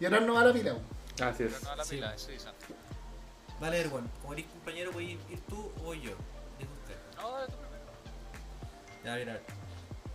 Y 0.03 0.05
ahora 0.05 0.19
no 0.21 0.35
va 0.35 0.45
la 0.45 0.53
pila. 0.53 0.75
Así 1.23 1.45
es. 1.45 1.63
No 1.63 1.71
a 1.71 1.77
la 1.77 1.85
Sí. 1.85 1.95
pila, 1.95 2.13
eso. 2.13 2.29
Vale, 3.61 3.81
Erwan, 3.81 4.11
como 4.21 4.33
eres 4.33 4.47
compañero, 4.47 4.91
voy 4.91 5.07
a 5.07 5.11
ir, 5.13 5.41
tú 5.49 5.71
o 5.85 5.95
yo. 5.95 6.11
Dijo 6.59 6.73
usted. 6.81 6.97
No, 7.17 7.31
tú 7.47 7.53
primero. 7.53 9.05
Ya, 9.05 9.15
mira. 9.15 9.41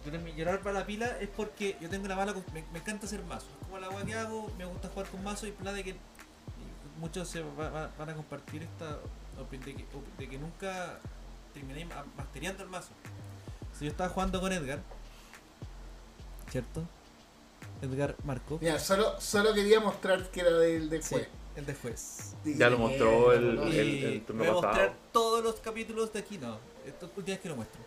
Yo 0.06 0.36
llorar 0.36 0.60
para 0.62 0.80
la 0.80 0.86
pila 0.86 1.06
es 1.22 1.30
porque 1.30 1.78
yo 1.80 1.90
tengo 1.90 2.06
la 2.10 2.18
mala. 2.18 2.34
con- 2.34 2.44
Me, 2.54 2.64
me 2.74 2.80
encanta 2.80 3.06
hacer 3.06 3.24
mazos. 3.24 3.48
Es 3.62 3.66
como 3.68 3.80
la 3.80 3.88
agua 3.88 4.04
que 4.04 4.14
hago, 4.16 4.52
me 4.58 4.66
gusta 4.66 4.90
jugar 4.90 5.08
con 5.08 5.24
mazos 5.24 5.48
y 5.48 5.52
plan 5.54 5.74
de 5.74 5.84
que. 5.86 5.96
muchos 7.00 7.30
se 7.30 7.42
va- 7.42 7.70
va- 7.70 7.92
van 7.98 8.10
a 8.10 8.14
compartir 8.16 8.64
esta 8.64 8.98
opinión 9.40 9.66
de 9.70 9.76
que, 9.76 9.84
op- 9.96 10.18
de 10.18 10.28
que 10.28 10.38
nunca 10.40 10.98
terminé 11.54 11.86
ma- 11.86 12.04
masteriando 12.18 12.64
el 12.64 12.70
mazo. 12.70 12.90
Si 13.78 13.86
yo 13.86 13.92
estaba 13.92 14.10
jugando 14.10 14.42
con 14.42 14.52
Edgar, 14.52 14.80
¿cierto? 16.50 16.84
Edgar 17.82 18.16
Marco. 18.24 18.58
Mira, 18.62 18.80
solo, 18.80 19.20
solo 19.20 19.54
quería 19.54 19.80
mostrar 19.80 20.24
que 20.32 20.42
era 20.42 20.52
del 20.52 20.90
de 20.90 21.02
Sí, 21.02 21.16
juez. 21.16 21.28
el 21.56 21.66
de 21.66 21.76
juez. 21.76 22.34
Ya 22.46 22.70
lo 22.70 22.78
mostró 22.80 23.34
el- 23.34 23.58
el- 23.60 24.04
el 24.04 24.26
turno 24.26 24.42
voy 24.44 24.50
a 24.50 24.54
mostrar 24.54 24.74
pasado. 24.76 24.94
todos 25.12 25.44
los 25.44 25.56
capítulos 25.56 26.12
de 26.14 26.20
aquí, 26.20 26.38
no. 26.38 26.58
Estos 26.86 27.10
últimos 27.16 27.40
que 27.42 27.50
lo 27.50 27.56
muestro. 27.56 27.82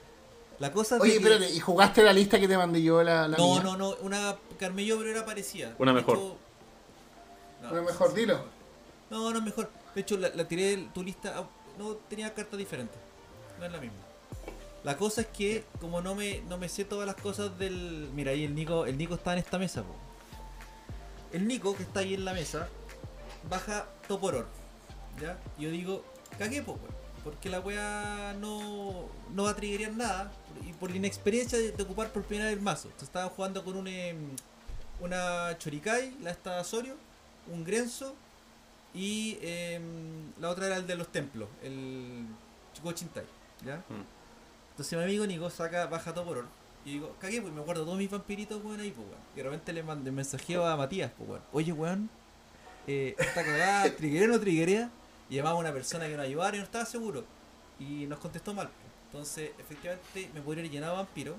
La 0.59 0.70
cosa 0.72 0.99
Oye, 1.01 1.12
que- 1.12 1.16
espérate, 1.18 1.51
¿y 1.51 1.59
jugaste 1.59 2.03
la 2.03 2.12
lista 2.12 2.38
que 2.38 2.47
te 2.47 2.57
mandé 2.57 2.82
yo? 2.82 3.03
La, 3.03 3.26
la 3.26 3.36
No, 3.38 3.55
mía? 3.55 3.62
no, 3.62 3.76
no, 3.76 3.97
una 4.03 4.36
Carmello 4.59 4.99
pero 4.99 5.11
era 5.11 5.24
parecida. 5.24 5.74
Una 5.78 5.93
De 5.93 6.01
mejor. 6.01 6.16
hecho- 6.18 6.36
No, 7.62 7.72
Una 7.72 7.82
mejor, 7.82 8.14
dilo. 8.14 8.41
No, 9.11 9.30
no 9.30 9.38
es 9.38 9.45
mejor. 9.45 9.70
De 9.95 10.01
hecho, 10.03 10.16
la, 10.18 10.28
la 10.30 10.47
tiré 10.47 10.76
de 10.76 10.88
tu 10.95 11.03
lista. 11.03 11.34
ah, 11.36 11.49
No 11.78 11.95
tenía 12.11 12.32
cartas 12.34 12.59
diferentes. 12.59 12.99
No 13.59 13.64
es 13.64 13.72
la 13.72 13.78
misma. 13.80 13.97
La 14.85 14.97
cosa 14.97 15.22
es 15.22 15.26
que, 15.28 15.64
como 15.81 16.01
no 16.01 16.14
me, 16.14 16.41
no 16.49 16.57
me 16.57 16.68
sé 16.68 16.85
todas 16.85 17.07
las 17.07 17.16
cosas 17.16 17.59
del. 17.59 18.11
Mira, 18.14 18.33
ahí 18.33 18.45
el 18.45 18.55
Nico, 18.55 18.87
el 18.87 18.97
Nico 18.97 19.14
está 19.14 19.33
en 19.35 19.41
esta 19.41 19.59
mesa, 19.59 19.83
po. 19.83 19.95
El 21.33 21.47
Nico, 21.47 21.76
que 21.76 21.83
está 21.83 22.01
ahí 22.01 22.14
en 22.14 22.24
la 22.24 22.33
mesa, 22.33 22.68
baja 23.49 23.87
Toporor. 24.09 24.47
¿Ya? 25.20 25.39
Yo 25.59 25.70
digo, 25.70 26.05
cagué, 26.39 26.62
po, 26.62 26.72
weón. 26.72 27.01
Porque 27.22 27.51
la 27.51 27.61
wea 27.61 28.35
no, 28.41 29.09
no 29.35 29.45
va 29.45 29.51
a 29.51 29.57
triggerear 29.57 29.93
nada. 29.93 30.33
Y 30.66 30.72
por 30.72 30.95
inexperiencia 30.95 31.59
de, 31.59 31.83
ocupar 31.83 32.11
por 32.11 32.22
primera 32.22 32.49
vez 32.49 32.57
el 32.57 32.62
mazo. 32.62 32.91
Estaban 33.03 33.28
jugando 33.28 33.62
con 33.62 33.76
un, 33.76 33.87
em, 33.87 34.31
una 35.01 35.57
Chorikai, 35.59 36.16
la 36.22 36.31
esta 36.31 36.64
Sorio, 36.64 36.97
un 37.49 37.64
Grenzo 37.64 38.14
y 38.95 39.39
em, 39.43 40.33
la 40.41 40.51
otra 40.51 40.66
era 40.66 40.76
el 40.76 40.87
de 40.87 40.97
los 40.97 41.09
templos, 41.09 41.49
el 41.62 42.26
Chico 42.74 42.93
Chintai, 42.93 43.24
¿ya? 43.64 43.76
Mm. 43.89 44.20
Entonces 44.81 44.97
mi 44.97 45.05
amigo 45.05 45.26
Nico 45.26 45.51
saca, 45.51 45.87
baja 45.89 46.14
todo 46.14 46.24
por 46.24 46.39
oro. 46.39 46.49
Y 46.87 46.93
digo, 46.93 47.14
cagué, 47.20 47.43
pues 47.43 47.53
me 47.53 47.61
guardo 47.61 47.85
todos 47.85 47.99
mis 47.99 48.11
vampiritos, 48.11 48.64
weón, 48.64 48.81
ahí, 48.81 48.91
pues, 48.91 49.07
weón. 49.07 49.20
Y 49.35 49.37
de 49.37 49.43
repente 49.43 49.74
le 49.74 49.83
mandé 49.83 50.11
mensajeo 50.11 50.64
a 50.64 50.74
Matías, 50.74 51.12
pues, 51.18 51.28
weón. 51.28 51.43
Oye, 51.53 51.72
weón, 51.72 52.09
eh, 52.87 53.14
esta 53.18 53.45
cagada, 53.45 53.91
triguerea 53.99 54.31
o 54.31 54.33
no 54.33 54.41
triguerea. 54.41 54.91
Y 55.28 55.37
llamaba 55.37 55.57
a 55.57 55.61
una 55.61 55.70
persona 55.70 56.09
que 56.09 56.16
nos 56.16 56.24
ayudara 56.24 56.57
y 56.57 56.61
no 56.61 56.64
estaba 56.64 56.87
seguro. 56.87 57.26
Y 57.78 58.07
nos 58.07 58.20
contestó 58.20 58.55
mal. 58.55 58.68
pues. 58.68 58.78
Entonces, 59.09 59.51
efectivamente, 59.59 60.31
me 60.33 60.41
podría 60.41 60.62
haber 60.62 60.72
llenado 60.72 60.97
vampiro. 60.97 61.37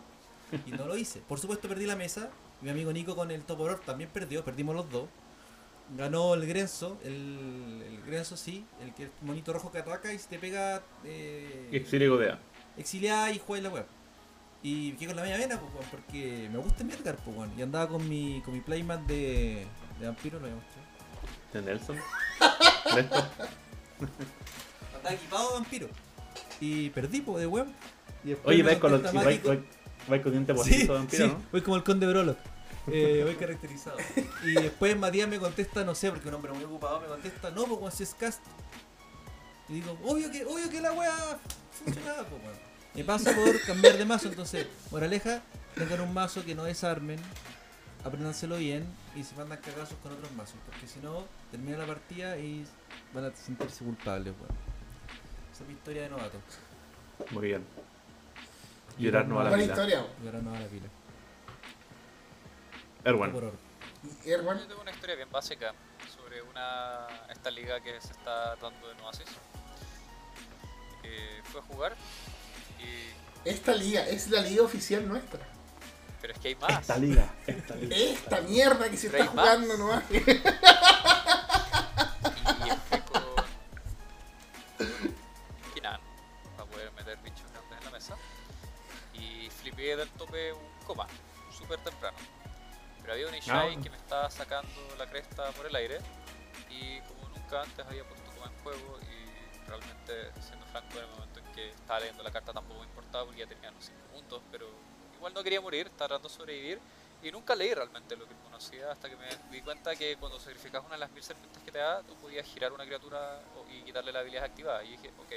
Y 0.68 0.72
no 0.74 0.86
lo 0.86 0.96
hice. 0.96 1.24
Por 1.28 1.40
supuesto, 1.40 1.68
perdí 1.68 1.88
la 1.88 1.96
mesa. 1.96 2.30
Mi 2.62 2.70
amigo 2.70 2.94
Nico 2.94 3.16
con 3.16 3.32
el 3.32 3.42
Toporor 3.42 3.80
también 3.80 4.12
perdió. 4.12 4.46
Perdimos 4.46 4.76
los 4.76 4.88
dos. 4.92 5.06
Ganó 5.98 6.36
el 6.36 6.46
Grenzo. 6.46 7.00
El, 7.04 7.84
el 7.88 8.04
Grenzo, 8.06 8.38
sí. 8.38 8.68
El 8.84 8.94
que 8.94 9.06
el 9.06 9.12
monito 9.24 9.52
rojo 9.52 9.72
que 9.72 9.80
ataca 9.80 10.14
y 10.14 10.20
se 10.20 10.28
te 10.30 10.38
pega. 10.38 10.84
Eh, 11.04 11.70
y 11.72 12.08
godea. 12.08 12.40
Exiliada 12.78 13.32
y 13.32 13.40
juega 13.40 13.70
la 13.70 13.74
web. 13.76 13.86
Y 14.64 14.92
quedé 14.94 15.08
con 15.08 15.16
la 15.16 15.24
media 15.24 15.38
vena, 15.38 15.60
pues, 15.60 15.88
porque 15.90 16.48
me 16.52 16.60
gusta 16.60 16.84
mi 16.84 16.94
Edgar, 16.94 17.16
pues, 17.18 17.36
weón. 17.36 17.52
Y 17.58 17.62
andaba 17.62 17.88
con 17.88 18.08
mi, 18.08 18.42
con 18.46 18.54
mi 18.54 18.62
playmat 18.62 19.02
de, 19.02 19.66
de 20.00 20.06
vampiro, 20.06 20.40
lo 20.40 20.48
voy 20.48 20.52
a 20.52 20.56
mostrar. 20.56 20.86
De 21.54 21.62
Nelson. 21.74 21.98
Andaba 24.96 25.16
equipado 25.16 25.48
de 25.48 25.54
vampiro. 25.56 25.88
Y 26.60 26.90
perdí, 26.92 27.22
pues, 27.22 27.40
de 27.40 27.48
web. 27.48 27.68
Y 28.24 28.36
Oye, 28.44 28.62
vais 28.62 28.78
con 28.78 28.92
los 28.92 29.02
vais, 29.02 29.40
con 30.22 30.32
diente 30.32 30.56
Sí, 30.64 30.84
de 30.84 30.94
vampiro, 30.94 31.26
sí, 31.26 31.32
¿no? 31.32 31.42
voy 31.52 31.62
como 31.62 31.76
el 31.76 31.84
conde 31.84 32.08
Brolo. 32.08 32.36
Eh, 32.88 33.22
voy 33.24 33.36
caracterizado. 33.36 33.98
Y 34.44 34.54
después 34.54 34.98
Matías 34.98 35.30
me 35.30 35.38
contesta, 35.38 35.84
no 35.84 35.94
sé, 35.94 36.10
porque 36.10 36.30
un 36.30 36.34
hombre 36.34 36.52
muy 36.52 36.64
ocupado 36.64 37.00
me 37.00 37.06
contesta, 37.06 37.52
no, 37.52 37.66
pues 37.66 37.94
si 37.94 38.02
es 38.02 38.16
cast. 38.16 38.42
Y 39.72 39.76
digo, 39.76 39.98
obvio 40.04 40.30
que, 40.30 40.44
obvio 40.44 40.70
que 40.70 40.82
la 40.82 40.92
wea 40.92 41.40
funcionaba, 41.72 42.24
pues 42.26 42.44
weón. 42.44 42.58
Me 42.94 43.06
pasa 43.06 43.34
por 43.34 43.62
cambiar 43.62 43.98
de 43.98 44.04
mazo, 44.04 44.28
entonces, 44.28 44.68
moraleja, 44.92 45.42
tengan 45.76 46.02
un 46.02 46.14
mazo 46.14 46.44
que 46.44 46.54
no 46.54 46.66
desarmen, 46.66 47.18
apréndanselo 48.04 48.58
bien 48.58 48.86
y 49.16 49.24
se 49.24 49.34
mandan 49.36 49.60
cagazos 49.60 49.98
con 50.04 50.12
otros 50.12 50.30
mazos, 50.34 50.58
porque 50.66 50.88
si 50.88 51.00
no, 51.00 51.24
termina 51.52 51.78
la 51.78 51.86
partida 51.86 52.38
y 52.38 52.68
van 53.14 53.24
a 53.24 53.32
sentirse 53.34 53.86
culpables, 53.86 54.34
weón. 54.34 54.58
Esa 55.54 55.64
es 55.64 55.70
mi 55.70 55.74
historia 55.76 56.02
de 56.04 56.10
novato. 56.10 56.38
Muy 57.30 57.48
bien. 57.48 57.66
Llorar 58.98 59.26
no 59.26 59.40
a 59.40 59.46
la 59.46 59.56
vida. 59.56 59.68
historia. 59.68 60.06
Ahora 60.26 60.42
no 60.42 60.54
a 60.54 60.60
la 60.60 60.68
pila. 60.68 60.88
Erwan. 63.06 63.54
Erwan, 64.26 64.60
Yo 64.60 64.68
tengo 64.68 64.82
una 64.82 64.92
historia 64.92 65.16
bien 65.16 65.32
básica 65.32 65.74
sobre 66.14 66.42
una 66.42 67.08
esta 67.30 67.50
liga 67.50 67.80
que 67.80 68.02
se 68.02 68.12
está 68.12 68.58
dando 68.58 68.92
en 68.92 69.00
Oasis. 69.00 69.28
Eh, 71.04 71.42
fue 71.52 71.62
a 71.62 71.64
jugar 71.64 71.96
y 72.80 73.50
esta 73.50 73.74
liga 73.74 74.08
es 74.08 74.30
la 74.30 74.42
liga 74.42 74.64
oficial 74.64 75.08
nuestra. 75.08 75.40
pero 76.22 76.34
es 76.34 76.40
que 76.40 76.48
hay 76.50 76.56
más. 76.56 76.80
Esta 76.82 76.98
liga, 76.98 77.34
esta 77.48 77.76
liga. 77.76 77.96
Esta 77.96 78.42
mierda 78.42 78.90
que 78.90 78.98
se 78.98 79.08
está 79.08 79.26
jugando 79.26 79.78
Max. 79.78 79.80
nomás. 79.80 80.04
Y 84.80 85.74
Kinan 85.74 86.00
para 86.58 86.70
poder 86.70 86.92
meter 86.94 87.18
bichos 87.24 87.44
grandes 87.52 87.78
en 87.80 87.86
la 87.86 87.92
mesa. 87.92 88.16
Y 89.14 89.50
flipé 89.50 89.96
del 89.96 90.10
tope 90.12 90.54
un 90.54 90.86
coma, 90.86 91.08
súper 91.58 91.80
temprano. 91.80 92.18
Pero 93.02 93.14
había 93.14 93.28
un 93.28 93.36
Ishai 93.36 93.76
Ah. 93.76 93.80
que 93.82 93.90
me 93.90 93.98
estaba 93.98 94.30
sacando 94.30 94.70
la 94.98 95.10
cresta 95.10 95.52
por 95.52 95.66
el 95.66 95.76
aire. 95.76 96.00
Y 96.70 97.00
como 97.02 97.28
nunca 97.30 97.62
antes 97.64 97.86
había 97.86 98.04
puesto 98.08 98.32
coma 98.34 98.52
en 98.56 98.64
juego. 98.64 99.00
Y 99.02 99.21
realmente, 99.78 100.32
siendo 100.42 100.66
franco, 100.68 100.98
en 100.98 101.04
el 101.04 101.10
momento 101.10 101.40
en 101.40 101.46
que 101.54 101.70
estaba 101.70 102.00
leyendo 102.00 102.24
la 102.24 102.32
carta 102.32 102.54
tampoco 102.54 102.80
me 102.82 102.86
importaba 102.88 103.26
porque 103.26 103.40
ya 103.40 103.48
tenía 103.48 103.72
los 103.72 103.86
5 103.86 104.00
puntos. 104.14 104.42
Pero 104.52 104.68
igual 105.16 105.34
no 105.34 105.44
quería 105.44 105.62
morir, 105.62 105.88
estaba 105.88 106.10
tratando 106.10 106.30
de 106.30 106.36
sobrevivir. 106.36 106.80
Y 107.24 107.32
nunca 107.32 107.56
leí 107.56 107.74
realmente 107.74 108.16
lo 108.16 108.28
que 108.28 108.34
conocía 108.44 108.92
hasta 108.92 109.08
que 109.08 109.16
me 109.16 109.28
di 109.52 109.62
cuenta 109.62 109.96
que 109.96 110.18
cuando 110.18 110.40
sacrificas 110.40 110.84
una 110.84 110.96
de 110.96 111.00
las 111.02 111.12
mil 111.12 111.22
serpientes 111.22 111.62
que 111.64 111.72
te 111.72 111.78
da, 111.78 112.02
tú 112.02 112.16
podías 112.16 112.46
girar 112.48 112.72
una 112.72 112.84
criatura 112.84 113.40
y 113.70 113.84
quitarle 113.84 114.12
la 114.12 114.20
habilidad 114.20 114.46
activada. 114.46 114.84
Y 114.84 114.92
dije, 114.92 115.12
ok, 115.20 115.32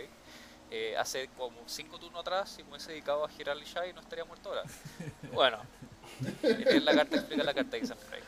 eh, 0.70 0.96
hace 0.96 1.28
como 1.36 1.60
5 1.66 1.98
turnos 1.98 2.20
atrás, 2.20 2.50
si 2.50 2.62
me 2.62 2.70
hubiese 2.70 2.92
dedicado 2.92 3.24
a 3.24 3.28
girar 3.28 3.56
el 3.56 3.64
Shai, 3.64 3.92
no 3.92 4.00
estaría 4.00 4.24
muerto 4.24 4.48
ahora. 4.48 4.62
bueno, 5.32 5.58
leer 6.42 6.82
la 6.82 6.94
carta 6.94 7.16
explica 7.16 7.44
la 7.44 7.54
carta 7.54 7.76
de 7.76 7.86
Frey. 7.86 8.22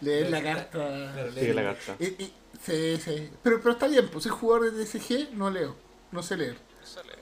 Leer 0.00 0.30
la 0.30 0.42
carta. 0.42 1.12
Claro, 1.12 1.32
Sigue 1.32 1.54
la 1.54 1.62
carta. 1.62 1.96
Y- 1.98 2.04
y- 2.22 2.34
sí, 2.62 2.96
sí. 3.02 3.30
Pero, 3.42 3.60
pero 3.60 3.72
está 3.72 3.86
bien, 3.88 4.08
pues 4.10 4.24
soy 4.24 4.32
jugador 4.32 4.70
de 4.72 4.84
TCG, 4.84 5.32
no 5.34 5.50
leo. 5.50 5.74
No 6.12 6.22
sé 6.22 6.36
leer. 6.36 6.56
No 6.80 6.86
sé 6.86 7.02
leer. 7.04 7.18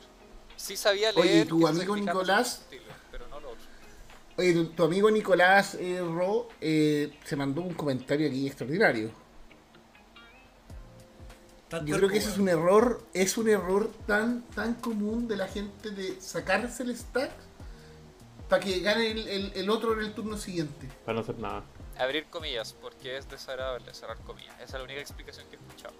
Sí 0.57 0.77
sabía 0.77 1.13
leer. 1.13 1.19
Oye, 1.25 1.41
¿y 1.41 1.45
tu 1.45 1.67
amigo 1.67 1.97
Nicolás? 1.97 2.65
combustible, 2.69 2.95
Pero 3.11 3.29
no 3.29 3.41
lo 3.41 3.49
otro. 3.51 3.63
Oye, 4.37 4.53
tu, 4.55 4.65
tu 4.67 4.85
amigo 4.85 5.11
Nicolás 5.11 5.75
eh, 5.77 6.01
Ro 6.01 6.49
eh, 6.61 7.17
se 7.25 7.37
mandó 7.37 7.61
un 7.61 7.75
comentario 7.75 8.27
aquí 8.29 8.47
extraordinario. 8.47 9.11
Yo 11.87 11.97
creo 11.97 12.09
que 12.09 12.19
ese 12.19 12.31
es 12.31 12.39
un 12.39 12.49
error, 12.49 13.03
es 13.15 13.37
un 13.37 13.49
error 13.49 13.91
tan, 14.07 14.43
tan 14.55 14.75
común 14.75 15.27
de 15.27 15.37
la 15.37 15.49
gente 15.49 15.91
de 15.91 16.21
sacarse 16.21 16.85
el 16.85 16.97
stack 16.97 17.33
para 18.49 18.63
que 18.63 18.79
gane 18.81 19.11
el, 19.11 19.27
el- 19.27 19.53
el 19.57 19.71
otro 19.71 19.93
en 19.95 20.01
el 20.07 20.15
turno 20.15 20.37
siguiente. 20.37 20.89
Para 21.05 21.17
no 21.17 21.23
hacer 21.23 21.39
nada. 21.39 21.65
Abrir 21.99 22.25
comillas, 22.27 22.73
porque 22.81 23.17
es 23.17 23.29
desagradable 23.29 23.93
cerrar 23.95 24.19
comillas. 24.19 24.55
Esa 24.57 24.65
es 24.65 24.73
la 24.75 24.83
única 24.85 25.01
explicación 25.01 25.47
que 25.49 25.57
he 25.57 25.59
escuchado. 25.61 25.95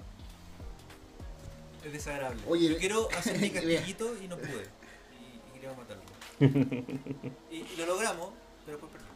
Es 1.85 1.93
desagradable. 1.93 2.43
Oye, 2.49 2.69
Yo 2.69 2.79
quiero 2.79 3.09
hacer 3.17 3.39
mi 3.39 3.51
castillito 3.51 4.11
y 4.23 4.27
no 4.29 4.37
pude. 4.37 4.67
Y, 5.21 5.37
y 5.49 5.53
quería 5.55 5.73
matarlo. 5.75 6.03
y, 7.51 7.57
y 7.57 7.75
lo 7.79 7.87
logramos, 7.87 8.31
pero 8.67 8.79
después 8.79 8.93
perdimos. 8.93 9.15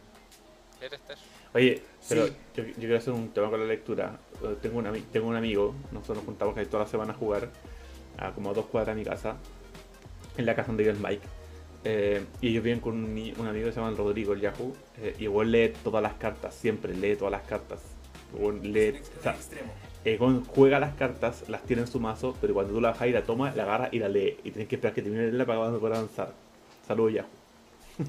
Oye, 1.53 1.83
pero 2.07 2.27
Sí. 2.27 2.33
yo, 2.55 2.63
yo 2.63 2.73
quiero 2.75 2.97
hacer 2.97 3.13
un 3.13 3.33
tema 3.33 3.49
con 3.49 3.59
la 3.59 3.65
lectura. 3.65 4.19
Eh, 4.43 4.55
Tengo 4.61 4.77
un, 4.79 4.85
ami- 4.85 5.03
tengo 5.11 5.27
un 5.27 5.35
amigo, 5.35 5.75
nosotros 5.91 6.17
nos 6.17 6.25
juntamos 6.25 6.55
casi 6.55 6.67
toda 6.67 6.83
la 6.85 6.89
semana 6.89 7.11
a 7.13 7.15
jugar, 7.17 7.49
a 8.17 8.31
como 8.31 8.51
a 8.51 8.53
dos 8.53 8.67
cuadras 8.67 8.95
de 8.95 9.01
mi 9.01 9.05
casa, 9.09 9.35
en 10.37 10.45
la 10.45 10.55
casa 10.55 10.67
donde 10.67 10.83
vive 10.83 10.95
el 10.95 11.03
Mike. 11.03 11.27
Eh, 11.85 12.25
y 12.41 12.49
ellos 12.49 12.63
viven 12.63 12.79
con 12.81 12.95
un, 12.95 13.07
amigo 13.47 13.65
que 13.67 13.71
se 13.71 13.79
llama 13.79 13.95
Rodrigo, 13.95 14.33
el 14.33 14.41
Yahoo, 14.41 14.75
eh, 14.97 15.15
y 15.17 15.23
igual 15.23 15.51
lee 15.51 15.73
todas 15.83 16.03
las 16.03 16.13
cartas, 16.15 16.53
siempre 16.53 16.93
lee 16.93 17.15
todas 17.15 17.31
las 17.31 17.43
cartas. 17.43 17.79
Igual 18.35 18.59
lee, 18.61 18.99
o 19.19 19.23
sea, 19.23 19.31
extremo. 19.33 19.71
eh, 20.05 20.19
juega 20.53 20.79
las 20.79 20.93
cartas, 20.95 21.45
las 21.47 21.63
tiene 21.63 21.83
en 21.83 21.87
su 21.87 21.99
mazo, 21.99 22.35
pero 22.41 22.53
cuando 22.53 22.73
tú 22.73 22.81
la 22.81 22.91
bajas 22.91 23.07
y 23.07 23.11
la 23.11 23.23
tomas, 23.23 23.55
la 23.55 23.63
agarra 23.63 23.89
y 23.91 23.99
la 23.99 24.09
lee. 24.09 24.37
Y 24.43 24.51
tienes 24.51 24.67
que 24.67 24.75
esperar 24.75 24.93
que 24.93 25.01
termine 25.01 25.23
de 25.23 25.31
leerla 25.31 25.45
para 25.45 25.71
poder 25.79 25.95
avanzar. 25.95 26.33
Saludos, 26.85 27.13
Yahoo. 27.13 27.29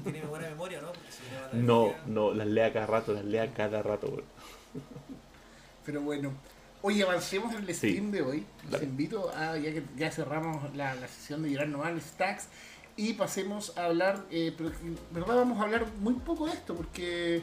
Tiene 0.03 0.21
buena 0.23 0.49
memoria, 0.49 0.81
¿no? 0.81 0.87
Si 1.09 1.23
no, 1.33 1.41
la 1.41 1.53
No, 1.65 1.81
memoria- 1.87 2.03
no, 2.07 2.33
las 2.33 2.47
lee 2.47 2.61
a 2.61 2.73
cada 2.73 2.85
rato, 2.87 3.13
las 3.13 3.25
lee 3.25 3.37
a 3.39 3.53
cada 3.53 3.81
rato, 3.81 4.07
weón. 4.07 4.23
Pero 5.85 6.01
bueno. 6.01 6.33
Oye, 6.83 7.03
avancemos 7.03 7.53
en 7.53 7.59
el 7.59 7.67
Sí. 7.75 7.89
stream 7.91 8.09
de 8.11 8.21
hoy. 8.23 8.43
Los 8.71 8.81
invito 8.81 9.29
a, 9.35 9.55
ya 9.57 9.71
que 9.71 9.83
ya 9.97 10.09
cerramos 10.11 10.75
la, 10.75 10.95
la 10.95 11.07
sesión 11.07 11.43
de 11.43 11.51
llorar 11.51 11.67
normal, 11.67 12.01
stacks, 12.01 12.47
y 12.97 13.13
pasemos 13.13 13.77
a 13.77 13.85
hablar, 13.85 14.25
eh, 14.31 14.53
pero 14.57 14.69
en 14.69 14.97
verdad 15.11 15.35
vamos 15.35 15.59
a 15.59 15.63
hablar 15.63 15.87
muy 15.99 16.15
poco 16.15 16.45
de 16.47 16.53
esto, 16.53 16.75
porque 16.75 17.41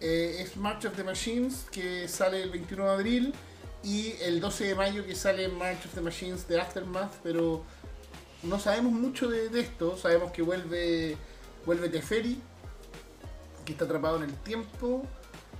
eh, 0.00 0.36
es 0.40 0.56
March 0.56 0.84
of 0.86 0.96
the 0.96 1.04
Machines 1.04 1.66
que 1.70 2.08
sale 2.08 2.42
el 2.42 2.50
21 2.50 2.84
de 2.84 2.90
abril 2.90 3.34
y 3.82 4.14
el 4.22 4.40
12 4.40 4.64
de 4.64 4.74
mayo 4.74 5.06
que 5.06 5.14
sale 5.14 5.48
March 5.48 5.86
of 5.86 5.94
the 5.94 6.00
Machines 6.00 6.46
de 6.48 6.60
Aftermath, 6.60 7.14
pero 7.22 7.62
no 8.42 8.58
sabemos 8.58 8.92
mucho 8.92 9.28
de, 9.28 9.48
esto, 9.60 9.96
sabemos 9.96 10.32
que 10.32 10.42
vuelve, 10.42 11.16
vuelve 11.64 11.88
Teferi, 11.88 12.40
que 13.64 13.72
está 13.72 13.84
atrapado 13.84 14.16
en 14.18 14.24
el 14.24 14.34
tiempo, 14.34 15.04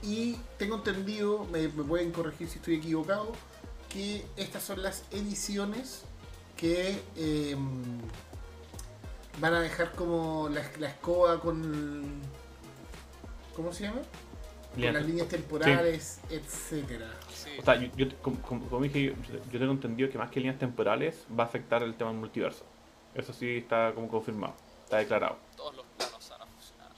y 0.02 0.36
tengo 0.58 0.76
entendido, 0.76 1.44
me, 1.46 1.68
me 1.68 1.84
pueden 1.84 2.12
corregir 2.12 2.48
si 2.48 2.58
estoy 2.58 2.76
equivocado, 2.76 3.32
que 3.88 4.24
estas 4.36 4.62
son 4.62 4.82
las 4.82 5.04
ediciones 5.10 6.02
que 6.56 7.00
eh, 7.16 7.56
van 9.40 9.54
a 9.54 9.60
dejar 9.60 9.92
como 9.92 10.48
la, 10.50 10.62
la 10.78 10.88
escoba 10.88 11.40
con... 11.40 12.20
¿Cómo 13.54 13.72
se 13.72 13.84
llama? 13.84 14.00
Con 14.74 14.92
las 14.92 15.04
líneas 15.04 15.28
temporales, 15.28 16.20
etcétera. 16.30 17.08
Sí, 17.32 17.50
O 17.58 17.62
sea, 17.64 17.74
yo, 17.80 17.88
yo- 17.96 18.06
como, 18.22 18.40
como- 18.42 18.80
dije, 18.82 19.02
yo, 19.06 19.12
yo 19.50 19.58
tengo 19.58 19.72
entendido 19.72 20.08
que 20.10 20.18
más 20.18 20.30
que 20.30 20.40
líneas 20.40 20.58
temporales 20.58 21.24
va 21.36 21.44
a 21.44 21.46
afectar 21.46 21.82
el 21.82 21.94
tema 21.94 22.10
del 22.10 22.20
multiverso. 22.20 22.64
Eso 23.14 23.32
sí 23.32 23.56
está 23.58 23.92
como 23.94 24.08
confirmado, 24.08 24.54
está 24.84 24.98
declarado. 24.98 25.38
todos 25.56 25.74
los 25.74 25.86
planos 25.96 26.30
van 26.30 26.42
a 26.42 26.46
funcionar. 26.46 26.88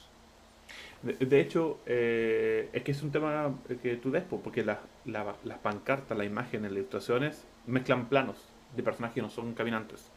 De, 1.03 1.15
de 1.25 1.41
hecho, 1.41 1.79
eh, 1.87 2.69
es 2.73 2.83
que 2.83 2.91
es 2.93 3.03
un 3.03 3.11
tema 3.11 3.55
que 3.83 3.97
tú 3.97 4.13
po, 4.29 4.41
porque 4.41 4.63
las, 4.65 4.79
la- 5.07 5.37
las 5.45 5.59
pancartas, 5.59 6.19
las 6.19 6.27
imágenes, 6.27 6.71
las 6.73 6.79
ilustraciones 6.79 7.45
mezclan 7.67 8.09
planos 8.09 8.37
de 8.77 8.83
personajes 8.83 9.15
que 9.15 9.23
no 9.23 9.31
son 9.31 9.55
caminantes. 9.55 10.11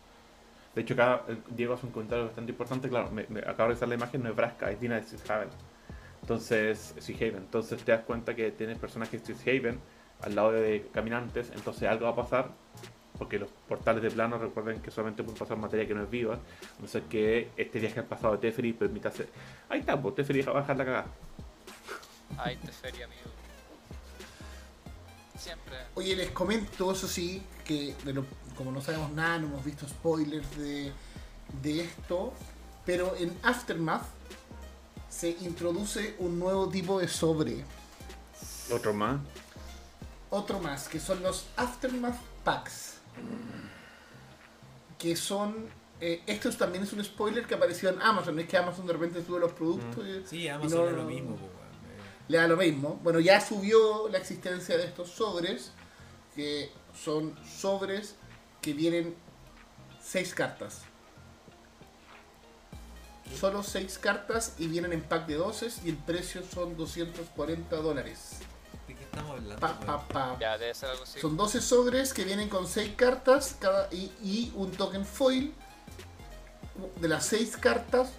De 0.76 0.82
hecho, 0.82 0.94
acá 0.96 1.24
eh, 1.28 1.38
Diego 1.50 1.74
hace 1.76 1.86
un 1.86 1.92
comentario 1.92 2.26
bastante 2.26 2.52
importante. 2.52 2.90
Claro, 2.90 3.12
me, 3.12 3.26
me 3.30 3.40
acabo 3.42 3.64
de 3.64 3.68
revisar 3.70 3.88
la 3.90 3.96
imagen, 3.96 4.24
no 4.24 4.30
es 4.30 4.36
Braska, 4.36 4.72
es 4.72 4.80
Dina 4.80 5.00
de 5.00 5.06
Haven. 5.34 5.50
Entonces, 6.22 6.96
Haven. 7.16 7.36
Entonces 7.38 7.84
te 7.84 7.92
das 7.92 8.02
cuenta 8.02 8.36
que 8.36 8.52
tienes 8.52 8.78
personajes 8.80 9.22
de 9.26 9.34
Haven 9.52 9.80
al 10.22 10.36
lado 10.36 10.52
de 10.54 10.88
caminantes, 10.94 11.52
entonces 11.54 11.88
algo 11.90 12.06
va 12.06 12.12
a 12.12 12.16
pasar. 12.16 12.50
Porque 13.18 13.38
los 13.38 13.50
portales 13.68 14.02
de 14.02 14.10
plano 14.10 14.40
recuerden 14.40 14.82
que 14.82 14.90
solamente 14.90 15.22
pueden 15.22 15.38
pasar 15.38 15.56
materia 15.58 15.88
que 15.88 15.94
no 15.94 16.02
es 16.04 16.10
viva. 16.10 16.40
Entonces 16.76 17.04
que 17.10 17.50
este 17.56 17.80
viaje 17.80 18.00
al 18.00 18.06
pasado 18.08 18.34
de 18.34 18.40
Teferi 18.40 18.74
permita 18.74 19.10
hacer. 19.10 19.28
Ahí 19.70 19.82
está, 19.82 20.02
pues 20.02 20.16
Teferi 20.16 20.42
va 20.42 20.52
a 20.54 20.56
bajar 20.56 20.78
la 20.78 20.86
cagada. 20.86 21.06
Ay, 22.38 22.56
te 22.56 22.72
feria, 22.72 23.06
amigo. 23.06 23.22
Siempre. 25.38 25.76
Oye, 25.96 26.16
les 26.16 26.32
comento, 26.32 26.92
eso 26.92 27.08
sí, 27.08 27.44
que 27.66 27.94
de 28.04 28.14
lo- 28.14 28.26
como 28.56 28.72
no 28.72 28.82
sabemos 28.82 29.12
nada, 29.12 29.40
no 29.40 29.48
hemos 29.48 29.66
visto 29.66 29.88
spoilers 29.88 30.58
de, 30.58 30.92
de 31.62 31.82
esto, 31.82 32.34
pero 32.86 33.16
en 33.18 33.38
Aftermath 33.44 34.04
se 35.10 35.30
introduce 35.42 36.16
un 36.20 36.40
nuevo 36.40 36.68
tipo 36.70 37.00
de 37.00 37.08
sobre. 37.08 37.64
Otro 38.72 38.94
más. 38.94 39.20
Otro 40.30 40.60
más, 40.60 40.88
que 40.88 41.00
son 41.00 41.22
los 41.22 41.46
Aftermath 41.58 42.20
Packs. 42.44 42.96
Que 44.98 45.16
son... 45.16 45.68
eh, 46.02 46.24
esto 46.26 46.50
es- 46.50 46.58
también 46.58 46.84
es 46.84 46.94
un 46.94 47.04
spoiler 47.04 47.46
que 47.46 47.56
apareció 47.56 47.90
en 47.90 48.02
Amazon. 48.02 48.36
No 48.36 48.42
es 48.42 48.48
que 48.48 48.58
Amazon 48.58 48.88
de 48.88 48.94
repente 48.94 49.24
sube 49.26 49.40
los 49.40 49.52
productos 49.52 50.06
y- 50.08 50.24
Sí, 50.28 50.48
Amazon 50.48 50.80
no- 50.80 50.88
es 50.90 50.94
lo 50.96 51.04
mismo, 51.04 51.36
pues. 51.36 51.52
Eh, 51.52 52.02
le 52.30 52.38
da 52.38 52.48
lo 52.48 52.58
mismo. 52.58 53.00
Bueno, 53.04 53.20
ya 53.20 53.40
subió 53.42 54.08
la 54.10 54.18
existencia 54.18 54.78
de 54.78 54.86
estos 54.86 55.10
sobres, 55.10 55.72
que 56.36 56.72
son 57.04 57.36
sobres 57.46 58.16
que 58.64 58.74
vienen 58.74 59.16
seis 60.02 60.34
cartas. 60.34 60.82
Solo 63.40 63.64
6 63.64 63.98
cartas 63.98 64.54
y 64.60 64.68
vienen 64.68 64.94
en 64.94 65.02
pack 65.02 65.26
de 65.26 65.36
12 65.36 65.68
y 65.86 65.90
el 65.90 65.98
precio 65.98 66.44
son 66.44 66.78
240 66.78 67.76
dólares. 67.78 68.40
¿De 68.88 68.96
qué 68.96 69.04
estamos 69.04 69.32
hablando? 69.32 69.60
Pa, 69.60 69.80
pa, 69.80 70.08
pa. 70.08 70.38
Ya, 70.40 70.58
debe 70.58 70.74
ser 70.76 70.90
algo 70.92 71.04
así. 71.04 71.20
Son 71.20 71.36
12 71.36 71.62
sobres 71.62 72.14
que 72.14 72.26
vienen 72.26 72.48
con 72.48 72.68
6 72.68 72.94
cartas 72.96 73.56
cada, 73.60 73.90
y, 73.92 74.12
y 74.22 74.52
un 74.56 74.72
token 74.72 75.06
foil. 75.06 75.54
De 77.02 77.08
las 77.08 77.26
6 77.26 77.58
cartas, 77.58 78.12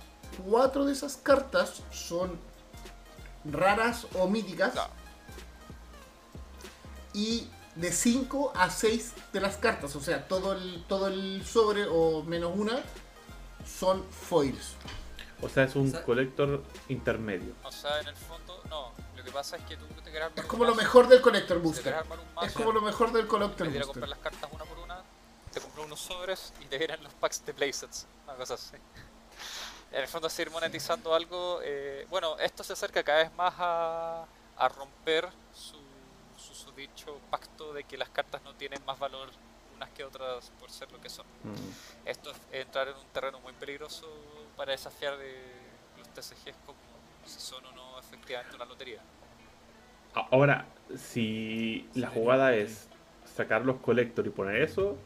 4 0.49 0.85
de 0.85 0.93
esas 0.93 1.17
cartas 1.17 1.83
son 1.93 2.39
raras 3.45 4.07
o 4.15 4.27
míticas. 4.27 4.73
Claro. 4.73 4.93
Y 7.13 7.49
de 7.77 7.91
5 7.93 8.53
a 8.55 8.71
6 8.71 9.13
de 9.33 9.41
las 9.41 9.57
cartas, 9.57 9.95
o 9.97 10.01
sea, 10.01 10.27
todo 10.29 10.53
el, 10.53 10.85
todo 10.89 11.09
el 11.09 11.45
sobre 11.45 11.87
o 11.89 12.23
menos 12.23 12.53
una, 12.55 12.81
son 13.67 14.05
foils. 14.11 14.75
O 15.43 15.49
sea, 15.49 15.65
es 15.65 15.75
un 15.77 15.89
O 15.89 15.91
sea- 15.91 16.05
colector 16.05 16.63
intermedio. 16.89 17.53
O 17.65 17.73
sea, 17.73 18.01
en 18.01 18.09
el 18.09 18.17
fondo, 18.17 18.63
no. 18.71 18.93
Lo 19.17 19.25
que 19.25 19.31
pasa 19.33 19.57
es 19.57 19.65
que 19.65 19.77
tú 19.77 19.87
te 19.87 20.11
quieres 20.11 20.23
armar 20.27 20.39
Es 20.39 20.45
un 20.45 20.51
como 20.51 20.65
lo 20.65 20.71
mazo, 20.75 20.83
mejor 20.83 21.09
del 21.09 21.21
Collector 21.21 21.57
Si 21.57 21.61
te 21.63 21.67
Booster. 21.67 21.83
quieres 21.85 22.01
armar 22.01 22.19
un 22.21 22.35
mazo, 22.35 22.47
Es 22.47 22.53
como 22.53 22.73
lo 22.73 22.81
mejor 22.81 23.13
del 23.13 23.27
Collector 23.27 23.67
ir 23.67 23.73
Booster. 23.73 23.87
comprar 23.87 24.09
las 24.09 24.19
cartas 24.19 24.51
una 24.53 24.65
por 24.65 24.79
una, 24.79 25.03
te 25.53 25.61
compras 25.61 25.87
unos 25.87 26.01
sobres 26.01 26.53
y 26.61 26.67
te 26.67 26.79
vienen 26.79 27.03
los 27.03 27.13
packs 27.15 27.45
de 27.45 27.53
playsets. 27.55 28.07
Una 28.25 28.35
cosa 28.35 28.55
así. 28.55 28.77
En 29.93 30.01
el 30.03 30.09
fondo, 30.09 30.29
seguir 30.29 30.51
monetizando 30.53 31.15
algo. 31.15 31.61
eh, 31.63 32.07
bueno, 32.11 32.39
esto 32.39 32.63
se 32.65 32.73
acerca 32.73 33.03
cada 33.03 33.19
vez 33.25 33.33
más 33.35 33.55
a, 33.59 34.25
a 34.57 34.69
romper 34.69 35.29
su, 35.55 35.77
su 36.65 36.73
dicho 36.73 37.19
pacto 37.31 37.73
de 37.73 37.85
que 37.85 37.97
las 37.97 38.09
cartas 38.11 38.43
no 38.45 38.55
tienen 38.55 38.85
más 38.87 38.99
valor 38.99 39.29
unas 39.77 39.91
que 39.91 40.05
otras 40.05 40.51
por 40.61 40.71
ser 40.71 40.91
lo 40.93 41.01
que 41.01 41.09
son. 41.09 41.27
Mm. 41.43 42.09
Esto 42.09 42.31
es 42.31 42.41
entrar 42.53 42.89
en 42.89 42.95
un 42.97 43.07
terreno 43.13 43.41
muy 43.41 43.53
peligroso 43.55 44.07
para 44.57 44.73
desafiar 44.73 45.17
de 45.19 45.35
los 45.99 46.09
TCGs 46.09 46.57
como 46.65 46.79
si 47.25 47.41
son 47.41 47.65
o 47.67 47.73
no 47.73 47.99
efectivamente 47.99 48.55
una 48.55 48.65
lotería. 48.65 49.01
Ahora, 50.15 50.67
si 50.97 51.89
la 51.95 52.09
jugada 52.09 52.55
es 52.55 52.89
sacar 53.25 53.65
los 53.65 53.77
collector 53.81 54.27
y 54.27 54.31
poner 54.31 54.63
eso, 54.63 54.97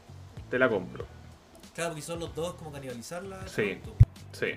te 0.50 0.58
la 0.58 0.68
compro. 0.68 1.06
Claro, 1.74 1.90
porque 1.90 2.02
son 2.02 2.20
los 2.20 2.34
dos 2.34 2.54
como 2.54 2.72
canibalizarla. 2.72 3.46
Sí, 3.48 3.80
sí. 4.32 4.52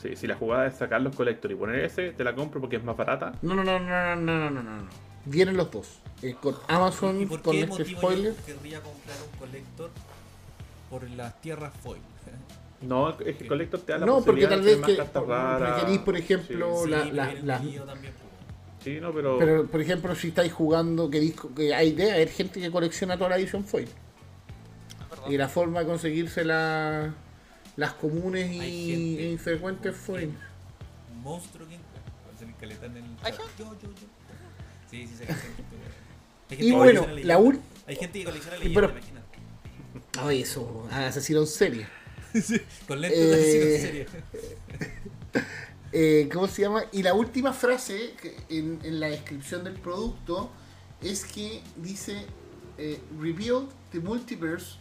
Sí, 0.00 0.16
si 0.16 0.26
la 0.26 0.34
jugada 0.34 0.66
es 0.66 0.76
sacar 0.76 1.00
los 1.00 1.14
collector 1.14 1.50
y 1.52 1.54
poner 1.54 1.84
ese, 1.84 2.12
te 2.12 2.24
la 2.24 2.34
compro 2.34 2.60
porque 2.60 2.76
es 2.76 2.82
más 2.82 2.96
barata. 2.96 3.32
No, 3.42 3.54
no, 3.54 3.62
no, 3.62 3.78
no, 3.78 4.16
no, 4.16 4.50
no, 4.50 4.50
no, 4.50 4.62
no. 4.62 5.11
Vienen 5.24 5.56
los 5.56 5.70
dos. 5.70 5.88
Eh, 6.22 6.36
con 6.40 6.56
Amazon, 6.68 7.20
¿Y 7.22 7.26
por 7.26 7.42
con 7.42 7.52
qué 7.54 7.62
este 7.62 7.84
spoiler. 7.96 8.34
yo 8.36 8.44
querría 8.46 8.80
comprar 8.80 9.16
un 9.32 9.38
colector 9.38 9.90
por 10.90 11.08
las 11.10 11.40
tierras 11.40 11.72
foil? 11.82 12.00
No, 12.82 13.10
es 13.10 13.16
que 13.36 13.44
el 13.44 13.46
collector 13.46 13.78
te 13.80 13.92
da 13.92 13.98
la 13.98 14.06
No, 14.06 14.14
porque 14.24 14.44
posibilidad 14.44 14.50
tal 14.50 14.64
de 14.64 14.74
vez 14.74 14.84
que 14.86 14.96
cartas 14.96 15.24
raras. 15.24 15.76
requerís, 15.82 15.98
por 16.00 16.16
ejemplo, 16.16 16.82
Sí, 16.82 16.90
la- 16.90 17.04
Sí, 17.04 17.10
la- 17.12 17.28
pero 17.28 17.46
la- 17.46 17.56
también, 17.58 18.14
pues. 18.14 18.82
Sí, 18.82 18.98
no, 19.00 19.12
pero... 19.12 19.38
Pero, 19.38 19.66
por 19.68 19.80
ejemplo, 19.80 20.14
si 20.16 20.28
estáis 20.28 20.52
jugando, 20.52 21.08
que, 21.08 21.20
disco, 21.20 21.54
que 21.54 21.72
hay 21.72 21.92
de 21.92 22.10
haber 22.10 22.28
gente 22.28 22.60
que 22.60 22.72
colecciona 22.72 23.16
toda 23.16 23.30
la 23.30 23.36
edición 23.36 23.64
foil. 23.64 23.84
¿Es 23.84 25.10
verdad? 25.10 25.30
Y 25.30 25.36
la 25.36 25.48
forma 25.48 25.78
de 25.78 25.86
conseguirse 25.86 26.44
la- 26.44 27.14
las 27.76 27.92
comunes 27.92 28.50
Hay 28.50 28.58
y, 28.90 29.18
e 29.18 29.30
infrecuentes 29.30 29.94
foil. 29.96 30.36
Monstruo 31.22 31.68
que 31.68 31.76
va 31.76 32.34
a 32.34 32.38
salir 32.40 32.54
caleta 32.56 32.86
en 32.86 32.96
el 32.96 33.04
Hay 33.22 33.32
gente. 33.32 33.52
Yo, 33.60 33.64
yo, 33.80 33.88
yo. 33.94 34.06
Sí, 34.92 35.06
sí, 35.08 35.16
sé 35.16 35.24
que 35.26 35.32
hay 35.32 35.38
gente. 35.38 35.62
Hay 36.50 36.56
gente 36.56 36.64
Y 36.64 36.70
que 36.70 36.76
bueno, 36.76 37.00
colecciona 37.00 37.26
la 37.26 37.38
última. 37.38 37.64
Hay 37.88 37.96
gente 37.96 38.18
que 38.20 38.24
colecciona 38.24 38.56
leyendas, 38.58 38.84
pero- 38.84 38.98
imagínate. 38.98 39.38
Ay, 40.20 40.42
eso, 40.42 40.86
asesino 40.92 41.40
en 41.40 41.46
serie. 41.48 41.86
Con 42.86 43.00
lentes 43.00 43.18
de 43.18 43.34
asesino 43.34 43.64
Eh, 43.64 43.74
en 43.74 43.80
serie. 43.80 44.06
Eh, 45.94 46.28
¿Cómo 46.32 46.46
se 46.48 46.62
llama? 46.62 46.84
Y 46.90 47.02
la 47.02 47.12
última 47.12 47.52
frase 47.52 48.14
en, 48.48 48.78
en 48.82 48.98
la 48.98 49.08
descripción 49.08 49.62
del 49.62 49.74
producto 49.74 50.50
es 51.02 51.22
que 51.26 51.60
dice 51.76 52.24
eh, 52.78 52.98
Rebuild 53.20 53.68
the 53.90 54.00
multiverse 54.00 54.76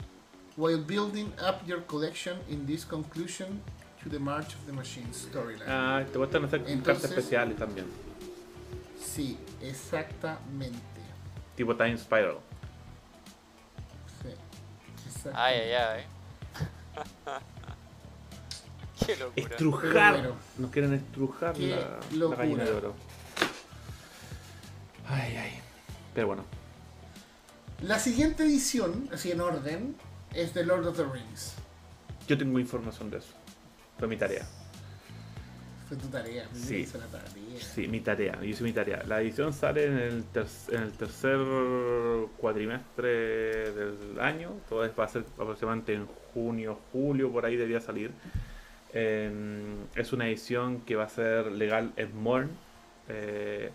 while 0.56 0.78
building 0.82 1.26
up 1.42 1.66
your 1.68 1.86
collection 1.86 2.38
in 2.50 2.66
this 2.66 2.86
conclusion 2.86 3.62
to 4.02 4.10
the 4.10 4.20
March 4.20 4.56
of 4.56 4.66
the 4.66 4.72
Machine 4.72 5.08
storyline. 5.14 5.68
Ah, 5.68 6.06
te 6.10 6.18
gustan 6.18 6.46
hacer 6.46 6.64
cartas 6.82 7.04
especiales 7.12 7.58
también. 7.58 7.88
Sí, 9.02 9.38
exactamente. 9.62 10.80
Tipo 11.56 11.76
Time 11.76 11.98
Spiral. 11.98 12.38
Sí, 14.22 14.30
exactamente. 15.08 15.40
Ay, 15.42 15.60
ay, 15.60 15.74
ay. 15.74 16.06
Qué 19.06 19.16
locura. 19.18 19.48
Estrujar. 19.48 20.14
Bueno. 20.14 20.36
Nos 20.58 20.72
quieren 20.72 20.94
estrujar 20.94 21.58
la, 21.58 21.76
la 21.76 22.00
locura. 22.14 22.38
gallina 22.38 22.64
de 22.64 22.72
oro. 22.72 22.94
Ay, 25.08 25.36
ay. 25.36 25.60
Pero 26.14 26.28
bueno. 26.28 26.44
La 27.82 27.98
siguiente 27.98 28.44
edición, 28.44 29.10
así 29.12 29.32
en 29.32 29.42
orden, 29.42 29.96
es 30.34 30.54
de 30.54 30.64
Lord 30.64 30.86
of 30.88 30.98
the 30.98 31.04
Rings. 31.06 31.56
Yo 32.28 32.38
tengo 32.38 32.60
información 32.60 33.10
de 33.10 33.18
eso. 33.18 33.34
Fue 33.98 34.08
mi 34.08 34.18
tarea. 34.18 34.48
Fue 35.92 35.98
tu 35.98 36.08
tarea. 36.08 36.48
Sí. 36.54 36.86
Fue 36.86 37.02
la 37.02 37.08
tarea. 37.08 37.28
Sí, 37.60 37.86
mi 37.90 38.00
tarea. 38.00 38.38
Yo 38.40 38.46
hice 38.46 38.64
mi 38.64 38.72
tarea. 38.72 39.04
La 39.06 39.22
edición 39.22 39.52
sale 39.52 39.88
en 39.88 39.98
el, 39.98 40.24
ter- 40.24 40.46
en 40.70 40.84
el 40.84 40.92
tercer 40.94 41.38
cuatrimestre 42.38 43.72
del 43.74 44.18
año. 44.22 44.52
Todo 44.70 44.86
es- 44.86 44.92
va 44.98 45.04
a 45.04 45.08
ser 45.10 45.24
aproximadamente 45.38 45.94
en 45.94 46.08
junio, 46.34 46.80
julio, 46.94 47.30
por 47.30 47.46
ahí 47.46 47.58
debía 47.58 47.82
salir. 47.82 48.12
Eh, 48.94 49.32
es 49.96 50.14
una 50.14 50.28
edición 50.30 50.80
que 50.82 50.96
va 50.96 51.04
a 51.06 51.10
ser 51.10 51.48
legal 51.52 51.92
en 51.98 52.16
Morn. 52.22 52.50
eh, 53.10 53.70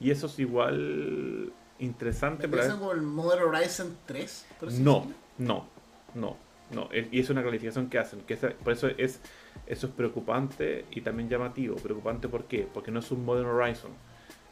y 0.00 0.10
eso 0.10 0.26
es 0.26 0.38
igual 0.38 1.52
interesante. 1.80 2.44
¿Me 2.46 2.48
para 2.56 2.62
parece 2.62 2.78
como 2.78 2.92
el 2.92 3.02
Modern 3.02 3.42
Horizon 3.44 3.94
3? 4.06 4.46
por 4.58 4.72
No, 4.72 5.12
no, 5.36 5.68
no, 6.14 6.36
no. 6.70 6.88
Es- 6.92 7.08
Y 7.10 7.20
es 7.20 7.28
una 7.28 7.42
calificación 7.42 7.90
que 7.90 7.98
hacen. 7.98 8.20
Que 8.22 8.34
esa- 8.34 8.50
por 8.50 8.72
eso 8.72 8.88
es, 8.88 9.20
eso 9.66 9.86
es 9.86 9.92
preocupante 9.92 10.84
y 10.90 11.00
también 11.00 11.28
llamativo. 11.28 11.76
Preocupante 11.76 12.28
¿por 12.28 12.44
qué? 12.44 12.66
Porque 12.72 12.90
no 12.90 13.00
es 13.00 13.10
un 13.10 13.24
Modern 13.24 13.48
Horizon. 13.48 13.90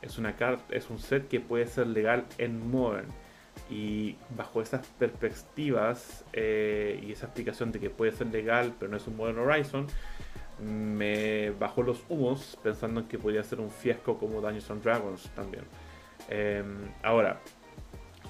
Es 0.03 0.19
una 0.19 0.37
carta, 0.37 0.65
es 0.75 0.91
un 0.91 0.99
set 0.99 1.29
que 1.29 1.41
puede 1.41 1.67
ser 1.67 1.87
legal 1.87 2.27
en 2.39 2.71
Modern. 2.71 3.09
Y 3.71 4.17
bajo 4.37 4.61
esas 4.61 4.87
perspectivas 4.99 6.25
eh, 6.35 7.03
y 7.03 7.13
esa 7.13 7.27
explicación 7.27 7.73
de 7.73 7.81
que 7.81 7.89
puede 7.89 8.13
ser 8.13 8.27
legal 8.27 8.75
pero 8.79 8.91
no 8.91 8.99
es 8.99 9.07
un 9.07 9.17
Modern 9.17 9.39
Horizon, 9.39 9.87
me 10.63 11.51
bajó 11.59 11.83
los 11.83 12.03
humos 12.09 12.59
pensando 12.63 13.01
en 13.01 13.09
que 13.09 13.19
podría 13.19 13.43
ser 13.43 13.61
un 13.61 13.71
fiasco 13.71 14.19
como 14.19 14.41
Dungeons 14.41 14.71
and 14.71 14.83
Dragons 14.83 15.31
también. 15.35 15.65
Em, 16.29 16.79
ahora, 17.03 17.41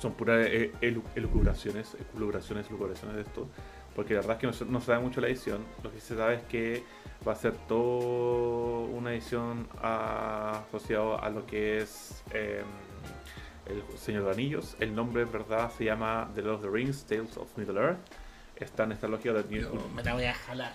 son 0.00 0.12
puras 0.12 0.46
eh, 0.48 0.72
elu- 0.80 1.02
elucubraciones, 1.14 1.96
elucubraciones, 2.14 2.68
elucubraciones 2.68 3.16
de 3.16 3.22
esto, 3.22 3.48
porque 3.96 4.12
la 4.14 4.20
verdad 4.20 4.36
es 4.36 4.40
que 4.40 4.46
no 4.46 4.52
se, 4.52 4.64
no 4.66 4.80
se 4.80 4.86
sabe 4.86 5.00
mucho 5.00 5.20
la 5.22 5.28
edición. 5.28 5.64
Lo 5.82 5.90
que 5.90 6.00
se 6.00 6.14
sabe 6.14 6.34
es 6.34 6.42
que 6.42 6.84
va 7.26 7.32
a 7.32 7.36
ser 7.36 7.54
toda 7.66 8.86
una 8.88 9.12
edición 9.12 9.66
asociada 9.82 11.16
a 11.16 11.30
lo 11.30 11.46
que 11.46 11.78
es 11.78 12.22
em, 12.30 12.64
el 13.66 13.98
Señor 13.98 14.26
de 14.26 14.30
Anillos. 14.32 14.76
El 14.80 14.94
nombre 14.94 15.22
en 15.22 15.32
verdad 15.32 15.72
se 15.76 15.84
llama 15.84 16.30
The 16.34 16.42
Lord 16.42 16.56
of 16.56 16.62
the 16.62 16.68
Rings, 16.70 17.04
Tales 17.06 17.36
of 17.38 17.56
Middle 17.56 17.80
Earth. 17.80 17.98
Está 18.54 18.84
en 18.84 18.92
esta 18.92 19.08
lógica 19.08 19.32
de 19.32 19.60
Yo 19.60 19.72
me 19.94 20.02
la 20.04 20.14
voy 20.14 20.24
a 20.24 20.34
jalar. 20.34 20.72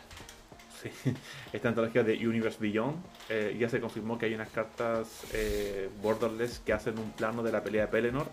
Sí, 0.81 0.89
esta 1.53 1.69
antología 1.69 2.03
de 2.03 2.15
Universe 2.27 2.57
Beyond. 2.59 2.97
eh, 3.29 3.55
ya 3.59 3.69
se 3.69 3.79
confirmó 3.79 4.17
que 4.17 4.25
hay 4.25 4.33
unas 4.33 4.49
cartas 4.49 5.25
eh, 5.33 5.89
borderless 6.01 6.59
que 6.59 6.73
hacen 6.73 6.97
un 6.97 7.11
plano 7.11 7.43
de 7.43 7.51
la 7.51 7.63
pelea 7.63 7.83
de 7.85 7.91
Pelennor. 7.91 8.27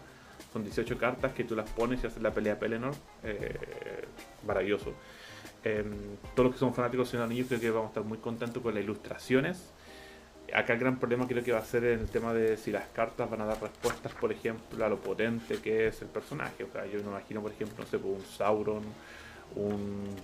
Son 0.52 0.64
18 0.64 0.96
cartas 0.96 1.32
que 1.34 1.44
tú 1.44 1.54
las 1.54 1.68
pones 1.70 2.02
y 2.02 2.06
haces 2.06 2.22
la 2.22 2.32
pelea 2.32 2.54
de 2.54 2.60
Pelennor. 2.60 2.94
eh, 3.22 4.06
maravilloso. 4.48 4.94
Em, 5.62 6.16
todos 6.34 6.46
los 6.46 6.52
que 6.54 6.58
son 6.58 6.74
fanáticos 6.74 7.12
de 7.12 7.22
Anillos 7.22 7.48
creo 7.48 7.60
que 7.60 7.70
vamos 7.70 7.86
a 7.86 7.90
estar 7.90 8.04
muy 8.04 8.18
contentos 8.18 8.62
con 8.62 8.74
las 8.74 8.82
ilustraciones. 8.82 9.70
Acá 10.54 10.72
el 10.72 10.78
gran 10.78 10.98
problema 10.98 11.26
creo 11.28 11.44
que 11.44 11.52
va 11.52 11.58
a 11.58 11.64
ser 11.64 11.84
en 11.84 12.00
el 12.00 12.08
tema 12.08 12.32
de 12.32 12.56
si 12.56 12.70
las 12.70 12.88
cartas 12.88 13.28
van 13.28 13.42
a 13.42 13.44
dar 13.44 13.60
respuestas, 13.60 14.12
por 14.14 14.32
ejemplo, 14.32 14.82
a 14.82 14.88
lo 14.88 14.98
potente 14.98 15.58
que 15.58 15.88
es 15.88 16.00
el 16.00 16.08
personaje. 16.08 16.64
O 16.64 16.72
sea, 16.72 16.86
yo 16.86 17.02
me 17.02 17.10
imagino, 17.10 17.42
por 17.42 17.52
ejemplo, 17.52 17.84
no 17.84 17.90
sé, 17.90 17.98
pues, 17.98 18.14
un 18.14 18.24
Sauron, 18.24 18.82
un, 19.56 20.16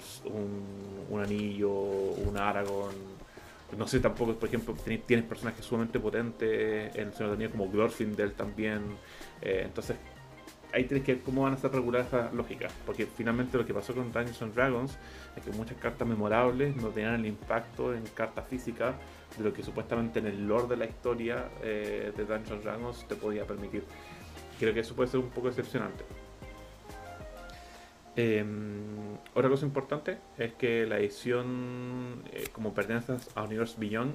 un, 1.11 1.21
anillo, 1.21 1.71
un 1.71 2.39
Aragorn. 2.39 2.97
No 3.77 3.87
sé 3.87 4.01
tampoco, 4.01 4.35
por 4.35 4.49
ejemplo, 4.49 4.75
tienes 5.07 5.27
personajes 5.27 5.65
sumamente 5.65 5.99
potentes 5.99 6.95
en 6.95 7.09
el 7.09 7.15
Señor 7.15 7.37
de 7.37 7.51
como 7.51 7.69
Glorfindel 7.69 8.33
también. 8.33 8.83
Eh, 9.43 9.63
entonces, 9.65 9.97
ahí 10.75 10.85
tienes 10.85 11.07
que 11.07 11.15
ver 11.15 11.23
cómo 11.23 11.43
van 11.43 11.55
a 11.55 11.57
ser 11.57 11.73
reguladas 11.73 12.09
esas 12.09 12.35
lógicas. 12.35 12.73
Porque 12.85 13.07
finalmente 13.07 13.57
lo 13.57 13.65
que 13.65 13.73
pasó 13.73 13.95
con 13.95 14.13
Dungeons 14.13 14.55
Dragons 14.55 14.99
es 15.37 15.45
que 15.45 15.51
muchas 15.53 15.79
cartas 15.79 16.07
memorables 16.07 16.75
no 16.77 16.89
tenían 16.89 17.15
el 17.15 17.27
impacto 17.27 17.95
en 17.95 18.03
cartas 18.15 18.47
físicas 18.49 18.95
de 19.39 19.45
lo 19.45 19.53
que 19.53 19.63
supuestamente 19.63 20.19
en 20.19 20.27
el 20.27 20.47
lore 20.47 20.67
de 20.69 20.77
la 20.77 20.87
historia 20.87 21.49
eh, 21.63 22.13
de 22.15 22.25
Dungeons 22.25 22.65
Dragons 22.65 23.09
te 23.09 23.15
podía 23.15 23.47
permitir. 23.47 23.85
Creo 24.59 24.75
que 24.75 24.81
eso 24.81 24.95
puede 24.95 25.09
ser 25.09 25.21
un 25.21 25.31
poco 25.31 25.49
decepcionante. 25.49 26.05
Em, 28.17 29.17
otra 29.35 29.49
cosa 29.49 29.67
importante 29.67 30.19
es 30.39 30.53
que 30.55 30.87
la 30.87 30.99
edición, 30.99 32.23
eh, 32.33 32.45
como 32.53 32.73
pertenece 32.73 33.17
a 33.35 33.43
Universe 33.43 33.75
Beyond, 33.79 34.15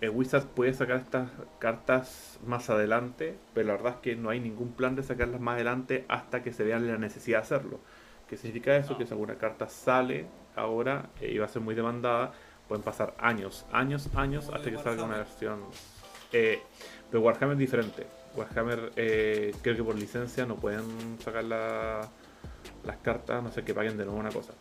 eh, 0.00 0.08
Wizard 0.08 0.46
puede 0.46 0.72
sacar 0.74 0.96
estas 0.98 1.30
cartas 1.58 2.38
más 2.46 2.70
adelante, 2.70 3.36
pero 3.54 3.68
la 3.68 3.74
verdad 3.74 3.92
es 3.94 3.98
que 4.00 4.16
no 4.16 4.30
hay 4.30 4.40
ningún 4.40 4.72
plan 4.72 4.94
de 4.96 5.02
sacarlas 5.02 5.40
más 5.40 5.54
adelante 5.54 6.04
hasta 6.08 6.42
que 6.42 6.52
se 6.52 6.64
vea 6.64 6.78
la 6.78 6.98
necesidad 6.98 7.38
de 7.38 7.42
hacerlo. 7.42 7.80
¿Qué 8.28 8.36
significa 8.36 8.76
eso? 8.76 8.94
Ah. 8.94 8.98
Que 8.98 9.06
si 9.06 9.12
alguna 9.12 9.34
carta 9.36 9.68
sale 9.68 10.26
ahora 10.56 11.10
eh, 11.20 11.30
y 11.32 11.38
va 11.38 11.46
a 11.46 11.48
ser 11.48 11.62
muy 11.62 11.74
demandada, 11.74 12.32
pueden 12.68 12.82
pasar 12.82 13.14
años, 13.18 13.66
años, 13.72 14.08
años 14.14 14.48
hasta 14.52 14.70
que 14.70 14.78
salga 14.78 15.04
una 15.04 15.16
versión. 15.18 15.60
Eh, 16.32 16.60
pero 17.10 17.22
Warhammer 17.22 17.54
es 17.54 17.58
diferente. 17.58 18.06
Warhammer 18.36 18.92
eh, 18.96 19.54
creo 19.60 19.76
que 19.76 19.82
por 19.84 19.94
licencia 19.94 20.46
no 20.46 20.56
pueden 20.56 21.18
sacar 21.22 21.44
la- 21.44 22.08
las 22.84 22.96
cartas, 22.98 23.42
no 23.42 23.50
sé 23.52 23.62
que 23.64 23.74
paguen 23.74 23.96
de 23.98 24.04
nuevo 24.04 24.18
una 24.18 24.30
cosa. 24.30 24.54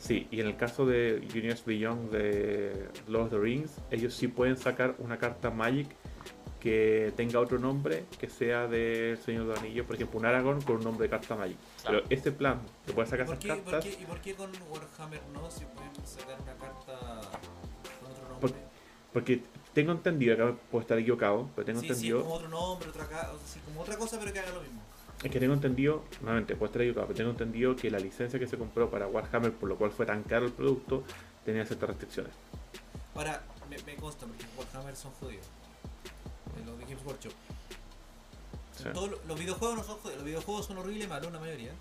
Sí, 0.00 0.26
y 0.30 0.40
en 0.40 0.46
el 0.46 0.56
caso 0.56 0.86
de 0.86 1.16
Universe 1.32 1.62
Beyond 1.66 2.10
de 2.10 2.88
Lord 3.06 3.24
of 3.26 3.30
the 3.32 3.38
Rings, 3.38 3.70
ellos 3.90 4.14
sí 4.14 4.28
pueden 4.28 4.56
sacar 4.56 4.94
una 4.98 5.18
carta 5.18 5.50
Magic 5.50 5.88
que 6.58 7.12
tenga 7.16 7.38
otro 7.38 7.58
nombre 7.58 8.04
que 8.18 8.28
sea 8.28 8.66
del 8.66 9.18
Señor 9.18 9.42
de 9.44 9.48
los 9.50 9.58
Anillos, 9.60 9.86
por 9.86 9.96
ejemplo, 9.96 10.18
un 10.18 10.26
Aragorn 10.26 10.62
con 10.62 10.76
un 10.76 10.84
nombre 10.84 11.04
de 11.06 11.10
carta 11.10 11.36
Magic. 11.36 11.56
Claro. 11.82 11.98
Pero 12.02 12.14
este 12.14 12.32
plan, 12.32 12.60
que 12.86 12.92
puede 12.92 13.08
¿Y 13.08 13.10
sacar 13.10 13.26
por, 13.26 13.34
esas 13.36 13.44
qué, 13.44 13.62
por 13.62 13.72
cartas, 13.72 13.84
qué- 13.96 14.02
¿Y 14.02 14.06
por 14.06 14.20
qué 14.20 14.34
con 14.34 14.50
Warhammer 14.70 15.20
no? 15.34 15.50
Si 15.50 15.64
pueden 15.66 15.94
sacar 16.06 16.36
una 16.42 16.54
carta 16.54 17.20
con 18.00 18.10
otro 18.10 18.28
nombre. 18.28 18.40
Por- 18.40 18.70
porque 19.12 19.42
tengo 19.74 19.92
entendido, 19.92 20.34
acá 20.34 20.56
puedo 20.70 20.82
estar 20.82 20.98
equivocado, 20.98 21.48
pero 21.54 21.66
tengo 21.66 21.80
sí, 21.80 21.86
sí, 21.88 21.92
entendido, 21.92 22.22
como 22.22 22.34
otro 22.34 22.48
nombre, 22.48 22.88
otra, 22.88 23.04
o 23.04 23.08
sea, 23.08 23.30
sí, 23.46 23.60
como 23.66 23.80
otra 23.82 23.96
cosa, 23.98 24.18
pero 24.18 24.32
que 24.32 24.38
haga 24.38 24.52
lo 24.52 24.60
mismo. 24.62 24.80
Es 25.22 25.30
que 25.30 25.38
tengo 25.40 25.52
entendido, 25.54 26.02
nuevamente, 26.22 26.54
puedo 26.56 26.66
estar 26.66 26.82
equivocado, 26.82 27.08
pero 27.08 27.16
tengo 27.18 27.30
entendido 27.30 27.76
que 27.76 27.90
la 27.90 27.98
licencia 27.98 28.38
que 28.38 28.46
se 28.46 28.56
compró 28.56 28.90
para 28.90 29.06
Warhammer, 29.06 29.52
por 29.52 29.68
lo 29.68 29.76
cual 29.76 29.90
fue 29.90 30.06
tan 30.06 30.22
caro 30.22 30.46
el 30.46 30.52
producto, 30.52 31.04
tenía 31.44 31.66
ciertas 31.66 31.90
restricciones. 31.90 32.32
Ahora, 33.14 33.42
me, 33.68 33.76
me 33.82 33.96
consta, 33.96 34.26
porque 34.26 34.44
Warhammer 34.56 34.96
son 34.96 35.12
jodidos. 35.20 35.44
Eh, 36.56 36.62
Los 36.64 36.78
de 36.78 36.84
Games 36.84 37.04
Workshop. 37.04 37.32
Sí. 38.76 38.84
Todos 38.94 39.10
los- 39.10 39.24
los 39.26 39.38
videojuegos 39.38 39.76
no 39.76 39.84
son 39.84 39.96
jodidos, 39.98 40.16
los 40.16 40.24
videojuegos 40.24 40.66
son 40.66 40.78
horribles, 40.78 41.08
malos 41.08 41.32
la 41.32 41.38
mayoría. 41.40 41.72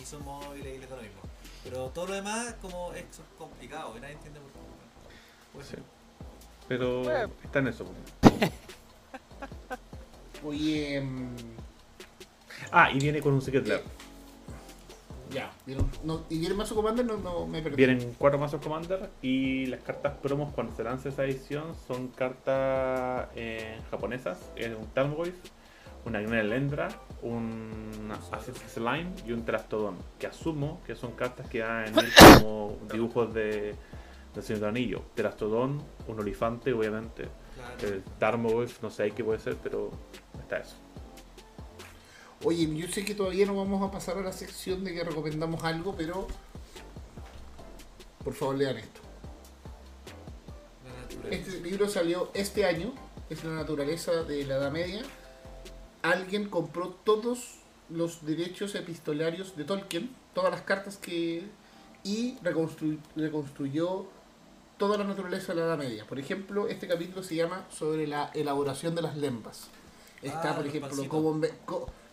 Y 0.00 0.04
son 0.06 0.24
móviles 0.24 0.76
y 0.76 0.78
les 0.78 0.88
da 0.90 0.96
lo 0.96 1.02
mismo. 1.02 1.20
Pero 1.64 1.86
todo 1.88 2.06
lo 2.08 2.14
demás 2.14 2.54
como 2.62 2.92
es 2.92 3.04
complicado 3.38 3.96
y 3.96 4.00
nadie 4.00 4.14
entiende 4.14 4.38
por 4.40 4.50
qué. 4.50 4.58
Pues, 5.52 5.66
Sí. 5.68 5.76
Pero 6.68 7.02
Bueno. 7.02 7.30
está 7.42 7.58
en 7.58 7.68
eso. 7.68 7.84
pues. 8.20 8.50
Oye, 10.44 11.00
mm, 11.00 11.36
Ah, 12.72 12.90
y 12.92 12.98
viene 12.98 13.20
con 13.20 13.34
un 13.34 13.42
Secret 13.42 13.66
Lair. 13.66 13.82
ya. 15.30 15.50
¿vieron? 15.66 15.90
No, 16.04 16.24
¿Y 16.28 16.38
viene 16.38 16.54
Mazo 16.54 16.74
Commander? 16.74 17.04
No, 17.04 17.16
no 17.18 17.46
me 17.46 17.62
perdí. 17.62 17.76
Vienen 17.76 18.14
cuatro 18.18 18.38
mazos 18.38 18.60
Commander 18.60 19.10
y 19.22 19.66
las 19.66 19.82
cartas 19.82 20.14
promos 20.22 20.52
cuando 20.54 20.74
se 20.76 20.84
lance 20.84 21.08
esa 21.08 21.24
edición 21.24 21.74
son 21.86 22.08
cartas 22.08 23.28
eh, 23.34 23.78
japonesas, 23.90 24.38
es 24.56 24.68
un 24.68 24.86
Talmgoyf, 24.88 25.34
una 26.06 26.20
Lendra, 26.20 26.88
un 27.22 28.12
Assassin's 28.12 28.76
Line 28.76 29.10
y 29.26 29.32
un 29.32 29.44
Trastodon, 29.44 29.96
que 30.18 30.26
asumo 30.26 30.82
que 30.86 30.94
son 30.94 31.12
cartas 31.12 31.48
que 31.48 31.58
ir 31.58 32.12
como 32.42 32.76
dibujos 32.92 33.32
de, 33.32 33.74
de 34.34 34.42
Señor 34.42 34.60
de 34.60 34.68
Anillo. 34.68 35.02
Trastodon, 35.14 35.82
un 36.06 36.20
olifante 36.20 36.72
obviamente, 36.72 37.28
claro. 37.54 37.94
el 37.94 38.02
Tarmogoyf 38.18 38.82
no 38.82 38.90
sé 38.90 39.10
qué 39.12 39.24
puede 39.24 39.38
ser, 39.38 39.56
pero 39.62 39.90
está 40.40 40.58
eso. 40.58 40.76
Oye, 42.44 42.72
yo 42.76 42.86
sé 42.88 43.04
que 43.04 43.14
todavía 43.14 43.46
no 43.46 43.56
vamos 43.56 43.82
a 43.82 43.90
pasar 43.90 44.18
a 44.18 44.20
la 44.20 44.32
sección 44.32 44.84
de 44.84 44.92
que 44.94 45.02
recomendamos 45.02 45.64
algo, 45.64 45.94
pero 45.96 46.26
por 48.22 48.34
favor 48.34 48.56
lean 48.56 48.76
esto. 48.78 49.00
Este 51.30 51.60
libro 51.60 51.88
salió 51.88 52.30
este 52.34 52.66
año, 52.66 52.92
es 53.30 53.42
la 53.44 53.52
naturaleza 53.54 54.12
de 54.24 54.44
la 54.44 54.56
Edad 54.56 54.70
Media. 54.70 55.02
Alguien 56.02 56.50
compró 56.50 56.88
todos 56.90 57.54
los 57.88 58.26
derechos 58.26 58.74
epistolarios 58.74 59.56
de 59.56 59.64
Tolkien, 59.64 60.10
todas 60.34 60.50
las 60.50 60.62
cartas 60.62 60.96
que... 60.98 61.44
y 62.02 62.36
reconstru- 62.42 62.98
reconstruyó 63.16 64.06
toda 64.76 64.98
la 64.98 65.04
naturaleza 65.04 65.54
de 65.54 65.60
la 65.60 65.66
Edad 65.66 65.78
Media. 65.78 66.06
Por 66.06 66.18
ejemplo, 66.18 66.68
este 66.68 66.86
capítulo 66.88 67.22
se 67.22 67.36
llama 67.36 67.64
sobre 67.70 68.06
la 68.06 68.30
elaboración 68.34 68.94
de 68.94 69.00
las 69.02 69.16
lembas. 69.16 69.68
Está, 70.20 70.50
Ah, 70.52 70.56
por 70.56 70.66
ejemplo, 70.66 70.90
cómo, 71.08 71.40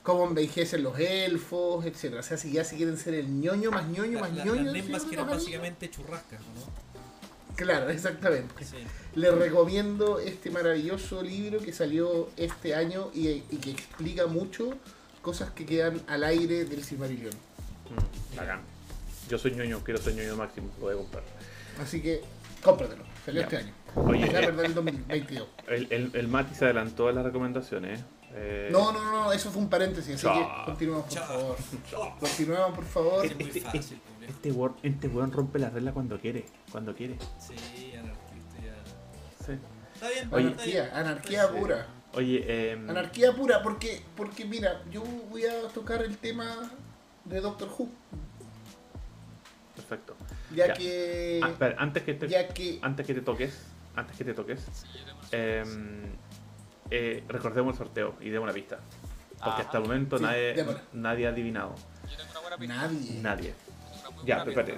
cómo 0.03 0.25
envejecen 0.27 0.83
los 0.83 0.97
elfos, 0.99 1.85
etcétera 1.85 2.21
O 2.21 2.23
sea, 2.23 2.37
si 2.37 2.51
ya 2.51 2.63
si 2.63 2.75
quieren 2.77 2.97
ser 2.97 3.13
el 3.13 3.39
ñoño 3.39 3.71
más 3.71 3.87
ñoño 3.87 4.13
La- 4.15 4.21
más 4.21 4.35
la- 4.35 4.45
ñoño. 4.45 4.63
las 4.63 4.73
nembas 4.73 5.03
que 5.03 5.13
eran 5.15 5.27
básicamente 5.27 5.89
churrascas, 5.89 6.41
¿o 6.41 6.59
¿no? 6.59 6.91
Claro, 7.55 7.89
exactamente. 7.89 8.65
Sí. 8.65 8.77
Les 9.15 9.31
recomiendo 9.33 10.19
este 10.19 10.49
maravilloso 10.49 11.21
libro 11.21 11.59
que 11.59 11.73
salió 11.73 12.29
este 12.37 12.73
año 12.73 13.11
y, 13.13 13.27
y 13.27 13.57
que 13.61 13.71
explica 13.71 14.25
mucho 14.25 14.73
cosas 15.21 15.51
que 15.51 15.65
quedan 15.65 16.01
al 16.07 16.23
aire 16.23 16.65
del 16.65 16.83
Silmarillion. 16.83 17.33
Mm, 17.33 18.35
bacán. 18.37 18.61
Yo 19.29 19.37
soy 19.37 19.51
ñoño, 19.51 19.83
quiero 19.83 20.01
ser 20.01 20.15
ñoño 20.15 20.35
máximo, 20.37 20.69
lo 20.79 20.85
voy 20.85 20.95
a 20.95 20.97
comprar. 20.97 21.23
Así 21.79 22.01
que 22.01 22.21
cómpratelo. 22.63 23.03
Salió 23.25 23.41
Ya. 23.41 23.45
este 23.47 23.57
año. 23.57 23.73
Oye, 23.95 24.21
Ya, 24.31 24.39
eh, 24.39 24.45
perdón, 24.45 24.65
el 24.65 24.73
2022. 24.73 25.47
el, 25.67 25.87
el, 25.91 26.11
el 26.13 26.27
Mati 26.27 26.55
se 26.55 26.65
adelantó 26.65 27.09
a 27.09 27.11
las 27.11 27.23
recomendaciones. 27.25 27.99
eh. 27.99 28.03
No, 28.71 28.91
no, 28.91 29.11
no, 29.11 29.31
eso 29.33 29.51
fue 29.51 29.61
un 29.61 29.69
paréntesis, 29.69 30.15
así 30.15 30.23
Chao. 30.23 30.35
que 30.59 30.65
continuemos 30.71 31.03
por 31.05 31.13
Chao. 31.13 31.27
favor. 31.27 31.57
Continuemos 32.19 32.75
por 32.75 32.85
favor. 32.85 33.25
Es 33.25 33.35
muy 33.35 33.43
Este- 33.45 33.61
fácil. 33.61 34.01
Este 34.21 34.51
weón, 34.51 34.75
este 34.83 35.07
weón 35.07 35.31
rompe 35.31 35.59
la 35.59 35.69
regla 35.71 35.91
cuando 35.91 36.17
quiere. 36.19 36.45
Cuando 36.71 36.95
quiere. 36.95 37.17
Sí, 37.39 37.91
anarquista 37.97 38.55
ya. 38.63 39.45
Sí. 39.45 39.51
Está 39.95 40.09
bien, 40.09 40.29
Oye, 40.31 40.47
está 40.51 40.63
bien. 40.63 40.77
Anarquía, 40.85 40.99
anarquía 40.99 41.47
Sí. 41.47 41.59
pura. 41.59 41.87
Oye, 42.13 42.43
eh, 42.47 42.73
Anarquía 42.87 43.33
pura, 43.35 43.63
porque, 43.63 44.01
porque 44.15 44.45
mira, 44.45 44.83
yo 44.91 45.01
voy 45.29 45.45
a 45.45 45.67
tocar 45.69 46.01
el 46.03 46.17
tema 46.17 46.71
de 47.25 47.41
Doctor 47.41 47.69
Who, 47.77 47.89
perfecto. 49.75 50.15
ya, 50.55 50.67
Ya. 50.67 50.73
que... 50.73 51.39
Ah, 51.43 51.49
espera, 51.49 51.75
antes 51.79 52.03
que 52.03 52.13
te, 52.13 52.27
ya 52.27 52.47
que... 52.49 52.79
antes 52.81 53.05
que 53.05 53.13
te 53.13 53.21
toques, 53.21 53.57
antes 53.95 54.15
que 54.17 54.23
te 54.25 54.33
toques, 54.33 54.61
eh. 55.31 55.63
Eh, 56.91 57.23
recordemos 57.27 57.73
el 57.73 57.77
sorteo 57.79 58.15
y 58.21 58.29
demos 58.29 58.43
una 58.45 58.53
pista. 58.53 58.79
Porque 59.29 59.49
Ajá. 59.49 59.61
hasta 59.61 59.77
el 59.79 59.83
momento 59.85 60.17
Sí, 60.17 60.23
nadie, 60.23 60.65
nadie 60.93 61.25
ha 61.25 61.29
adivinado. 61.29 61.73
Yo 62.09 62.17
tengo 62.17 62.29
una 62.31 62.39
buena 62.41 62.57
pista. 62.57 62.75
Nadie. 62.75 63.21
Nadie. 63.21 63.53
Ya, 64.25 64.43
buena 64.43 64.51
espérate. 64.51 64.77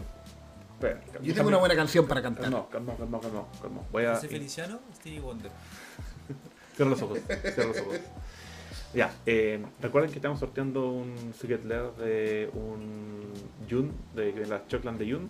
Espera, 0.74 1.22
Yo 1.22 1.34
tengo 1.34 1.48
una 1.50 1.58
buena 1.58 1.76
canción 1.76 2.08
para 2.08 2.22
cantar. 2.22 2.44
Calma, 2.44 2.66
calma, 2.72 2.96
calma, 2.98 3.20
calma, 3.20 3.44
calma. 3.62 3.82
Voy 3.92 4.06
a. 4.06 4.16
Feliciano, 4.16 4.80
Stevie 4.96 5.20
Wonder. 5.20 5.52
Cierra 6.76 6.90
los 6.90 7.02
ojos, 7.02 7.20
cierra 7.28 7.66
los 7.66 7.78
ojos. 7.82 8.00
Ya, 8.94 9.12
eh, 9.26 9.64
recuerden 9.82 10.12
que 10.12 10.18
estamos 10.18 10.40
sorteando 10.40 10.90
un 10.92 11.34
Secret 11.40 11.66
Lair 11.66 11.92
de 11.94 12.50
un 12.54 13.34
Yun, 13.68 13.92
de, 14.16 14.32
de 14.34 14.46
las 14.46 14.68
Chocland 14.68 15.00
de 15.00 15.08
Yun. 15.08 15.30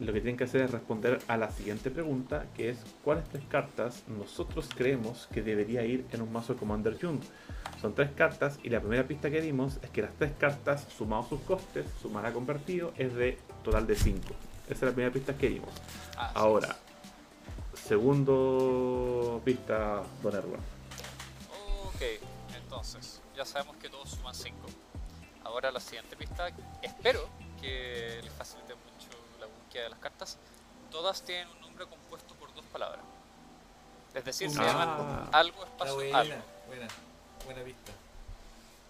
Lo 0.00 0.12
que 0.12 0.20
tienen 0.20 0.36
que 0.36 0.44
hacer 0.44 0.60
es 0.60 0.70
responder 0.70 1.18
a 1.26 1.36
la 1.36 1.50
siguiente 1.50 1.90
pregunta, 1.90 2.46
que 2.54 2.70
es 2.70 2.78
¿cuáles 3.02 3.24
tres 3.28 3.42
cartas 3.48 4.04
nosotros 4.06 4.68
creemos 4.72 5.28
que 5.32 5.42
debería 5.42 5.84
ir 5.84 6.06
en 6.12 6.22
un 6.22 6.32
mazo 6.32 6.54
de 6.54 6.60
Commander 6.60 6.96
Yun? 6.96 7.20
Son 7.80 7.94
tres 7.94 8.10
cartas 8.12 8.60
y 8.62 8.68
la 8.70 8.80
primera 8.80 9.04
pista 9.08 9.28
que 9.28 9.40
dimos 9.40 9.78
es 9.82 9.90
que 9.90 10.02
las 10.02 10.14
tres 10.14 10.32
cartas, 10.38 10.86
sumados 10.96 11.28
sus 11.28 11.40
costes, 11.40 11.86
su 12.00 12.10
mana 12.10 12.32
convertido, 12.32 12.92
es 12.96 13.12
de 13.14 13.38
total 13.64 13.88
de 13.88 13.96
5. 13.96 14.20
Esa 14.66 14.74
es 14.74 14.82
la 14.82 14.92
primera 14.92 15.12
pista 15.12 15.36
que 15.36 15.48
dimos. 15.48 15.70
Ah, 16.16 16.30
Ahora, 16.34 16.76
segundo 17.74 19.40
pista, 19.44 20.02
Don 20.22 20.34
Erwan. 20.36 20.60
Ok, 21.86 22.02
entonces, 22.56 23.20
ya 23.36 23.44
sabemos 23.44 23.76
que 23.78 23.88
todos 23.88 24.10
suman 24.10 24.34
5. 24.34 24.56
Ahora 25.42 25.72
la 25.72 25.80
siguiente 25.80 26.14
pista, 26.14 26.50
espero 26.82 27.28
que 27.60 28.20
les 28.22 28.32
facilite 28.34 28.74
búsqueda 29.68 29.82
de 29.84 29.90
las 29.90 29.98
cartas. 29.98 30.36
Todas 30.90 31.20
tienen 31.22 31.46
un 31.48 31.60
nombre 31.60 31.86
compuesto 31.86 32.34
por 32.36 32.52
dos 32.54 32.64
palabras. 32.72 33.00
Es 34.14 34.24
decir, 34.24 34.50
se 34.50 34.60
Ah. 34.60 34.64
llaman 34.64 35.28
algo 35.32 35.62
espacio 35.64 35.94
buena, 35.94 36.18
algo. 36.18 36.34
buena, 36.66 36.88
buena 37.44 37.62
vista. 37.62 37.92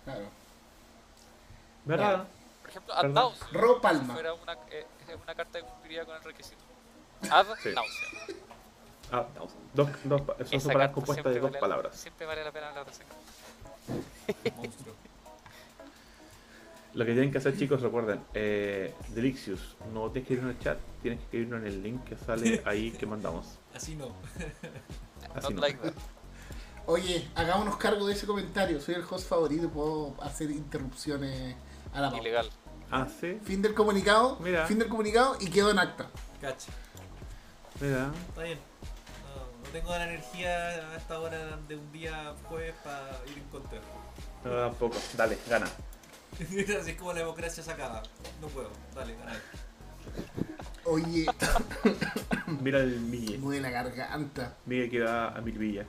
Claro. 0.05 0.25
¿Verdad? 1.85 2.25
Por 2.63 2.71
ejemplo, 2.71 2.95
ad 2.95 3.33
Ro 3.53 3.75
si 3.75 3.81
Palma. 3.81 4.15
fuera 4.15 4.35
una, 4.35 4.53
eh, 4.71 4.87
es 5.09 5.17
una 5.23 5.35
carta 5.35 5.59
que 5.59 5.65
cumpliría 5.65 6.05
con 6.05 6.15
el 6.17 6.23
requisito. 6.23 6.63
Ad 7.31 7.47
Sí. 7.61 7.71
nauseam. 7.75 8.39
Ah, 9.11 9.25
no, 9.35 9.49
dos, 9.75 9.89
dos, 10.05 10.21
pa- 10.21 10.35
son 10.45 10.61
palabras 10.63 10.91
compuestas 10.93 11.25
de 11.35 11.41
dos 11.41 11.51
vale 11.51 11.55
la- 11.55 11.61
palabras. 11.61 11.97
Siempre 11.97 12.27
vale 12.27 12.45
la 12.45 12.53
pena 12.53 12.69
hablar 12.69 12.85
de 12.85 12.91
esa 12.93 13.05
carta. 13.05 14.57
Monstruo. 14.57 14.95
Lo 16.99 17.07
que 17.07 17.13
tienen 17.13 17.31
que 17.31 17.39
hacer, 17.39 17.57
chicos, 17.57 17.81
recuerden, 17.81 18.21
eh, 18.35 18.93
Delixius, 19.11 19.77
no 19.95 20.11
tienes 20.11 20.27
que 20.27 20.35
escribirlo 20.35 20.51
en 20.51 20.57
el 20.57 20.61
chat, 20.61 20.79
tienes 21.01 21.21
que 21.21 21.25
escribirlo 21.27 21.57
en 21.59 21.67
el 21.67 21.81
link 21.81 22.03
que 22.03 22.17
sale 22.17 22.61
ahí 22.67 22.91
que 22.91 23.07
mandamos. 23.07 23.61
Así 23.73 23.95
no. 23.95 24.07
Así 25.33 25.45
Not 25.45 25.53
no. 25.53 25.61
like 25.61 25.79
that. 25.81 25.93
Oye, 26.87 27.29
hagámonos 27.37 27.77
cargo 27.77 28.05
de 28.05 28.15
ese 28.15 28.27
comentario. 28.27 28.81
Soy 28.81 28.97
el 28.97 29.05
host 29.09 29.29
favorito 29.29 29.67
y 29.67 29.69
puedo 29.69 30.17
hacer 30.21 30.51
interrupciones 30.51 31.55
a 31.93 32.01
la 32.01 32.11
pauta. 32.11 32.21
Ilegal. 32.21 32.51
Ah, 32.91 33.07
sí. 33.21 33.39
Fin 33.45 33.63
del 33.63 33.75
comunicado. 33.75 34.37
Mira. 34.41 34.67
Fin 34.67 34.81
del 34.81 34.89
comunicado 34.89 35.37
y 35.39 35.51
quedó 35.51 35.71
en 35.71 35.79
acta. 35.79 36.11
Cacha. 36.41 36.73
Mira. 37.81 38.11
Está 38.29 38.43
bien. 38.43 38.59
No, 39.23 39.63
no 39.65 39.71
tengo 39.71 39.91
la 39.91 40.03
energía 40.03 40.51
a 40.51 40.97
esta 40.97 41.21
hora 41.21 41.59
de 41.69 41.77
un 41.77 41.93
día 41.93 42.35
jueves 42.49 42.75
para 42.83 43.21
ir 43.31 43.39
en 43.39 43.45
contra. 43.51 43.79
No, 44.45 44.51
tampoco. 44.51 44.97
Dale, 45.17 45.39
gana. 45.49 45.69
Así 46.81 46.91
es 46.91 46.97
como 46.97 47.13
la 47.13 47.21
democracia 47.21 47.63
se 47.63 47.71
acaba. 47.71 48.03
No 48.41 48.47
puedo. 48.49 48.71
Dale, 48.95 49.15
gana. 49.17 49.41
Oye, 50.85 51.27
Mira 52.63 52.81
el 52.81 53.01
Mille. 53.01 53.39
mueve 53.39 53.61
la 53.61 53.71
garganta. 53.71 54.57
Mille 54.67 54.89
que 54.89 55.01
va 55.01 55.29
a 55.37 55.41
Mil 55.41 55.59
Villa. 55.59 55.85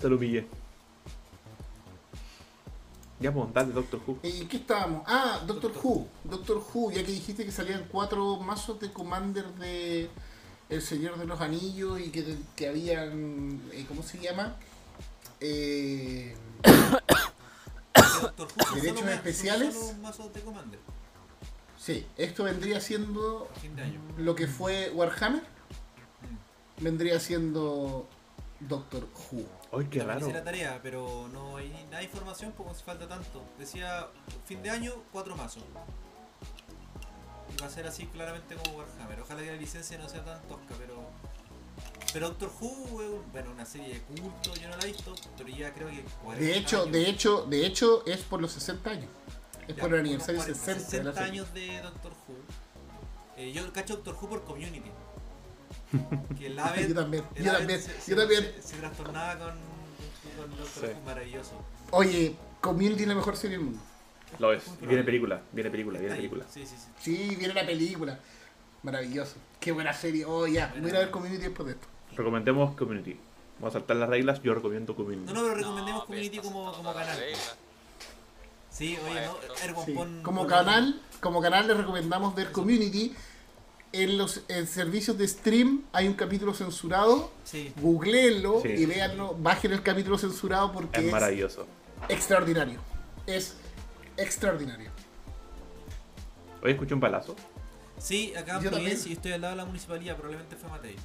Salud, 0.00 0.20
Mille. 0.20 0.46
Ya, 3.18 3.32
pues, 3.32 3.50
dale, 3.54 3.72
Doctor 3.72 4.00
Who. 4.06 4.18
¿En 4.22 4.46
qué 4.46 4.58
estábamos? 4.58 5.02
Ah, 5.06 5.40
Doctor 5.46 5.72
Who. 5.82 6.06
Doctor 6.24 6.62
Who, 6.74 6.90
ya 6.90 7.02
que 7.02 7.12
dijiste 7.12 7.46
que 7.46 7.52
salían 7.52 7.86
cuatro 7.90 8.36
mazos 8.36 8.78
de 8.78 8.92
Commander 8.92 9.46
de 9.54 10.10
El 10.68 10.82
Señor 10.82 11.16
de 11.18 11.24
los 11.24 11.40
Anillos 11.40 11.98
y 11.98 12.10
que, 12.10 12.36
que 12.54 12.68
habían. 12.68 13.62
eh, 13.72 13.86
¿Cómo 13.88 14.02
se 14.02 14.18
llama? 14.18 14.54
Eh, 15.40 16.36
¿Derechos 18.74 19.00
solo 19.00 19.10
especiales? 19.12 19.74
solo 19.74 19.92
mazos 20.00 20.32
de 20.32 20.40
Commander. 20.40 20.80
sí, 21.78 22.06
esto 22.16 22.44
vendría 22.44 22.80
siendo 22.80 23.48
lo 24.18 24.34
que 24.34 24.46
fue 24.46 24.90
Warhammer. 24.90 25.42
Vendría 26.78 27.18
siendo 27.20 28.06
Doctor 28.60 29.08
Who. 29.14 29.44
Ay, 29.72 29.86
qué 29.90 30.02
raro. 30.02 30.20
hice 30.20 30.32
la 30.32 30.44
tarea, 30.44 30.80
pero 30.82 31.28
no 31.32 31.56
hay 31.56 31.70
nada 31.86 31.98
de 31.98 32.04
información 32.04 32.52
porque 32.56 32.72
hace 32.72 32.84
falta 32.84 33.08
tanto. 33.08 33.42
Decía 33.58 34.08
fin 34.44 34.62
de 34.62 34.70
año, 34.70 34.92
cuatro 35.12 35.36
mazos. 35.36 35.64
Y 37.54 37.60
va 37.60 37.66
a 37.66 37.70
ser 37.70 37.86
así 37.86 38.06
claramente 38.06 38.56
como 38.56 38.78
Warhammer. 38.78 39.20
Ojalá 39.20 39.42
que 39.42 39.52
la 39.52 39.56
licencia 39.56 39.96
no 39.98 40.08
sea 40.08 40.24
tan 40.24 40.40
tosca, 40.42 40.74
pero. 40.78 40.96
Pero 42.16 42.28
Doctor 42.28 42.50
Who, 42.62 43.02
es 43.02 43.10
bueno, 43.30 43.50
una 43.52 43.66
serie 43.66 43.92
de 43.92 44.00
culto, 44.00 44.54
yo 44.54 44.70
no 44.70 44.76
la 44.78 44.84
he 44.84 44.86
visto, 44.86 45.14
pero 45.36 45.50
ya 45.50 45.70
creo 45.74 45.88
que 45.88 46.02
40 46.24 46.42
De 46.46 46.56
hecho, 46.56 46.80
años. 46.80 46.92
de 46.92 47.08
hecho, 47.10 47.42
de 47.44 47.66
hecho 47.66 48.06
es 48.06 48.20
por 48.20 48.40
los 48.40 48.52
60 48.52 48.88
años. 48.90 49.08
Es 49.68 49.76
Ya, 49.76 49.82
por 49.82 49.92
el 49.92 50.00
aniversario 50.00 50.40
40, 50.40 50.64
60 50.64 50.96
de 50.96 51.04
la 51.04 51.12
60 51.12 51.12
serie. 51.12 51.30
años 51.30 51.52
de 51.52 51.82
Doctor 51.82 52.12
Who. 52.26 52.34
Eh, 53.36 53.52
yo 53.52 53.70
cacho 53.70 53.96
Doctor 53.96 54.14
Who 54.18 54.28
por 54.30 54.44
Community. 54.44 54.90
Que 56.38 56.46
el 56.46 56.58
Abbott- 56.58 56.88
Yo 56.88 56.94
también, 56.94 57.24
el 57.34 57.44
yo 57.44 57.52
también, 57.52 57.82
se, 57.82 58.10
yo 58.10 58.16
también. 58.16 58.44
Se, 58.44 58.62
se 58.62 58.76
trastornaba 58.76 59.32
con, 59.38 59.54
con 60.38 60.56
Doctor 60.56 60.86
Sí. 60.88 60.94
Who, 60.96 61.00
maravilloso. 61.04 61.52
Oye, 61.90 62.34
Community 62.62 63.02
es 63.02 63.08
la 63.08 63.14
mejor 63.14 63.36
serie 63.36 63.58
del 63.58 63.66
mundo. 63.66 63.80
Lo 64.38 64.54
es. 64.54 64.62
Y 64.80 64.86
viene 64.86 65.04
película, 65.04 65.42
viene 65.52 65.68
película, 65.70 65.98
viene 65.98 66.14
película. 66.16 66.46
Sí, 66.50 66.64
sí, 66.64 66.76
sí. 66.78 66.88
Sí, 66.98 67.36
viene 67.36 67.52
la 67.52 67.66
película. 67.66 68.18
Maravilloso. 68.82 69.34
Qué 69.60 69.70
buena 69.70 69.92
serie. 69.92 70.24
Oh, 70.24 70.46
ya. 70.46 70.74
Voy 70.80 70.90
a 70.92 71.00
ver 71.00 71.10
Community 71.10 71.42
después 71.42 71.66
de 71.66 71.72
esto. 71.74 71.88
Recomendemos 72.16 72.74
Community. 72.76 73.18
Vamos 73.58 73.74
a 73.74 73.78
saltar 73.78 73.96
las 73.96 74.08
reglas, 74.08 74.42
yo 74.42 74.54
recomiendo 74.54 74.94
Community. 74.96 75.32
No, 75.32 75.40
no, 75.40 75.42
pero 75.48 75.54
recomendemos 75.56 76.00
No, 76.02 76.06
Community 76.06 76.38
como, 76.38 76.72
como 76.72 76.92
canal. 76.94 77.18
Sí, 78.70 78.98
oye, 79.08 79.20
¿no? 79.26 79.84
Sí. 79.84 79.92
pon- 79.94 80.22
Como 80.22 80.40
pon- 80.42 80.48
canal, 80.50 81.00
como 81.20 81.40
canal 81.40 81.66
les 81.66 81.76
recomendamos 81.76 82.34
ver 82.34 82.52
Community. 82.52 83.14
En 83.92 84.18
los 84.18 84.42
en 84.48 84.66
servicios 84.66 85.16
de 85.16 85.26
stream 85.26 85.84
hay 85.92 86.06
un 86.08 86.14
capítulo 86.14 86.52
censurado. 86.52 87.30
Sí. 87.44 87.72
Googleenlo 87.80 88.60
Sí. 88.60 88.68
y 88.68 88.84
véanlo. 88.84 89.34
Bajen 89.38 89.72
el 89.72 89.82
capítulo 89.82 90.18
censurado 90.18 90.72
porque 90.72 91.00
Es 91.00 91.06
es, 91.06 91.12
maravilloso. 91.12 91.66
extraordinario. 92.08 92.78
Es 93.26 93.56
extraordinario. 94.18 94.90
Hoy 96.62 96.72
escuché 96.72 96.92
un 96.92 97.00
balazo. 97.00 97.36
Sí, 97.98 98.34
acá 98.36 98.56
en. 98.58 98.70
Providencia, 98.72 99.08
y 99.10 99.14
estoy 99.14 99.32
al 99.32 99.40
lado 99.40 99.52
de 99.52 99.56
la 99.58 99.64
municipalidad, 99.64 100.16
probablemente 100.16 100.56
fue 100.56 100.68
Matei. 100.68 100.96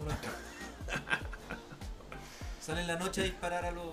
Sale 2.60 2.80
en 2.82 2.86
la 2.86 2.96
noche 2.96 3.22
a 3.22 3.24
disparar 3.24 3.64
a 3.64 3.70
los. 3.72 3.84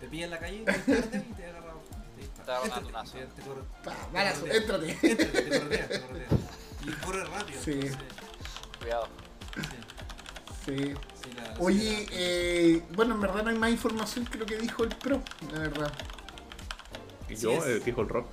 Te 0.00 0.06
pilla 0.08 0.24
en 0.24 0.30
la 0.30 0.38
calle, 0.38 0.64
te 0.64 0.72
tarde 0.72 1.24
y 1.28 1.32
te 1.34 1.44
agarra. 1.46 1.74
Te 2.16 2.20
dispara. 2.22 2.44
Te 2.44 2.52
agarra 2.52 2.60
un 2.60 2.64
Éntrate, 2.64 2.80
atunazo. 2.80 3.12
te- 3.12 3.26
te 3.26 3.42
corre- 3.42 3.62
Pa, 3.84 3.92
te 3.92 4.12
balazo, 4.12 4.40
corretea. 4.40 4.60
éntrate. 4.60 4.90
Éntrate, 5.10 5.42
te 5.42 5.58
corretea, 5.58 5.88
te 5.88 6.00
corretea. 6.00 6.28
Y 6.82 6.90
corre 7.04 7.24
rápido. 7.24 7.60
Sí. 7.62 7.70
entonces, 7.72 7.98
Cuidado. 8.80 9.08
sí, 10.64 10.76
Sí. 10.76 10.94
sí, 11.22 11.32
la- 11.36 11.54
Oye, 11.60 11.78
sí, 11.98 12.06
eh, 12.12 12.82
bueno, 12.94 13.14
en 13.14 13.20
verdad 13.20 13.42
no 13.44 13.50
hay 13.50 13.58
más 13.58 13.70
información 13.70 14.24
que 14.26 14.38
lo 14.38 14.46
que 14.46 14.56
dijo 14.56 14.82
el 14.84 14.90
pro, 14.96 15.22
la 15.52 15.58
verdad. 15.60 15.92
Y 17.28 17.36
yo, 17.36 17.62
el 17.64 17.78
que 17.80 17.84
dijo 17.86 18.00
el 18.02 18.08
rock. 18.08 18.26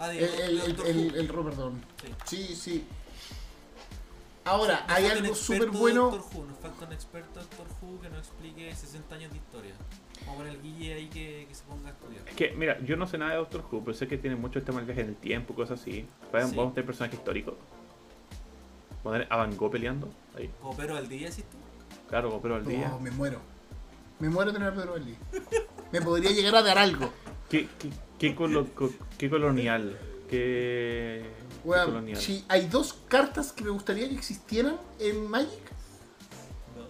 Ah, 0.00 0.10
El, 0.12 0.18
de- 0.18 0.46
el, 0.46 0.60
el, 0.60 0.80
el, 0.86 1.14
el 1.14 1.28
Ro, 1.28 1.44
perdón. 1.44 1.84
Sí. 2.24 2.46
Sí, 2.46 2.56
sí. 2.56 2.86
Ahora, 4.44 4.84
Nos 4.88 4.96
hay 4.96 5.06
algo 5.06 5.34
súper 5.34 5.70
bueno. 5.70 6.10
Doctor 6.10 6.22
Who, 6.40 6.46
Nos 6.46 6.58
falta 6.58 6.86
un 6.86 6.92
experto 6.92 7.40
de 7.40 7.46
Doctor 7.46 7.66
Who 7.82 8.00
que 8.00 8.08
nos 8.08 8.18
explique 8.20 8.74
60 8.74 9.14
años 9.14 9.30
de 9.32 9.36
historia. 9.38 9.72
Vamos 10.20 10.34
a 10.34 10.36
poner 10.38 10.54
el 10.54 10.62
Guille 10.62 10.94
ahí 10.94 11.08
que, 11.08 11.46
que 11.48 11.54
se 11.54 11.62
ponga 11.64 11.88
a 11.88 11.92
estudiar. 11.92 12.22
Es 12.28 12.34
que, 12.34 12.52
mira, 12.52 12.78
yo 12.80 12.96
no 12.96 13.06
sé 13.06 13.18
nada 13.18 13.32
de 13.32 13.36
Doctor 13.38 13.64
Who, 13.70 13.84
pero 13.84 13.94
sé 13.96 14.08
que 14.08 14.16
tiene 14.18 14.36
muchos 14.36 14.64
temas 14.64 14.82
de 14.82 14.86
viaje 14.86 15.02
en 15.02 15.08
el 15.08 15.16
tiempo, 15.16 15.54
cosas 15.54 15.80
así. 15.80 15.92
Sí. 15.92 16.06
vamos 16.32 16.52
a 16.72 16.74
tener 16.74 16.86
personajes 16.86 17.18
históricos. 17.18 17.54
Poner 19.02 19.26
a 19.30 19.36
Van 19.36 19.56
Gogh 19.56 19.70
peleando. 19.72 20.08
Ahí. 20.36 20.50
Como 20.60 20.76
Pedro 20.76 20.96
al 20.96 21.08
día, 21.08 21.30
¿sí 21.32 21.42
tú? 21.42 21.56
Claro, 22.08 22.28
como 22.28 22.42
pero 22.42 22.56
al 22.56 22.66
día. 22.66 22.88
No, 22.88 22.98
me 23.00 23.10
muero. 23.10 23.40
Me 24.18 24.28
muero 24.28 24.50
de 24.52 24.58
tener 24.58 24.72
a 24.72 24.74
Pedro 24.76 24.94
Belli. 24.94 25.16
Me 25.92 26.02
podría 26.02 26.30
llegar 26.32 26.54
a 26.56 26.62
dar 26.62 26.76
algo. 26.78 27.10
¿Qué, 27.48 27.66
qué, 27.78 27.88
qué, 28.18 28.36
colo- 28.36 28.66
co- 28.74 28.92
qué 29.16 29.30
colonial? 29.30 29.98
¿Qué, 30.28 31.24
si 32.16 32.44
hay 32.48 32.66
dos 32.68 32.94
cartas 33.08 33.52
que 33.52 33.64
me 33.64 33.70
gustaría 33.70 34.08
que 34.08 34.14
existieran 34.14 34.78
en 34.98 35.28
Magic, 35.28 35.50
No. 36.76 36.86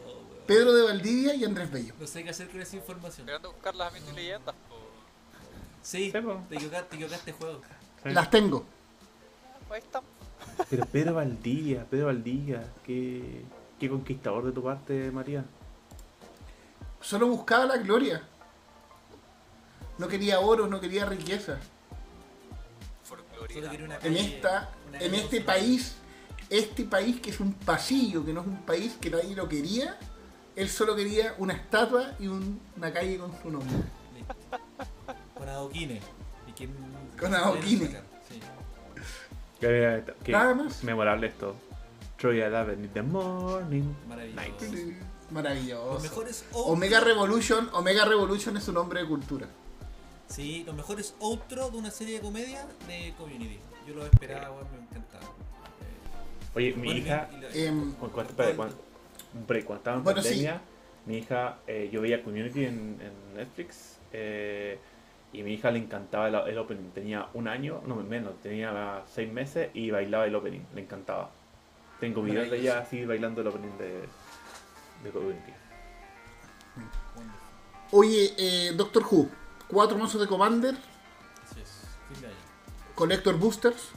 Pedro 0.47 0.72
de 0.72 0.82
Valdivia 0.84 1.34
y 1.34 1.44
Andrés 1.44 1.70
Bello. 1.70 1.94
No 1.98 2.06
sé 2.06 2.22
qué 2.24 2.30
hacer 2.30 2.48
con 2.48 2.60
esa 2.60 2.76
información. 2.76 3.26
Queriendo 3.26 3.52
buscarlas 3.52 3.92
a 3.92 3.98
y 3.98 4.12
leyendas. 4.12 4.55
po. 4.68 4.76
Sí, 5.82 6.12
te 6.12 6.18
equivocaste, 6.18 6.88
te 6.90 6.97
equivocaste 6.97 7.32
juego. 7.32 7.60
Sí. 8.02 8.10
Las 8.10 8.30
tengo. 8.30 8.64
Ahí 9.70 9.78
están. 9.78 10.02
Pero 10.68 10.86
Pedro 10.86 11.14
Valdivia, 11.14 11.84
Pedro 11.88 12.06
Valdivia, 12.06 12.64
qué, 12.84 13.44
qué 13.78 13.88
conquistador 13.88 14.44
de 14.47 14.52
tu 14.52 14.62
parte, 14.62 15.10
María. 15.10 15.44
Solo 17.01 17.28
buscaba 17.28 17.66
la 17.66 17.76
gloria. 17.78 18.22
No 19.98 20.09
quería 20.09 20.40
oro, 20.40 20.66
no 20.66 20.80
quería 20.80 21.05
riqueza. 21.06 21.59
Folclórica. 23.40 23.54
Solo 23.54 23.70
quería 23.70 23.86
una 23.86 23.96
En 24.02 24.16
esta, 24.16 24.70
una 24.88 24.98
en 24.98 25.14
este 25.14 25.40
país, 25.40 25.94
este 26.48 26.84
país 26.84 27.20
que 27.20 27.30
es 27.30 27.40
un 27.40 27.52
pasillo, 27.54 28.24
que 28.24 28.32
no 28.32 28.40
es 28.42 28.46
un 28.46 28.62
país 28.62 28.96
que 29.00 29.10
nadie 29.10 29.34
lo 29.34 29.48
quería, 29.48 29.98
él 30.56 30.68
solo 30.68 30.94
quería 30.96 31.34
una 31.38 31.54
estatua 31.54 32.12
y 32.18 32.26
un- 32.26 32.60
una 32.76 32.92
calle 32.92 33.18
con 33.18 33.32
su 33.42 33.50
nombre. 33.50 33.76
Con 35.34 35.48
adoquines. 35.48 36.02
Y 36.56 36.66
Con 37.18 37.34
adoquines. 37.34 37.90
Sí. 38.28 38.40
Qué, 39.60 40.04
qué 40.24 40.32
Nada 40.32 40.54
más. 40.54 40.82
memorable 40.84 41.28
esto. 41.28 41.54
Troy 42.18 42.40
Eleven 42.40 42.84
in 42.84 42.90
the 42.92 43.02
morning. 43.02 43.94
Maravilloso. 44.06 44.36
Night. 44.66 44.96
Maravilloso. 45.30 45.94
Los 45.94 46.02
mejores 46.02 46.44
outro- 46.52 46.72
Omega 46.72 47.00
Revolution, 47.00 47.70
Omega 47.72 48.04
Revolution 48.04 48.56
es 48.58 48.68
un 48.68 48.74
nombre 48.74 49.00
de 49.00 49.06
cultura. 49.08 49.46
Sí, 50.31 50.62
los 50.65 50.74
mejores 50.77 51.15
outro 51.20 51.70
de 51.70 51.77
una 51.77 51.90
serie 51.90 52.15
de 52.16 52.20
comedia 52.20 52.65
de 52.86 53.12
Community. 53.19 53.59
Yo 53.86 53.94
lo 53.94 54.07
esperaba, 54.07 54.52
weón, 54.52 54.66
me 54.70 54.78
encantaba. 54.86 55.24
Eh, 55.24 56.55
Oye, 56.55 56.73
mi 56.74 56.85
bueno, 56.86 57.01
hija, 57.01 57.28
Em, 57.52 57.93
cuando, 57.94 58.23
un 59.35 59.47
break, 59.47 59.65
cuando 59.66 59.81
estaba 59.81 59.97
en 59.97 60.05
Bueno, 60.05 60.23
sí. 60.23 60.28
pandemia, 60.28 60.61
mi 61.07 61.19
hija, 61.19 61.59
eh, 61.66 61.90
yo 61.93 62.01
veía 62.01 62.23
Community 62.23 62.65
en, 62.65 62.98
en 63.01 63.35
Netflix 63.35 63.98
eh, 64.12 64.78
y 65.32 65.43
mi 65.43 65.55
hija 65.55 65.73
le 65.73 65.81
encantaba 65.81 66.28
el, 66.28 66.35
el 66.48 66.59
opening. 66.59 66.90
Tenía 66.90 67.27
un 67.35 67.48
año, 67.48 67.82
no 67.86 67.97
menos, 67.97 68.40
tenía 68.40 69.02
seis 69.12 69.32
meses 69.32 69.70
y 69.74 69.90
bailaba 69.90 70.27
el 70.27 70.35
opening, 70.36 70.61
le 70.77 70.82
encantaba. 70.82 71.31
Tengo 71.98 72.23
videos 72.23 72.48
de 72.51 72.59
ella 72.61 72.78
así 72.78 73.05
bailando 73.05 73.40
el 73.40 73.48
opening 73.48 73.77
de, 73.78 74.01
de 75.02 75.11
Community. 75.11 75.52
Oye, 77.93 78.32
eh, 78.39 78.73
Doctor 78.77 79.02
Who, 79.11 79.28
cuatro 79.70 79.97
mazos 79.98 80.20
de 80.20 80.26
Commander, 80.26 80.74
Así 81.51 81.60
es, 81.60 81.70
fin 82.12 82.20
de 82.22 82.26
año. 82.28 82.36
Collector 82.94 83.36
Boosters 83.38 83.88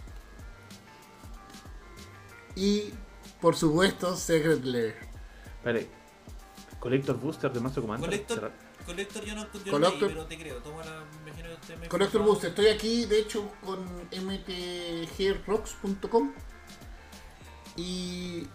y, 2.55 2.93
por 3.41 3.55
supuesto, 3.55 4.15
Secret 4.15 4.63
Lair. 4.63 4.95
Espera, 5.57 5.79
Collector 6.79 7.17
Booster 7.19 7.51
de 7.51 7.59
Master 7.59 7.81
Commander. 7.81 8.09
Collector. 8.09 8.51
Collector 8.85 9.23
yo 9.23 9.35
no, 9.35 9.47
yo 9.53 9.59
no 9.65 9.71
Collector- 9.71 10.01
leí, 10.01 10.09
pero 10.09 10.25
te 10.25 10.37
creo. 10.37 10.57
Toma 10.57 10.83
la, 10.83 11.03
imagino 11.25 11.47
que 11.49 11.55
usted 11.55 11.77
me 11.77 11.87
Collector. 11.87 12.21
Booster, 12.21 12.49
estoy 12.49 12.67
aquí 12.67 13.05
de 13.05 13.19
hecho 13.19 13.49
con 13.63 13.79
mtgrocks.com 14.11 16.33
y 17.77 18.45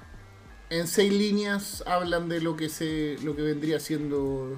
en 0.71 0.87
seis 0.87 1.11
líneas 1.13 1.83
hablan 1.87 2.29
de 2.29 2.41
lo 2.43 2.57
que 2.57 2.69
se 2.69 3.17
lo 3.23 3.35
que 3.35 3.41
vendría 3.43 3.81
siendo 3.81 4.55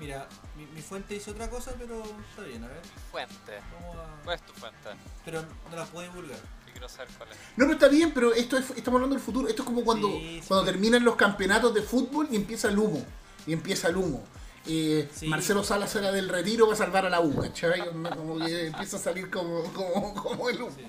Mira, 0.00 0.26
mi, 0.58 0.66
mi 0.66 0.82
fuente 0.82 1.14
dice 1.14 1.30
otra 1.30 1.48
cosa, 1.48 1.72
pero 1.78 2.02
está 2.02 2.42
bien, 2.42 2.64
a 2.64 2.68
ver. 2.68 2.80
Fuente. 3.10 3.56
A... 3.56 4.20
¿Cuál 4.24 4.36
es 4.36 4.42
tu 4.46 4.52
fuente? 4.52 4.88
Pero 5.24 5.42
no 5.70 5.76
la 5.76 5.84
puedo 5.86 6.10
divulgar. 6.10 6.38
Yo 6.66 6.72
quiero 6.72 6.88
saber 6.88 7.08
cuál 7.16 7.30
es. 7.30 7.36
No, 7.56 7.64
pero 7.64 7.72
está 7.72 7.88
bien, 7.88 8.12
pero 8.12 8.34
esto 8.34 8.56
es, 8.58 8.70
estamos 8.70 8.98
hablando 8.98 9.14
del 9.16 9.24
futuro. 9.24 9.48
Esto 9.48 9.62
es 9.62 9.66
como 9.66 9.84
cuando, 9.84 10.08
Sí, 10.08 10.40
sí. 10.42 10.48
cuando 10.48 10.66
terminan 10.66 11.04
los 11.04 11.16
campeonatos 11.16 11.72
de 11.74 11.82
fútbol 11.82 12.28
y 12.30 12.36
empieza 12.36 12.68
el 12.68 12.78
humo. 12.78 13.04
Y 13.46 13.52
empieza 13.52 13.88
el 13.88 13.96
humo. 13.96 14.22
Eh, 14.66 15.08
Sí. 15.14 15.28
Marcelo 15.28 15.64
Salas 15.64 15.94
era 15.96 16.12
del 16.12 16.28
retiro 16.28 16.66
para 16.66 16.76
salvar 16.76 17.06
a 17.06 17.10
la 17.10 17.20
U, 17.20 17.34
¿cachai? 17.40 17.88
Como 17.90 18.38
que 18.44 18.66
empieza 18.66 18.96
a 18.96 19.00
salir 19.00 19.30
como, 19.30 19.62
como, 19.72 20.12
como 20.14 20.48
el 20.50 20.60
humo. 20.60 20.72
Sí. 20.76 20.84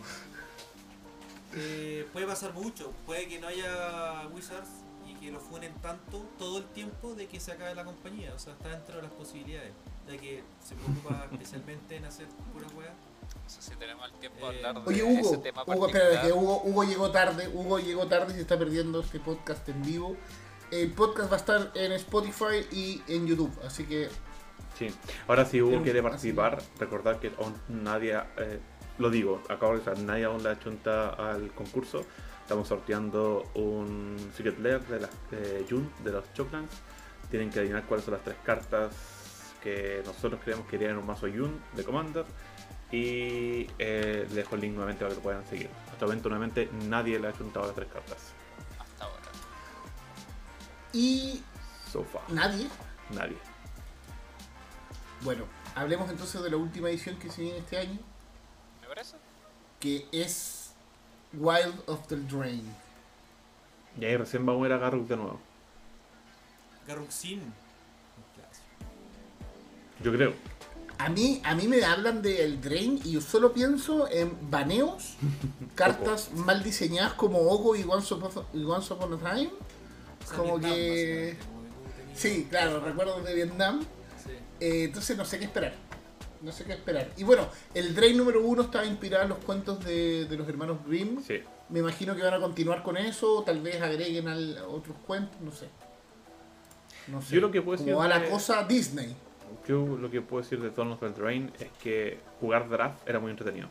Eh, 1.56 2.08
puede 2.14 2.28
pasar 2.28 2.54
mucho. 2.54 2.91
Puede 3.06 3.28
que 3.28 3.40
no 3.40 3.48
haya 3.48 4.28
Wizards 4.32 4.70
que 5.20 5.32
lo 5.32 5.40
funen 5.40 5.74
tanto 5.82 6.24
todo 6.38 6.60
el 6.60 6.66
tiempo 6.66 7.14
de 7.16 7.28
que 7.28 7.40
se 7.40 7.52
acabe 7.52 7.76
la 7.76 7.84
compañía. 7.86 8.34
O 8.36 8.40
sea, 8.40 8.54
está 8.54 8.70
dentro 8.70 8.96
de 8.98 9.02
las 9.04 9.12
posibilidades. 9.12 9.72
Ya 10.08 10.18
que 10.18 10.44
se 10.64 10.76
preocupa 10.76 11.28
especialmente 11.32 11.96
en 11.98 12.06
hacer 12.06 12.28
pura 12.54 12.66
weá. 12.76 12.90
No 13.44 13.50
sé 13.50 13.62
si 13.62 13.76
tenemos 13.76 14.06
el 14.12 14.20
tiempo 14.20 14.50
de 14.50 14.56
Eh, 14.60 14.66
hablar 14.66 14.84
de 14.84 14.90
Oye, 14.90 14.98
ese 15.20 15.28
Hugo, 15.28 15.40
tema 15.41 15.64
Hugo, 15.68 15.88
espérate, 15.88 16.28
que 16.28 16.34
Hugo, 16.34 16.62
Hugo 16.64 16.84
llegó 16.84 17.12
tarde, 17.12 17.48
Hugo 17.48 17.80
llegó 17.80 18.08
tarde 18.08 18.32
y 18.34 18.36
se 18.36 18.41
está 18.41 18.58
perdiendo 18.58 19.02
este 19.02 19.20
podcast 19.20 19.68
en 19.70 19.82
vivo. 19.84 20.16
El 20.72 20.91
podcast 20.94 21.32
va 21.32 21.36
a 21.36 21.40
estar 21.40 21.72
en 21.76 21.91
Spotify 21.94 22.66
y 22.72 23.02
en 23.08 23.28
YouTube, 23.28 23.52
así 23.66 23.86
que 23.86 24.10
Sí. 24.78 24.88
Ahora 25.28 25.44
si 25.46 25.62
Hugo 25.62 25.82
quiere 25.84 26.00
así- 26.00 26.08
participar, 26.10 26.62
recordad 26.80 27.20
que 27.20 27.32
aún 27.38 27.54
nadie, 27.68 28.16
eh, 28.38 28.60
lo 28.98 29.10
digo, 29.10 29.41
acabo 29.50 29.78
de 29.78 29.84
decir, 29.84 30.04
nadie 30.06 30.24
aún 30.26 30.41
le 30.41 30.50
ha 30.50 30.60
chunta 30.60 31.10
al 31.10 31.52
concurso. 31.54 32.06
Estamos 32.50 32.68
sorteando 32.68 33.48
un 33.54 34.18
Secret 34.36 34.58
Lair 34.58 34.82
de 34.88 35.02
las 35.02 35.12
de 35.30 35.68
June, 35.70 35.88
de 36.04 36.12
los 36.12 36.34
Choclands. 36.34 36.74
Tienen 37.30 37.52
que 37.52 37.60
adivinar 37.60 37.84
cuáles 37.86 38.06
son 38.06 38.16
las 38.16 38.24
tres 38.24 38.38
cartas 38.44 38.92
que 39.62 40.02
nosotros 40.04 40.42
creemos 40.44 40.66
que 40.66 40.78
irían 40.78 40.94
en 40.94 40.98
un 40.98 41.06
mazo 41.06 41.28
Yun 41.28 41.62
de 41.76 41.84
Commander. 41.84 42.26
Y 42.92 43.70
eh, 43.78 44.24
les 44.26 44.34
dejo 44.34 44.56
el 44.56 44.62
link 44.62 44.72
nuevamente 44.74 45.02
para 45.02 45.10
que 45.12 45.18
lo 45.18 45.22
puedan 45.22 45.46
seguir. 45.46 45.70
Hasta 45.92 46.06
el 46.06 46.10
momento 46.10 46.30
nuevamente 46.30 46.72
nadie 46.88 47.20
le 47.20 47.28
ha 47.28 47.34
chuntado 47.38 47.68
las 47.68 47.76
tres 47.76 47.88
cartas. 47.94 48.18
Hasta 48.80 49.04
ahora. 49.06 49.22
y 50.92 51.44
So 51.92 52.04
far. 52.04 52.24
nadie. 52.30 52.68
Nadie. 53.12 53.38
Bueno, 55.22 55.46
hablemos 55.76 56.10
entonces 56.10 56.42
de 56.42 56.50
la 56.50 56.58
última 56.58 56.90
edición 56.90 57.20
que 57.20 57.30
se 57.30 57.44
viene 57.44 57.60
este 57.60 57.78
año, 57.78 58.00
¿Me 58.82 58.88
parece? 58.88 59.18
que 59.80 60.08
es 60.12 60.59
Wild 61.34 61.76
of 61.88 62.08
the 62.08 62.16
Drain. 62.16 62.64
Y 64.00 64.06
ahí 64.06 64.18
recién 64.18 64.46
vamos 64.46 64.64
a 64.64 64.68
ir 64.68 64.74
a 64.74 64.78
Garruk 64.78 65.08
de 65.08 65.18
nuevo. 65.18 65.40
Un 67.42 68.24
clásico. 68.36 68.66
Yo 70.04 70.12
creo. 70.14 70.34
A 70.98 71.08
mí, 71.10 71.42
a 71.46 71.56
mí 71.56 71.68
me 71.68 71.84
hablan 71.86 72.22
del 72.22 72.60
Drain 72.62 73.00
y 73.06 73.12
yo 73.14 73.22
solo 73.22 73.54
pienso 73.54 74.10
en 74.10 74.36
baneos, 74.50 75.16
cartas 75.76 76.32
mal 76.34 76.62
diseñadas 76.64 77.14
como 77.14 77.40
Ogo 77.40 77.76
y 77.76 77.84
Once 77.84 78.14
Upon, 78.14 78.46
y 78.54 78.64
Once 78.64 78.94
Upon 78.94 79.14
a 79.14 79.18
Time. 79.18 79.50
Como 80.36 80.58
Vietnam, 80.60 80.74
que- 80.74 81.38
Sí, 82.14 82.48
claro, 82.50 82.82
recuerdo 82.82 83.22
de 83.22 83.34
Vietnam. 83.34 83.80
Sí. 84.24 84.32
Eh, 84.60 84.84
entonces 84.86 85.16
no 85.18 85.24
sé 85.24 85.40
qué 85.40 85.46
esperar. 85.46 85.74
No 86.41 86.52
sé 86.53 86.64
qué 86.64 86.74
esperar. 86.74 87.10
Y 87.18 87.24
bueno, 87.24 87.48
el 87.74 87.94
Drain 87.94 88.16
número 88.16 88.41
uno 88.41 88.61
estaba 88.64 88.86
inspirado 88.86 89.24
en 89.24 89.30
los 89.30 89.40
cuentos 89.40 89.84
de, 89.84 90.26
de 90.26 90.38
los 90.38 90.48
hermanos 90.48 90.78
Grimm. 90.88 91.22
Sí. 91.22 91.41
Me 91.70 91.80
imagino 91.80 92.16
que 92.16 92.24
van 92.24 92.34
a 92.34 92.40
continuar 92.40 92.82
con 92.82 92.95
eso, 92.98 93.36
o 93.40 93.44
tal 93.44 93.61
vez 93.61 93.82
agreguen 93.82 94.28
al, 94.28 94.57
otros 94.70 94.95
cuentos, 95.06 95.40
no 95.41 95.52
sé. 95.52 95.68
No 97.07 97.22
sé. 97.22 97.36
Yo 97.36 97.41
lo 97.41 97.52
que 97.52 97.61
puedo 97.61 97.78
Como 97.78 97.88
decir 97.90 97.99
va 98.02 98.07
la 98.07 98.20
de- 98.20 98.30
cosa 98.30 98.64
Disney. 98.64 99.16
Yo 99.68 99.86
lo 99.86 100.10
que 100.10 100.22
puedo 100.22 100.41
decir 100.44 100.61
de 100.61 100.70
Dawn 100.70 100.91
of 100.94 100.99
the 100.99 101.10
Drain 101.10 101.52
es 101.60 101.70
que 101.84 102.20
jugar 102.40 102.70
draft 102.70 103.07
era 103.07 103.20
muy 103.20 103.32
entretenido. 103.32 103.68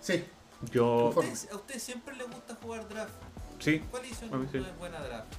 Sí. 0.00 0.24
Yo. 0.70 1.10
Conforme. 1.14 1.30
¿A 1.30 1.32
ustedes, 1.32 1.52
a 1.52 1.56
ustedes 1.56 1.82
siempre 1.82 2.16
les 2.16 2.26
gusta 2.30 2.54
jugar 2.62 2.88
draft? 2.88 3.14
Sí. 3.58 3.82
¿Cuál 3.90 4.04
A 4.04 4.06
sí. 4.50 4.58
no 4.58 4.66
es 4.66 4.78
buena 4.78 5.00
draft? 5.00 5.32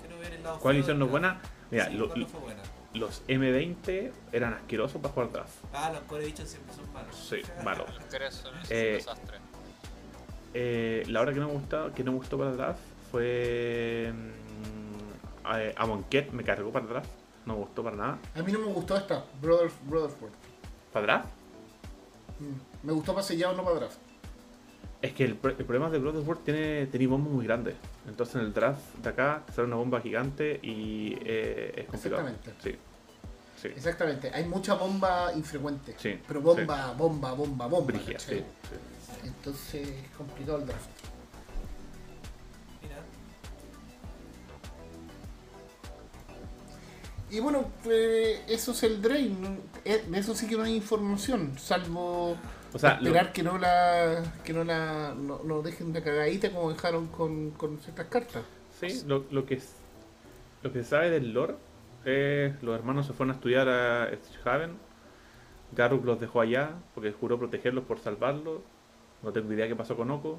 Quiero 0.00 0.18
ver 0.18 0.32
el 0.34 0.42
lado 0.42 0.58
¿Cuál 0.58 0.74
del 0.74 0.98
no 0.98 1.06
buena? 1.06 1.40
Mira, 1.70 1.86
Sí, 1.88 1.94
lo- 1.94 2.08
¿cuál 2.08 2.20
no 2.20 2.26
fue 2.28 2.40
buena? 2.40 2.62
Los 2.94 3.22
M20 3.26 4.12
eran 4.32 4.54
asquerosos 4.54 5.00
para 5.00 5.14
jugar 5.14 5.32
draft. 5.32 5.54
Ah, 5.72 5.90
los 5.92 6.02
core 6.02 6.24
editions 6.24 6.50
siempre 6.50 6.74
son 6.74 6.92
malos. 6.92 7.16
Sí, 7.16 7.40
malos. 7.64 7.90
Eh, 8.70 8.94
desastre. 8.98 9.38
Eh, 10.54 11.02
la 11.08 11.20
hora 11.22 11.32
que 11.32 11.40
no 11.40 11.46
me 11.48 11.54
gustaba, 11.54 11.92
que 11.94 12.04
no 12.04 12.12
me 12.12 12.18
gustó 12.18 12.36
para 12.38 12.52
draft 12.52 12.80
fue. 13.10 14.12
mm, 14.12 15.46
a, 15.46 15.82
a 15.82 15.86
Monquet 15.86 16.30
me 16.32 16.44
cargó 16.44 16.70
para 16.70 16.86
draft. 16.86 17.10
No 17.46 17.54
me 17.54 17.60
gustó 17.60 17.82
para 17.82 17.96
nada. 17.96 18.18
A 18.36 18.42
mí 18.42 18.52
no 18.52 18.58
me 18.60 18.66
gustó 18.66 18.96
esta, 18.96 19.24
Brothers, 19.40 19.74
Brotherford. 19.86 20.30
¿Para 20.92 21.06
draft? 21.06 21.28
Mm. 22.38 22.86
Me 22.86 22.92
gustó 22.92 23.14
para 23.14 23.24
sellado, 23.26 23.54
no 23.56 23.64
para 23.64 23.76
draft. 23.76 23.98
Es 25.02 25.12
que 25.14 25.24
el, 25.24 25.32
el 25.32 25.64
problema 25.64 25.90
de 25.90 25.98
Brotherhood 25.98 26.38
tiene, 26.44 26.86
tiene 26.86 27.08
bombas 27.08 27.32
muy 27.32 27.44
grandes. 27.44 27.74
Entonces 28.08 28.36
en 28.36 28.42
el 28.42 28.54
draft 28.54 28.80
de 29.02 29.08
acá 29.08 29.42
sale 29.52 29.66
una 29.66 29.76
bomba 29.76 30.00
gigante 30.00 30.60
y 30.62 31.16
eh, 31.24 31.72
es 31.76 31.86
complicado. 31.86 32.28
Exactamente. 32.28 32.52
Sí. 32.62 32.78
Sí. 33.60 33.68
Exactamente, 33.68 34.30
hay 34.32 34.44
mucha 34.44 34.74
bomba 34.74 35.32
infrecuente. 35.34 35.94
Sí, 35.96 36.18
Pero 36.26 36.40
bomba, 36.40 36.92
bomba, 36.94 37.32
bomba, 37.32 37.66
bomba. 37.66 37.92
Sí. 38.18 38.42
Entonces 39.24 39.88
es 39.88 40.10
complicado 40.16 40.58
el 40.58 40.66
draft. 40.66 40.88
Y 47.30 47.40
bueno, 47.40 47.70
pues, 47.82 48.40
eso 48.46 48.72
es 48.72 48.82
el 48.82 49.00
drain. 49.00 49.58
Eh, 49.84 50.04
De 50.06 50.18
eso 50.18 50.34
sí 50.34 50.46
que 50.46 50.56
no 50.56 50.64
hay 50.64 50.76
información, 50.76 51.56
salvo 51.58 52.36
O 52.74 52.78
sea, 52.78 52.98
lo- 53.00 53.08
esperar 53.08 53.32
que 53.32 53.42
no 53.42 53.58
la 53.58 54.22
que 54.44 54.52
no 54.52 54.64
la 54.64 55.14
no, 55.14 55.40
no 55.44 55.62
dejen 55.62 55.92
de 55.92 56.02
cagadita 56.02 56.50
como 56.50 56.70
dejaron 56.72 57.06
con, 57.08 57.50
con 57.50 57.78
ciertas 57.78 58.06
cartas. 58.06 58.42
Sí, 58.80 59.02
lo, 59.06 59.24
lo 59.30 59.44
que 59.46 59.54
es- 59.54 59.76
lo 60.62 60.72
que 60.72 60.82
se 60.82 60.90
sabe 60.90 61.10
del 61.10 61.32
lore 61.32 61.56
es 62.04 62.62
los 62.62 62.74
hermanos 62.74 63.06
se 63.06 63.12
fueron 63.12 63.32
a 63.32 63.34
estudiar 63.34 63.68
a 63.68 64.08
Haven. 64.44 64.76
Garruk 65.74 66.04
los 66.04 66.20
dejó 66.20 66.40
allá 66.40 66.70
porque 66.94 67.12
juró 67.12 67.38
protegerlos 67.38 67.84
por 67.84 67.98
salvarlos. 67.98 68.60
No 69.22 69.32
tengo 69.32 69.52
idea 69.52 69.68
qué 69.68 69.76
pasó 69.76 69.96
con 69.96 70.10
Oko. 70.10 70.38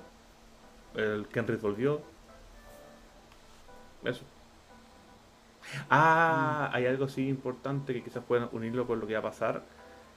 El 0.96 1.28
Kenrith 1.28 1.62
volvió. 1.62 2.02
Eso. 4.04 4.24
Ah, 5.90 6.70
hay 6.74 6.86
algo 6.86 7.08
sí 7.08 7.28
importante 7.28 7.94
que 7.94 8.04
quizás 8.04 8.24
puedan 8.24 8.50
unirlo 8.52 8.86
con 8.86 9.00
lo 9.00 9.08
que 9.08 9.14
va 9.14 9.20
a 9.20 9.24
pasar. 9.24 9.64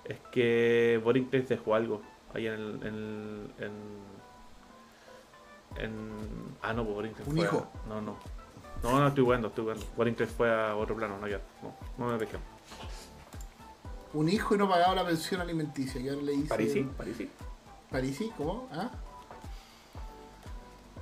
Es 0.09 0.19
que 0.31 1.01
Borincles 1.03 1.49
dejó 1.49 1.75
algo 1.75 2.01
ahí 2.35 2.47
en 2.47 2.53
el. 2.55 2.75
En, 2.83 2.85
el- 2.87 3.51
en, 3.59 3.73
en- 5.85 6.57
ah, 6.63 6.73
no, 6.73 6.85
Borincles 6.85 7.27
Un 7.29 7.35
fue 7.37 7.45
a- 7.45 7.49
hijo. 7.49 7.67
no, 7.89 8.01
no. 8.01 8.17
No, 8.83 9.01
no, 9.01 9.09
estoy 9.09 9.25
jugando, 9.25 9.49
estoy 9.49 9.65
jugando. 9.65 9.85
Borincles 9.97 10.31
fue 10.31 10.53
a 10.53 10.77
otro 10.77 10.95
plano, 10.95 11.19
no, 11.19 11.27
ya. 11.27 11.41
No, 11.63 11.75
no 11.99 12.13
me 12.13 12.19
dejé. 12.19 12.37
Un 14.15 14.29
hijo 14.29 14.55
y 14.55 14.59
no 14.59 14.69
pagaba 14.69 14.95
la 14.95 15.05
pensión 15.05 15.41
alimenticia. 15.41 16.01
Y 16.01 16.09
ahora 16.09 16.23
le 16.23 16.33
dice. 16.33 16.49
Parisi, 16.49 16.83
Parisi. 16.83 17.31
Parisi, 17.91 18.31
¿cómo? 18.37 18.69
¿Ah? 18.73 18.91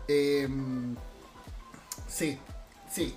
Em, 0.09 0.95
sí, 2.09 2.39
sí. 2.91 3.15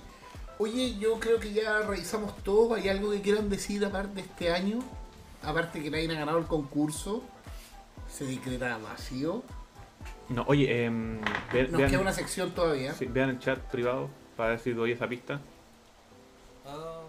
Oye, 0.58 0.96
yo 0.98 1.18
creo 1.20 1.38
que 1.38 1.52
ya 1.52 1.80
revisamos 1.80 2.36
todo. 2.42 2.74
¿Hay 2.74 2.88
algo 2.88 3.10
que 3.12 3.22
quieran 3.22 3.48
decir 3.48 3.84
aparte 3.84 4.14
de 4.14 4.20
este 4.22 4.52
año? 4.52 4.80
Aparte 5.48 5.82
que 5.82 5.90
nadie 5.90 6.10
ha 6.12 6.18
ganado 6.18 6.38
el 6.38 6.44
concurso. 6.46 7.22
Se 8.06 8.26
decreta 8.26 8.76
vacío. 8.78 9.42
No, 10.28 10.44
oye, 10.46 10.84
em, 10.84 11.20
ve- 11.52 11.68
Nos 11.68 11.78
vean, 11.78 11.90
queda 11.90 12.00
una 12.00 12.12
sección 12.12 12.50
todavía. 12.50 12.92
sí, 12.92 13.06
vean 13.06 13.30
el 13.30 13.38
chat 13.38 13.58
privado 13.70 14.10
para 14.36 14.50
ver 14.50 14.58
si 14.60 14.72
doy 14.74 14.92
esa 14.92 15.08
pista. 15.08 15.40
Oh, 16.66 17.04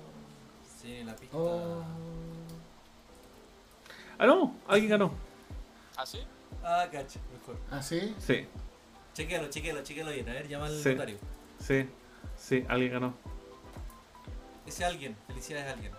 sí, 0.81 1.03
la 1.03 1.13
pista. 1.17 1.35
Oh. 1.35 1.83
Ah, 4.17 4.25
no, 4.25 4.55
alguien 4.69 4.89
ganó. 4.91 5.11
¿Ah, 5.97 6.05
sí? 6.05 6.19
Ah, 6.63 6.85
cacho, 6.89 7.19
mejor. 7.37 7.57
¿Ah, 7.71 7.81
sí? 7.83 8.15
Sí, 8.19 8.47
Chequéalo, 9.13 9.49
chequéalo, 9.49 9.83
chequéalo 9.83 10.11
bien. 10.11 10.29
A 10.29 10.33
ver, 10.33 10.47
llama 10.47 10.67
al 10.67 10.81
Sí. 10.81 10.89
notario. 10.91 11.17
sí, 11.59 11.89
sí, 12.37 12.65
alguien 12.69 12.93
ganó. 12.93 13.13
Ese 14.65 14.85
alguien, 14.85 15.17
felicidades 15.27 15.67
a 15.67 15.71
alguien. 15.73 15.91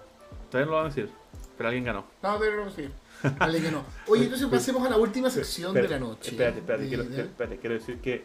Todavía 0.51 0.65
no 0.67 0.71
lo 0.71 0.77
van 0.79 0.87
a 0.87 0.89
decir, 0.95 1.11
pero 1.61 1.69
alguien 1.69 1.85
ganó. 1.85 2.07
No, 2.23 2.39
pero 2.39 2.65
no, 2.65 2.71
sí. 2.71 2.89
Que 3.21 3.71
no. 3.71 3.85
Oye, 4.07 4.25
entonces 4.25 4.49
pasemos 4.51 4.83
a 4.87 4.89
la 4.89 4.97
última 4.97 5.29
sección 5.29 5.75
de 5.75 5.87
la 5.87 5.99
noche. 5.99 6.31
Espérate, 6.31 6.61
espérate, 6.61 6.85
De- 6.85 6.89
quiero, 6.89 7.05
de- 7.05 7.21
espérate, 7.21 7.59
quiero 7.59 7.75
decir 7.75 8.01
que 8.01 8.25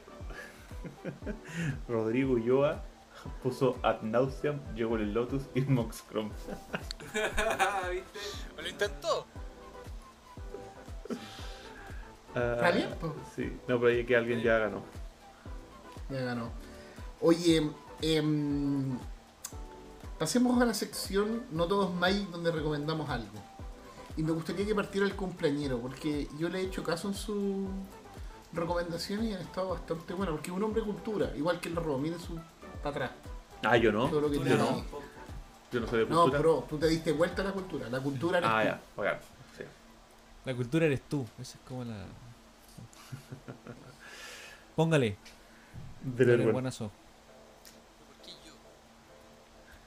Rodrigo 1.89 2.35
Ulloa 2.35 2.81
puso 3.43 3.77
ad 3.83 4.03
nauseam, 4.03 4.61
llegó 4.73 4.95
el 4.95 5.13
Lotus 5.13 5.43
y 5.53 5.61
Moxcrom. 5.67 6.29
¿Viste? 7.91 8.19
¿Me 8.55 8.61
lo 8.63 8.69
intentó? 8.69 9.25
Ah, 12.35 12.53
¿Está 12.55 12.71
bien, 12.71 12.89
po? 13.01 13.13
Sí, 13.35 13.51
no, 13.67 13.77
pero 13.81 13.91
ahí 13.91 14.05
que 14.05 14.15
alguien 14.15 14.41
ya 14.41 14.59
ganó. 14.59 14.81
Ya 16.09 16.21
ganó. 16.21 16.51
Oye, 17.19 17.69
em, 18.01 18.97
Pasemos 20.19 20.61
a 20.61 20.65
la 20.65 20.73
sección 20.73 21.43
No 21.51 21.67
Todos 21.67 21.93
Magic 21.93 22.29
donde 22.29 22.51
recomendamos 22.51 23.09
algo. 23.09 23.27
Y 24.17 24.23
me 24.23 24.31
gustaría 24.31 24.65
que 24.65 24.73
partiera 24.73 25.05
el 25.05 25.15
cumpleañero, 25.15 25.79
porque 25.79 26.29
yo 26.39 26.47
le 26.47 26.59
he 26.59 26.63
hecho 26.63 26.83
caso 26.83 27.09
en 27.09 27.13
sus 27.15 27.67
recomendaciones 28.53 29.25
y 29.29 29.33
han 29.33 29.41
estado 29.41 29.69
bastante 29.71 30.13
buenas, 30.13 30.33
porque 30.35 30.51
es 30.51 30.55
un 30.55 30.63
hombre 30.63 30.81
de 30.81 30.87
cultura, 30.87 31.35
igual 31.35 31.59
que 31.59 31.67
el 31.67 31.75
robo, 31.75 31.97
miren 31.97 32.19
su 32.19 32.35
para 32.81 32.89
atrás. 32.91 33.11
Ah, 33.63 33.75
yo 33.75 33.91
no. 33.91 34.07
Todo 34.07 34.21
lo 34.21 34.29
que 34.31 34.37
Tú 34.37 34.43
tiene 34.43 34.57
no. 34.57 34.69
ahí. 34.69 34.83
Yo 35.71 35.79
no 35.81 35.87
soy 35.87 35.99
de 35.99 36.05
No, 36.05 36.21
cultura. 36.21 36.39
bro, 36.39 36.65
tú 36.69 36.77
te 36.77 36.87
diste 36.87 37.11
vuelta 37.11 37.41
a 37.41 37.45
la 37.45 37.51
cultura. 37.51 37.89
La 37.89 37.99
cultura 37.99 38.37
eres 38.37 38.49
Ah, 38.49 38.61
tú. 38.61 38.67
ya, 38.67 38.81
bacán. 38.95 39.19
Sí. 39.57 39.63
La 40.45 40.55
cultura 40.55 40.85
eres 40.85 41.01
tú. 41.09 41.25
Esa 41.41 41.57
es 41.57 41.63
como 41.67 41.83
la. 41.83 41.95
Póngale. 44.77 45.17
Dale, 46.03 46.33
árbol. 46.35 46.53
buenazo. 46.53 46.91
¿Por 48.07 48.25
qué 48.25 48.31
yo? 48.45 48.53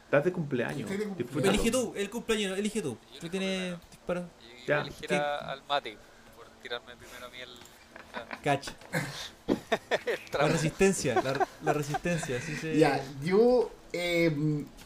Estás 0.08 0.24
de 0.24 0.32
cumpleaños. 0.32 0.80
Estoy 0.90 0.96
de 0.96 1.04
cumpleaños. 1.04 1.18
Disfrútalo. 1.18 1.52
Elige 1.54 1.70
tú, 1.70 1.92
el 1.94 2.10
cumpleaños, 2.10 2.58
elige 2.58 2.80
tú. 2.82 2.96
Tú 3.20 3.28
tienes 3.28 3.76
disparo. 3.90 4.22
Yo 4.66 4.84
Ya, 5.06 5.36
al 5.36 5.62
Mati 5.68 5.96
por 6.34 6.46
tirarme 6.62 6.96
primero 6.96 7.26
a 7.26 7.28
mí 7.28 7.36
el, 7.42 8.40
Catch. 8.42 8.68
el 9.46 9.56
La 10.40 10.48
resistencia, 10.48 11.20
la, 11.22 11.46
la 11.62 11.72
resistencia, 11.74 12.38
así 12.38 12.56
se. 12.56 12.78
Ya, 12.78 13.04
yo 13.22 13.70
eh, 13.92 14.34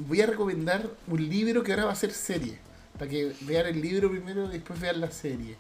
voy 0.01 0.21
a 0.23 0.27
recomendar 0.27 0.89
un 1.07 1.29
libro 1.29 1.63
que 1.63 1.71
ahora 1.73 1.85
va 1.85 1.93
a 1.93 1.97
ser 1.97 2.11
serie. 2.13 2.59
Para 2.99 3.09
que 3.09 3.33
vean 3.43 3.67
el 3.67 3.81
libro 3.81 4.11
primero 4.11 4.47
y 4.47 4.55
después 4.55 4.81
vean 4.81 5.01
la 5.01 5.11
serie. 5.13 5.57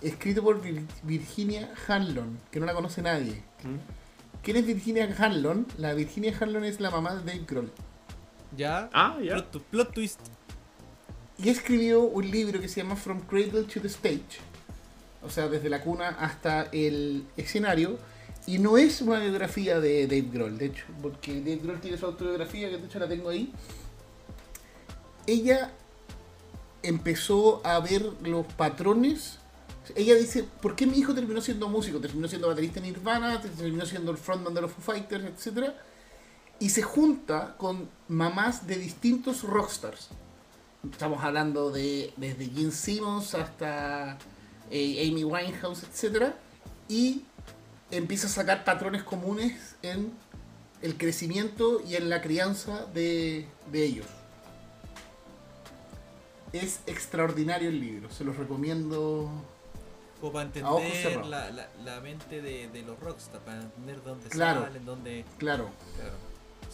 Escrito 0.00 0.42
por 0.42 0.62
Vir- 0.62 0.86
Virginia 1.02 1.70
Hanlon, 1.86 2.38
que 2.50 2.60
no 2.60 2.66
la 2.66 2.72
conoce 2.74 3.02
nadie. 3.02 3.42
¿Mm? 3.62 4.42
¿Quién 4.42 4.56
es 4.56 4.66
Virginia 4.66 5.14
Hanlon? 5.18 5.66
La 5.78 5.92
Virginia 5.94 6.34
Hanlon 6.38 6.64
es 6.64 6.80
la 6.80 6.90
mamá 6.90 7.14
de 7.14 7.24
Dave 7.24 7.44
Grohl. 7.46 7.70
Ya. 8.54 8.90
Ah, 8.92 9.16
ya. 9.22 9.36
Plot, 9.36 9.62
plot 9.64 9.94
twist. 9.94 10.20
Y 11.38 11.48
escribió 11.48 12.02
un 12.02 12.30
libro 12.30 12.60
que 12.60 12.68
se 12.68 12.82
llama 12.82 12.96
From 12.96 13.20
Cradle 13.22 13.64
to 13.64 13.80
the 13.80 13.88
Stage. 13.88 14.40
O 15.22 15.30
sea, 15.30 15.48
desde 15.48 15.68
la 15.68 15.82
cuna 15.82 16.08
hasta 16.20 16.68
el 16.72 17.24
escenario. 17.36 17.98
Y 18.46 18.58
no 18.58 18.78
es 18.78 19.00
una 19.00 19.18
biografía 19.18 19.80
de 19.80 20.06
Dave 20.06 20.28
Grohl, 20.32 20.56
de 20.56 20.66
hecho, 20.66 20.84
porque 21.02 21.40
Dave 21.40 21.56
Grohl 21.56 21.80
tiene 21.80 21.98
su 21.98 22.06
autobiografía, 22.06 22.70
que 22.70 22.78
de 22.78 22.86
hecho 22.86 23.00
la 23.00 23.08
tengo 23.08 23.28
ahí. 23.28 23.52
Ella 25.26 25.72
empezó 26.84 27.60
a 27.66 27.80
ver 27.80 28.02
los 28.22 28.46
patrones. 28.46 29.40
Ella 29.96 30.14
dice, 30.14 30.44
¿por 30.62 30.76
qué 30.76 30.86
mi 30.86 30.96
hijo 30.98 31.12
terminó 31.12 31.40
siendo 31.40 31.68
músico? 31.68 31.98
Terminó 31.98 32.28
siendo 32.28 32.46
baterista 32.46 32.78
en 32.78 32.86
Nirvana, 32.86 33.40
terminó 33.40 33.84
siendo 33.84 34.12
el 34.12 34.16
frontman 34.16 34.54
de 34.54 34.60
los 34.60 34.70
Foo 34.70 34.94
Fighters, 34.94 35.24
etc. 35.24 35.72
Y 36.58 36.70
se 36.70 36.82
junta 36.82 37.54
con 37.58 37.88
mamás 38.08 38.66
de 38.66 38.76
distintos 38.76 39.42
rockstars. 39.42 40.08
Estamos 40.90 41.22
hablando 41.22 41.70
de 41.70 42.12
desde 42.16 42.46
Gene 42.46 42.70
Simmons 42.70 43.34
hasta 43.34 44.16
eh, 44.70 45.08
Amy 45.10 45.24
Winehouse, 45.24 45.82
etc. 45.84 46.32
Y 46.88 47.22
empieza 47.90 48.26
a 48.26 48.30
sacar 48.30 48.64
patrones 48.64 49.02
comunes 49.02 49.76
en 49.82 50.12
el 50.82 50.96
crecimiento 50.96 51.82
y 51.86 51.96
en 51.96 52.08
la 52.08 52.22
crianza 52.22 52.86
de, 52.94 53.46
de 53.70 53.84
ellos. 53.84 54.06
Es 56.52 56.80
extraordinario 56.86 57.68
el 57.68 57.80
libro, 57.80 58.10
se 58.10 58.24
los 58.24 58.36
recomiendo. 58.36 59.28
Como 60.20 60.32
para 60.32 60.46
entender 60.46 61.26
la, 61.26 61.50
la 61.84 62.00
mente 62.00 62.40
de, 62.40 62.68
de 62.68 62.82
los 62.82 62.98
rockstars, 63.00 63.44
para 63.44 63.60
entender 63.60 64.02
dónde 64.02 64.28
Claro. 64.30 64.62
salen, 64.62 64.84
dónde. 64.86 65.24
Claro, 65.36 65.68
Claro. 65.96 66.14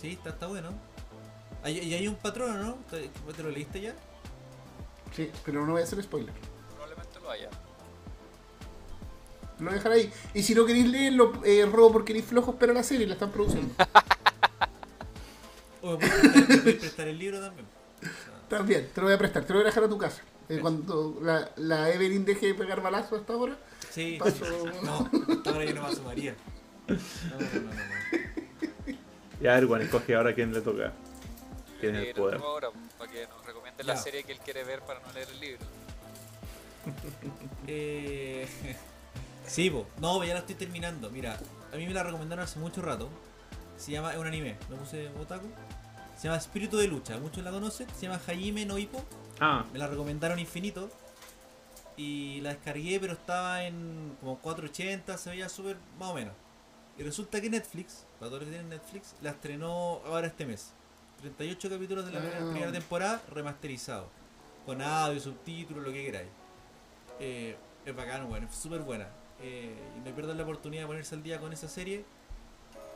Sí, 0.00 0.12
está, 0.12 0.30
está 0.30 0.46
bueno. 0.46 0.70
Hay- 1.62 1.78
¿Y 1.78 1.94
hay 1.94 2.08
un 2.08 2.16
patrón, 2.16 2.60
no? 2.60 2.74
¿Te, 2.90 3.08
te 3.36 3.42
lo 3.42 3.50
leíste 3.50 3.80
ya? 3.80 3.94
sí, 5.14 5.30
pero 5.44 5.64
no 5.66 5.72
voy 5.72 5.82
a 5.82 5.84
hacer 5.84 6.02
spoiler. 6.02 6.32
Probablemente 6.70 7.20
lo 7.20 7.30
haya. 7.30 7.50
Lo 9.58 9.64
voy 9.66 9.72
a 9.74 9.76
dejar 9.76 9.92
ahí. 9.92 10.12
Y 10.34 10.42
si 10.42 10.54
no 10.54 10.64
queréis 10.64 10.88
leerlo, 10.88 11.32
eh, 11.44 11.64
robo 11.70 11.92
porque 11.92 12.08
queréis 12.08 12.24
flojos, 12.26 12.56
pero 12.58 12.72
la 12.72 12.82
serie 12.82 13.06
la 13.06 13.14
están 13.14 13.30
produciendo. 13.30 13.74
O 15.84 15.98
me 15.98 16.06
puedes 16.06 16.20
prestar, 16.20 16.48
me 16.48 16.56
puedes 16.58 16.76
prestar 16.78 17.08
el 17.08 17.18
libro 17.18 17.40
también. 17.40 17.66
O 17.98 18.04
sea, 18.04 18.48
También, 18.48 18.88
te 18.94 19.00
lo 19.00 19.08
voy 19.08 19.14
a 19.14 19.18
prestar, 19.18 19.42
te 19.44 19.52
lo 19.52 19.58
voy 19.58 19.64
a 19.64 19.66
dejar 19.66 19.82
a 19.82 19.88
tu 19.88 19.98
casa. 19.98 20.22
Eh, 20.48 20.58
cuando 20.60 21.18
la, 21.22 21.50
la 21.56 21.90
Evelyn 21.90 22.24
deje 22.24 22.46
de 22.46 22.54
pegar 22.54 22.80
balazos 22.80 23.18
hasta 23.20 23.32
ahora, 23.32 23.56
Sí. 23.90 24.16
paso. 24.18 24.44
No, 24.84 25.10
ahora 25.50 25.64
yo 25.64 25.74
no 25.74 25.82
me 25.82 25.88
asomaría. 25.88 26.36
No, 26.86 26.94
no, 26.94 27.40
no, 27.40 27.60
no. 27.62 27.74
no. 27.74 28.31
Ya, 29.42 29.58
Erwan, 29.58 29.82
escoge 29.82 30.14
ahora 30.14 30.34
quién 30.34 30.52
le 30.52 30.60
toca. 30.60 30.92
Quién 31.80 31.96
es 31.96 31.98
el 31.98 32.04
leer 32.04 32.16
poder. 32.16 32.40
ahora 32.40 32.68
para 32.96 33.10
que 33.10 33.26
nos 33.26 33.44
recomiende 33.44 33.82
la 33.82 33.96
serie 33.96 34.22
que 34.22 34.32
él 34.32 34.38
quiere 34.38 34.62
ver 34.62 34.80
para 34.82 35.00
no 35.00 35.12
leer 35.12 35.28
el 35.30 35.40
libro. 35.40 35.66
Eh, 37.66 38.46
sí, 39.46 39.68
po. 39.70 39.86
no, 40.00 40.22
ya 40.24 40.34
la 40.34 40.40
estoy 40.40 40.54
terminando. 40.54 41.10
Mira, 41.10 41.38
a 41.72 41.76
mí 41.76 41.86
me 41.86 41.92
la 41.92 42.04
recomendaron 42.04 42.44
hace 42.44 42.58
mucho 42.60 42.82
rato. 42.82 43.08
Se 43.76 43.90
llama, 43.90 44.12
es 44.12 44.18
un 44.18 44.26
anime, 44.28 44.56
lo 44.70 44.76
puse 44.76 45.08
otaku. 45.20 45.48
Se 46.16 46.28
llama 46.28 46.36
Espíritu 46.38 46.76
de 46.76 46.86
Lucha, 46.86 47.18
muchos 47.18 47.42
la 47.42 47.50
conocen. 47.50 47.88
Se 47.96 48.02
llama 48.02 48.20
Hajime 48.24 48.64
no 48.64 48.78
Ippo. 48.78 49.04
Ah, 49.40 49.64
Me 49.72 49.78
la 49.80 49.88
recomendaron 49.88 50.38
infinito. 50.38 50.88
Y 51.96 52.40
la 52.42 52.50
descargué, 52.50 52.98
pero 53.00 53.14
estaba 53.14 53.64
en 53.64 54.16
como 54.20 54.38
480, 54.38 55.18
se 55.18 55.30
veía 55.30 55.48
súper 55.48 55.76
más 55.98 56.10
o 56.10 56.14
menos. 56.14 56.34
Y 56.96 57.02
resulta 57.02 57.40
que 57.40 57.50
Netflix, 57.50 58.04
para 58.22 58.30
todos 58.30 58.42
los 58.42 58.50
que 58.50 58.54
tienen 58.56 58.68
Netflix, 58.68 59.16
la 59.20 59.30
estrenó 59.30 60.00
ahora 60.06 60.28
este 60.28 60.46
mes. 60.46 60.70
38 61.22 61.68
capítulos 61.70 62.06
de 62.06 62.12
la 62.12 62.20
Ah. 62.20 62.50
primera 62.52 62.70
temporada 62.70 63.20
remasterizados. 63.28 64.06
Con 64.64 64.80
audio, 64.80 65.18
subtítulos, 65.18 65.82
lo 65.82 65.92
que 65.92 66.04
queráis. 66.04 66.28
Eh, 67.18 67.56
es 67.84 67.96
bacano, 67.96 68.28
bueno, 68.28 68.46
es 68.48 68.54
súper 68.54 68.82
buena. 68.82 69.08
Eh, 69.40 69.74
y 69.96 70.08
no 70.08 70.14
pierdan 70.14 70.36
la 70.36 70.44
oportunidad 70.44 70.82
de 70.82 70.86
ponerse 70.86 71.16
al 71.16 71.22
día 71.24 71.40
con 71.40 71.52
esa 71.52 71.66
serie 71.68 72.04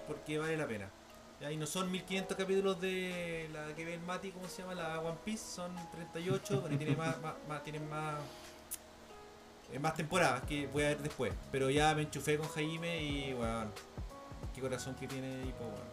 porque 0.06 0.38
vale 0.38 0.56
la 0.56 0.68
pena. 0.68 0.88
Y 1.50 1.56
no 1.56 1.66
son 1.66 1.90
1500 1.90 2.36
capítulos 2.36 2.80
de 2.80 3.50
la 3.52 3.74
que 3.74 3.84
ve 3.84 3.94
el 3.94 4.00
Mati, 4.02 4.30
¿cómo 4.30 4.46
se 4.48 4.62
llama? 4.62 4.76
La 4.76 5.00
One 5.00 5.18
Piece, 5.24 5.44
son 5.44 5.74
38, 5.90 6.60
bueno, 6.60 6.76
y 6.76 6.78
tiene 6.78 6.94
más, 6.94 7.20
más, 7.20 7.34
más- 7.48 7.64
tienen 7.64 7.90
más, 7.90 8.14
eh, 9.72 9.78
más 9.80 9.94
temporadas 9.94 10.42
que 10.44 10.68
voy 10.68 10.84
a 10.84 10.88
ver 10.90 10.98
después. 11.02 11.32
Pero 11.50 11.68
ya 11.68 11.92
me 11.96 12.02
enchufé 12.02 12.38
con 12.38 12.46
Jaime 12.50 13.02
y, 13.02 13.32
bueno, 13.34 13.72
qué 14.56 14.62
corazón 14.62 14.94
que 14.94 15.06
tiene 15.06 15.28
y 15.42 15.52
pues, 15.52 15.68
bueno. 15.70 15.84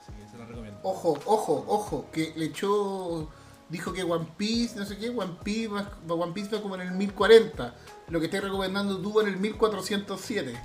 Así 0.00 0.12
que 0.12 0.28
se 0.28 0.38
la 0.38 0.46
recomiendo. 0.46 0.80
Ojo, 0.82 1.20
ojo, 1.26 1.64
ojo, 1.68 2.06
que 2.10 2.32
le 2.34 2.46
echó. 2.46 3.28
Dijo 3.68 3.92
que 3.92 4.02
One 4.02 4.26
Piece, 4.36 4.74
no 4.76 4.84
sé 4.84 4.96
qué, 4.96 5.10
One 5.10 5.36
Piece 5.44 5.68
va, 5.68 5.86
One 6.08 6.32
Piece 6.32 6.56
va 6.56 6.62
como 6.62 6.74
en 6.76 6.80
el 6.80 6.92
1040. 6.92 7.74
Lo 8.08 8.18
que 8.18 8.24
estoy 8.24 8.40
recomendando 8.40 8.98
tú 8.98 9.20
en 9.20 9.28
el 9.28 9.36
1407. 9.36 10.58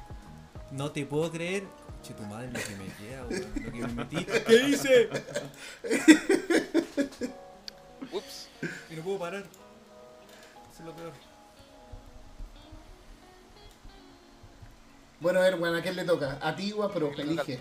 No 0.72 0.92
te 0.92 1.06
puedo 1.06 1.30
creer. 1.30 1.68
Che, 2.02 2.14
tu 2.14 2.24
madre 2.24 2.52
lo 2.52 2.60
que 2.60 2.76
me 2.78 2.88
queda, 2.94 3.26
weón, 3.26 3.66
Lo 3.66 3.72
que 3.72 3.82
me 3.82 3.94
metí. 3.94 4.26
¿Qué 4.48 4.70
hice? 4.70 5.10
Ups. 8.12 8.48
Y 8.90 8.96
no 8.96 9.04
puedo 9.04 9.20
parar. 9.20 9.44
Eso 10.72 10.80
es 10.80 10.86
lo 10.86 10.96
peor. 10.96 11.12
Bueno, 15.20 15.40
a 15.40 15.44
ver, 15.44 15.56
bueno, 15.58 15.78
¿a 15.78 15.82
quién 15.82 15.96
le 15.96 16.04
toca? 16.04 16.38
A 16.42 16.56
ti 16.56 16.72
o 16.74 16.84
a 16.84 16.92
Pro, 16.92 17.10
Le 17.10 17.12
toca 17.12 17.22
al 17.24 17.30
elige. 17.30 17.60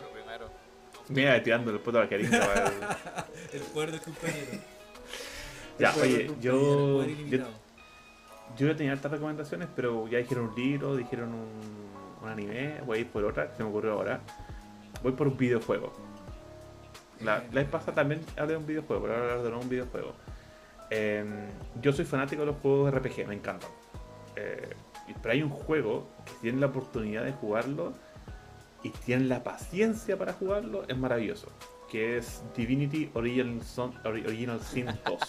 mira, 1.09 1.43
tirando 1.43 1.71
el 1.71 1.81
puto 1.81 1.99
a 1.99 2.03
la 2.03 2.09
cariño. 2.09 2.31
El 3.53 3.61
poder 3.61 3.93
del 3.93 4.01
compañero. 4.01 4.51
ya, 5.79 5.95
oye, 6.01 6.31
yo, 6.41 7.05
yo, 7.05 7.39
yo 8.57 8.67
ya 8.69 8.77
tenía 8.77 8.93
hartas 8.93 9.13
recomendaciones, 9.13 9.69
pero 9.75 10.09
ya 10.09 10.19
dijeron 10.19 10.49
un 10.49 10.55
libro, 10.55 10.97
dijeron 10.97 11.33
un, 11.33 11.49
un 12.23 12.29
anime, 12.29 12.81
voy 12.85 12.99
a 12.99 13.01
ir 13.03 13.09
por 13.09 13.25
otra, 13.25 13.51
que 13.51 13.57
se 13.57 13.63
me 13.63 13.69
ocurrió 13.71 13.93
ahora. 13.93 14.21
Voy 15.03 15.13
por 15.13 15.29
un 15.29 15.37
videojuego. 15.37 15.93
La, 17.21 17.39
la 17.53 17.61
vez 17.61 17.69
pasada 17.69 17.95
también 17.95 18.25
hablé 18.37 18.53
de 18.53 18.59
un 18.59 18.67
videojuego, 18.67 19.03
pero 19.03 19.15
ahora 19.15 19.25
voy 19.27 19.33
a 19.33 19.39
hablar 19.39 19.53
de 19.53 19.65
un 19.65 19.69
videojuego. 19.71 20.13
Eh, 20.91 21.25
yo 21.81 21.93
soy 21.93 22.05
fanático 22.05 22.41
de 22.43 22.47
los 22.47 22.57
juegos 22.57 22.93
de 22.93 22.99
RPG, 22.99 23.27
me 23.29 23.35
encantan. 23.35 23.71
Eh, 24.37 24.71
pero 25.23 25.33
hay 25.33 25.43
un 25.43 25.51
juego 25.51 26.07
que 26.25 26.33
si 26.33 26.39
tienen 26.43 26.61
la 26.61 26.67
oportunidad 26.69 27.25
de 27.25 27.33
jugarlo 27.33 27.93
y 28.83 28.91
tienen 28.91 29.29
la 29.29 29.43
paciencia 29.45 30.19
para 30.19 30.33
jugarlo, 30.33 30.85
es 30.89 30.97
maravilloso. 30.97 31.49
Que 31.91 32.17
es 32.19 32.43
Divinity 32.57 33.11
Original, 33.15 33.63
Son- 33.63 33.95
Ori- 34.05 34.27
Original 34.27 34.61
Sin 34.61 34.87
2. 35.07 35.21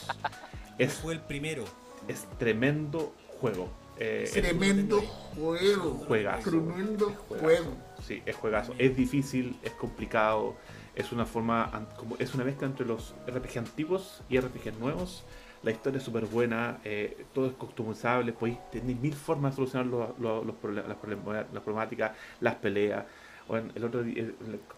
es, 0.78 0.94
Fue 0.96 1.14
el 1.14 1.20
primero. 1.22 1.64
es 2.08 2.26
tremendo 2.38 3.14
juego. 3.40 3.70
Eh, 3.98 4.24
es- 4.26 4.32
Tremendo 4.34 5.00
juego. 5.02 5.94
Juegazo. 6.08 6.50
Tremendo 6.50 7.10
juego. 7.30 7.72
Sí, 8.06 8.22
es 8.26 8.36
juegazo. 8.36 8.74
Es 8.78 8.96
difícil, 8.96 9.58
es 9.64 9.72
complicado. 9.72 10.56
Es 10.96 11.12
una 11.12 11.26
forma, 11.26 11.90
como 11.98 12.16
es 12.20 12.34
una 12.36 12.46
mezcla 12.46 12.68
entre 12.68 12.86
los 12.86 13.16
RPG 13.28 13.60
antiguos 13.60 14.24
y 14.30 14.38
RPG 14.38 14.80
nuevos. 14.80 15.26
La 15.62 15.72
historia 15.72 15.98
es 15.98 16.04
súper 16.04 16.26
buena, 16.26 16.80
eh, 16.86 17.26
todo 17.34 17.48
es 17.48 17.54
customizable, 17.54 18.34
podéis 18.34 18.60
tener 18.70 18.96
mil 18.96 19.14
formas 19.16 19.54
de 19.54 19.56
solucionar 19.58 19.88
los, 19.88 20.20
los- 20.20 20.46
los 20.46 20.76
las, 20.76 20.88
las 20.88 21.64
problemáticas, 21.64 22.12
las 22.40 22.56
peleas. 22.56 23.06
Bueno, 23.48 23.72
el 23.76 23.84
otro 23.84 24.04
día, 24.04 24.26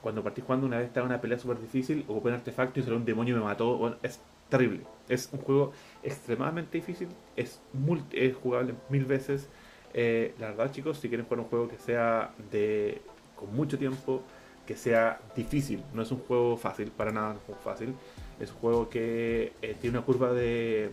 cuando 0.01 0.23
partí 0.23 0.41
jugando 0.41 0.65
una 0.67 0.77
vez 0.77 0.87
estaba 0.87 1.05
una 1.05 1.21
pelea 1.21 1.37
súper 1.39 1.59
difícil, 1.59 2.03
ocupé 2.07 2.29
un 2.29 2.35
artefacto 2.35 2.79
y 2.79 2.83
salió 2.83 2.97
un 2.97 3.05
demonio 3.05 3.35
y 3.35 3.39
me 3.39 3.43
mató. 3.45 3.77
Bueno, 3.77 3.97
es 4.03 4.19
terrible. 4.49 4.87
Es 5.07 5.29
un 5.31 5.39
juego 5.41 5.73
extremadamente 6.03 6.77
difícil, 6.77 7.09
es, 7.35 7.61
multi- 7.73 8.17
es 8.17 8.35
jugable 8.35 8.75
mil 8.89 9.05
veces. 9.05 9.49
Eh, 9.93 10.35
la 10.39 10.47
verdad, 10.47 10.71
chicos, 10.71 10.99
si 10.99 11.07
quieren 11.09 11.25
jugar 11.25 11.39
un 11.41 11.45
juego 11.49 11.67
que 11.67 11.77
sea 11.77 12.33
de 12.51 13.01
con 13.35 13.53
mucho 13.55 13.77
tiempo, 13.77 14.27
que 14.67 14.75
sea 14.75 15.19
difícil, 15.35 15.81
no 15.93 16.03
es 16.03 16.11
un 16.11 16.19
juego 16.19 16.57
fácil, 16.57 16.91
para 16.91 17.11
nada 17.11 17.31
es 17.31 17.37
un 17.37 17.45
juego 17.45 17.61
fácil. 17.61 17.95
Es 18.39 18.51
un 18.51 18.57
juego 18.57 18.89
que 18.89 19.53
eh, 19.63 19.75
tiene 19.81 19.97
una 19.97 20.05
curva 20.05 20.31
de, 20.31 20.91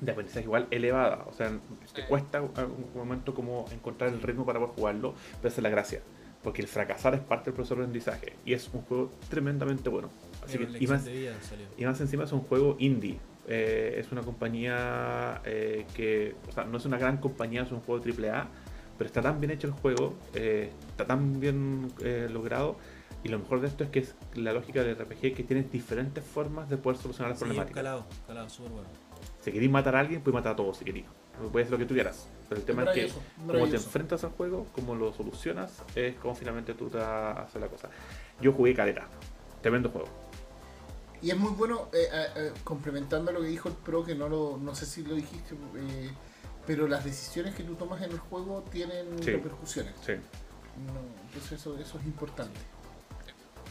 de 0.00 0.12
aprendizaje 0.12 0.44
igual 0.44 0.66
elevada. 0.70 1.24
O 1.28 1.32
sea, 1.32 1.52
te 1.94 2.06
cuesta 2.06 2.40
un 2.40 2.86
momento 2.94 3.34
como 3.34 3.66
encontrar 3.70 4.10
el 4.10 4.22
ritmo 4.22 4.46
para 4.46 4.60
poder 4.60 4.74
jugarlo, 4.74 5.14
pero 5.42 5.48
esa 5.48 5.60
es 5.60 5.62
la 5.62 5.68
gracia. 5.68 6.00
Porque 6.42 6.62
el 6.62 6.68
fracasar 6.68 7.14
es 7.14 7.20
parte 7.20 7.46
del 7.46 7.54
proceso 7.54 7.74
de 7.74 7.82
aprendizaje. 7.82 8.34
Y 8.46 8.54
es 8.54 8.70
un 8.72 8.82
juego 8.82 9.12
tremendamente 9.28 9.88
bueno. 9.88 10.08
Así 10.42 10.58
que, 10.58 10.68
y 10.78 10.86
más, 10.86 11.06
y 11.76 11.84
más 11.84 12.00
encima 12.00 12.24
es 12.24 12.32
un 12.32 12.40
juego 12.40 12.76
indie. 12.78 13.18
Eh, 13.46 13.96
es 13.98 14.10
una 14.10 14.22
compañía 14.22 15.42
eh, 15.44 15.84
que, 15.94 16.34
o 16.48 16.52
sea, 16.52 16.64
no 16.64 16.78
es 16.78 16.86
una 16.86 16.96
gran 16.96 17.18
compañía, 17.18 17.62
es 17.62 17.72
un 17.72 17.80
juego 17.80 18.02
AAA, 18.02 18.48
pero 18.98 19.06
está 19.08 19.22
tan 19.22 19.40
bien 19.40 19.50
hecho 19.50 19.66
el 19.66 19.72
juego, 19.72 20.14
eh, 20.34 20.70
está 20.88 21.06
tan 21.06 21.40
bien 21.40 21.92
eh, 22.00 22.28
logrado. 22.30 22.76
Y 23.22 23.28
lo 23.28 23.38
mejor 23.38 23.60
de 23.60 23.68
esto 23.68 23.84
es 23.84 23.90
que 23.90 24.00
es 24.00 24.14
la 24.34 24.52
lógica 24.52 24.82
del 24.82 24.96
RPG 24.98 25.34
que 25.34 25.44
tienes 25.44 25.70
diferentes 25.72 26.22
formas 26.22 26.68
de 26.68 26.76
poder 26.76 26.98
solucionar 26.98 27.30
las 27.30 27.38
Sí, 27.38 27.44
problemáticas. 27.44 27.82
calado, 27.82 28.06
calado, 28.26 28.48
súper 28.50 28.72
bueno. 28.72 28.88
Si 29.40 29.50
queréis 29.50 29.70
matar 29.70 29.96
a 29.96 30.00
alguien, 30.00 30.20
puedes 30.20 30.34
matar 30.34 30.52
a 30.52 30.56
todos 30.56 30.76
si 30.76 30.84
queréis. 30.84 31.06
Puedes 31.50 31.66
hacer 31.66 31.72
lo 31.72 31.78
que 31.78 31.86
tú 31.86 31.94
quieras. 31.94 32.28
Pero 32.48 32.60
el 32.60 32.66
tema 32.66 32.84
es 32.84 32.90
que 32.90 33.12
cómo 33.46 33.66
te 33.66 33.76
enfrentas 33.76 34.22
al 34.24 34.30
juego, 34.30 34.66
cómo 34.74 34.94
lo 34.94 35.12
solucionas, 35.14 35.82
es 35.94 36.14
como 36.16 36.34
finalmente 36.34 36.74
tú 36.74 36.90
te 36.90 36.98
hacer 36.98 37.62
la 37.62 37.68
cosa. 37.68 37.88
Yo 38.42 38.52
jugué 38.52 38.74
caleta. 38.74 39.08
Tremendo 39.62 39.88
juego. 39.88 40.08
Y 41.22 41.30
es 41.30 41.36
muy 41.38 41.52
bueno, 41.52 41.88
eh, 41.94 42.06
eh, 42.12 42.26
eh, 42.36 42.52
complementando 42.62 43.32
lo 43.32 43.40
que 43.40 43.46
dijo 43.46 43.70
el 43.70 43.74
pro, 43.74 44.04
que 44.04 44.14
no 44.14 44.28
lo 44.28 44.58
no 44.58 44.74
sé 44.74 44.84
si 44.84 45.02
lo 45.02 45.14
dijiste, 45.14 45.54
eh, 45.76 46.10
pero 46.66 46.86
las 46.88 47.04
decisiones 47.04 47.54
que 47.54 47.62
tú 47.62 47.74
tomas 47.74 48.02
en 48.02 48.10
el 48.12 48.18
juego 48.18 48.62
tienen 48.70 49.22
Sí. 49.22 49.30
repercusiones. 49.32 49.94
Sí. 50.04 50.12
No, 50.86 50.92
entonces 51.26 51.52
eso, 51.52 51.78
eso 51.78 51.98
es 51.98 52.04
importante. 52.04 52.58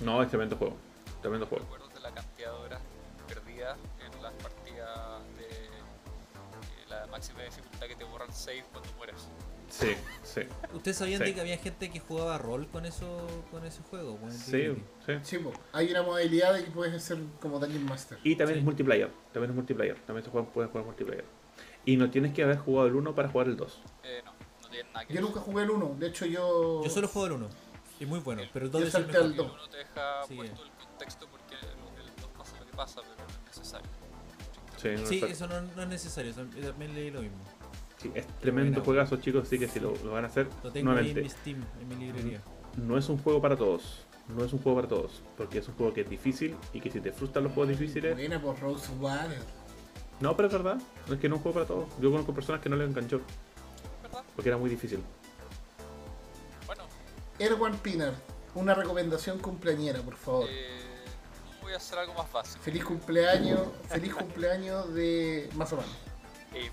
No, 0.02 0.22
es 0.22 0.30
tremendo 0.30 0.56
juego. 0.58 0.76
Tremendo 1.22 1.46
juego. 1.48 1.64
recuerdo 1.66 1.88
de 1.90 2.00
la 2.00 2.12
cantidad 2.12 2.52
de 2.52 2.58
horas 2.58 2.82
perdidas 3.28 3.78
en 4.06 4.22
las 4.22 4.34
partidas 4.34 5.22
de 5.38 5.46
eh, 5.46 6.90
la 6.90 7.08
máxima 7.08 7.42
dificultad 7.44 7.88
que 7.88 7.96
te 7.96 8.04
borra 8.04 8.26
el 8.26 8.34
save 8.34 8.64
cuando 8.72 8.90
mueres. 8.98 9.16
Sí, 9.70 9.96
sí. 10.24 10.42
¿Ustedes 10.74 10.98
sabían 10.98 11.20
Sí. 11.20 11.26
de 11.30 11.34
que 11.36 11.42
había 11.42 11.58
gente 11.58 11.90
que 11.90 12.00
jugaba 12.00 12.38
rol 12.38 12.68
con 12.68 12.86
eso 12.86 13.26
con 13.52 13.66
ese 13.66 13.82
juego? 13.84 14.18
Con 14.18 14.32
Sí, 14.32 14.76
sí. 15.06 15.14
Sí, 15.24 15.38
po, 15.40 15.52
hay 15.72 15.90
una 15.92 16.04
modalidad 16.04 16.54
de 16.54 16.64
que 16.66 16.72
puedes 16.72 16.94
hacer 16.94 17.18
como 17.42 17.60
Dungeon 17.60 17.86
Master. 17.86 18.18
Y 18.24 18.36
también 18.36 18.58
Sí. 18.58 18.60
es 18.60 18.66
multiplayer. 18.66 19.10
También 19.32 19.52
es 19.52 19.56
multiplayer. 19.56 19.98
También 20.06 20.24
se 20.26 20.30
juega, 20.32 20.48
puedes 20.48 20.70
jugar 20.72 20.86
multiplayer. 20.86 21.26
Y 21.86 21.98
no 21.98 22.10
tienes 22.10 22.34
que 22.34 22.44
haber 22.44 22.58
jugado 22.58 22.88
el 22.88 22.96
1 22.96 23.14
para 23.16 23.30
jugar 23.30 23.48
el 23.48 23.58
2. 23.58 23.82
Eh, 24.04 24.22
no, 24.26 24.32
no 24.62 24.70
tiene 24.70 24.90
nada 24.94 25.06
que 25.06 25.14
Yo 25.14 25.20
ver. 25.22 25.30
nunca 25.30 25.40
jugué 25.42 25.64
el 25.64 25.70
1, 25.72 25.96
de 26.00 26.08
hecho 26.08 26.26
yo... 26.26 26.82
Yo 26.84 26.90
solo 26.90 27.08
juego 27.08 27.28
el 27.28 27.34
1. 27.34 27.50
Y 28.00 28.06
muy 28.06 28.20
bueno, 28.20 28.42
pero 28.54 28.66
el 28.66 28.72
2 28.72 28.82
Yo 28.82 28.88
es 28.88 28.96
el 28.96 29.06
mejor. 29.08 29.22
dos. 29.36 29.46
El 29.48 29.52
uno 29.54 29.70
te 29.70 29.78
deja 29.78 30.24
Sí. 30.28 30.36
puesto 30.36 30.64
el 30.64 30.72
contexto 30.72 31.28
porque 31.30 31.56
el, 31.56 31.62
el 32.06 32.16
2 32.22 32.30
pasa 32.38 32.60
lo 32.60 32.66
que 32.66 32.74
pasa, 32.76 33.02
pero 33.02 33.16
no 33.16 33.24
es 33.52 33.58
necesario. 33.58 33.90
Sí, 34.78 34.90
no 35.02 35.06
Sí, 35.06 35.24
eso 35.32 35.48
no, 35.48 35.62
no 35.62 35.82
es 35.84 35.88
necesario, 35.90 36.34
también 36.34 36.94
leí 36.96 37.12
lo 37.12 37.22
mismo. 37.22 37.38
sí, 37.98 38.12
es 38.16 38.28
tremendo 38.40 38.82
juegazo, 38.84 39.18
chicos. 39.18 39.44
Así 39.44 39.58
que 39.60 39.68
si 39.68 39.80
lo, 39.80 39.94
lo 40.04 40.12
van 40.12 40.24
a 40.26 40.28
hacer, 40.28 40.48
Lo 40.64 40.72
tengo 40.72 40.92
ahí 40.92 41.10
en 41.10 41.14
nuevamente, 41.14 41.22
mi 41.22 41.30
Steam, 41.30 41.66
en 41.82 41.88
mi 41.88 41.96
librería. 41.96 42.42
no 42.78 42.98
es 42.98 43.08
un 43.10 43.18
juego 43.20 43.42
para 43.42 43.56
todos. 43.56 44.06
No 44.30 44.44
es 44.44 44.52
un 44.54 44.60
juego 44.60 44.78
para 44.78 44.88
todos. 44.88 45.22
Porque 45.38 45.60
es 45.60 45.68
un 45.68 45.76
juego 45.76 45.94
que 45.94 46.02
es 46.02 46.10
difícil 46.10 46.56
y 46.74 46.80
que 46.80 46.90
si 46.90 47.00
te 47.02 47.12
frustran 47.12 47.44
los 47.44 47.54
juegos 47.54 47.78
difíciles. 47.78 48.14
Buena 48.16 48.42
por 48.42 48.58
Rose 48.60 48.90
Water. 49.00 49.42
No, 50.20 50.36
pero 50.36 50.48
es 50.48 50.54
verdad. 50.54 50.78
Es 51.10 51.20
que 51.20 51.28
no 51.30 51.36
es 51.36 51.40
un 51.40 51.44
juego 51.44 51.54
para 51.54 51.66
todos. 51.66 51.90
Yo 52.00 52.12
conozco 52.12 52.34
personas 52.34 52.62
que 52.62 52.70
no 52.70 52.76
le 52.76 52.86
enganchó 52.86 53.22
¿Verdad? 54.02 54.24
porque 54.36 54.50
era 54.50 54.58
muy 54.58 54.70
difícil. 54.70 55.04
Bueno, 56.66 56.84
Erwan 57.40 57.78
Pinar, 57.78 58.14
una 58.56 58.74
recomendación 58.74 59.40
cumpleañera, 59.40 60.02
por 60.02 60.16
favor. 60.16 60.46
eh, 60.50 61.06
voy 61.62 61.74
a 61.74 61.78
hacer 61.78 62.00
algo 62.00 62.14
más 62.14 62.32
básico. 62.32 62.64
Feliz 62.64 62.86
cumpleaños, 62.86 63.62
feliz 63.90 64.14
cumpleaños 64.14 64.94
de 64.94 65.50
Mazorán. 65.56 65.88
Eh, 66.54 66.70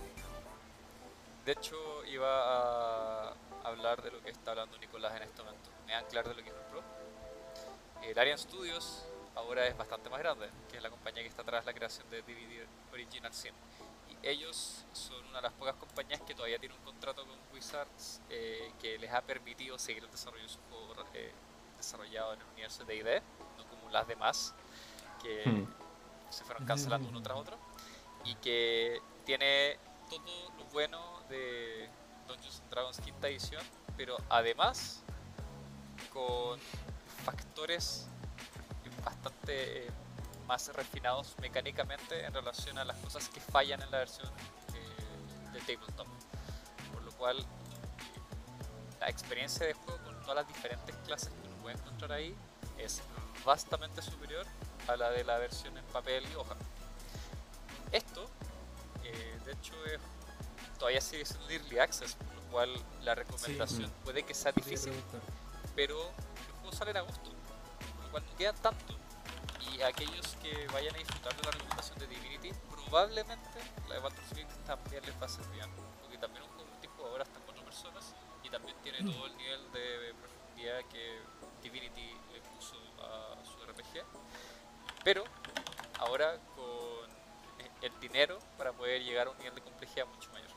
de 1.47 1.53
hecho, 1.53 1.77
iba 2.13 2.29
a 2.29 3.35
hablar 3.65 4.03
de 4.03 4.11
lo 4.13 4.21
que 4.23 4.31
está 4.31 4.53
hablando 4.53 4.79
Nicolás 4.79 5.17
en 5.17 5.23
este 5.23 5.43
momento. 5.43 5.71
Me 5.87 5.93
dan 5.93 6.05
claro 6.11 6.29
de 6.31 6.37
lo 6.37 6.43
que 6.43 6.51
es 6.51 6.55
el 6.55 6.63
Pro. 6.71 6.83
El 8.09 8.19
Arian 8.19 8.39
Studios 8.39 9.05
ahora 9.35 9.67
es 9.67 9.77
bastante 9.77 10.11
más 10.11 10.19
grande, 10.21 10.49
que 10.71 10.77
es 10.77 10.83
la 10.83 10.91
compañía 10.91 11.23
que 11.23 11.29
está 11.29 11.43
atrás 11.43 11.65
de 11.65 11.73
la 11.73 11.77
creación 11.77 12.09
de 12.11 12.23
DVD 12.23 12.67
Original 12.93 13.33
Sin. 13.33 13.53
Y 14.09 14.27
ellos 14.27 14.85
son 14.93 15.25
una 15.27 15.37
de 15.39 15.43
las 15.43 15.53
pocas 15.53 15.75
compañías 15.77 16.21
que 16.23 16.35
todavía 16.35 16.59
tienen 16.59 16.77
un 16.79 16.85
contrato 16.85 17.25
con 17.27 17.37
Wizards 17.53 18.21
eh, 18.29 18.73
que 18.81 18.99
les 18.99 19.11
ha 19.13 19.23
permitido 19.23 19.79
seguir 19.79 20.05
el 20.05 20.11
desarrollo 20.11 20.43
de 20.43 20.49
su 20.49 20.59
juego 20.69 20.95
eh, 21.15 21.33
desarrollado 21.77 22.35
en 22.35 22.41
el 22.41 22.47
universo 22.49 22.85
de 22.85 22.97
ID, 22.97 23.23
no 23.57 23.65
como 23.69 23.91
las 23.91 24.07
demás, 24.07 24.55
que 25.23 25.45
Hmm. 25.45 25.67
se 26.31 26.45
fueron 26.45 26.65
cancelando 26.67 27.09
uno 27.09 27.23
tras 27.23 27.37
otro 27.39 27.59
y 28.25 28.35
que 28.37 29.01
tiene 29.25 29.79
todo 30.09 30.21
lo 30.59 30.65
bueno 30.73 31.21
de 31.29 31.89
Dungeons 32.27 32.61
and 32.61 32.71
Dragons 32.71 33.01
quinta 33.01 33.29
edición, 33.29 33.63
pero 33.97 34.17
además 34.29 35.03
con 36.13 36.59
factores 37.25 38.09
bastante 39.05 39.87
eh, 39.87 39.91
más 40.47 40.69
refinados 40.75 41.35
mecánicamente 41.41 42.25
en 42.25 42.35
relación 42.35 42.79
a 42.79 42.85
las 42.85 42.97
cosas 42.99 43.29
que 43.29 43.41
fallan 43.41 43.81
en 43.83 43.91
la 43.91 43.99
versión 43.99 44.29
eh, 44.75 45.53
de 45.53 45.61
tabletop. 45.61 46.07
Por 46.93 47.03
lo 47.05 47.13
cual 47.13 47.45
la 49.01 49.09
experiencia 49.09 49.67
de 49.67 49.75
juego 49.75 49.99
con 50.05 50.21
todas 50.23 50.37
las 50.37 50.49
diferentes 50.49 50.95
clases 51.07 51.29
que 51.29 51.49
uno 51.49 51.57
puede 51.63 51.77
encontrar 51.77 52.13
ahí 52.13 52.35
es 52.79 53.01
vastamente 53.45 54.03
superior 54.03 54.47
a 54.89 54.97
la 54.97 55.11
de 55.11 55.25
la 55.25 55.39
versión 55.39 55.77
en 55.77 55.85
papel 55.87 56.25
y 56.31 56.35
hoja. 56.35 56.55
Esto, 57.93 58.29
eh, 59.05 59.39
de 59.45 59.53
hecho, 59.53 59.75
es, 59.87 60.01
todavía 60.79 61.01
sigue 61.01 61.25
siendo 61.25 61.49
Early 61.49 61.79
Access, 61.79 62.15
por 62.15 62.35
lo 62.35 62.43
cual 62.51 62.85
la 63.03 63.15
recomendación 63.15 63.91
puede 64.05 64.23
que 64.23 64.35
sea 64.35 64.53
difícil, 64.53 64.93
pero 65.75 65.99
el 66.01 66.53
juego 66.61 66.77
sale 66.77 66.91
en 66.93 66.99
agosto, 66.99 67.31
no 68.13 68.37
queda 68.37 68.53
tanto. 68.55 68.95
Y 69.73 69.83
aquellos 69.83 70.37
que 70.43 70.67
vayan 70.73 70.95
a 70.95 70.99
disfrutar 70.99 71.35
de 71.37 71.43
la 71.45 71.51
recomendación 71.53 71.99
de 71.99 72.07
Divinity, 72.09 72.51
probablemente 72.71 73.61
la 73.89 73.95
de 73.95 74.01
Baldur's 74.01 74.31
Gate 74.31 74.55
también 74.67 75.05
les 75.05 75.15
va 75.21 75.27
a 75.27 75.29
ser 75.29 75.47
bien, 75.49 75.71
porque 76.01 76.19
también 76.19 76.43
es 76.43 76.49
un 76.49 76.55
juego 76.57 76.71
multijugador 76.71 77.23
hasta 77.23 77.39
cuatro 77.41 77.65
personas 77.65 78.15
y 78.43 78.51
también 78.51 78.77
tiene 78.83 78.99
todo 78.99 79.27
el 79.27 79.37
nivel 79.37 79.73
de 79.73 80.15
profundidad 80.21 80.81
que 80.91 81.21
Divinity 81.63 82.15
le 82.33 82.41
puso 82.57 82.77
a 83.03 83.37
su 83.45 83.57
RPG, 83.65 84.03
pero 85.05 85.25
ahora 85.99 86.37
con 86.57 87.09
eh, 87.65 87.71
el 87.83 88.01
dinero 88.01 88.39
para 88.59 88.73
poder 88.73 89.03
llegar 89.03 89.29
a 89.29 89.31
un 89.31 89.39
nivel 89.39 89.55
de 89.55 89.61
complejidad 89.61 90.07
mucho 90.07 90.31
mayor. 90.33 90.51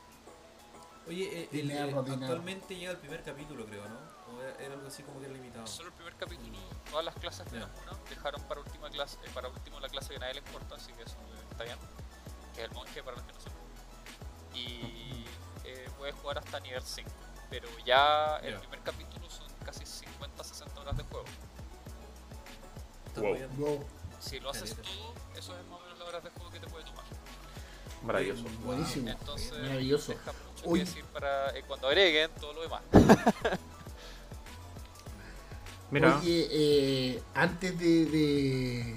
Oye, 1.06 1.42
eh, 1.42 1.48
Dinero, 1.52 2.00
eh, 2.00 2.02
dinero. 2.02 2.24
actualmente 2.24 2.74
llega 2.76 2.92
el 2.92 2.98
primer 2.98 3.22
capítulo, 3.22 3.66
creo, 3.66 3.84
¿no? 3.88 3.98
Era, 4.40 4.64
era 4.64 4.74
algo 4.74 4.86
así 4.88 5.02
como 5.02 5.20
que 5.20 5.28
limitado. 5.28 5.66
Solo 5.66 5.88
el 5.88 5.94
primer 5.94 6.14
capítulo, 6.16 6.58
todas 6.90 7.04
las 7.04 7.14
clases 7.16 7.50
menos 7.52 7.68
una, 7.82 7.98
dejaron 8.08 8.42
para 8.44 8.60
última 8.60 8.90
clase, 8.90 9.18
eh, 9.24 9.30
para 9.34 9.48
último 9.48 9.80
la 9.80 9.88
clase 9.88 10.10
que 10.10 10.16
a 10.16 10.18
nadie 10.20 10.34
le 10.34 10.40
importa, 10.40 10.74
así 10.76 10.92
que 10.92 11.02
eso 11.02 11.16
eh, 11.16 11.46
está 11.50 11.64
bien. 11.64 11.78
Que 12.54 12.62
es 12.62 12.68
el 12.68 12.74
monje 12.74 13.02
para 13.02 13.16
los 13.16 13.26
que 13.26 13.32
no 13.32 13.40
sepan. 13.40 13.58
Y 14.54 15.24
eh, 15.64 15.88
puedes 15.98 16.14
jugar 16.16 16.38
hasta 16.38 16.60
nivel 16.60 16.82
5. 16.82 17.10
Pero 17.50 17.68
ya 17.84 18.36
el 18.38 18.54
Ya. 18.54 18.60
primer 18.60 18.80
capítulo 18.80 19.28
son 19.30 19.48
casi 19.64 19.84
50-60 19.84 20.76
horas 20.78 20.96
de 20.96 21.02
juego. 21.04 21.24
Wow. 23.16 23.36
Wow, 23.56 23.84
Si 24.20 24.40
lo 24.40 24.50
haces 24.50 24.74
todo, 24.76 25.14
eso 25.36 25.56
es 25.58 25.66
más 25.66 25.78
o 25.78 25.82
menos 25.84 25.98
las 25.98 26.08
horas 26.08 26.24
de 26.24 26.30
juego 26.30 26.50
que 26.50 26.60
te 26.60 26.66
puede 26.66 26.84
tomar. 26.84 27.04
Maravilloso. 28.02 28.42
buenísimo. 28.64 29.08
Entonces, 29.10 29.52
Maravilloso. 29.52 30.12
deja 30.12 30.32
mucho 30.32 30.64
Uy. 30.66 30.80
que 30.80 30.84
decir 30.84 31.04
para 31.06 31.56
eh, 31.56 31.62
cuando 31.66 31.88
agreguen 31.88 32.30
todo 32.40 32.52
lo 32.54 32.62
demás. 32.62 32.82
Mira, 35.90 36.18
Oye, 36.18 36.48
eh, 36.50 37.22
antes 37.34 37.78
de... 37.78 38.06
de... 38.06 38.94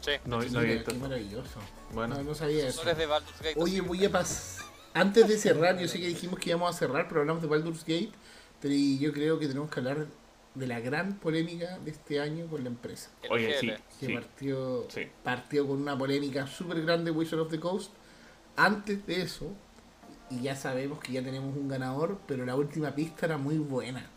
Sí, 0.00 0.12
no, 0.24 0.40
no 0.40 0.60
Mira, 0.60 0.84
qué 0.84 0.94
maravilloso. 0.94 1.60
Bueno, 1.92 2.16
No, 2.16 2.22
no 2.22 2.34
sabía 2.34 2.68
eso. 2.68 2.84
De 2.84 3.06
Gate. 3.06 3.54
Oye, 3.56 3.80
voy 3.80 4.04
a 4.04 4.10
pasar. 4.10 4.66
Antes 4.94 5.28
de 5.28 5.38
cerrar, 5.38 5.78
yo 5.78 5.88
sé 5.88 6.00
que 6.00 6.08
dijimos 6.08 6.38
que 6.38 6.50
íbamos 6.50 6.74
a 6.74 6.78
cerrar, 6.78 7.08
pero 7.08 7.20
hablamos 7.20 7.42
de 7.42 7.48
Baldur's 7.48 7.84
Gate. 7.84 8.12
Pero 8.60 8.74
y 8.74 8.98
yo 8.98 9.12
creo 9.12 9.38
que 9.38 9.46
tenemos 9.46 9.70
que 9.70 9.80
hablar 9.80 10.06
de 10.54 10.66
la 10.66 10.80
gran 10.80 11.18
polémica 11.18 11.78
de 11.78 11.90
este 11.92 12.20
año 12.20 12.46
con 12.48 12.64
la 12.64 12.70
empresa. 12.70 13.10
oye, 13.30 13.54
sí. 13.60 13.68
Que 14.00 14.06
sí, 14.06 14.12
partió, 14.12 14.86
sí. 14.88 15.02
partió 15.22 15.66
con 15.66 15.80
una 15.80 15.96
polémica 15.96 16.46
súper 16.46 16.82
grande 16.82 17.10
Wizard 17.10 17.40
of 17.40 17.50
the 17.50 17.60
Coast. 17.60 17.92
Antes 18.56 19.06
de 19.06 19.22
eso, 19.22 19.52
y 20.30 20.42
ya 20.42 20.56
sabemos 20.56 20.98
que 21.00 21.12
ya 21.12 21.22
tenemos 21.22 21.56
un 21.56 21.68
ganador, 21.68 22.18
pero 22.26 22.44
la 22.44 22.56
última 22.56 22.94
pista 22.94 23.26
era 23.26 23.38
muy 23.38 23.58
buena. 23.58 24.10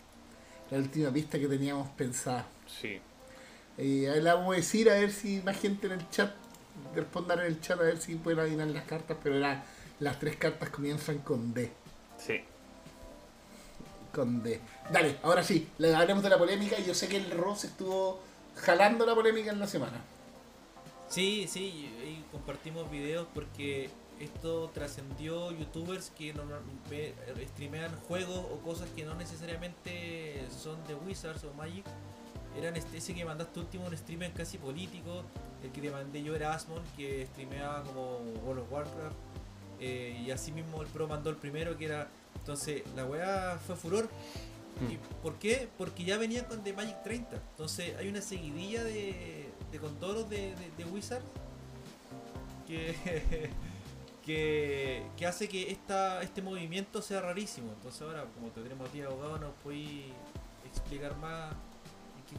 La 0.71 0.77
última 0.77 1.11
pista 1.11 1.37
que 1.37 1.47
teníamos 1.47 1.89
pensada. 1.89 2.45
Sí. 2.67 2.99
Eh, 3.77 4.09
ahí 4.09 4.21
la 4.21 4.35
vamos 4.35 4.53
a 4.53 4.57
decir 4.57 4.89
a 4.89 4.93
ver 4.95 5.11
si 5.11 5.41
más 5.41 5.59
gente 5.59 5.87
en 5.87 5.93
el 5.93 6.09
chat 6.09 6.31
respondan 6.95 7.39
en 7.39 7.45
el 7.45 7.61
chat 7.61 7.79
a 7.79 7.83
ver 7.83 7.97
si 7.97 8.15
pueden 8.15 8.39
adivinar 8.39 8.67
las 8.67 8.85
cartas, 8.85 9.17
pero 9.21 9.35
era, 9.35 9.63
las 9.99 10.19
tres 10.19 10.35
cartas 10.35 10.69
comienzan 10.69 11.19
con 11.19 11.53
D. 11.53 11.71
Sí. 12.17 12.41
Con 14.13 14.43
D. 14.43 14.59
Dale, 14.91 15.17
ahora 15.23 15.43
sí, 15.43 15.67
le 15.77 15.93
hablemos 15.95 16.23
de 16.23 16.29
la 16.29 16.37
polémica 16.37 16.77
y 16.79 16.85
yo 16.85 16.93
sé 16.93 17.07
que 17.07 17.17
el 17.17 17.31
Ross 17.31 17.65
estuvo 17.65 18.21
jalando 18.55 19.05
la 19.05 19.15
polémica 19.15 19.51
en 19.51 19.59
la 19.59 19.67
semana. 19.67 20.01
Sí, 21.09 21.47
sí, 21.49 21.89
y 22.05 22.25
compartimos 22.31 22.89
videos 22.89 23.27
porque 23.33 23.89
esto 24.23 24.69
trascendió 24.73 25.51
youtubers 25.51 26.09
que 26.11 26.33
ve- 26.89 27.13
streamean 27.53 27.91
juegos 28.07 28.37
o 28.51 28.57
cosas 28.63 28.89
que 28.95 29.03
no 29.05 29.15
necesariamente 29.15 30.45
son 30.49 30.77
de 30.87 30.95
Wizards 30.95 31.43
o 31.43 31.53
Magic. 31.53 31.85
Eran 32.57 32.75
este, 32.75 32.97
ese 32.97 33.13
que 33.13 33.23
mandaste 33.23 33.59
último 33.59 33.85
un 33.85 33.97
streamer 33.97 34.31
casi 34.33 34.57
político, 34.57 35.23
el 35.63 35.71
que 35.71 35.81
te 35.81 35.89
mandé 35.91 36.21
yo 36.21 36.35
era 36.35 36.53
Asmon, 36.53 36.81
que 36.97 37.25
streameaba 37.27 37.83
como 37.83 38.17
World 38.45 38.63
of 38.63 38.71
Warcraft. 38.71 39.15
eh, 39.79 40.21
y 40.25 40.31
así 40.31 40.51
mismo 40.51 40.81
el 40.81 40.87
pro 40.89 41.07
mandó 41.07 41.29
el 41.29 41.37
primero 41.37 41.77
que 41.77 41.85
era. 41.85 42.07
Entonces 42.35 42.83
la 42.95 43.05
weá 43.05 43.59
fue 43.65 43.75
furor. 43.75 44.09
¿Y 44.89 44.97
¿Por 45.21 45.35
qué? 45.39 45.67
Porque 45.77 46.03
ya 46.03 46.17
venían 46.17 46.45
con 46.45 46.63
The 46.63 46.73
Magic 46.73 47.03
30. 47.03 47.35
Entonces 47.35 47.95
hay 47.97 48.07
una 48.09 48.21
seguidilla 48.21 48.83
de, 48.83 49.49
de 49.71 49.77
condoros 49.79 50.29
de, 50.29 50.55
de, 50.55 50.71
de 50.77 50.85
Wizard 50.85 51.21
que, 52.67 52.95
que, 54.25 55.03
que 55.17 55.25
hace 55.25 55.47
que 55.49 55.71
esta, 55.71 56.21
este 56.21 56.41
movimiento 56.41 57.01
sea 57.01 57.21
rarísimo. 57.21 57.71
Entonces 57.73 58.01
ahora, 58.01 58.25
como 58.35 58.49
te 58.51 58.61
tenemos 58.61 58.87
a 58.89 58.91
ti 58.91 59.01
abogado, 59.01 59.37
nos 59.39 59.53
podéis 59.63 60.05
explicar 60.65 61.15
más. 61.17 61.53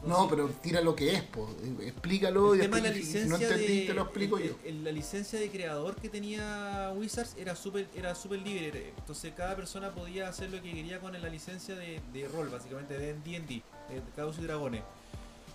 No, 0.07 0.27
pero 0.27 0.49
tira 0.49 0.81
lo 0.81 0.95
que 0.95 1.13
es, 1.13 1.21
po. 1.21 1.47
explícalo 1.81 2.55
El 2.55 2.61
y 2.61 2.63
tema 2.63 2.77
de 2.77 2.81
la 2.81 2.93
si- 2.93 2.99
licencia 3.01 3.29
no 3.29 3.35
entendí 3.37 3.81
de, 3.81 3.85
te 3.85 3.93
lo 3.93 4.01
explico 4.01 4.37
el- 4.39 4.47
yo. 4.49 4.55
el- 4.65 4.83
la 4.83 4.91
licencia 4.91 5.39
de 5.39 5.51
creador 5.51 5.95
que 5.97 6.09
tenía 6.09 6.91
Wizards 6.95 7.35
era 7.37 7.55
súper 7.55 7.87
era 7.95 8.15
súper 8.15 8.39
libre 8.41 8.91
entonces 8.97 9.31
cada 9.37 9.55
persona 9.55 9.91
podía 9.91 10.27
hacer 10.29 10.49
lo 10.49 10.59
que 10.63 10.73
quería 10.73 10.99
con 10.99 11.13
la 11.13 11.29
licencia 11.29 11.75
de, 11.75 12.01
de 12.11 12.27
rol 12.27 12.49
básicamente 12.49 12.97
de 12.97 13.13
D&D 13.13 13.61
de 13.89 14.01
Caos 14.15 14.37
y 14.39 14.41
Dragones 14.41 14.81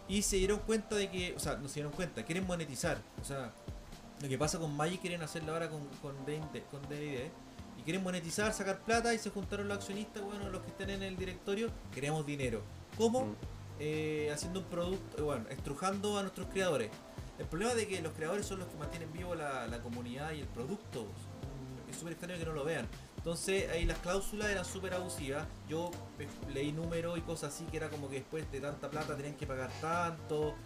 y 0.08 0.22
se 0.22 0.36
dieron 0.36 0.60
cuenta 0.60 0.94
de 0.94 1.10
que 1.10 1.34
o 1.34 1.40
sea 1.40 1.56
no 1.56 1.66
se 1.66 1.74
dieron 1.74 1.90
cuenta 1.92 2.24
quieren 2.24 2.46
monetizar 2.46 2.98
o 3.20 3.24
sea 3.24 3.52
lo 4.20 4.28
que 4.28 4.38
pasa 4.38 4.58
con 4.58 4.76
Magic 4.76 5.00
quieren 5.00 5.22
hacerlo 5.22 5.52
ahora 5.52 5.68
con 5.68 5.86
con 6.02 6.24
D&D 6.24 6.62
con 6.70 6.82
D&D, 6.88 7.30
y 7.78 7.82
quieren 7.82 8.02
monetizar 8.02 8.52
sacar 8.52 8.80
plata 8.80 9.14
y 9.14 9.18
se 9.18 9.30
juntaron 9.30 9.68
los 9.68 9.78
accionistas 9.78 10.22
bueno 10.22 10.48
los 10.48 10.62
que 10.62 10.68
están 10.68 10.90
en 10.90 11.02
el 11.02 11.16
directorio 11.16 11.70
queremos 11.92 12.26
dinero 12.26 12.62
¿cómo? 12.98 13.24
Mm. 13.24 13.34
eh, 13.80 14.30
haciendo 14.32 14.60
un 14.60 14.66
producto, 14.66 15.18
eh, 15.18 15.22
bueno, 15.22 15.44
estrujando 15.50 16.18
a 16.18 16.22
nuestros 16.22 16.48
creadores. 16.48 16.90
El 17.38 17.46
problema 17.46 17.74
de 17.74 17.86
que 17.86 18.02
los 18.02 18.12
creadores 18.12 18.44
son 18.44 18.58
los 18.58 18.68
que 18.68 18.76
mantienen 18.76 19.12
vivo 19.12 19.34
la, 19.36 19.68
la 19.68 19.80
comunidad 19.80 20.32
y 20.32 20.40
el 20.40 20.48
producto. 20.48 21.06
Es 21.88 21.96
súper 21.96 22.14
extraño 22.14 22.38
que 22.38 22.44
no 22.44 22.52
lo 22.52 22.64
vean. 22.64 22.86
Entonces 23.16 23.70
ahí 23.70 23.84
las 23.84 23.98
cláusulas 23.98 24.50
eran 24.50 24.64
súper 24.64 24.94
abusivas. 24.94 25.46
Yo 25.68 25.90
eh, 26.18 26.26
leí 26.52 26.72
números 26.72 27.16
y 27.16 27.20
cosas 27.20 27.54
así 27.54 27.64
que 27.66 27.76
era 27.76 27.88
como 27.88 28.08
que 28.08 28.16
después 28.16 28.50
de 28.50 28.60
tanta 28.60 28.90
plata 28.90 29.16
tenían 29.16 29.36
que 29.36 29.46
pagar 29.46 29.70
tanto, 29.80 30.56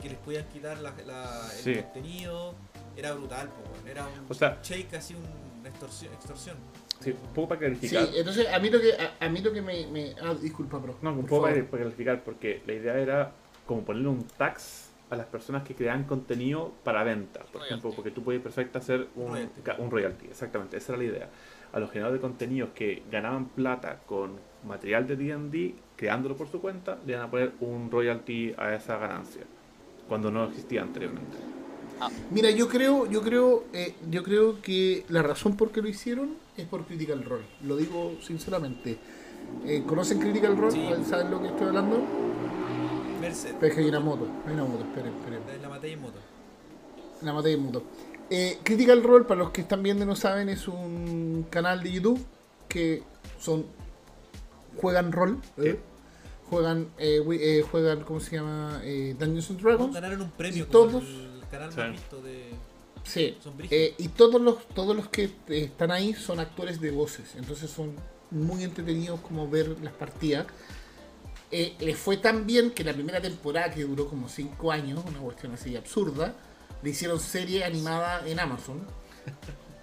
que 0.00 0.08
les 0.10 0.18
podían 0.18 0.44
quitar 0.46 0.78
la, 0.78 0.92
la- 1.06 1.50
el 1.56 1.58
Sí. 1.58 1.74
contenido. 1.74 2.54
Era 2.96 3.12
brutal, 3.12 3.48
po, 3.48 3.88
era 3.88 4.04
un 4.06 4.26
O 4.28 4.34
sea- 4.34 4.58
shake 4.62 4.94
así, 4.94 5.14
una 5.60 5.68
extorsión. 5.68 6.12
extorsión. 6.12 6.56
Sí, 7.00 7.10
un 7.12 7.32
poco 7.34 7.48
para 7.50 7.60
Sí, 7.60 7.66
clarificar. 7.88 8.08
entonces 8.14 8.48
a 8.52 8.58
mí 8.58 8.68
lo 8.68 8.80
que, 8.80 8.92
a, 8.92 9.24
a 9.24 9.28
mí 9.30 9.40
lo 9.40 9.52
que 9.52 9.62
me, 9.62 9.86
me- 9.86 10.14
Ah, 10.20 10.34
disculpa, 10.34 10.78
bro. 10.78 10.96
No, 11.00 11.10
un 11.10 11.22
poco 11.22 11.36
favor. 11.42 11.50
para, 11.50 11.64
para 11.70 11.82
clarificar, 11.84 12.22
porque 12.24 12.62
la 12.66 12.72
idea 12.74 12.98
era 12.98 13.32
como 13.66 13.82
ponerle 13.84 14.08
un 14.08 14.24
tax 14.26 14.90
a 15.08 15.16
las 15.16 15.26
personas 15.26 15.62
que 15.64 15.74
crean 15.74 16.04
contenido 16.04 16.72
para 16.84 17.02
venta. 17.04 17.40
Por 17.40 17.52
Royalty. 17.54 17.66
ejemplo, 17.68 17.90
porque 17.96 18.10
tú 18.10 18.22
puedes 18.22 18.42
perfecto 18.42 18.78
hacer 18.78 19.08
un 19.16 19.28
Royalty. 19.32 19.60
un 19.78 19.90
royalty, 19.90 20.26
exactamente, 20.26 20.76
esa 20.76 20.92
era 20.92 20.98
la 21.02 21.08
idea. 21.08 21.28
A 21.72 21.78
los 21.80 21.90
generadores 21.90 22.20
de 22.20 22.28
contenidos 22.28 22.70
que 22.74 23.02
ganaban 23.10 23.46
plata 23.46 24.00
con 24.06 24.38
material 24.66 25.06
de 25.06 25.16
D&D, 25.16 25.74
creándolo 25.96 26.36
por 26.36 26.48
su 26.48 26.60
cuenta, 26.60 26.98
le 27.06 27.12
iban 27.12 27.24
a 27.24 27.30
poner 27.30 27.52
un 27.60 27.90
royalty 27.90 28.54
a 28.58 28.74
esa 28.74 28.98
ganancia, 28.98 29.42
cuando 30.10 30.28
no 30.32 30.42
existía 30.46 30.82
anteriormente. 30.82 31.36
Mira, 32.32 32.50
yo 32.50 32.68
creo, 32.68 33.08
yo 33.08 33.22
creo, 33.22 33.62
eh, 33.72 33.94
yo 34.10 34.24
creo 34.24 34.60
que 34.60 35.04
la 35.08 35.22
razón 35.22 35.56
por 35.56 35.70
qué 35.70 35.80
lo 35.80 35.88
hicieron 35.88 36.34
es 36.56 36.66
por 36.66 36.84
Critical 36.84 37.24
Role. 37.24 37.44
Lo 37.62 37.76
digo 37.76 38.16
sinceramente. 38.20 38.98
Eh, 39.64 39.84
¿Conocen 39.86 40.18
Critical 40.18 40.56
Role? 40.56 40.72
Sí. 40.72 40.88
¿Saben 41.08 41.30
lo 41.30 41.40
que 41.40 41.46
estoy 41.46 41.68
hablando? 41.68 42.02
Merced. 43.20 43.54
Pero 43.60 43.66
es 43.68 43.74
que 43.74 43.84
hay 43.84 43.88
una 43.88 44.00
moto, 44.00 44.26
hay 44.48 44.54
una 44.54 44.64
moto, 44.64 44.82
esperen, 44.82 45.14
esperen. 45.14 45.42
La, 45.46 45.62
la 45.62 45.68
maté 45.68 45.92
en 45.92 46.00
moto. 46.00 46.18
La 47.22 47.32
maté 47.32 47.50
de 47.50 47.56
mundo. 47.56 47.84
Eh, 48.30 48.58
Critical 48.64 49.04
Role, 49.04 49.26
para 49.26 49.38
los 49.38 49.50
que 49.50 49.60
están 49.60 49.80
viendo 49.84 50.02
y 50.02 50.08
no 50.08 50.16
saben, 50.16 50.48
es 50.48 50.66
un 50.66 51.46
canal 51.50 51.84
de 51.84 51.92
YouTube 51.92 52.20
que 52.66 53.04
son 53.38 53.64
juegan 54.76 55.12
rol, 55.12 55.38
¿eh? 55.58 55.78
Juegan, 56.50 56.88
eh, 56.98 57.22
eh, 57.32 57.64
juegan, 57.70 58.02
¿cómo 58.04 58.20
se 58.20 58.36
llama? 58.36 58.80
Eh, 58.84 59.14
Dungeons 59.18 59.50
and 59.50 59.60
Dragons. 59.62 59.94
Ganaron 59.94 60.20
un 60.22 60.30
premio 60.32 60.64
Y 60.64 60.66
todos- 60.66 61.02
el 61.04 61.42
canal 61.50 61.70
Sí. 61.72 61.78
más 61.78 61.92
visto 61.92 62.20
de. 62.20 62.50
Sí. 63.04 63.38
Eh, 63.70 63.94
y 63.96 64.08
todos 64.08 64.40
los, 64.40 64.66
todos 64.68 64.94
los 64.94 65.08
que 65.08 65.30
están 65.48 65.90
ahí 65.90 66.12
son 66.12 66.38
actores 66.40 66.80
de 66.80 66.90
voces, 66.90 67.34
entonces 67.36 67.70
son 67.70 67.94
muy 68.30 68.62
entretenidos 68.62 69.20
como 69.20 69.48
ver 69.48 69.76
las 69.82 69.94
partidas. 69.94 70.46
Eh, 71.50 71.74
les 71.80 71.96
fue 71.96 72.16
tan 72.18 72.46
bien 72.46 72.70
que 72.70 72.84
la 72.84 72.92
primera 72.92 73.20
temporada, 73.20 73.70
que 73.70 73.82
duró 73.84 74.06
como 74.06 74.28
5 74.28 74.70
años, 74.70 75.02
una 75.08 75.18
cuestión 75.18 75.52
así 75.52 75.76
absurda, 75.76 76.34
le 76.82 76.90
hicieron 76.90 77.18
serie 77.18 77.64
animada 77.64 78.22
en 78.28 78.38
Amazon, 78.38 78.82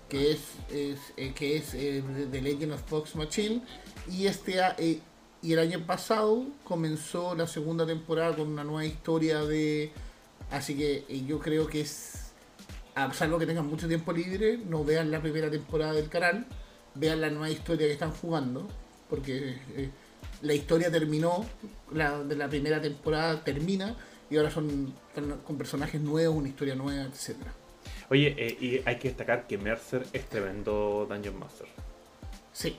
que 0.07 0.31
es, 0.31 0.39
es, 0.71 0.99
eh, 1.17 1.33
que 1.35 1.57
es 1.57 1.73
eh, 1.73 2.01
The 2.31 2.41
Legend 2.41 2.71
of 2.73 2.81
Fox 2.87 3.15
Machine, 3.15 3.61
y, 4.09 4.27
este, 4.27 4.61
a- 4.61 4.75
eh, 4.77 5.01
y 5.41 5.53
el 5.53 5.59
año 5.59 5.85
pasado 5.85 6.45
comenzó 6.63 7.35
la 7.35 7.47
segunda 7.47 7.85
temporada 7.85 8.35
con 8.35 8.47
una 8.47 8.63
nueva 8.63 8.85
historia 8.85 9.43
de... 9.43 9.91
Así 10.51 10.75
que 10.75 11.05
eh, 11.09 11.25
yo 11.25 11.39
creo 11.39 11.67
que 11.67 11.81
es 11.81 12.31
a 12.95 13.13
salvo 13.13 13.37
que 13.37 13.45
tengan 13.45 13.67
mucho 13.67 13.87
tiempo 13.87 14.11
libre, 14.11 14.57
no 14.57 14.83
vean 14.83 15.11
la 15.11 15.21
primera 15.21 15.51
temporada 15.51 15.93
del 15.93 16.09
canal, 16.09 16.47
vean 16.95 17.21
la 17.21 17.29
nueva 17.29 17.49
historia 17.49 17.85
que 17.85 17.93
están 17.93 18.11
jugando, 18.11 18.67
porque 19.07 19.57
eh, 19.75 19.91
la 20.41 20.53
historia 20.53 20.89
terminó, 20.89 21.45
la 21.93 22.23
de 22.23 22.35
la 22.35 22.47
primera 22.47 22.81
temporada 22.81 23.43
termina, 23.43 23.95
y 24.29 24.37
ahora 24.37 24.49
son 24.49 24.93
con 25.45 25.57
personajes 25.57 26.01
nuevos, 26.01 26.37
una 26.37 26.49
historia 26.49 26.73
nueva, 26.73 27.03
etcétera. 27.03 27.53
Oye, 28.09 28.33
eh, 28.37 28.57
y 28.59 28.81
hay 28.83 28.97
que 28.97 29.09
destacar 29.09 29.45
que 29.45 29.57
Mercer 29.59 30.07
es 30.11 30.27
tremendo 30.27 31.05
Dungeon 31.07 31.37
Master. 31.37 31.67
Sí. 32.51 32.77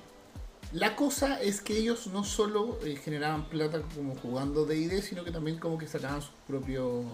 La 0.72 0.96
cosa 0.96 1.40
es 1.40 1.60
que 1.62 1.78
ellos 1.78 2.08
no 2.08 2.24
solo 2.24 2.78
eh, 2.84 2.96
generaban 2.96 3.48
plata 3.48 3.80
como 3.94 4.14
jugando 4.16 4.66
D&D, 4.66 5.00
sino 5.02 5.24
que 5.24 5.30
también 5.30 5.58
como 5.58 5.78
que 5.78 5.86
sacaban 5.86 6.20
sus 6.20 6.32
propios 6.46 7.04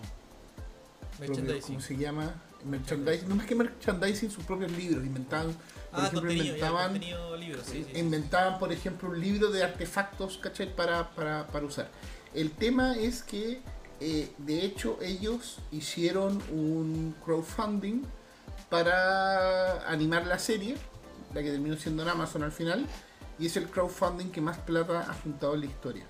propios, 1.19 1.39
Merchandising. 1.39 1.75
¿cómo 1.77 1.81
se 1.81 1.97
llama? 1.97 2.35
Merchandising, 2.65 3.29
no 3.29 3.37
más 3.37 3.47
que 3.47 3.55
merchandising, 3.55 4.31
sus 4.31 4.43
propios 4.45 4.73
libros, 4.73 5.05
inventaban, 5.05 5.53
por 5.93 6.01
Ah, 6.01 6.07
ejemplo, 6.09 6.33
ya, 6.33 6.43
inventaban 6.45 6.91
contenido 6.93 7.37
libre, 7.37 7.61
sí, 7.65 7.85
sí. 7.93 7.99
inventaban, 8.01 8.59
por 8.59 8.73
ejemplo, 8.73 9.11
un 9.11 9.21
libro 9.21 9.51
de 9.53 9.63
artefactos, 9.63 10.39
¿cachai? 10.39 10.75
Para, 10.75 11.11
para, 11.15 11.47
para 11.47 11.65
usar. 11.67 11.89
El 12.33 12.51
tema 12.51 12.97
es 12.97 13.23
que, 13.23 13.61
eh, 14.01 14.33
de 14.39 14.65
hecho, 14.65 14.99
ellos 15.01 15.59
hicieron 15.71 16.43
un 16.51 17.15
crowdfunding 17.25 18.03
para 18.71 19.89
animar 19.89 20.27
la 20.27 20.39
serie, 20.41 20.77
la 21.33 21.43
que 21.43 21.51
terminó 21.51 21.77
siendo 21.77 22.03
en 22.03 22.09
Amazon 22.09 22.43
al 22.43 22.53
final, 22.53 22.87
y 23.39 23.47
es 23.47 23.57
el 23.57 23.69
crowdfunding 23.69 24.31
que 24.31 24.41
más 24.41 24.59
plata 24.59 25.01
ha 25.11 25.15
juntado 25.15 25.55
en 25.55 25.61
la 25.61 25.67
historia. 25.67 26.05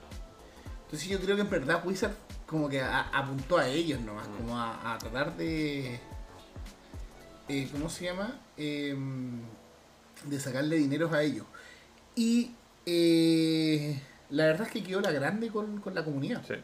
Entonces 0.85 1.09
yo 1.09 1.19
creo 1.21 1.37
que 1.37 1.43
en 1.43 1.51
verdad 1.51 1.83
Wizard 1.85 2.13
como 2.47 2.69
que 2.69 2.81
a- 2.81 3.09
apuntó 3.13 3.59
a 3.59 3.67
ellos 3.69 4.01
nomás, 4.01 4.27
como 4.29 4.59
a, 4.59 4.95
a 4.95 4.99
tratar 4.99 5.37
de... 5.37 5.99
eh, 7.49 7.69
¿Cómo 7.73 7.89
se 7.91 8.05
llama? 8.05 8.39
Em, 8.57 9.41
de 10.27 10.39
sacarle 10.41 10.77
dineros 10.77 11.13
a 11.13 11.23
ellos. 11.23 11.47
Y 12.15 12.53
eh, 12.87 14.01
la 14.31 14.45
verdad 14.45 14.67
es 14.67 14.73
que 14.73 14.83
quedó 14.85 15.01
la 15.01 15.11
grande 15.11 15.49
con, 15.49 15.81
con 15.81 15.95
la 15.95 16.05
comunidad. 16.05 16.43
Sí. 16.47 16.55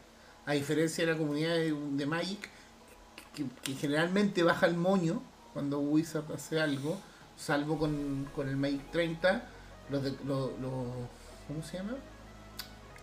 A 0.46 0.52
diferencia 0.52 1.04
de 1.06 1.12
la 1.12 1.18
comunidad 1.18 1.54
de, 1.54 1.72
de 1.72 2.06
Magic, 2.06 2.48
que, 3.34 3.46
que 3.62 3.74
generalmente 3.74 4.42
baja 4.42 4.66
el 4.66 4.76
moño 4.76 5.22
cuando 5.52 5.80
Wizard 5.80 6.30
hace 6.32 6.60
algo, 6.60 6.98
salvo 7.36 7.78
con, 7.78 8.28
con 8.34 8.48
el 8.48 8.56
Magic 8.56 8.90
30, 8.92 9.44
los 9.90 10.02
de. 10.02 10.10
Los, 10.24 10.58
los- 10.60 10.86
¿Cómo 11.48 11.62
se 11.62 11.78
llama? 11.78 11.96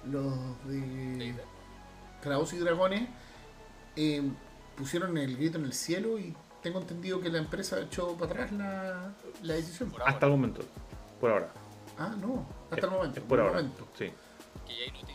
Los 0.10 0.34
de. 0.68 1.36
Kraus 2.22 2.54
y 2.54 2.58
Dragones 2.58 3.08
eh, 3.96 4.22
pusieron 4.76 5.18
el 5.18 5.38
grito 5.38 5.58
en 5.58 5.66
el 5.66 5.74
cielo 5.74 6.18
y 6.18 6.36
tengo 6.62 6.80
entendido 6.80 7.22
que 7.22 7.30
la 7.30 7.38
empresa 7.40 7.80
echó 7.80 8.14
para 8.18 8.32
atrás 8.32 8.52
la, 8.52 9.14
la 9.44 9.54
decisión. 9.54 9.90
Por 9.92 10.02
ahora, 10.02 10.14
Hasta 10.14 10.26
el 10.26 10.32
momento, 10.32 10.62
por 11.20 11.32
ahora. 11.32 11.50
Ah, 12.00 12.16
no, 12.20 12.46
hasta 12.72 12.86
el 12.86 12.92
momento. 12.92 13.20
es 13.20 13.26
por 13.26 13.40
ahora. 13.40 13.54
momento. 13.56 13.88
Sí. 13.98 14.12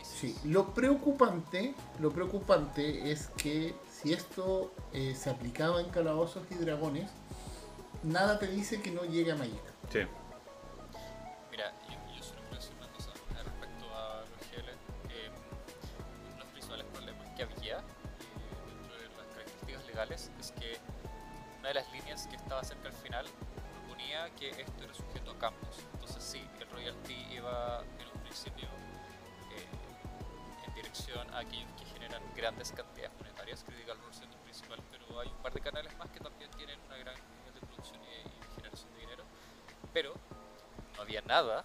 Sí, 0.03 0.35
lo 0.45 0.73
preocupante, 0.73 1.75
lo 1.99 2.11
preocupante 2.11 3.11
es 3.11 3.27
que 3.37 3.75
si 3.91 4.13
esto 4.13 4.73
eh, 4.93 5.15
se 5.15 5.29
aplicaba 5.29 5.81
en 5.81 5.89
calabozos 5.89 6.43
y 6.49 6.55
dragones, 6.55 7.11
nada 8.03 8.39
te 8.39 8.47
dice 8.47 8.81
que 8.81 8.89
no 8.91 9.03
llegue 9.03 9.31
a 9.33 9.35
Magic. 9.35 9.61
Sí. 9.91 9.99
En 27.99 28.07
un 28.13 28.21
principio 28.23 28.67
eh, 29.51 30.67
en 30.67 30.73
dirección 30.73 31.29
a 31.33 31.39
aquellos 31.39 31.69
que 31.79 31.85
generan 31.85 32.21
grandes 32.35 32.71
cantidades 32.71 33.13
monetarias, 33.19 33.63
Critical 33.63 33.97
Role 33.99 34.13
siendo 34.13 34.35
el 34.37 34.43
principal, 34.43 34.79
pero 34.91 35.19
hay 35.19 35.27
un 35.29 35.37
par 35.41 35.53
de 35.53 35.61
canales 35.61 35.95
más 35.97 36.09
que 36.09 36.19
también 36.19 36.49
tienen 36.51 36.79
una 36.87 36.97
gran 36.97 37.15
nivel 37.15 37.53
de 37.53 37.61
producción 37.61 38.01
y, 38.03 38.27
y 38.27 38.55
generación 38.55 38.93
de 38.93 38.99
dinero. 38.99 39.23
Pero 39.93 40.13
no 40.95 41.01
había 41.01 41.21
nada 41.21 41.63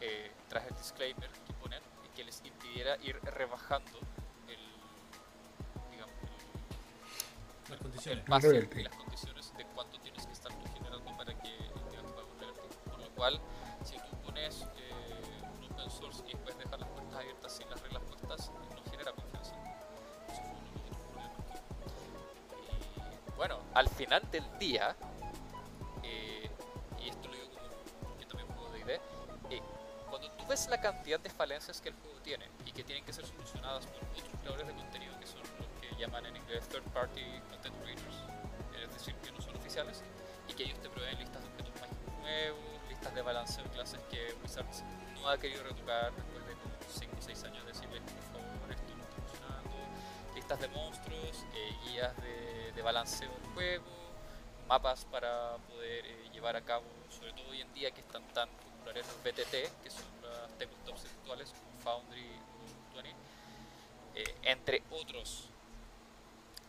eh, 0.00 0.32
tras 0.48 0.66
el 0.66 0.74
disclaimer 0.76 1.30
que 1.30 1.52
ponen 1.54 1.82
que 2.14 2.24
les 2.24 2.42
impidiera 2.44 2.96
ir 3.02 3.20
rebajando 3.22 3.98
el, 4.48 4.58
digamos, 5.92 6.14
el, 6.24 6.30
Las 7.62 7.70
el 7.70 7.78
condiciones. 7.78 8.24
base 8.26 8.68
y 8.76 8.82
las 8.82 8.96
condiciones 8.96 9.56
de 9.56 9.64
cuánto 9.66 9.98
tienes 10.00 10.26
que 10.26 10.32
estar 10.32 10.52
generando 10.74 11.16
para 11.16 11.32
que 11.40 11.48
el 11.56 11.70
cliente 11.88 12.12
pague 12.12 12.26
un 12.32 12.40
royalty. 12.40 12.90
Por 12.90 12.98
lo 12.98 13.10
cual, 13.10 13.40
al 23.74 23.88
final 23.88 24.22
del 24.30 24.44
día, 24.58 24.96
eh, 26.02 26.50
y 27.00 27.08
esto 27.08 27.28
lo 27.28 27.34
digo 27.34 27.50
como 27.50 28.18
yo 28.18 28.26
también 28.26 28.48
juego 28.48 28.70
de 28.72 28.80
ID, 28.80 28.88
eh, 29.50 29.62
cuando 30.08 30.30
tú 30.32 30.46
ves 30.48 30.68
la 30.68 30.80
cantidad 30.80 31.20
de 31.20 31.30
falencias 31.30 31.80
que 31.80 31.90
el 31.90 31.94
juego 31.96 32.18
tiene 32.20 32.48
y 32.64 32.72
que 32.72 32.82
tienen 32.82 33.04
que 33.04 33.12
ser 33.12 33.26
solucionadas 33.26 33.86
por 33.86 34.02
otros 34.02 34.28
creadores 34.40 34.66
de 34.66 34.74
contenido 34.74 35.18
que 35.20 35.26
son 35.26 35.40
los 35.40 35.68
que 35.80 35.94
llaman 36.00 36.26
en 36.26 36.36
inglés 36.36 36.68
third 36.68 36.84
party 36.92 37.22
content 37.50 37.76
creators, 37.82 38.16
es 38.82 38.92
decir, 38.92 39.14
que 39.16 39.32
no 39.32 39.40
son 39.40 39.56
oficiales, 39.56 40.02
y 40.48 40.54
que 40.54 40.64
ellos 40.64 40.80
te 40.80 40.88
proveen 40.88 41.18
listas 41.18 41.42
de 41.42 41.48
objetos 41.48 41.74
mágicos 41.80 42.18
nuevos, 42.20 42.88
listas 42.88 43.14
de 43.14 43.22
balanceo 43.22 43.64
de 43.64 43.70
clases 43.70 44.00
que 44.10 44.34
Wizards 44.42 44.84
no 45.14 45.28
ha 45.28 45.38
querido 45.38 45.62
retocar 45.62 46.12
después 46.14 46.46
de 46.46 46.54
como 46.54 46.74
5 46.88 47.16
o 47.16 47.22
6 47.22 47.44
años 47.44 47.59
listas 50.50 50.68
de 50.68 50.76
monstruos, 50.76 51.44
eh, 51.54 51.76
guías 51.84 52.16
de, 52.16 52.72
de 52.72 52.82
balanceo 52.82 53.30
del 53.30 53.54
juego, 53.54 53.84
mapas 54.66 55.04
para 55.04 55.56
poder 55.68 56.04
eh, 56.04 56.28
llevar 56.32 56.56
a 56.56 56.60
cabo, 56.62 56.84
sobre 57.08 57.32
todo 57.34 57.50
hoy 57.50 57.60
en 57.60 57.72
día 57.72 57.92
que 57.92 58.00
están 58.00 58.26
tan 58.34 58.48
populares 58.48 59.06
los 59.06 59.22
BTT, 59.22 59.82
que 59.82 59.90
son 59.90 60.06
las 60.22 60.50
tabletops 60.58 61.04
virtuales 61.04 61.52
como 61.52 61.78
Foundry 61.84 62.26
o 62.92 62.96
20, 62.96 63.16
eh, 64.16 64.34
entre 64.42 64.82
otros 64.90 65.50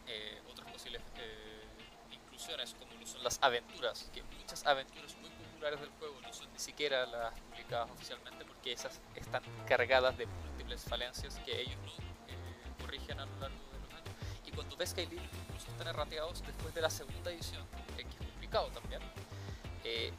eh, 0.06 0.40
otras 0.48 0.72
posibles 0.72 1.02
eh, 1.18 1.64
inclusiones 2.12 2.76
como 2.76 2.94
lo 2.94 3.08
son 3.08 3.24
las 3.24 3.40
aventuras, 3.42 4.12
que 4.14 4.22
muchas 4.22 4.64
aventuras 4.68 5.16
muy 5.18 5.32
populares 5.32 5.80
del 5.80 5.90
juego 5.98 6.22
no 6.22 6.32
son 6.32 6.54
ni 6.54 6.60
siquiera 6.60 7.08
las 7.08 7.34
publicadas 7.40 7.90
oficialmente 7.90 8.46
porque 8.46 8.74
esas 8.74 9.02
están 9.16 9.42
cargadas 9.68 10.16
de 10.20 10.28
múltiples 10.28 10.84
falencias 10.84 11.40
que 11.44 11.62
ellos 11.62 11.80
no 11.84 11.94
eh, 12.28 12.38
corrigen 12.80 13.20
a 13.20 13.26
lo 13.26 13.40
largo 13.40 13.71
Y 14.52 14.56
cuando 14.56 14.76
ves 14.76 14.94
que 14.94 15.02
hay 15.02 15.08
libros 15.08 15.30
que 15.30 15.38
incluso 15.38 15.72
están 15.72 15.88
errateados 15.88 16.42
después 16.46 16.74
de 16.74 16.82
la 16.82 16.90
segunda 16.90 17.32
edición, 17.32 17.66
que 17.96 18.02
es 18.02 18.08
complicado 18.16 18.68
también, 18.70 19.02
eh, 19.84 20.12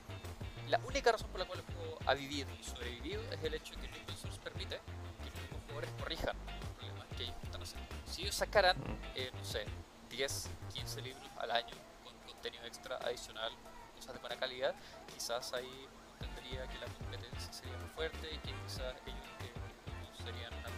la 0.68 0.78
única 0.86 1.12
razón 1.12 1.28
por 1.28 1.40
la 1.40 1.46
cual 1.46 1.60
el 1.60 1.74
juego 1.74 1.98
ha 2.06 2.14
vivido 2.14 2.48
y 2.58 2.64
sobrevivido 2.64 3.22
es 3.30 3.44
el 3.44 3.54
hecho 3.54 3.74
de 3.74 3.88
que 3.88 3.96
el 3.96 4.02
open 4.02 4.16
source 4.16 4.40
permite 4.40 4.80
que 5.22 5.30
los 5.30 5.40
mismos 5.42 5.60
jugadores 5.66 5.90
corrijan. 5.98 6.36
Los 6.60 6.70
problemas 6.70 7.06
que 7.16 7.22
ellos 7.24 7.36
están 7.42 7.62
haciendo. 7.62 7.88
Si 8.06 8.22
ellos 8.22 8.34
sacaran, 8.34 8.76
eh, 9.14 9.30
no 9.34 9.44
sé, 9.44 9.66
10, 10.08 10.50
15 10.72 11.02
libros 11.02 11.28
al 11.38 11.50
año 11.50 11.74
con 12.02 12.14
contenido 12.32 12.64
extra 12.64 12.96
adicional, 12.96 13.52
cosas 13.94 14.14
de 14.14 14.20
buena 14.20 14.36
calidad, 14.36 14.74
quizás 15.12 15.52
ahí 15.52 15.66
uno 15.66 16.26
entendería 16.26 16.66
que 16.68 16.78
la 16.78 16.86
competencia 16.86 17.52
sería 17.52 17.76
muy 17.76 17.90
fuerte 17.90 18.32
y 18.32 18.38
que 18.38 18.52
quizás 18.64 18.94
ellos 19.06 19.28
eh, 19.40 20.24
serían 20.24 20.54
una 20.54 20.68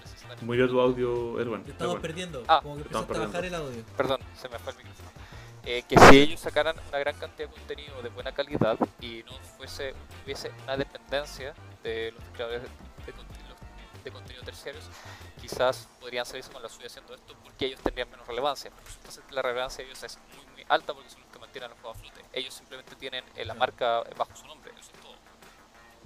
Murió 0.43 0.69
tu 0.69 0.81
audio, 0.81 1.41
Erwan. 1.41 1.65
Te 1.65 1.71
estamos 1.73 1.93
Erwan. 1.95 2.03
perdiendo. 2.03 2.45
Ah, 2.49 2.61
como 2.63 2.77
que 2.77 2.83
empezaste 2.83 3.17
a 3.17 3.19
bajar 3.27 3.45
el 3.45 3.55
audio. 3.55 3.85
perdón, 3.97 4.21
se 4.37 4.49
me 4.49 4.59
fue 4.59 4.73
el 4.73 4.79
micrófono. 4.79 5.11
Eh, 5.67 5.83
que 5.89 5.97
si 5.99 6.19
ellos 6.19 6.41
sacaran 6.41 6.77
una 6.89 6.99
gran 6.99 7.17
cantidad 7.17 7.49
de 7.49 7.55
contenido 7.55 8.03
de 8.03 8.11
buena 8.11 8.33
calidad 8.33 8.79
y 9.01 9.23
no 9.25 9.33
fuese 9.57 9.95
hubiese 10.25 10.51
una 10.65 10.77
dependencia 10.77 11.55
de 11.83 12.13
los 12.13 12.23
creadores 12.35 12.63
de, 12.63 12.69
de 13.07 13.13
contenido, 13.13 13.55
de 14.05 14.11
contenido 14.11 14.45
terciarios, 14.45 14.85
quizás 15.41 15.89
podrían 16.01 16.27
salirse 16.27 16.53
con 16.53 16.63
la 16.63 16.69
suya 16.69 16.89
haciendo 16.89 17.15
esto 17.15 17.35
porque 17.43 17.65
ellos 17.65 17.81
tendrían 17.81 18.11
menos 18.11 18.27
relevancia. 18.27 18.71
Que 19.29 19.35
la 19.35 19.41
relevancia 19.41 19.83
de 19.83 19.91
ellos 19.91 20.03
es 20.03 20.19
muy, 20.37 20.45
muy 20.53 20.65
alta 20.69 20.93
porque 20.93 21.09
son 21.09 21.23
los 21.23 21.31
que 21.31 21.39
mantienen 21.39 21.71
el 21.71 21.77
juego 21.77 21.91
a 21.91 21.95
flote. 21.95 22.21
Ellos 22.35 22.53
simplemente 22.53 22.95
tienen 22.97 23.25
eh, 23.35 23.45
la 23.47 23.55
marca 23.55 24.03
bajo 24.19 24.37
su 24.37 24.47
nombre, 24.47 24.71
eso 24.79 24.91
es 24.93 25.01
todo. 25.01 25.14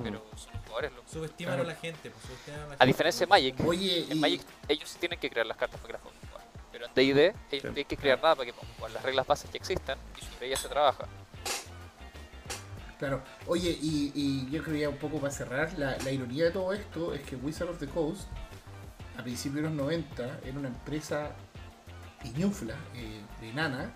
Pero 0.02 0.24
son 0.36 0.52
los 0.54 0.62
jugadores 0.62 0.92
los 0.92 1.10
Subestiman 1.10 1.54
Claro. 1.56 1.68
a 1.68 1.72
la 1.72 1.78
gente. 1.80 2.10
Pues, 2.10 2.24
subestiman 2.24 2.60
a, 2.60 2.62
la 2.62 2.66
A 2.66 2.70
gente, 2.70 2.86
diferencia 2.86 3.26
de 3.26 3.30
Magic, 3.30 3.56
Oye, 3.66 4.04
en 4.10 4.16
y- 4.16 4.20
Magic 4.20 4.42
ellos 4.68 4.88
sí 4.88 4.98
tienen 4.98 5.18
que 5.18 5.28
crear 5.28 5.46
las 5.46 5.56
cartas 5.56 5.80
para 5.80 5.86
que 5.88 5.92
las 5.94 6.02
podamos 6.02 6.24
jugar. 6.28 6.44
Pero 6.72 6.86
en 6.86 6.94
D&D 6.94 7.24
ellos 7.26 7.36
Sí. 7.50 7.56
no 7.66 7.72
tienen 7.74 7.84
que 7.88 7.96
crear 7.96 8.22
nada 8.22 8.34
para 8.36 8.46
que 8.46 8.52
podamos 8.52 8.76
jugar. 8.76 8.90
Las 8.92 9.02
reglas 9.02 9.26
bases 9.26 9.50
ya 9.50 9.56
existen 9.58 9.98
y 10.16 10.24
sobre 10.24 10.46
ellas 10.46 10.60
se 10.60 10.68
trabaja. 10.68 11.06
Claro, 12.98 13.22
oye, 13.46 13.70
y, 13.80 14.10
y 14.14 14.50
yo 14.50 14.62
creo 14.64 14.76
ya 14.76 14.88
un 14.88 14.96
poco 14.96 15.18
para 15.20 15.32
cerrar, 15.32 15.72
la, 15.78 15.96
la 15.98 16.10
ironía 16.10 16.44
de 16.46 16.50
todo 16.50 16.72
esto 16.72 17.14
es 17.14 17.20
que 17.22 17.36
Wizard 17.36 17.68
of 17.70 17.78
the 17.78 17.86
Coast, 17.86 18.22
a 19.16 19.22
principios 19.22 19.62
de 19.62 19.68
los 19.68 19.72
90, 19.72 20.40
era 20.44 20.58
una 20.58 20.66
empresa 20.68 21.30
iñufla, 22.24 22.74
eh, 22.94 23.20
de 23.40 23.52
nana, 23.52 23.94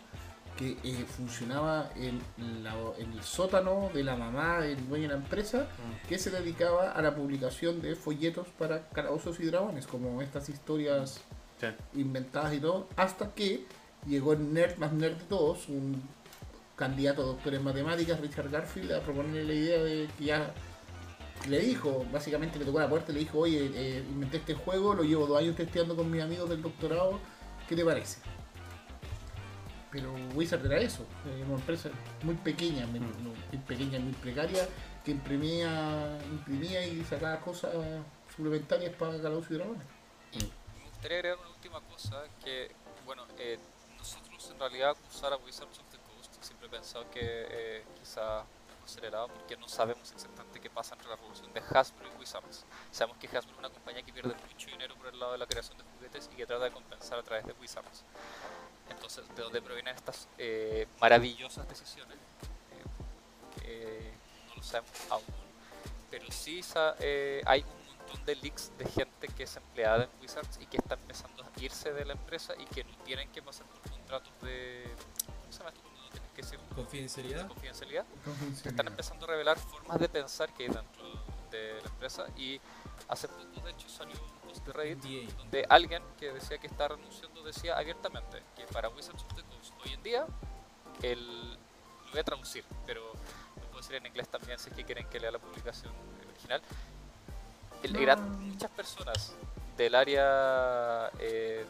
que 0.56 0.76
eh, 0.84 1.06
funcionaba 1.16 1.90
en, 1.96 2.20
la- 2.62 2.74
en 2.98 3.12
el 3.12 3.22
sótano 3.22 3.90
de 3.94 4.04
la 4.04 4.16
mamá 4.16 4.60
del 4.60 4.86
dueño 4.88 5.04
de 5.08 5.14
la 5.14 5.20
empresa, 5.22 5.66
que 6.08 6.18
se 6.18 6.30
dedicaba 6.30 6.92
a 6.92 7.00
la 7.02 7.14
publicación 7.14 7.80
de 7.80 7.96
folletos 7.96 8.46
para 8.58 8.88
calabozos 8.90 9.40
y 9.40 9.44
dragones, 9.46 9.86
como 9.86 10.20
estas 10.22 10.48
historias 10.48 11.20
Sí. 11.60 11.68
inventadas 11.94 12.52
y 12.54 12.58
todo, 12.60 12.88
hasta 12.96 13.32
que 13.34 13.64
llegó 14.06 14.32
el 14.32 14.52
nerd 14.52 14.76
más 14.78 14.92
nerd 14.92 15.14
de 15.16 15.24
todos, 15.24 15.68
un 15.68 16.02
candidato 16.76 17.22
a 17.22 17.26
doctor 17.26 17.54
en 17.54 17.62
matemáticas, 17.62 18.18
Richard 18.20 18.50
Garfield, 18.50 18.92
a 18.92 19.00
proponerle 19.00 19.44
la 19.44 19.54
idea 19.54 19.82
de 19.82 20.08
que 20.18 20.24
ya 20.24 20.52
le 21.48 21.60
dijo, 21.60 22.04
básicamente 22.12 22.58
le 22.58 22.64
tocó 22.64 22.80
la 22.80 22.88
puerta 22.88 23.12
y 23.12 23.14
le 23.14 23.20
dijo, 23.20 23.38
oye, 23.38 23.70
eh, 23.74 24.04
inventé 24.10 24.38
este 24.38 24.54
juego, 24.54 24.92
lo 24.94 25.02
llevo 25.04 25.26
dos 25.26 25.38
años 25.38 25.54
testeando 25.56 25.94
con 25.96 26.10
mis 26.10 26.20
amigos 26.22 26.48
del 26.50 26.62
doctorado, 26.62 27.20
¿qué 27.68 27.76
te 27.76 27.84
parece? 27.84 28.18
Pero 29.92 30.12
Wizard 30.34 30.64
era 30.64 30.78
eso, 30.80 31.02
eh, 31.26 31.44
una 31.46 31.56
empresa 31.56 31.90
muy 32.22 32.34
pequeña, 32.36 32.86
muy, 32.86 32.98
Mm. 33.00 33.24
muy 33.52 33.58
pequeña, 33.66 33.98
muy 34.00 34.14
precaria, 34.14 34.66
que 35.04 35.10
imprimía, 35.10 36.18
imprimía 36.30 36.86
y 36.86 37.04
sacaba 37.04 37.38
cosas 37.40 37.74
suplementarias 38.34 38.94
para 38.94 39.12
Calabozos 39.18 39.50
y 39.50 39.54
Dragones. 39.54 39.82
Me 40.32 40.84
gustaría 40.88 41.18
agregar 41.18 41.38
una 41.40 41.50
última 41.50 41.80
cosa 41.82 42.22
que, 42.42 42.70
bueno, 43.04 43.26
eh, 43.38 43.58
nosotros 43.98 44.50
en 44.50 44.58
realidad 44.58 44.96
usar 45.10 45.32
a 45.34 45.36
Wizards 45.36 45.78
of 45.78 45.84
the 45.90 45.98
Coast 45.98 46.42
siempre 46.42 46.68
he 46.68 46.70
pensado 46.70 47.10
que 47.10 47.20
eh, 47.22 47.84
quizá 48.00 48.44
acelerado 48.84 49.28
porque 49.28 49.56
no 49.58 49.68
sabemos 49.68 50.10
exactamente 50.10 50.58
qué 50.58 50.68
pasa 50.70 50.94
entre 50.94 51.08
la 51.10 51.16
revolución 51.16 51.52
de 51.52 51.60
Hasbro 51.60 52.08
y 52.08 52.18
Wizards. 52.18 52.64
Sabemos 52.90 53.18
que 53.18 53.26
Hasbro 53.28 53.52
es 53.52 53.58
una 53.58 53.68
compañía 53.70 54.02
que 54.02 54.12
pierde 54.12 54.34
mucho 54.34 54.66
dinero 54.70 54.96
por 54.96 55.06
el 55.06 55.20
lado 55.20 55.32
de 55.32 55.38
la 55.38 55.46
creación 55.46 55.76
de 55.78 55.84
juguetes 55.84 56.28
y 56.32 56.36
que 56.36 56.46
trata 56.46 56.64
de 56.64 56.70
compensar 56.72 57.18
a 57.18 57.22
través 57.22 57.44
de 57.46 57.52
Wizards. 57.60 58.04
Entonces, 58.92 59.24
¿de 59.34 59.42
dónde 59.42 59.60
provienen 59.60 59.94
estas 59.94 60.28
eh, 60.38 60.86
maravillosas 61.00 61.68
decisiones? 61.68 62.16
Eh, 63.62 64.12
no 64.48 64.56
lo 64.56 64.62
sabemos 64.62 64.92
aún. 65.10 65.24
Pero 66.10 66.30
sí 66.30 66.60
eh, 67.00 67.42
hay 67.46 67.62
un 67.62 67.96
montón 67.98 68.24
de 68.26 68.36
leaks 68.36 68.72
de 68.78 68.84
gente 68.86 69.28
que 69.28 69.44
es 69.44 69.56
empleada 69.56 70.04
en 70.04 70.10
Wizards 70.20 70.58
y 70.60 70.66
que 70.66 70.76
está 70.76 70.94
empezando 70.94 71.42
a 71.42 71.60
irse 71.60 71.92
de 71.92 72.04
la 72.04 72.12
empresa 72.12 72.54
y 72.58 72.64
que 72.66 72.84
no 72.84 72.96
tienen 73.04 73.30
que 73.32 73.42
pasar 73.42 73.66
por 73.66 73.90
contratos 73.90 74.32
de... 74.42 74.90
¿Cómo 75.26 75.52
se 75.52 75.58
llama 75.58 75.70
esto? 75.70 75.92
que 76.34 76.42
Confidencialidad. 76.74 77.42
de 77.42 77.48
confidencialidad. 77.48 78.06
Están 78.64 78.86
empezando 78.86 79.26
a 79.26 79.28
revelar 79.28 79.58
formas 79.58 79.98
de 79.98 80.08
pensar 80.08 80.52
que 80.54 80.64
hay 80.64 80.68
dentro 80.70 81.04
de 81.50 81.74
la 81.82 81.88
empresa 81.88 82.26
y 82.36 82.60
hace 83.08 83.28
poco 83.28 83.60
de 83.66 83.72
hecho 83.72 83.88
salió 83.88 84.14
un 84.14 84.48
post 84.48 84.66
de 84.66 84.72
Reddit 84.72 85.28
NDA. 85.28 85.36
donde 85.36 85.66
alguien 85.68 86.01
que 86.22 86.32
decía 86.32 86.58
que 86.58 86.68
está 86.68 86.86
renunciando 86.86 87.42
decía 87.42 87.76
abiertamente 87.76 88.40
que 88.54 88.64
para 88.72 88.88
Wizards 88.90 89.24
of 89.24 89.34
the 89.34 89.42
Coast 89.42 89.72
hoy 89.84 89.92
en 89.92 90.02
día 90.04 90.24
el, 91.02 91.50
lo 91.54 92.10
voy 92.12 92.20
a 92.20 92.22
traducir 92.22 92.64
pero 92.86 93.12
lo 93.56 93.62
puedo 93.66 93.78
decir 93.78 93.96
en 93.96 94.06
inglés 94.06 94.28
también 94.28 94.56
si 94.60 94.70
es 94.70 94.76
que 94.76 94.84
quieren 94.84 95.08
que 95.08 95.18
lea 95.18 95.32
la 95.32 95.40
publicación 95.40 95.92
original 96.28 96.62
el, 97.82 97.92
gran- 97.94 98.38
muchas 98.50 98.70
personas 98.70 99.34
del 99.76 99.96
área 99.96 101.10
eh, 101.18 101.66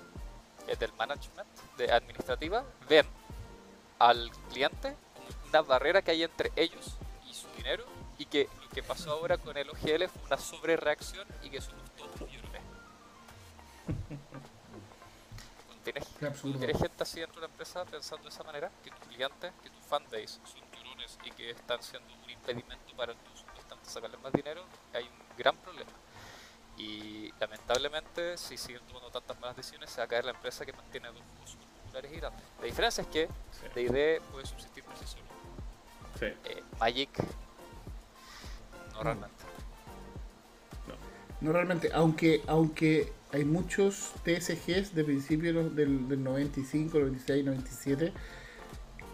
del 0.78 0.92
management, 0.92 1.48
de 1.78 1.90
administrativa, 1.90 2.62
ven 2.88 3.06
al 3.98 4.30
cliente 4.50 4.94
como 5.14 5.48
una 5.48 5.62
barrera 5.62 6.02
que 6.02 6.10
hay 6.10 6.24
entre 6.24 6.52
ellos 6.56 6.96
y 7.26 7.32
su 7.32 7.48
dinero 7.56 7.84
y 8.18 8.26
que 8.26 8.48
lo 8.62 8.68
que 8.68 8.82
pasó 8.82 9.12
ahora 9.12 9.38
con 9.38 9.56
el 9.56 9.70
OGL 9.70 10.08
fue 10.08 10.22
una 10.26 10.36
sobrereacción 10.36 11.26
y 11.42 11.48
que 11.48 11.60
somos 11.62 11.82
todos 11.96 12.30
llorones. 12.30 12.62
Tienes, 15.84 16.06
tienes 16.58 16.78
gente 16.78 17.02
así 17.02 17.20
dentro 17.20 17.40
de 17.40 17.46
la 17.48 17.52
empresa 17.52 17.84
pensando 17.84 18.22
de 18.24 18.28
esa 18.30 18.44
manera, 18.44 18.70
que 18.84 18.90
tus 18.90 19.00
clientes, 19.08 19.52
que 19.62 19.70
tu 19.70 19.80
fanbase 19.80 20.28
son 20.28 20.62
llorones 20.76 21.18
y 21.24 21.30
que 21.32 21.50
están 21.50 21.82
siendo 21.82 22.08
un 22.22 22.30
impedimento 22.30 22.96
para 22.96 23.14
tú 23.14 23.36
supuestamente 23.36 23.90
sacarles 23.90 24.20
más 24.20 24.32
dinero, 24.32 24.64
hay 24.94 25.04
un 25.04 25.36
gran 25.36 25.56
problema. 25.56 25.90
Y 26.78 27.32
lamentablemente, 27.40 28.38
si 28.38 28.56
siguen 28.56 28.80
tomando 28.86 29.10
tantas 29.10 29.38
malas 29.40 29.56
decisiones, 29.56 29.90
se 29.90 29.98
va 29.98 30.04
a 30.04 30.08
caer 30.08 30.24
la 30.24 30.30
empresa 30.30 30.64
que 30.64 30.72
mantiene 30.72 31.08
dos 31.08 31.16
juegos 31.36 31.56
populares 31.84 32.12
y 32.12 32.16
grandes. 32.16 32.42
La 32.60 32.64
diferencia 32.66 33.02
es 33.02 33.08
que 33.08 33.26
Sí. 33.26 33.66
D&D 33.74 34.20
puede 34.30 34.46
subsistir 34.46 34.84
por 34.84 34.96
sí 34.96 35.04
solo. 35.06 35.24
Sí. 36.18 36.26
Eh, 36.48 36.62
Magic, 36.78 37.10
no 38.92 39.02
realmente. 39.02 39.44
No 41.42 41.52
realmente, 41.52 41.90
aunque 41.92 42.42
aunque 42.46 43.12
hay 43.32 43.44
muchos 43.44 44.12
TSGs 44.24 44.94
de 44.94 45.04
principios 45.04 45.74
del, 45.74 46.08
del 46.08 46.22
95, 46.22 46.98
96, 46.98 47.44
97, 47.44 48.12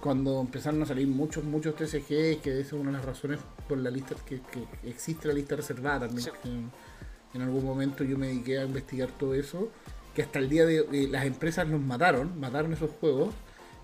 cuando 0.01 0.41
empezaron 0.41 0.83
a 0.83 0.87
salir 0.87 1.09
muchos, 1.09 1.45
muchos 1.45 1.75
TSGs, 1.75 2.39
que 2.43 2.61
esa 2.61 2.61
es 2.61 2.73
una 2.73 2.91
de 2.91 2.99
las 2.99 3.05
razones 3.05 3.41
por 3.69 3.79
la 3.79 3.91
lista 3.91 4.15
que, 4.27 4.41
que 4.41 4.89
existe 4.89 5.29
la 5.29 5.35
lista 5.35 5.57
reservada 5.57 6.07
también. 6.07 6.31
Sí. 6.43 6.49
en, 6.49 6.71
en 7.35 7.43
algún 7.43 7.65
momento 7.65 8.05
yo 8.05 8.17
me 8.17 8.29
dediqué 8.29 8.59
a 8.59 8.65
investigar 8.65 9.11
todo 9.11 9.35
eso, 9.35 9.71
que 10.15 10.23
hasta 10.23 10.39
el 10.39 10.49
día 10.49 10.65
de 10.67 10.79
eh, 10.93 11.09
las 11.09 11.25
empresas 11.25 11.69
los 11.69 11.81
mataron, 11.81 12.39
mataron 12.41 12.73
esos 12.73 12.91
juegos, 12.91 13.35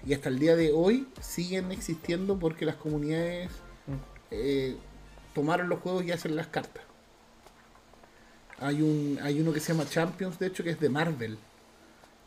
y 0.06 0.14
hasta 0.14 0.28
el 0.28 0.38
día 0.38 0.56
de 0.56 0.72
hoy 0.72 1.08
siguen 1.20 1.72
existiendo 1.72 2.38
porque 2.38 2.66
las 2.66 2.76
comunidades 2.76 3.50
eh, 4.30 4.76
tomaron 5.34 5.68
los 5.68 5.80
juegos 5.80 6.04
y 6.04 6.12
hacen 6.12 6.36
las 6.36 6.48
cartas. 6.48 6.84
Hay 8.60 8.82
un 8.82 9.18
hay 9.22 9.40
uno 9.40 9.52
que 9.52 9.60
se 9.60 9.72
llama 9.72 9.88
Champions, 9.88 10.38
de 10.38 10.46
hecho, 10.46 10.62
que 10.62 10.70
es 10.70 10.80
de 10.80 10.88
Marvel, 10.88 11.38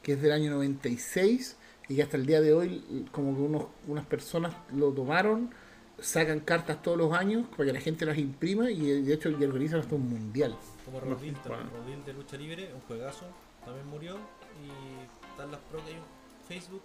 que 0.03 0.13
es 0.13 0.21
del 0.21 0.31
año 0.31 0.51
96 0.51 1.57
y 1.89 1.95
que 1.95 2.03
hasta 2.03 2.17
el 2.17 2.25
día 2.25 2.41
de 2.41 2.53
hoy 2.53 3.07
como 3.11 3.35
que 3.35 3.41
unos, 3.41 3.65
unas 3.87 4.05
personas 4.05 4.53
lo 4.73 4.91
tomaron, 4.91 5.51
sacan 5.99 6.39
cartas 6.41 6.81
todos 6.81 6.97
los 6.97 7.13
años 7.13 7.47
para 7.51 7.65
que 7.65 7.73
la 7.73 7.81
gente 7.81 8.05
las 8.05 8.17
imprima 8.17 8.69
y 8.69 9.01
de 9.01 9.13
hecho 9.13 9.29
y 9.29 9.43
organizan 9.43 9.79
hasta 9.79 9.95
un 9.95 10.09
mundial. 10.09 10.57
Como 10.85 10.99
Rodil, 10.99 11.33
bueno. 11.33 11.41
también. 11.43 11.69
Rodil 11.83 12.05
de 12.05 12.13
lucha 12.13 12.37
libre, 12.37 12.73
un 12.73 12.81
juegazo, 12.81 13.25
también 13.65 13.87
murió. 13.87 14.17
Y 14.57 15.29
están 15.29 15.51
las 15.51 15.59
pro 15.69 15.83
que 15.83 15.91
hay 15.91 15.97
en 15.97 16.03
Facebook, 16.47 16.81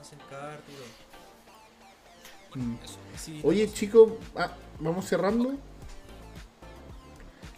hacen 0.00 0.18
cartas 0.30 0.62
y 0.68 0.76
todo. 2.54 2.64
Mm. 2.64 2.74
Eso. 2.84 2.98
Sí, 3.16 3.40
Oye 3.42 3.70
chicos, 3.72 4.12
ah, 4.36 4.52
vamos 4.80 5.06
cerrando. 5.06 5.54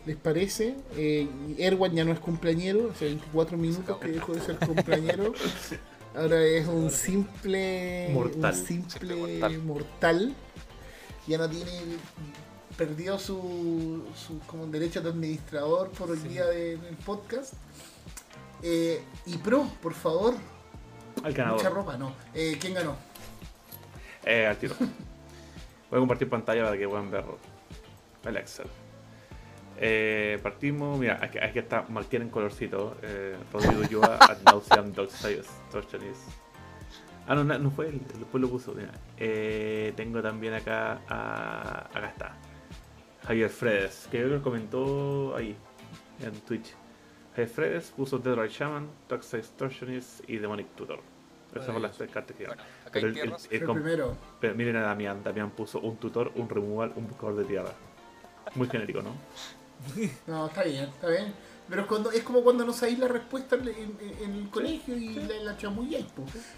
¿Les 0.09 0.16
parece? 0.16 0.74
Eh, 0.97 1.28
Erwan 1.59 1.93
ya 1.94 2.02
no 2.02 2.12
es 2.12 2.18
cumpleañero, 2.18 2.90
hace 2.93 3.05
24 3.05 3.59
minutos 3.59 3.98
que 3.98 4.09
dejó 4.09 4.32
de 4.32 4.40
ser 4.40 4.56
cumpleañero. 4.56 5.35
Ahora 6.16 6.43
es 6.47 6.66
un 6.66 6.90
simple 6.90 8.09
Mortal. 8.14 8.55
un 8.59 8.66
simple 8.66 9.14
mortal. 9.16 9.59
mortal. 9.64 10.35
Ya 11.26 11.36
no 11.36 11.51
tiene 11.51 11.72
perdió 12.78 13.18
su, 13.18 14.02
su 14.16 14.39
como 14.47 14.66
derecho 14.68 15.02
de 15.02 15.10
administrador 15.10 15.90
por 15.90 16.09
el 16.09 16.22
Sí. 16.22 16.28
día 16.28 16.47
de- 16.47 16.78
del 16.78 16.97
podcast. 17.05 17.52
Eh, 18.62 19.02
y 19.26 19.36
pro, 19.36 19.68
por 19.82 19.93
favor, 19.93 20.32
Al 21.16 21.22
mucha 21.32 21.36
ganador. 21.36 21.72
ropa, 21.74 21.98
no. 21.98 22.14
Eh, 22.32 22.56
¿Quién 22.59 22.72
ganó? 22.72 22.97
Eh, 24.24 24.47
al 24.47 24.56
tiro. 24.56 24.74
Voy 24.78 25.98
a 25.98 25.98
compartir 25.98 26.30
pantalla 26.30 26.64
para 26.64 26.78
que 26.78 26.89
puedan 26.89 27.10
ver 27.10 27.24
el 28.24 28.36
Excel. 28.39 28.66
Eh, 29.80 30.38
partimos, 30.42 30.98
mira, 30.98 31.18
aquí, 31.22 31.38
aquí 31.38 31.59
está 31.60 31.84
Martín 31.88 32.22
en 32.22 32.30
colorcito. 32.30 32.96
Eh, 33.02 33.36
Rodrigo 33.52 33.82
Yoa, 33.84 34.16
Ad 34.20 34.38
Nauseam. 34.44 34.92
Ah, 37.26 37.34
no, 37.34 37.44
no, 37.44 37.59
no 37.59 37.70
fue 37.70 37.88
él, 37.88 38.00
después 38.18 38.40
lo 38.40 38.48
puso. 38.48 38.72
Mira. 38.74 38.90
Eh, 39.18 39.92
tengo 39.96 40.20
también 40.22 40.55
acá, 40.55 41.00
a, 41.09 41.88
acá 41.92 42.09
está. 42.09 42.34
Javier 43.26 43.50
Fredes, 43.50 44.09
que 44.10 44.18
creo 44.18 44.28
que 44.30 44.34
lo 44.36 44.42
comentó 44.42 45.36
ahí, 45.36 45.55
en 46.22 46.32
Twitch. 46.40 46.74
Javier 47.36 47.48
Fredes 47.48 47.92
puso 47.94 48.18
Dead 48.18 48.34
Right 48.34 48.50
Shaman, 48.50 48.88
Toxic 49.06 49.44
Torsionist 49.56 50.28
y 50.28 50.38
Demonic 50.38 50.68
Tutor. 50.74 51.00
Esas 51.52 51.66
son 51.66 51.80
las 51.82 51.96
tres 51.96 52.10
cartas 52.10 52.36
que 52.36 52.46
Bueno, 52.46 52.62
acá 52.86 52.98
el- 52.98 53.16
el- 53.18 53.32
el 53.50 53.64
primero. 53.64 54.16
pero 54.40 54.55
miren 54.55 54.76
a 54.76 54.82
Damián, 54.82 55.22
Damián 55.22 55.50
puso 55.50 55.80
un 55.80 55.96
tutor, 55.96 56.30
un 56.34 56.48
removal, 56.48 56.92
un 56.96 57.06
buscador 57.09 57.36
de 57.36 57.44
tierra. 57.44 57.72
Muy 58.55 58.68
genérico, 58.68 59.02
¿no? 59.02 59.10
No, 60.26 60.46
está 60.46 60.62
bien, 60.64 60.84
está 60.84 61.09
bien. 61.09 61.34
Pero 61.68 61.82
es, 61.82 61.86
cuando, 61.88 62.10
es 62.10 62.22
como 62.22 62.40
cuando 62.42 62.64
no 62.64 62.72
sabéis 62.72 62.98
la 62.98 63.09
respuesta 63.09 63.56
en, 63.56 63.68
en- 63.68 63.98
en 64.22 64.32
el 64.34 64.48
colegio 64.48 64.96
y 64.96 65.14
la, 65.16 65.36
la 65.42 65.56
chamulláis. 65.59 66.06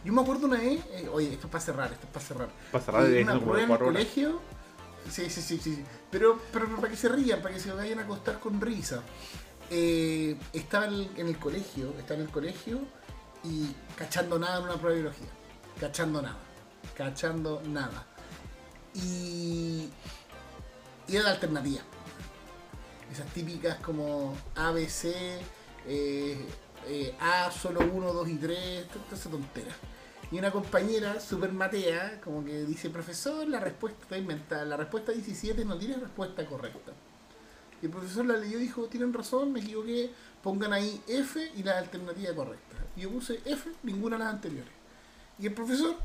Yo 0.05 0.13
me 0.13 0.23
acuerdo 0.23 0.47
una 0.47 0.59
vez, 0.59 0.81
eh, 0.93 1.09
oye, 1.13 1.33
esto 1.33 1.47
es 1.49 1.51
para 1.53 1.65
cerrar, 1.65 1.93
esto 1.93 2.07
es 2.07 2.13
para 2.13 2.25
cerrar. 2.27 2.49
Para 2.71 2.85
cerrar 2.85 3.05
de 3.09 3.23
una 3.25 3.41
prueba 3.41 3.63
en 3.63 3.71
el 3.73 3.79
colegio. 3.79 4.41
Sí, 5.11 5.29
sí, 5.29 5.43
sí, 5.43 5.59
sí. 5.59 5.75
sí. 5.75 5.85
Pero, 6.13 6.41
pero 6.53 6.77
para 6.77 6.89
que 6.89 6.97
se 6.97 7.09
rían, 7.09 7.43
para 7.43 7.55
que 7.55 7.61
se 7.61 7.73
vayan 7.73 7.99
a 7.99 8.03
acostar 8.03 8.39
con 8.39 8.61
risa. 8.61 9.03
Eh, 9.69 10.37
estaba 10.53 10.87
en 10.87 10.93
el, 10.95 11.11
en 11.17 11.27
el 11.29 11.39
colegio, 11.39 11.93
estaba 11.99 12.21
en 12.21 12.27
el 12.27 12.33
colegio 12.33 12.79
y 13.43 13.75
cachando 13.97 14.39
nada 14.39 14.59
en 14.59 14.65
una 14.65 14.75
prueba 14.75 14.91
de 14.95 15.01
biología. 15.03 15.29
Cachando 15.81 16.23
nada. 16.23 16.39
Cachando 16.97 17.63
nada. 17.67 18.07
Y. 18.95 19.89
Y 21.09 21.17
era 21.17 21.25
la 21.25 21.31
alternativa. 21.33 21.83
Esas 23.11 23.27
típicas 23.33 23.79
como 23.81 24.37
ABC, 24.55 25.07
eh, 25.87 26.37
eh, 26.87 27.15
A, 27.21 27.51
solo 27.51 27.81
1, 27.81 28.13
2 28.13 28.29
y 28.29 28.37
3, 28.37 28.89
toda 28.89 29.17
esa 29.17 29.31
tontera. 29.31 29.73
Y 30.31 30.39
una 30.39 30.53
compañera, 30.53 31.19
super 31.19 31.53
matea, 31.53 32.21
como 32.23 32.45
que 32.45 32.65
dice, 32.65 32.89
profesor, 32.89 33.49
la 33.49 33.59
respuesta 33.59 34.03
está 34.03 34.17
inventada. 34.17 34.65
La 34.65 34.77
respuesta 34.77 35.11
17 35.11 35.65
no 35.65 35.77
tiene 35.77 35.97
respuesta 35.97 36.47
correcta. 36.47 36.93
Y 37.83 37.87
el 37.87 37.93
profesor 37.93 38.27
la 38.27 38.37
leyó 38.37 38.59
y 38.59 38.63
dijo, 38.63 38.87
tienen 38.87 39.13
razón, 39.13 39.53
me 39.53 39.61
equivoqué, 39.61 40.11
pongan 40.43 40.73
ahí 40.73 41.03
F 41.09 41.51
y 41.57 41.63
la 41.63 41.79
alternativa 41.79 42.33
correcta. 42.35 42.77
Y 42.97 43.01
yo 43.01 43.11
puse 43.11 43.41
F, 43.45 43.71
ninguna 43.83 44.17
de 44.19 44.25
las 44.25 44.35
anteriores. 44.35 44.73
Y 45.39 45.47
el 45.47 45.55
profesor 45.55 45.97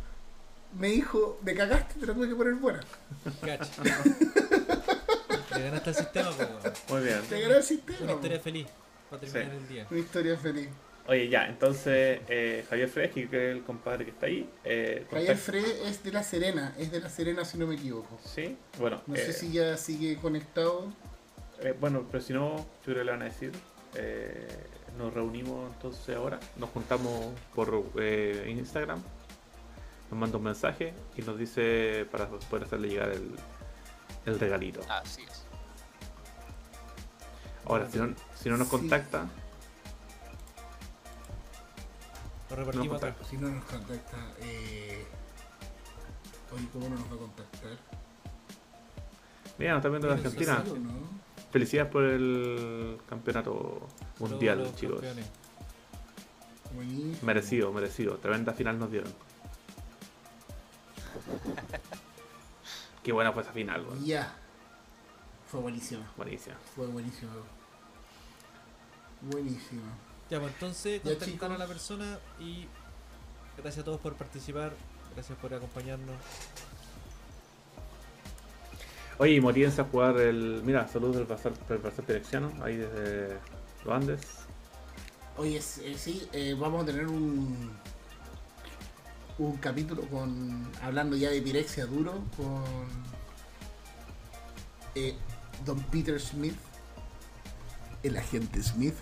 me 0.79 0.87
dijo, 0.87 1.37
me 1.43 1.53
cagaste, 1.53 1.99
te 1.99 2.05
la 2.05 2.13
tuve 2.13 2.29
que 2.29 2.35
poner 2.35 2.55
buena. 2.55 2.81
Cacha. 3.41 3.83
Le 5.55 5.63
ganaste 5.63 5.89
al 5.89 5.95
sistema, 5.95 6.29
pues, 6.31 6.49
weón. 6.49 6.73
Muy 6.89 7.01
bien. 7.03 7.21
Te 7.29 7.41
gané 7.41 7.55
el 7.57 7.63
sistema. 7.63 7.99
Una 8.03 8.13
historia 8.13 8.39
feliz 8.39 8.67
para 9.09 9.21
terminar 9.21 9.51
Sí. 9.51 9.57
el 9.57 9.67
día. 9.67 9.87
Una 9.89 9.99
historia 9.99 10.37
feliz. 10.37 10.69
Oye, 11.07 11.29
ya, 11.29 11.45
entonces 11.45 12.21
eh, 12.29 12.65
Javier 12.67 12.89
Freschi, 12.89 13.27
que 13.27 13.51
es 13.51 13.55
el 13.57 13.63
compadre 13.63 14.05
que 14.05 14.11
está 14.11 14.25
ahí. 14.25 14.49
Eh, 14.63 15.05
Javier 15.11 15.35
contacta- 15.37 15.51
Fred 15.51 15.87
es 15.87 16.03
de 16.03 16.11
La 16.11 16.23
Serena, 16.23 16.73
es 16.79 16.91
de 16.91 16.99
La 16.99 17.09
Serena 17.09 17.45
si 17.45 17.57
no 17.59 17.67
me 17.67 17.75
equivoco. 17.75 18.17
Sí, 18.25 18.57
bueno. 18.79 19.01
No 19.05 19.13
eh, 19.15 19.19
sé 19.19 19.33
si 19.33 19.51
ya 19.51 19.77
sigue 19.77 20.17
conectado. 20.17 20.91
eh, 21.61 21.75
bueno, 21.79 22.07
pero 22.11 22.23
si 22.23 22.33
no, 22.33 22.57
yo 22.57 22.65
creo 22.85 22.97
que 22.97 23.03
le 23.03 23.11
van 23.11 23.21
a 23.21 23.25
decir. 23.25 23.51
Eh, 23.93 24.47
nos 24.97 25.13
reunimos 25.13 25.71
entonces 25.73 26.15
ahora. 26.15 26.39
Nos 26.57 26.69
juntamos 26.71 27.33
por 27.53 27.83
eh, 27.99 28.47
Instagram. 28.49 29.01
Nos 30.09 30.19
manda 30.19 30.37
un 30.37 30.43
mensaje 30.43 30.93
y 31.15 31.21
nos 31.21 31.37
dice 31.37 32.07
para 32.11 32.27
poder 32.27 32.65
hacerle 32.65 32.87
llegar 32.89 33.09
el, 33.11 33.29
el 34.25 34.39
regalito. 34.39 34.81
Así 34.89 35.21
es. 35.23 35.44
Ahora, 37.67 37.89
si 37.89 37.97
no, 37.97 38.13
si 38.39 38.49
no 38.49 38.57
nos 38.57 38.67
Sí. 38.67 38.71
contacta, 38.77 39.27
Lo 42.49 42.55
repartimos 42.57 43.01
No, 43.01 43.07
acá. 43.07 43.15
Si 43.27 43.37
no 43.37 43.49
nos 43.49 43.63
contacta, 43.65 44.17
eh... 44.39 45.05
Oye, 46.53 46.67
¿cómo 46.71 46.89
no 46.89 46.95
nos 46.95 47.11
va 47.11 47.15
a 47.15 47.19
contactar? 47.19 47.77
mira, 49.57 49.71
nos 49.71 49.79
está 49.79 49.89
viendo 49.89 50.07
de 50.07 50.13
Tiene 50.15 50.51
Argentina. 50.51 50.63
Felicidades 51.51 51.91
por 51.91 52.03
el 52.03 52.99
campeonato 53.09 53.87
mundial, 54.19 54.57
Todos 54.59 54.71
los 54.71 54.79
chicos. 54.79 55.01
campeones. 55.01 55.25
Merecido, 57.23 57.71
merecido. 57.73 58.17
Tremenda 58.17 58.53
final 58.53 58.77
nos 58.77 58.91
dieron. 58.91 59.11
Qué 63.03 63.11
buena 63.11 63.31
fue 63.31 63.41
esa 63.41 63.51
final, 63.53 63.81
weón. 63.85 64.05
Ya. 64.05 64.33
Fue 65.47 65.61
buenísimo. 65.61 66.03
Buenísima. 66.17 66.55
Fue 66.75 66.85
buenísimo. 66.87 67.31
Buenísimo. 69.21 69.81
Ya, 70.29 70.39
pues 70.39 70.53
entonces 70.53 71.01
contactar 71.01 71.51
a 71.51 71.57
la 71.57 71.67
persona 71.67 72.19
y 72.39 72.67
gracias 73.57 73.83
a 73.83 73.85
todos 73.85 73.99
por 73.99 74.15
participar, 74.15 74.73
gracias 75.13 75.37
por 75.37 75.53
acompañarnos. 75.53 76.15
Oye, 79.17 79.33
y 79.33 79.41
motívense 79.41 79.81
a 79.81 79.85
jugar 79.85 80.17
el. 80.17 80.61
Mira, 80.63 80.87
saludos 80.87 81.17
del 81.17 81.25
Bazar, 81.25 81.53
del 81.67 81.77
Bazar 81.77 82.05
Pirexiano, 82.05 82.51
ahí 82.61 82.75
desde 82.75 83.37
los 83.85 83.93
Andes. 83.93 84.21
Oye, 85.37 85.57
eh, 85.57 85.95
sí, 85.97 86.27
eh, 86.33 86.55
vamos 86.59 86.83
a 86.83 86.85
tener 86.85 87.07
un 87.07 87.71
un 89.37 89.57
capítulo 89.57 90.01
con 90.03 90.69
hablando 90.81 91.17
ya 91.17 91.29
de 91.29 91.41
Pirexia 91.41 91.85
duro 91.85 92.23
con 92.37 92.63
eh, 94.95 95.13
Don 95.65 95.79
Peter 95.83 96.19
Smith, 96.21 96.55
el 98.07 98.17
agente 98.17 98.61
Smith, 98.63 98.95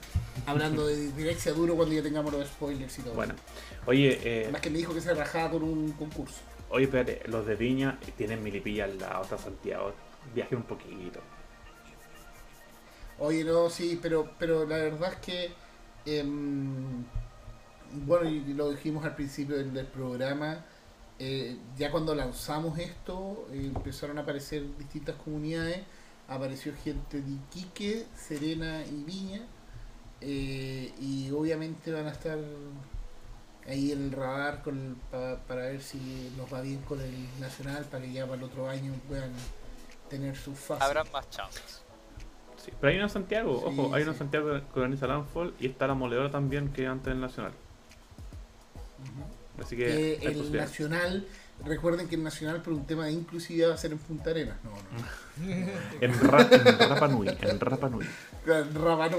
hablando 0.45 0.87
de 0.87 1.09
Pirexia 1.15 1.53
duro 1.53 1.75
cuando 1.75 1.93
ya 1.95 2.03
tengamos 2.03 2.31
los 2.33 2.47
spoilers 2.47 2.99
y 2.99 3.01
todo. 3.01 3.13
Bueno, 3.13 3.35
oye, 3.85 4.19
eh, 4.23 4.49
Más 4.51 4.61
que 4.61 4.69
me 4.69 4.77
dijo 4.77 4.93
que 4.93 5.01
se 5.01 5.13
rajaba 5.13 5.51
con 5.51 5.63
un 5.63 5.91
concurso. 5.93 6.41
oye, 6.69 6.85
espérate, 6.85 7.21
los 7.27 7.45
de 7.45 7.55
Viña 7.55 7.99
tienen 8.17 8.43
milipilla 8.43 8.85
al 8.85 8.97
lado, 8.99 9.23
está 9.23 9.37
Santiago. 9.37 9.93
Viaje 10.33 10.55
un 10.55 10.63
poquito. 10.63 11.19
Oye, 13.19 13.43
no, 13.43 13.69
sí, 13.69 13.99
pero, 14.01 14.31
pero 14.39 14.65
la 14.65 14.77
verdad 14.77 15.13
es 15.13 15.19
que, 15.19 15.51
em, 16.05 17.05
bueno, 18.05 18.27
y 18.29 18.53
lo 18.53 18.71
dijimos 18.71 19.05
al 19.05 19.15
principio 19.15 19.55
del, 19.57 19.73
del 19.73 19.85
programa, 19.87 20.65
eh, 21.19 21.57
ya 21.77 21.91
cuando 21.91 22.15
lanzamos 22.15 22.79
esto, 22.79 23.47
eh, 23.51 23.71
empezaron 23.75 24.17
a 24.17 24.21
aparecer 24.21 24.63
distintas 24.77 25.15
comunidades, 25.15 25.81
apareció 26.27 26.73
gente 26.83 27.21
de 27.21 27.31
Iquique, 27.31 28.05
Serena 28.15 28.83
y 28.85 29.03
Viña, 29.03 29.41
eh, 30.21 30.93
y 30.99 31.31
obviamente 31.31 31.91
van 31.91 32.07
a 32.07 32.11
estar 32.11 32.37
ahí 33.67 33.91
en 33.91 34.03
el 34.05 34.11
radar 34.11 34.61
con 34.63 34.77
el- 34.79 34.95
pa- 35.11 35.37
para 35.47 35.61
ver 35.63 35.81
si 35.81 36.31
nos 36.37 36.51
va 36.53 36.61
bien 36.61 36.81
con 36.81 36.99
el 37.01 37.27
Nacional, 37.39 37.85
para 37.85 38.03
que 38.03 38.11
ya 38.13 38.23
para 38.25 38.37
el 38.37 38.43
otro 38.43 38.69
año 38.69 38.93
puedan 39.07 39.31
tener 40.09 40.35
sus 40.35 40.57
fases. 40.57 40.83
Habrán 40.83 41.11
más 41.11 41.29
chances. 41.29 41.81
Sí, 42.63 42.71
pero 42.79 42.91
hay 42.91 42.95
uno 42.95 43.05
en 43.05 43.09
Santiago, 43.09 43.57
Sí, 43.59 43.65
ojo, 43.79 43.93
hay 43.93 44.03
uno 44.03 44.11
en 44.11 44.15
sí. 44.15 44.19
Santiago 44.19 44.49
que 44.73 44.79
organiza 44.79 45.07
Landfall 45.07 45.53
y 45.59 45.67
está 45.67 45.87
la 45.87 45.93
moledora 45.95 46.31
también 46.31 46.71
que 46.71 46.87
antes 46.87 47.07
en 47.07 47.13
el 47.13 47.21
Nacional. 47.21 47.51
Así 49.61 49.75
que 49.75 50.17
hay 50.21 50.27
el 50.27 50.51
nacional, 50.51 51.27
Recuerden 51.65 52.09
que 52.09 52.15
el 52.15 52.23
Nacional 52.23 52.61
por 52.61 52.73
un 52.73 52.85
tema 52.85 53.05
de 53.05 53.13
inclusividad 53.13 53.69
va 53.69 53.75
a 53.75 53.77
ser 53.77 53.93
en 53.93 53.97
Punta 53.97 54.31
Arenas. 54.31 54.57
No, 54.63 54.71
no. 54.71 54.77
en, 56.01 56.19
Ra 56.19 56.45
en 56.51 56.89
Rapa 56.89 57.07
Nui. 57.07 57.29
En 57.29 57.59
Rapa 57.59 57.89
Nui. 57.89 58.05
Rapa 58.45 59.09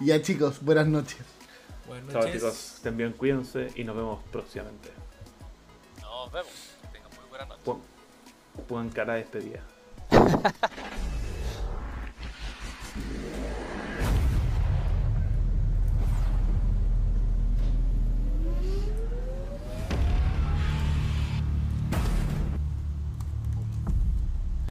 ya 0.00 0.20
chicos, 0.22 0.60
buenas 0.62 0.88
noches. 0.88 1.18
Buenas 1.86 2.12
noches. 2.12 2.24
Chao 2.24 2.32
chicos, 2.32 2.74
estén 2.76 2.96
bien, 2.96 3.12
cuídense 3.12 3.68
y 3.76 3.84
nos 3.84 3.94
vemos 3.96 4.20
próximamente. 4.32 4.90
Nos 6.00 6.32
vemos. 6.32 6.52
Tengan 6.92 7.10
muy 7.16 7.28
buena 7.28 7.46
noche. 7.46 7.60
Pon, 7.64 7.80
pon 8.66 8.90
cara 8.90 9.12
de 9.14 9.20
despedida. 9.20 9.60